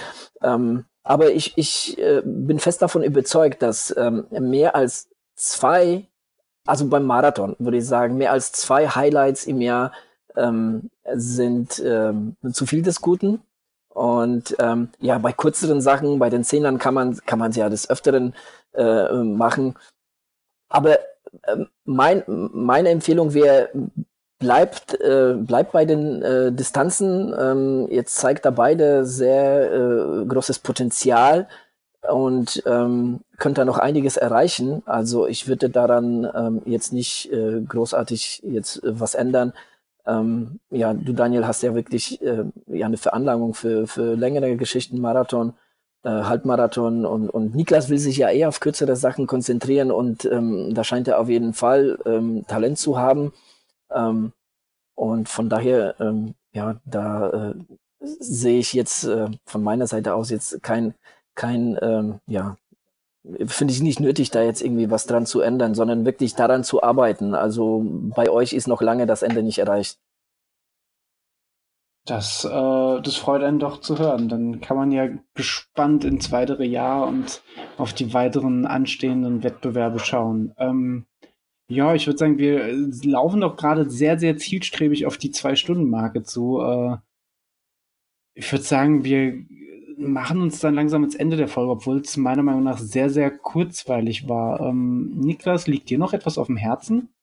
Ähm, 0.42 0.84
aber 1.02 1.32
ich, 1.32 1.56
ich 1.56 1.98
äh, 1.98 2.22
bin 2.24 2.58
fest 2.58 2.82
davon 2.82 3.02
überzeugt, 3.02 3.62
dass 3.62 3.94
ähm, 3.96 4.26
mehr 4.30 4.74
als 4.76 5.08
zwei, 5.34 6.06
also 6.64 6.88
beim 6.88 7.04
Marathon 7.04 7.56
würde 7.58 7.78
ich 7.78 7.86
sagen, 7.86 8.16
mehr 8.16 8.32
als 8.32 8.52
zwei 8.52 8.88
Highlights 8.88 9.46
im 9.46 9.60
Jahr 9.60 9.92
ähm, 10.36 10.90
sind 11.14 11.82
ähm, 11.84 12.36
zu 12.52 12.66
viel 12.66 12.82
des 12.82 13.00
Guten. 13.00 13.40
Und 13.88 14.56
ähm, 14.58 14.88
ja, 15.00 15.18
bei 15.18 15.32
kürzeren 15.32 15.82
Sachen, 15.82 16.18
bei 16.18 16.30
den 16.30 16.44
Zehnern 16.44 16.78
kann 16.78 16.94
man 16.94 17.18
kann 17.26 17.38
man 17.38 17.52
ja 17.52 17.68
des 17.68 17.90
Öfteren 17.90 18.34
äh, 18.72 19.12
machen. 19.12 19.74
Aber 20.72 20.98
äh, 20.98 21.64
mein, 21.84 22.22
meine 22.26 22.88
Empfehlung 22.88 23.34
wäre, 23.34 23.68
bleibt, 24.38 25.00
äh, 25.00 25.34
bleibt 25.36 25.72
bei 25.72 25.84
den 25.84 26.22
äh, 26.22 26.52
Distanzen. 26.52 27.34
Ähm, 27.38 27.88
jetzt 27.90 28.16
zeigt 28.16 28.44
da 28.44 28.50
beide 28.50 29.04
sehr 29.04 29.72
äh, 29.72 30.24
großes 30.26 30.58
Potenzial 30.58 31.46
und 32.08 32.62
ähm, 32.66 33.20
könnt 33.38 33.58
da 33.58 33.64
noch 33.64 33.78
einiges 33.78 34.16
erreichen. 34.16 34.82
Also 34.86 35.26
ich 35.26 35.46
würde 35.46 35.70
daran 35.70 36.28
ähm, 36.34 36.62
jetzt 36.64 36.92
nicht 36.92 37.30
äh, 37.32 37.60
großartig 37.60 38.42
jetzt 38.44 38.82
äh, 38.82 39.00
was 39.00 39.14
ändern. 39.14 39.52
Ähm, 40.06 40.58
ja, 40.70 40.94
du 40.94 41.12
Daniel 41.12 41.46
hast 41.46 41.62
ja 41.62 41.74
wirklich 41.76 42.20
äh, 42.22 42.44
ja 42.66 42.86
eine 42.86 42.96
Veranlagung 42.96 43.54
für, 43.54 43.86
für 43.86 44.14
längere 44.14 44.56
Geschichten, 44.56 45.00
Marathon 45.00 45.54
äh, 46.04 46.08
Halbmarathon 46.08 47.06
und, 47.06 47.30
und 47.30 47.54
Niklas 47.54 47.88
will 47.88 47.98
sich 47.98 48.16
ja 48.16 48.30
eher 48.30 48.48
auf 48.48 48.60
kürzere 48.60 48.96
Sachen 48.96 49.26
konzentrieren 49.26 49.90
und 49.90 50.24
ähm, 50.24 50.74
da 50.74 50.84
scheint 50.84 51.08
er 51.08 51.20
auf 51.20 51.28
jeden 51.28 51.54
Fall 51.54 51.98
ähm, 52.06 52.44
Talent 52.46 52.78
zu 52.78 52.98
haben. 52.98 53.32
Ähm, 53.90 54.32
und 54.94 55.28
von 55.28 55.48
daher, 55.48 55.94
ähm, 56.00 56.34
ja, 56.52 56.76
da 56.84 57.30
äh, 57.30 57.54
sehe 58.00 58.58
ich 58.58 58.72
jetzt 58.72 59.04
äh, 59.04 59.28
von 59.44 59.62
meiner 59.62 59.86
Seite 59.86 60.14
aus 60.14 60.30
jetzt 60.30 60.62
kein, 60.62 60.94
kein, 61.34 61.78
ähm, 61.80 62.20
ja, 62.26 62.56
finde 63.46 63.72
ich 63.72 63.80
nicht 63.82 64.00
nötig, 64.00 64.30
da 64.30 64.42
jetzt 64.42 64.62
irgendwie 64.62 64.90
was 64.90 65.06
dran 65.06 65.26
zu 65.26 65.40
ändern, 65.40 65.74
sondern 65.74 66.04
wirklich 66.04 66.34
daran 66.34 66.64
zu 66.64 66.82
arbeiten. 66.82 67.34
Also 67.34 67.84
bei 67.84 68.28
euch 68.28 68.52
ist 68.52 68.66
noch 68.66 68.82
lange 68.82 69.06
das 69.06 69.22
Ende 69.22 69.42
nicht 69.42 69.58
erreicht. 69.58 69.98
Das, 72.04 72.44
äh, 72.44 72.48
das 73.00 73.16
freut 73.16 73.42
einen 73.42 73.60
doch 73.60 73.80
zu 73.80 73.98
hören. 73.98 74.28
Dann 74.28 74.60
kann 74.60 74.76
man 74.76 74.90
ja 74.90 75.08
gespannt 75.34 76.04
ins 76.04 76.32
weitere 76.32 76.64
Jahr 76.64 77.06
und 77.06 77.42
auf 77.78 77.92
die 77.92 78.12
weiteren 78.12 78.66
anstehenden 78.66 79.42
Wettbewerbe 79.44 80.00
schauen. 80.00 80.52
Ähm, 80.58 81.06
ja, 81.68 81.94
ich 81.94 82.06
würde 82.06 82.18
sagen, 82.18 82.38
wir 82.38 82.72
laufen 83.04 83.40
doch 83.40 83.56
gerade 83.56 83.88
sehr, 83.88 84.18
sehr 84.18 84.36
zielstrebig 84.36 85.06
auf 85.06 85.16
die 85.16 85.30
Zwei-Stunden-Marke 85.30 86.22
zu. 86.24 86.60
Äh, 86.60 86.96
ich 88.34 88.50
würde 88.50 88.64
sagen, 88.64 89.04
wir 89.04 89.46
machen 89.96 90.42
uns 90.42 90.58
dann 90.58 90.74
langsam 90.74 91.04
ins 91.04 91.14
Ende 91.14 91.36
der 91.36 91.48
Folge, 91.48 91.70
obwohl 91.70 91.98
es 91.98 92.16
meiner 92.16 92.42
Meinung 92.42 92.64
nach 92.64 92.78
sehr, 92.78 93.10
sehr 93.10 93.30
kurzweilig 93.30 94.28
war. 94.28 94.60
Ähm, 94.60 95.12
Niklas, 95.18 95.68
liegt 95.68 95.88
dir 95.90 95.98
noch 95.98 96.12
etwas 96.12 96.36
auf 96.36 96.48
dem 96.48 96.56
Herzen? 96.56 97.14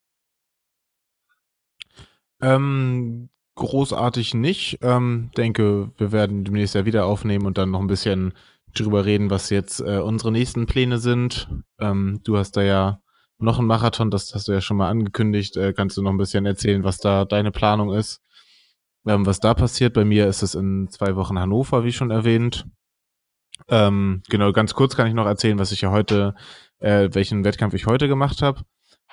Ähm, 2.42 3.30
großartig 3.60 4.34
nicht. 4.34 4.80
Ähm, 4.82 5.30
denke, 5.38 5.92
wir 5.98 6.12
werden 6.12 6.44
demnächst 6.44 6.76
ja 6.76 6.86
wieder 6.86 7.06
aufnehmen 7.06 7.46
und 7.46 7.58
dann 7.58 7.72
noch 7.72 7.82
ein 7.82 7.88
bisschen 7.88 8.34
drüber 8.74 9.06
reden, 9.06 9.30
was 9.30 9.50
jetzt 9.50 9.82
äh, 9.82 10.00
unsere 10.00 10.32
nächsten 10.32 10.66
Pläne 10.66 10.98
sind. 10.98 11.50
Ähm, 11.80 12.22
du 12.24 12.38
hast 12.38 12.58
da 12.58 12.64
ja 12.64 13.02
noch 13.38 13.60
einen 13.60 13.68
Marathon, 13.68 14.12
das 14.12 14.34
hast 14.34 14.48
du 14.48 14.52
ja 14.52 14.62
schon 14.62 14.78
mal 14.78 14.90
angekündigt. 14.90 15.58
Äh, 15.58 15.74
kannst 15.74 15.98
du 15.98 16.02
noch 16.02 16.12
ein 16.12 16.18
bisschen 16.18 16.46
erzählen, 16.46 16.84
was 16.84 16.98
da 16.98 17.26
deine 17.26 17.52
Planung 17.52 17.94
ist? 17.94 18.22
Ähm, 19.08 19.26
was 19.26 19.40
da 19.40 19.54
passiert? 19.54 19.94
Bei 19.94 20.06
mir 20.06 20.28
ist 20.28 20.44
es 20.44 20.56
in 20.56 20.88
zwei 20.90 21.16
Wochen 21.16 21.40
Hannover, 21.40 21.84
wie 21.84 21.94
schon 21.94 22.12
erwähnt. 22.12 22.66
Ähm, 23.68 24.24
genau, 24.30 24.52
ganz 24.52 24.74
kurz 24.74 24.96
kann 24.96 25.08
ich 25.08 25.14
noch 25.14 25.26
erzählen, 25.26 25.60
was 25.60 25.72
ich 25.72 25.82
ja 25.82 25.92
heute, 25.92 26.36
äh, 26.80 27.10
welchen 27.12 27.44
Wettkampf 27.44 27.74
ich 27.74 27.86
heute 27.86 28.08
gemacht 28.08 28.42
habe. 28.42 28.62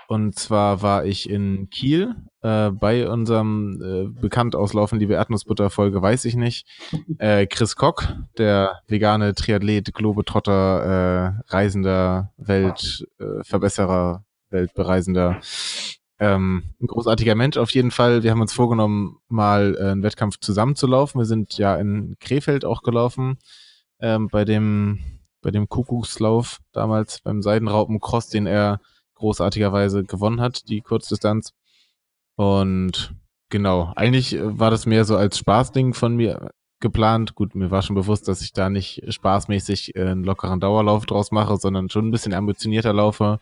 Und 0.08 0.38
zwar 0.38 0.82
war 0.82 1.04
ich 1.04 1.28
in 1.28 1.68
Kiel 1.70 2.14
äh, 2.46 2.70
bei 2.70 3.08
unserem 3.08 3.82
äh, 3.82 4.20
bekannt 4.20 4.54
auslaufen, 4.54 5.00
liebe 5.00 5.14
Erdnussbutter 5.14 5.68
Folge, 5.68 6.00
weiß 6.00 6.24
ich 6.26 6.36
nicht. 6.36 6.66
Äh, 7.18 7.46
Chris 7.46 7.74
Kock, 7.74 8.08
der 8.38 8.82
vegane 8.86 9.34
Triathlet, 9.34 9.92
Globetrotter, 9.92 11.42
äh, 11.48 11.52
Reisender, 11.52 12.32
Weltverbesserer, 12.36 14.24
äh, 14.50 14.52
Weltbereisender. 14.52 15.40
Ähm, 16.20 16.74
ein 16.80 16.86
großartiger 16.86 17.34
Mensch 17.34 17.56
auf 17.56 17.70
jeden 17.70 17.90
Fall. 17.90 18.22
Wir 18.22 18.30
haben 18.30 18.40
uns 18.40 18.52
vorgenommen, 18.52 19.18
mal 19.28 19.76
äh, 19.76 19.90
einen 19.90 20.04
Wettkampf 20.04 20.38
zusammenzulaufen. 20.38 21.20
Wir 21.20 21.26
sind 21.26 21.58
ja 21.58 21.74
in 21.76 22.16
Krefeld 22.20 22.64
auch 22.64 22.82
gelaufen 22.82 23.38
ähm, 24.00 24.28
bei 24.28 24.44
dem 24.44 25.00
bei 25.42 25.50
dem 25.50 25.68
Kuckuckslauf 25.68 26.58
damals 26.72 27.20
beim 27.20 27.42
Seidenraupencross, 27.42 28.28
den 28.28 28.46
er 28.46 28.80
großartigerweise 29.14 30.04
gewonnen 30.04 30.40
hat, 30.40 30.68
die 30.68 30.80
Kurzdistanz. 30.80 31.52
Und 32.36 33.14
genau, 33.50 33.92
eigentlich 33.96 34.36
äh, 34.36 34.58
war 34.58 34.70
das 34.70 34.86
mehr 34.86 35.04
so 35.04 35.16
als 35.16 35.38
Spaßding 35.38 35.94
von 35.94 36.16
mir 36.16 36.50
geplant. 36.80 37.34
Gut, 37.34 37.54
mir 37.54 37.70
war 37.70 37.82
schon 37.82 37.96
bewusst, 37.96 38.28
dass 38.28 38.42
ich 38.42 38.52
da 38.52 38.70
nicht 38.70 39.02
spaßmäßig 39.08 39.96
äh, 39.96 40.02
einen 40.02 40.24
lockeren 40.24 40.60
Dauerlauf 40.60 41.06
draus 41.06 41.32
mache, 41.32 41.56
sondern 41.56 41.90
schon 41.90 42.08
ein 42.08 42.10
bisschen 42.10 42.34
ambitionierter 42.34 42.92
laufe. 42.92 43.40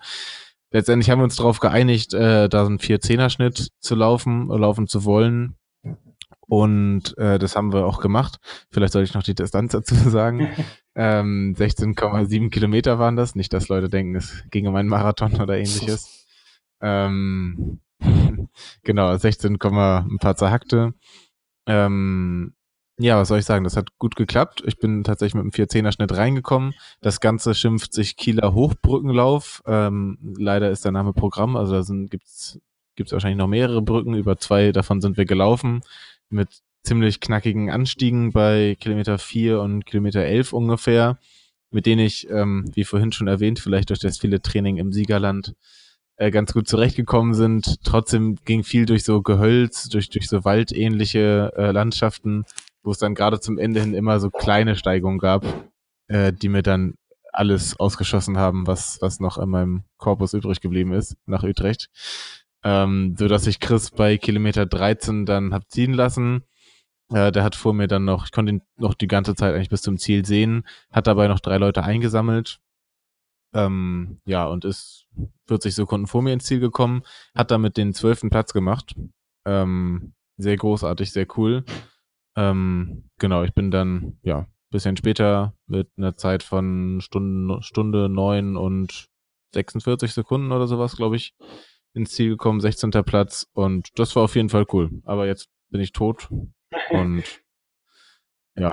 Letztendlich 0.71 1.11
haben 1.11 1.21
wir 1.21 1.25
uns 1.25 1.37
darauf 1.37 1.61
geeinigt, 1.61 2.15
äh, 2.15 2.49
da 2.49 2.65
so 2.65 2.69
einen 2.71 2.79
4-10er-Schnitt 2.79 3.69
zu 3.79 3.95
laufen, 3.95 4.49
laufen 4.49 4.87
zu 4.87 5.05
wollen. 5.05 5.57
Und 6.47 7.17
äh, 7.17 7.39
das 7.39 7.57
haben 7.57 7.73
wir 7.73 7.87
auch 7.87 8.01
gemacht. 8.01 8.39
Vielleicht 8.71 8.93
soll 8.93 9.03
ich 9.03 9.15
noch 9.15 9.23
die 9.23 9.35
Distanz 9.35 9.73
dazu 9.73 9.95
sagen. 10.11 10.49
ähm, 10.95 11.55
16,7 11.57 12.51
Kilometer 12.51 12.99
waren 12.99 13.17
das. 13.17 13.35
Nicht, 13.35 13.53
dass 13.53 13.69
Leute 13.69 13.89
denken, 13.89 14.17
es 14.17 14.45
ging 14.51 14.67
um 14.67 14.75
einen 14.77 14.89
Marathon 14.89 15.41
oder 15.41 15.57
ähnliches. 15.59 16.27
ähm, 16.81 17.81
genau, 18.83 19.17
16, 19.17 19.59
ein 19.61 20.19
paar 20.19 20.37
zerhackte. 20.37 20.95
Ähm, 21.67 22.55
ja, 22.99 23.19
was 23.19 23.29
soll 23.29 23.41
ich 23.41 23.45
sagen? 23.45 23.65
Das 23.65 23.77
hat 23.77 23.99
gut 23.99 24.15
geklappt. 24.15 24.63
Ich 24.67 24.79
bin 24.79 25.03
tatsächlich 25.03 25.35
mit 25.35 25.43
einem 25.43 25.51
4-10er-Schnitt 25.51 26.13
reingekommen. 26.13 26.75
Das 27.01 27.21
Ganze 27.21 27.55
schimpft 27.55 27.93
sich 27.93 28.17
Kieler 28.17 28.55
Hochbrückenlauf. 28.55 29.63
Ähm, 29.67 30.19
leider 30.39 30.71
ist 30.71 30.85
der 30.85 30.93
Name 30.93 31.13
Programm. 31.13 31.57
Also 31.57 31.73
da 31.75 31.83
sind, 31.83 32.11
gibt's, 32.11 32.61
gibt's 32.95 33.13
wahrscheinlich 33.13 33.39
noch 33.39 33.49
mehrere 33.49 33.83
Brücken. 33.83 34.15
Über 34.15 34.37
zwei 34.37 34.71
davon 34.71 35.01
sind 35.01 35.17
wir 35.17 35.25
gelaufen 35.25 35.81
mit 36.31 36.63
ziemlich 36.85 37.21
knackigen 37.21 37.71
Anstiegen 37.71 38.31
bei 38.31 38.77
Kilometer 38.79 39.19
4 39.19 39.61
und 39.61 39.87
Kilometer 39.87 40.23
11 40.23 40.53
ungefähr, 40.53 41.19
mit 41.71 41.87
denen 41.87 42.05
ich, 42.05 42.31
ähm, 42.31 42.71
wie 42.75 42.85
vorhin 42.85 43.11
schon 43.11 43.27
erwähnt, 43.27 43.59
vielleicht 43.59 43.91
durch 43.91 44.01
das 44.01 44.19
viele 44.19 44.41
Training 44.41 44.77
im 44.77 44.93
Siegerland 44.93 45.55
äh, 46.17 46.31
ganz 46.31 46.53
gut 46.53 46.69
zurechtgekommen 46.69 47.35
sind. 47.35 47.83
Trotzdem 47.85 48.37
ging 48.45 48.65
viel 48.65 48.87
durch 48.87 49.05
so 49.05 49.23
Gehölz, 49.23 49.89
durch, 49.89 50.11
durch 50.11 50.29
so 50.29 50.45
waldähnliche 50.45 51.53
äh, 51.57 51.71
Landschaften, 51.71 52.45
wo 52.83 52.91
es 52.91 52.99
dann 52.99 53.15
gerade 53.15 53.41
zum 53.41 53.59
Ende 53.59 53.81
hin 53.81 53.95
immer 53.95 54.21
so 54.21 54.31
kleine 54.31 54.77
Steigungen 54.77 55.19
gab, 55.19 55.45
äh, 56.09 56.33
die 56.33 56.49
mir 56.49 56.63
dann 56.63 56.95
alles 57.33 57.79
ausgeschossen 57.81 58.39
haben, 58.39 58.67
was, 58.67 58.99
was 59.01 59.19
noch 59.19 59.39
in 59.39 59.49
meinem 59.49 59.83
Korpus 59.97 60.35
übrig 60.35 60.61
geblieben 60.61 60.93
ist, 60.93 61.17
nach 61.27 61.43
Utrecht 61.43 61.89
ähm, 62.65 63.15
so 63.17 63.29
dass 63.29 63.47
ich 63.47 63.61
Chris 63.61 63.91
bei 63.91 64.17
Kilometer 64.17 64.67
13 64.67 65.27
dann 65.27 65.53
hab 65.55 65.71
ziehen 65.71 65.93
lassen. 65.93 66.43
Äh, 67.11 67.31
der 67.31 67.45
hat 67.45 67.55
vor 67.55 67.75
mir 67.75 67.87
dann 67.87 68.07
noch, 68.07 68.25
ich 68.27 68.33
konnte 68.33 68.53
ihn 68.53 68.63
noch 68.77 68.95
die 68.95 69.07
ganze 69.07 69.35
Zeit 69.35 69.55
eigentlich 69.55 69.69
bis 69.69 69.83
zum 69.83 69.99
Ziel 69.99 70.25
sehen, 70.25 70.67
hat 70.91 71.07
dabei 71.07 71.29
noch 71.29 71.41
drei 71.41 71.59
Leute 71.59 71.85
eingesammelt. 71.85 72.61
Ähm, 73.53 74.21
ja, 74.25 74.47
und 74.47 74.65
ist 74.65 75.04
40 75.49 75.75
Sekunden 75.75 76.07
vor 76.07 76.23
mir 76.23 76.33
ins 76.33 76.45
Ziel 76.45 76.61
gekommen, 76.61 77.03
hat 77.35 77.51
damit 77.51 77.77
den 77.77 77.93
zwölften 77.93 78.31
Platz 78.31 78.53
gemacht. 78.53 78.95
Ähm, 79.45 80.15
sehr 80.37 80.57
großartig, 80.57 81.13
sehr 81.13 81.27
cool. 81.37 81.65
Ähm, 82.37 83.09
genau, 83.19 83.45
ich 83.45 83.55
bin 83.55 83.71
dann, 83.71 84.19
ja, 84.23 84.47
bisschen 84.71 84.97
später 84.97 85.55
mit 85.67 85.89
einer 85.97 86.17
Zeit 86.17 86.43
von 86.43 87.01
Stunde, 87.01 87.63
Stunde 87.63 88.09
neun 88.09 88.57
und 88.57 89.07
46 89.53 90.13
Sekunden 90.13 90.51
oder 90.51 90.67
sowas, 90.67 90.97
glaube 90.97 91.15
ich, 91.15 91.37
ins 91.95 92.11
Ziel 92.11 92.31
gekommen, 92.31 92.61
16. 92.61 92.91
Platz 92.91 93.47
und 93.53 93.89
das 93.99 94.17
war 94.17 94.25
auf 94.25 94.35
jeden 94.35 94.49
Fall 94.49 94.67
cool. 94.73 94.91
Aber 95.05 95.27
jetzt 95.27 95.49
bin 95.71 95.81
ich 95.81 95.93
tot 95.93 96.29
und 96.91 97.23
ja, 98.57 98.73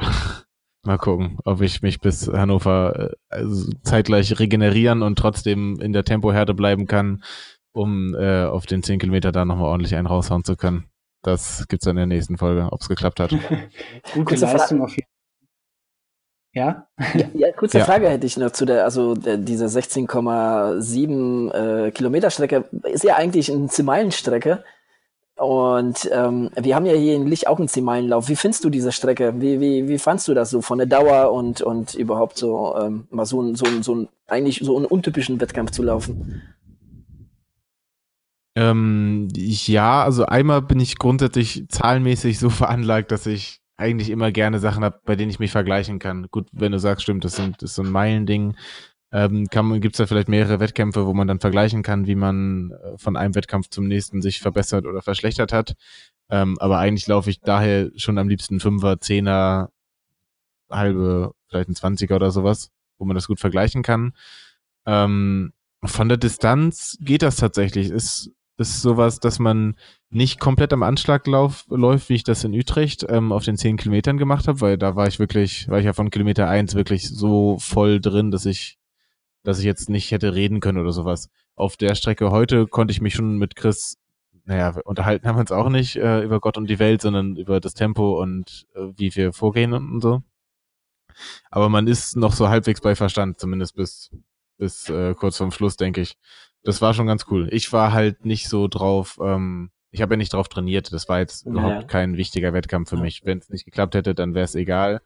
mal 0.83 0.97
gucken, 0.97 1.37
ob 1.45 1.61
ich 1.61 1.81
mich 1.81 1.99
bis 1.99 2.27
Hannover 2.27 3.11
äh, 3.11 3.15
also 3.29 3.71
zeitgleich 3.83 4.39
regenerieren 4.39 5.03
und 5.03 5.17
trotzdem 5.17 5.79
in 5.81 5.93
der 5.93 6.03
Tempohärte 6.03 6.53
bleiben 6.53 6.87
kann, 6.87 7.23
um 7.73 8.15
äh, 8.15 8.45
auf 8.45 8.65
den 8.65 8.83
10 8.83 8.99
Kilometer 8.99 9.31
da 9.31 9.45
nochmal 9.45 9.67
ordentlich 9.69 9.95
einen 9.95 10.07
raushauen 10.07 10.43
zu 10.43 10.55
können. 10.55 10.85
Das 11.23 11.67
gibt's 11.67 11.85
dann 11.85 11.97
in 11.97 12.09
der 12.09 12.17
nächsten 12.17 12.37
Folge, 12.37 12.67
ob 12.71 12.81
es 12.81 12.89
geklappt 12.89 13.19
hat. 13.19 13.31
Gute 14.13 14.35
Leistung 14.35 14.81
auf 14.81 14.95
jeden 14.95 15.07
ja? 16.53 16.87
ja? 17.13 17.25
Ja, 17.33 17.51
kurze 17.53 17.79
ja. 17.79 17.85
Frage 17.85 18.09
hätte 18.09 18.27
ich 18.27 18.35
noch 18.37 18.51
zu 18.51 18.65
der, 18.65 18.83
also 18.83 19.15
der, 19.15 19.37
diese 19.37 19.65
16,7 19.65 21.51
äh, 21.87 21.91
Kilometer 21.91 22.29
Strecke 22.29 22.65
ist 22.83 23.03
ja 23.03 23.15
eigentlich 23.15 23.51
eine 23.51 23.67
10-Meilen-Strecke. 23.67 24.63
Und 25.41 26.07
ähm, 26.13 26.51
wir 26.55 26.75
haben 26.75 26.85
ja 26.85 26.93
hier 26.93 27.15
in 27.15 27.25
Lich 27.25 27.47
auch 27.47 27.57
einen 27.57 27.67
10-Meilen-Lauf. 27.67 28.29
Wie 28.29 28.35
findest 28.35 28.63
du 28.63 28.69
diese 28.69 28.91
Strecke? 28.91 29.33
Wie, 29.41 29.59
wie, 29.59 29.87
wie 29.87 29.97
fandst 29.97 30.27
du 30.27 30.35
das 30.35 30.51
so 30.51 30.61
von 30.61 30.77
der 30.77 30.85
Dauer 30.85 31.31
und, 31.31 31.63
und 31.63 31.95
überhaupt 31.95 32.37
so 32.37 32.75
ähm, 32.79 33.07
mal 33.09 33.25
so, 33.25 33.55
so, 33.55 33.65
so 33.81 34.07
eigentlich 34.27 34.59
so 34.61 34.77
einen 34.77 34.85
untypischen 34.85 35.41
Wettkampf 35.41 35.71
zu 35.71 35.81
laufen? 35.81 36.43
Ähm, 38.55 39.29
ja, 39.33 40.03
also 40.03 40.27
einmal 40.27 40.61
bin 40.61 40.79
ich 40.79 40.99
grundsätzlich 40.99 41.65
zahlenmäßig 41.69 42.37
so 42.37 42.49
veranlagt, 42.51 43.11
dass 43.11 43.25
ich 43.25 43.61
eigentlich 43.77 44.11
immer 44.11 44.31
gerne 44.31 44.59
Sachen 44.59 44.83
habe, 44.83 44.99
bei 45.05 45.15
denen 45.15 45.31
ich 45.31 45.39
mich 45.39 45.51
vergleichen 45.51 45.97
kann. 45.97 46.27
Gut, 46.29 46.49
wenn 46.51 46.71
du 46.71 46.77
sagst, 46.77 47.01
stimmt, 47.01 47.25
das, 47.25 47.35
sind, 47.35 47.63
das 47.63 47.71
ist 47.71 47.75
so 47.77 47.81
ein 47.81 47.89
Meilending. 47.89 48.55
Ähm, 49.11 49.47
Gibt 49.47 49.95
es 49.95 49.97
da 49.97 50.05
vielleicht 50.05 50.29
mehrere 50.29 50.59
Wettkämpfe, 50.59 51.05
wo 51.05 51.13
man 51.13 51.27
dann 51.27 51.39
vergleichen 51.39 51.83
kann, 51.83 52.07
wie 52.07 52.15
man 52.15 52.71
äh, 52.71 52.97
von 52.97 53.17
einem 53.17 53.35
Wettkampf 53.35 53.69
zum 53.69 53.87
nächsten 53.87 54.21
sich 54.21 54.39
verbessert 54.39 54.85
oder 54.85 55.01
verschlechtert 55.01 55.51
hat. 55.51 55.75
Ähm, 56.29 56.57
aber 56.59 56.79
eigentlich 56.79 57.07
laufe 57.07 57.29
ich 57.29 57.41
daher 57.41 57.91
schon 57.95 58.17
am 58.17 58.29
liebsten 58.29 58.59
Fünfer, 58.59 59.01
Zehner, 59.01 59.69
halbe, 60.69 61.33
vielleicht 61.47 61.69
ein 61.69 61.75
Zwanziger 61.75 62.15
oder 62.15 62.31
sowas, 62.31 62.71
wo 62.97 63.05
man 63.05 63.15
das 63.15 63.27
gut 63.27 63.39
vergleichen 63.39 63.83
kann. 63.83 64.13
Ähm, 64.85 65.51
von 65.83 66.07
der 66.07 66.17
Distanz 66.17 66.97
geht 67.01 67.21
das 67.21 67.35
tatsächlich. 67.35 67.89
Ist 67.89 68.31
ist 68.61 68.81
sowas, 68.81 69.19
dass 69.19 69.39
man 69.39 69.75
nicht 70.09 70.39
komplett 70.39 70.71
am 70.71 70.83
Anschlag 70.83 71.27
lauf, 71.27 71.65
läuft, 71.69 72.09
wie 72.09 72.15
ich 72.15 72.23
das 72.23 72.43
in 72.43 72.53
Utrecht 72.53 73.05
ähm, 73.09 73.31
auf 73.31 73.43
den 73.43 73.57
10 73.57 73.77
Kilometern 73.77 74.17
gemacht 74.17 74.47
habe, 74.47 74.61
weil 74.61 74.77
da 74.77 74.95
war 74.95 75.07
ich 75.07 75.19
wirklich, 75.19 75.67
war 75.67 75.79
ich 75.79 75.85
ja 75.85 75.93
von 75.93 76.09
Kilometer 76.09 76.47
1 76.47 76.75
wirklich 76.75 77.09
so 77.09 77.57
voll 77.59 77.99
drin, 77.99 78.31
dass 78.31 78.45
ich, 78.45 78.77
dass 79.43 79.59
ich 79.59 79.65
jetzt 79.65 79.89
nicht 79.89 80.11
hätte 80.11 80.33
reden 80.33 80.59
können 80.59 80.79
oder 80.79 80.91
sowas. 80.91 81.29
Auf 81.55 81.77
der 81.77 81.95
Strecke 81.95 82.31
heute 82.31 82.67
konnte 82.67 82.91
ich 82.91 83.01
mich 83.01 83.13
schon 83.13 83.37
mit 83.37 83.55
Chris, 83.55 83.97
naja, 84.45 84.75
unterhalten 84.85 85.27
haben 85.27 85.35
wir 85.35 85.41
uns 85.41 85.51
auch 85.51 85.69
nicht 85.69 85.95
äh, 85.95 86.21
über 86.21 86.39
Gott 86.39 86.57
und 86.57 86.69
die 86.69 86.79
Welt, 86.79 87.01
sondern 87.01 87.35
über 87.35 87.59
das 87.59 87.73
Tempo 87.73 88.21
und 88.21 88.65
äh, 88.75 88.87
wie 88.97 89.15
wir 89.15 89.33
vorgehen 89.33 89.73
und, 89.73 90.01
so. 90.01 90.21
Aber 91.49 91.69
man 91.69 91.87
ist 91.87 92.15
noch 92.15 92.33
so 92.33 92.49
halbwegs 92.49 92.81
bei 92.81 92.95
Verstand, 92.95 93.39
zumindest 93.39 93.75
bis, 93.75 94.11
bis 94.57 94.89
äh, 94.89 95.13
kurz 95.13 95.37
vorm 95.37 95.51
Schluss, 95.51 95.75
denke 95.75 96.01
ich 96.01 96.17
das 96.63 96.81
war 96.81 96.93
schon 96.93 97.07
ganz 97.07 97.25
cool. 97.29 97.47
Ich 97.51 97.73
war 97.73 97.91
halt 97.91 98.25
nicht 98.25 98.47
so 98.47 98.67
drauf, 98.67 99.19
ähm, 99.21 99.71
ich 99.91 100.01
habe 100.01 100.13
ja 100.13 100.17
nicht 100.17 100.33
drauf 100.33 100.47
trainiert. 100.47 100.93
Das 100.93 101.09
war 101.09 101.19
jetzt 101.19 101.45
ja. 101.45 101.51
überhaupt 101.51 101.87
kein 101.87 102.17
wichtiger 102.17 102.53
Wettkampf 102.53 102.89
für 102.89 102.97
mich. 102.97 103.25
Wenn 103.25 103.39
es 103.39 103.49
nicht 103.49 103.65
geklappt 103.65 103.95
hätte, 103.95 104.15
dann 104.15 104.33
wäre 104.33 104.45
es 104.45 104.55
egal. 104.55 105.01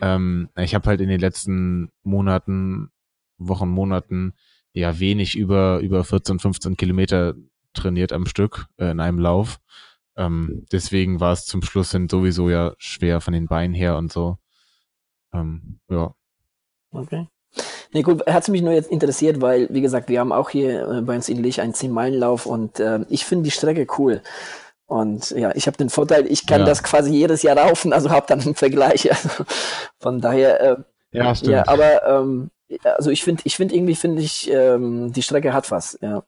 Ähm, 0.00 0.48
ich 0.56 0.74
habe 0.74 0.88
halt 0.88 1.00
in 1.00 1.08
den 1.08 1.20
letzten 1.20 1.90
Monaten, 2.02 2.90
Wochen, 3.48 3.68
Monaten 3.68 4.34
ja 4.72 4.98
wenig 4.98 5.36
über 5.36 5.80
über 5.80 6.04
14, 6.04 6.38
15 6.38 6.76
Kilometer 6.76 7.34
trainiert 7.74 8.12
am 8.12 8.26
Stück 8.26 8.66
äh, 8.78 8.90
in 8.90 9.00
einem 9.00 9.18
Lauf. 9.18 9.60
Ähm, 10.16 10.66
deswegen 10.72 11.20
war 11.20 11.32
es 11.32 11.46
zum 11.46 11.62
Schluss 11.62 11.92
hin 11.92 12.08
sowieso 12.08 12.50
ja 12.50 12.74
schwer 12.78 13.20
von 13.20 13.32
den 13.32 13.46
Beinen 13.46 13.74
her 13.74 13.96
und 13.96 14.12
so. 14.12 14.38
Ähm, 15.32 15.80
ja. 15.88 16.14
Okay. 16.90 17.28
Nee, 17.94 18.02
gut, 18.02 18.26
hat 18.26 18.48
mich 18.48 18.62
nur 18.62 18.72
jetzt 18.72 18.90
interessiert, 18.90 19.40
weil, 19.40 19.68
wie 19.70 19.82
gesagt, 19.82 20.08
wir 20.08 20.20
haben 20.20 20.32
auch 20.32 20.50
hier 20.50 20.88
äh, 20.88 21.00
bei 21.02 21.14
uns 21.14 21.28
in 21.28 21.42
Lich 21.42 21.60
einen 21.60 21.74
10-Meilen-Lauf 21.74 22.46
und 22.46 22.80
äh, 22.80 23.00
ich 23.08 23.26
finde 23.26 23.44
die 23.44 23.50
Strecke 23.50 23.86
cool. 23.98 24.22
Und 24.86 25.30
ja, 25.30 25.54
ich 25.54 25.66
habe 25.66 25.76
den 25.76 25.90
Vorteil, 25.90 26.26
ich 26.26 26.46
kann 26.46 26.60
ja. 26.60 26.66
das 26.66 26.82
quasi 26.82 27.12
jedes 27.12 27.42
Jahr 27.42 27.56
laufen, 27.56 27.92
also 27.92 28.10
habe 28.10 28.26
dann 28.28 28.40
einen 28.40 28.54
Vergleich. 28.54 29.08
Also, 29.10 29.44
von 29.98 30.20
daher, 30.20 30.60
äh, 30.60 30.76
ja, 31.12 31.34
stimmt. 31.34 31.52
Ja, 31.52 31.68
aber 31.68 32.06
ähm, 32.06 32.50
also 32.84 33.10
ich 33.10 33.24
finde, 33.24 33.42
ich 33.44 33.56
finde 33.56 33.74
irgendwie 33.74 33.94
finde 33.94 34.22
ich, 34.22 34.50
ähm, 34.50 35.12
die 35.12 35.22
Strecke 35.22 35.52
hat 35.52 35.70
was. 35.70 35.98
Ja, 36.00 36.24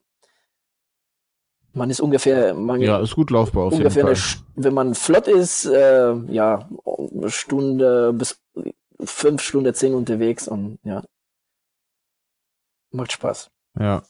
man 1.73 1.91
ist 1.91 2.01
ungefähr, 2.01 2.55
man 2.55 2.81
ja, 2.81 3.01
ist 3.01 3.15
gut 3.15 3.31
laufbar 3.31 3.65
auf 3.65 3.73
ungefähr 3.73 4.05
jeden 4.05 4.17
Fall. 4.17 4.41
Eine, 4.55 4.65
wenn 4.65 4.75
man 4.75 4.95
flott 4.95 5.29
ist, 5.29 5.67
äh, 5.67 6.15
ja, 6.29 6.69
eine 6.87 7.31
Stunde 7.31 8.13
bis 8.13 8.41
fünf 9.01 9.43
Stunden 9.43 9.75
zehn 9.75 9.95
unterwegs 9.95 10.47
und 10.47 10.79
ja, 10.85 11.03
Macht 12.95 13.13
Spaß. 13.13 13.51
Ja. 13.79 14.03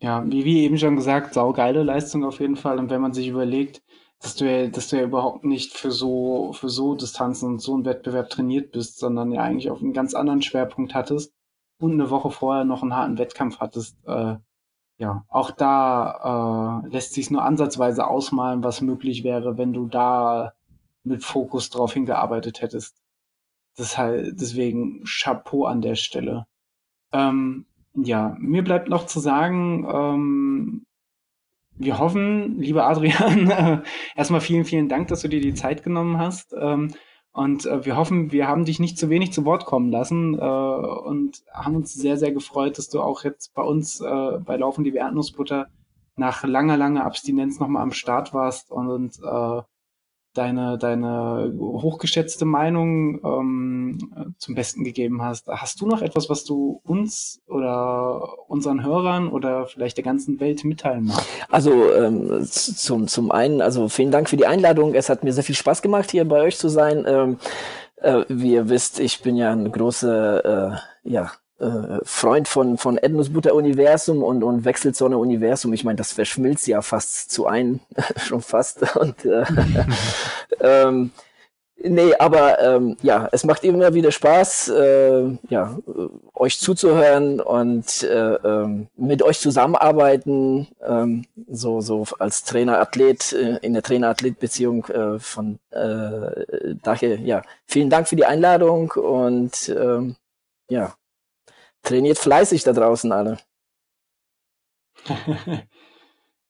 Ja, 0.00 0.24
wie, 0.26 0.44
wie 0.44 0.64
eben 0.64 0.78
schon 0.78 0.96
gesagt, 0.96 1.34
saugeile 1.34 1.82
Leistung 1.82 2.24
auf 2.24 2.40
jeden 2.40 2.56
Fall. 2.56 2.78
Und 2.78 2.90
wenn 2.90 3.02
man 3.02 3.12
sich 3.12 3.28
überlegt, 3.28 3.82
dass 4.20 4.34
du 4.36 4.50
ja, 4.50 4.68
dass 4.68 4.88
du 4.88 4.96
ja 4.96 5.02
überhaupt 5.02 5.44
nicht 5.44 5.76
für 5.76 5.90
so, 5.90 6.52
für 6.52 6.68
so 6.68 6.94
Distanzen 6.94 7.48
und 7.50 7.58
so 7.60 7.74
einen 7.74 7.84
Wettbewerb 7.84 8.30
trainiert 8.30 8.72
bist, 8.72 8.98
sondern 8.98 9.32
ja 9.32 9.42
eigentlich 9.42 9.70
auf 9.70 9.80
einen 9.82 9.92
ganz 9.92 10.14
anderen 10.14 10.42
Schwerpunkt 10.42 10.94
hattest 10.94 11.32
und 11.78 11.92
eine 11.92 12.10
Woche 12.10 12.30
vorher 12.30 12.64
noch 12.64 12.82
einen 12.82 12.94
harten 12.94 13.18
Wettkampf 13.18 13.58
hattest, 13.58 13.96
äh, 14.06 14.36
ja, 14.98 15.24
auch 15.28 15.50
da 15.50 16.82
äh, 16.84 16.88
lässt 16.88 17.12
sich 17.12 17.30
nur 17.30 17.42
ansatzweise 17.42 18.06
ausmalen, 18.06 18.64
was 18.64 18.80
möglich 18.80 19.24
wäre, 19.24 19.58
wenn 19.58 19.74
du 19.74 19.86
da 19.86 20.54
mit 21.04 21.22
Fokus 21.22 21.68
drauf 21.70 21.92
hingearbeitet 21.92 22.62
hättest. 22.62 22.96
Das 23.76 23.98
halt, 23.98 24.40
deswegen 24.40 25.04
Chapeau 25.04 25.66
an 25.66 25.82
der 25.82 25.96
Stelle. 25.96 26.46
Ähm, 27.12 27.66
ja, 27.94 28.36
mir 28.38 28.64
bleibt 28.64 28.88
noch 28.88 29.06
zu 29.06 29.20
sagen, 29.20 29.86
ähm, 29.90 30.85
wir 31.78 31.98
hoffen, 31.98 32.58
lieber 32.60 32.86
Adrian, 32.86 33.50
äh, 33.50 33.82
erstmal 34.14 34.40
vielen, 34.40 34.64
vielen 34.64 34.88
Dank, 34.88 35.08
dass 35.08 35.22
du 35.22 35.28
dir 35.28 35.40
die 35.40 35.54
Zeit 35.54 35.82
genommen 35.82 36.18
hast. 36.18 36.54
Ähm, 36.58 36.92
und 37.32 37.66
äh, 37.66 37.84
wir 37.84 37.96
hoffen, 37.96 38.32
wir 38.32 38.48
haben 38.48 38.64
dich 38.64 38.80
nicht 38.80 38.98
zu 38.98 39.10
wenig 39.10 39.32
zu 39.32 39.44
Wort 39.44 39.66
kommen 39.66 39.90
lassen 39.90 40.34
äh, 40.34 40.38
und 40.38 41.42
haben 41.52 41.76
uns 41.76 41.92
sehr, 41.92 42.16
sehr 42.16 42.32
gefreut, 42.32 42.78
dass 42.78 42.88
du 42.88 43.00
auch 43.00 43.24
jetzt 43.24 43.54
bei 43.54 43.62
uns 43.62 43.98
bei 43.98 44.56
Laufen 44.56 44.84
die 44.84 44.94
Erdnussbutter 44.94 45.68
nach 46.16 46.44
langer, 46.44 46.76
langer 46.76 47.04
Abstinenz 47.04 47.60
nochmal 47.60 47.82
am 47.82 47.92
Start 47.92 48.32
warst 48.32 48.70
und, 48.70 48.88
und 48.88 49.18
äh, 49.22 49.62
deine, 50.36 50.78
deine 50.78 51.52
hochgeschätzte 51.58 52.44
Meinung 52.44 53.20
ähm, 53.24 54.34
zum 54.38 54.54
Besten 54.54 54.84
gegeben 54.84 55.22
hast. 55.22 55.48
Hast 55.48 55.80
du 55.80 55.86
noch 55.86 56.02
etwas, 56.02 56.28
was 56.28 56.44
du 56.44 56.80
uns 56.84 57.40
oder 57.46 58.22
unseren 58.48 58.84
Hörern 58.84 59.28
oder 59.28 59.66
vielleicht 59.66 59.96
der 59.96 60.04
ganzen 60.04 60.40
Welt 60.40 60.64
mitteilen 60.64 61.06
magst? 61.06 61.28
Also 61.48 61.92
ähm, 61.92 62.44
zum, 62.44 63.08
zum 63.08 63.30
einen, 63.30 63.60
also 63.60 63.88
vielen 63.88 64.10
Dank 64.10 64.28
für 64.28 64.36
die 64.36 64.46
Einladung. 64.46 64.94
Es 64.94 65.08
hat 65.08 65.24
mir 65.24 65.32
sehr 65.32 65.44
viel 65.44 65.54
Spaß 65.54 65.82
gemacht, 65.82 66.10
hier 66.10 66.26
bei 66.26 66.42
euch 66.42 66.56
zu 66.56 66.68
sein. 66.68 67.04
Ähm, 67.06 67.38
äh, 67.96 68.24
wie 68.28 68.52
ihr 68.52 68.68
wisst, 68.68 69.00
ich 69.00 69.22
bin 69.22 69.36
ja 69.36 69.52
ein 69.52 69.70
großer 69.72 70.72
äh, 70.72 70.76
ja, 71.02 71.32
äh, 71.58 71.98
Freund 72.04 72.48
von, 72.48 72.76
von 72.78 72.98
Erdnussbutter 72.98 73.54
Universum 73.54 74.22
und, 74.22 74.42
und 74.42 74.64
Wechselzone 74.64 75.16
Universum. 75.16 75.72
Ich 75.72 75.84
meine, 75.84 75.96
das 75.96 76.12
verschmilzt 76.12 76.66
ja 76.66 76.82
fast 76.82 77.30
zu 77.30 77.46
ein, 77.46 77.80
schon 78.16 78.42
fast. 78.42 78.96
Und 78.96 79.24
äh, 79.24 79.44
ähm, 80.60 81.12
nee, 81.82 82.14
aber 82.18 82.60
ähm, 82.60 82.96
ja, 83.02 83.28
es 83.32 83.44
macht 83.44 83.64
immer 83.64 83.94
wieder 83.94 84.12
Spaß, 84.12 84.68
äh, 84.68 85.38
ja, 85.48 85.78
euch 86.34 86.58
zuzuhören 86.60 87.40
und 87.40 88.02
äh, 88.02 88.34
ähm, 88.34 88.88
mit 88.96 89.22
euch 89.22 89.40
zusammenarbeiten, 89.40 90.68
ähm, 90.86 91.24
so, 91.48 91.80
so 91.80 92.04
als 92.18 92.44
Trainer-Athlet, 92.44 93.32
äh, 93.32 93.56
in 93.62 93.72
der 93.72 93.82
Trainer-Athlet-Beziehung 93.82 94.84
äh, 94.88 95.18
von 95.18 95.58
äh, 95.70 96.74
daher, 96.82 97.18
ja, 97.20 97.42
vielen 97.66 97.88
Dank 97.88 98.08
für 98.08 98.16
die 98.16 98.26
Einladung 98.26 98.90
und 98.90 99.68
ähm, 99.70 100.16
ja, 100.68 100.94
Trainiert 101.86 102.18
fleißig 102.18 102.64
da 102.64 102.72
draußen 102.72 103.12
alle. 103.12 103.38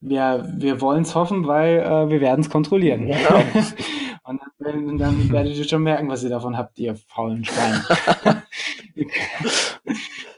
ja, 0.01 0.43
wir 0.59 0.81
wollen 0.81 1.03
es 1.03 1.15
hoffen, 1.15 1.47
weil 1.47 1.81
äh, 1.81 2.09
wir 2.09 2.23
werden 2.23 2.41
es 2.41 2.49
kontrollieren. 2.49 3.07
Genau. 3.07 3.43
Und 4.25 4.41
dann, 4.59 4.97
dann, 4.97 5.31
werdet 5.31 5.55
ihr 5.55 5.65
schon 5.65 5.83
merken, 5.83 6.09
was 6.09 6.25
ihr 6.25 6.31
davon 6.31 6.57
habt, 6.57 6.79
ihr 6.79 6.97
faulen 6.97 7.45
Schweine. 7.45 7.85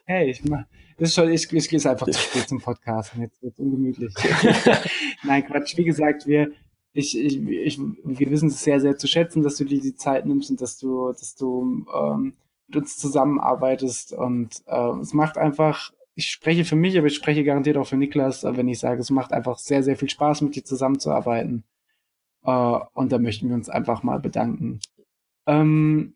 hey, 0.04 0.30
ich 0.30 0.44
mach, 0.44 0.64
das 0.98 1.10
ist 1.10 1.14
schon, 1.14 1.30
ich, 1.30 1.50
ich 1.52 1.68
gehe 1.68 1.90
einfach 1.90 2.06
zu 2.06 2.18
spät 2.18 2.48
zum 2.48 2.60
Podcast 2.60 3.14
und 3.14 3.22
jetzt 3.22 3.40
wird 3.40 3.54
es 3.54 3.60
ungemütlich. 3.60 4.12
Nein, 5.22 5.46
Quatsch. 5.46 5.76
Wie 5.76 5.84
gesagt, 5.84 6.26
wir, 6.26 6.50
ich, 6.92 7.16
ich, 7.16 7.40
ich, 7.48 7.78
wir 7.78 8.30
wissen 8.30 8.48
es 8.48 8.64
sehr, 8.64 8.80
sehr 8.80 8.98
zu 8.98 9.06
schätzen, 9.06 9.44
dass 9.44 9.56
du 9.56 9.64
dir 9.64 9.80
die 9.80 9.94
Zeit 9.94 10.26
nimmst 10.26 10.50
und 10.50 10.60
dass 10.60 10.76
du, 10.76 11.12
dass 11.12 11.36
du 11.36 11.86
ähm, 11.94 12.34
mit 12.68 12.76
uns 12.76 12.96
zusammenarbeitest. 12.96 14.12
Und 14.12 14.62
äh, 14.66 14.90
es 15.00 15.14
macht 15.14 15.38
einfach, 15.38 15.90
ich 16.14 16.30
spreche 16.30 16.64
für 16.64 16.76
mich, 16.76 16.96
aber 16.96 17.06
ich 17.06 17.14
spreche 17.14 17.44
garantiert 17.44 17.76
auch 17.76 17.86
für 17.86 17.96
Niklas, 17.96 18.44
äh, 18.44 18.56
wenn 18.56 18.68
ich 18.68 18.78
sage, 18.78 19.00
es 19.00 19.10
macht 19.10 19.32
einfach 19.32 19.58
sehr, 19.58 19.82
sehr 19.82 19.96
viel 19.96 20.10
Spaß, 20.10 20.42
mit 20.42 20.54
dir 20.54 20.64
zusammenzuarbeiten. 20.64 21.64
Äh, 22.44 22.78
und 22.94 23.12
da 23.12 23.18
möchten 23.18 23.48
wir 23.48 23.54
uns 23.54 23.68
einfach 23.68 24.02
mal 24.02 24.20
bedanken. 24.20 24.80
Ähm, 25.46 26.14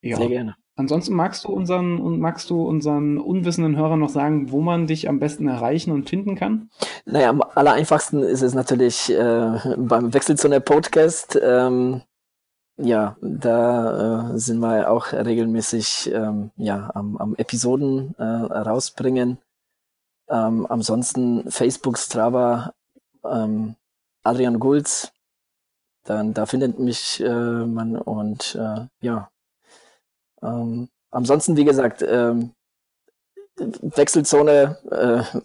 ja. 0.00 0.16
Sehr 0.16 0.28
gerne. 0.28 0.56
Ansonsten 0.76 1.14
magst 1.14 1.44
du 1.44 1.52
unseren 1.52 2.18
magst 2.18 2.50
du 2.50 2.62
unseren 2.62 3.18
unwissenden 3.18 3.76
Hörern 3.76 4.00
noch 4.00 4.08
sagen, 4.08 4.50
wo 4.50 4.60
man 4.60 4.88
dich 4.88 5.08
am 5.08 5.20
besten 5.20 5.46
erreichen 5.46 5.92
und 5.92 6.10
finden 6.10 6.34
kann? 6.34 6.68
Naja, 7.04 7.30
am 7.30 7.42
aller 7.42 7.74
einfachsten 7.74 8.24
ist 8.24 8.42
es 8.42 8.54
natürlich 8.54 9.12
äh, 9.12 9.76
beim 9.78 10.12
Wechsel 10.12 10.36
zu 10.36 10.48
einer 10.48 10.58
Podcast. 10.58 11.38
Ähm, 11.40 12.02
ja, 12.76 13.16
da 13.20 14.32
äh, 14.32 14.38
sind 14.38 14.58
wir 14.58 14.90
auch 14.90 15.12
regelmäßig 15.12 16.10
ähm, 16.12 16.50
ja, 16.56 16.90
am, 16.94 17.16
am 17.18 17.34
Episoden 17.36 18.14
äh, 18.18 18.22
rausbringen. 18.24 19.38
Ähm, 20.28 20.66
ansonsten 20.68 21.50
Facebook, 21.50 21.98
Strava, 21.98 22.72
ähm, 23.24 23.76
Adrian 24.24 24.58
Gulz, 24.58 25.12
dann 26.04 26.34
da 26.34 26.46
findet 26.46 26.78
mich 26.78 27.20
äh, 27.20 27.28
man 27.66 27.96
und 27.96 28.54
äh, 28.56 28.86
ja. 29.00 29.30
Ähm, 30.42 30.88
ansonsten, 31.10 31.56
wie 31.56 31.64
gesagt, 31.64 32.02
ähm, 32.02 32.54
Wechselzone 33.56 34.78
äh, 34.90 35.38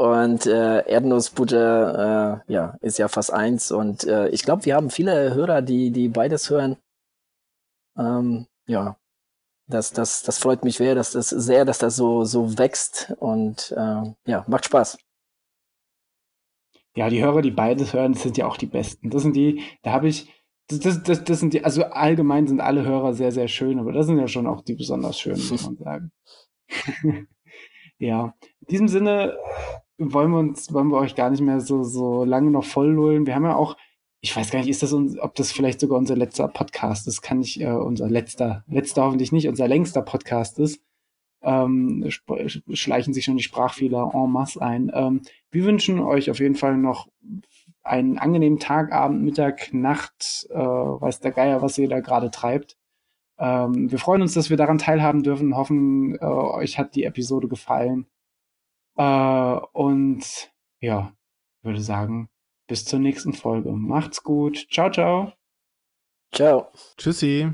und 0.00 0.46
äh, 0.46 0.88
Erdnussbutter, 0.88 2.42
äh, 2.48 2.52
ja, 2.52 2.78
ist 2.80 2.98
ja 2.98 3.08
fast 3.08 3.34
eins. 3.34 3.70
Und 3.70 4.04
äh, 4.04 4.28
ich 4.28 4.44
glaube, 4.44 4.64
wir 4.64 4.74
haben 4.74 4.88
viele 4.88 5.34
Hörer, 5.34 5.60
die, 5.60 5.90
die 5.90 6.08
beides 6.08 6.48
hören. 6.48 6.78
Ähm, 7.98 8.46
ja, 8.66 8.96
das, 9.66 9.92
das, 9.92 10.22
das 10.22 10.38
freut 10.38 10.64
mich 10.64 10.78
sehr, 10.78 10.94
dass 10.94 11.12
das 11.12 11.28
sehr, 11.28 11.66
dass 11.66 11.76
das 11.78 11.96
so, 11.96 12.24
so 12.24 12.56
wächst 12.56 13.12
und 13.18 13.74
äh, 13.76 14.14
ja, 14.24 14.44
macht 14.48 14.64
Spaß. 14.64 14.96
Ja, 16.96 17.10
die 17.10 17.22
Hörer, 17.22 17.42
die 17.42 17.50
beides 17.50 17.92
hören, 17.92 18.14
das 18.14 18.22
sind 18.22 18.38
ja 18.38 18.46
auch 18.46 18.56
die 18.56 18.66
besten. 18.66 19.10
Das 19.10 19.20
sind 19.20 19.36
die, 19.36 19.62
da 19.82 19.92
habe 19.92 20.08
ich, 20.08 20.32
das, 20.68 20.80
das, 20.80 21.02
das, 21.02 21.24
das 21.24 21.40
sind 21.40 21.52
die, 21.52 21.62
also 21.62 21.84
allgemein 21.84 22.46
sind 22.46 22.62
alle 22.62 22.86
Hörer 22.86 23.12
sehr, 23.12 23.32
sehr 23.32 23.48
schön, 23.48 23.78
aber 23.78 23.92
das 23.92 24.06
sind 24.06 24.18
ja 24.18 24.28
schon 24.28 24.46
auch 24.46 24.62
die 24.62 24.76
besonders 24.76 25.20
schönen, 25.20 25.46
muss 25.50 25.66
man 25.66 25.76
sagen. 25.76 26.12
ja, 27.98 28.34
in 28.60 28.66
diesem 28.70 28.88
Sinne 28.88 29.36
wollen 30.00 30.30
wir 30.30 30.38
uns, 30.38 30.72
wollen 30.72 30.88
wir 30.88 30.98
euch 30.98 31.14
gar 31.14 31.30
nicht 31.30 31.42
mehr 31.42 31.60
so, 31.60 31.82
so 31.84 32.24
lange 32.24 32.50
noch 32.50 32.64
voll 32.64 32.88
lullen. 32.88 33.26
Wir 33.26 33.34
haben 33.34 33.44
ja 33.44 33.54
auch, 33.54 33.76
ich 34.20 34.34
weiß 34.34 34.50
gar 34.50 34.60
nicht, 34.60 34.68
ist 34.68 34.82
das, 34.82 34.92
ob 34.92 35.34
das 35.34 35.52
vielleicht 35.52 35.80
sogar 35.80 35.98
unser 35.98 36.16
letzter 36.16 36.48
Podcast 36.48 37.06
ist, 37.06 37.22
kann 37.22 37.40
ich, 37.42 37.60
äh, 37.60 37.70
unser 37.70 38.08
letzter, 38.08 38.64
letzter 38.68 39.04
hoffentlich 39.04 39.32
nicht, 39.32 39.48
unser 39.48 39.68
längster 39.68 40.02
Podcast 40.02 40.58
ist. 40.58 40.80
Ähm, 41.42 42.06
schleichen 42.72 43.14
sich 43.14 43.24
schon 43.24 43.36
die 43.36 43.42
Sprachfehler 43.42 44.10
en 44.14 44.30
masse 44.30 44.60
ein. 44.60 44.90
Ähm, 44.94 45.22
wir 45.50 45.64
wünschen 45.64 46.00
euch 46.00 46.30
auf 46.30 46.38
jeden 46.38 46.54
Fall 46.54 46.76
noch 46.76 47.08
einen 47.82 48.18
angenehmen 48.18 48.58
Tag, 48.58 48.92
Abend, 48.92 49.22
Mittag, 49.22 49.72
Nacht, 49.72 50.46
äh, 50.50 50.56
weiß 50.56 51.20
der 51.20 51.32
Geier, 51.32 51.62
was 51.62 51.78
ihr 51.78 51.88
da 51.88 52.00
gerade 52.00 52.30
treibt. 52.30 52.76
Ähm, 53.38 53.90
wir 53.90 53.98
freuen 53.98 54.22
uns, 54.22 54.34
dass 54.34 54.50
wir 54.50 54.58
daran 54.58 54.78
teilhaben 54.78 55.22
dürfen, 55.22 55.56
hoffen, 55.56 56.14
äh, 56.16 56.24
euch 56.24 56.78
hat 56.78 56.94
die 56.94 57.04
Episode 57.04 57.48
gefallen. 57.48 58.06
Äh, 59.00 59.60
und 59.72 60.52
ja, 60.80 61.14
würde 61.62 61.80
sagen, 61.80 62.28
bis 62.68 62.84
zur 62.84 62.98
nächsten 62.98 63.32
Folge. 63.32 63.72
Macht's 63.72 64.22
gut. 64.22 64.66
Ciao, 64.70 64.90
ciao. 64.90 65.32
Ciao. 66.32 66.70
Tschüssi. 66.98 67.50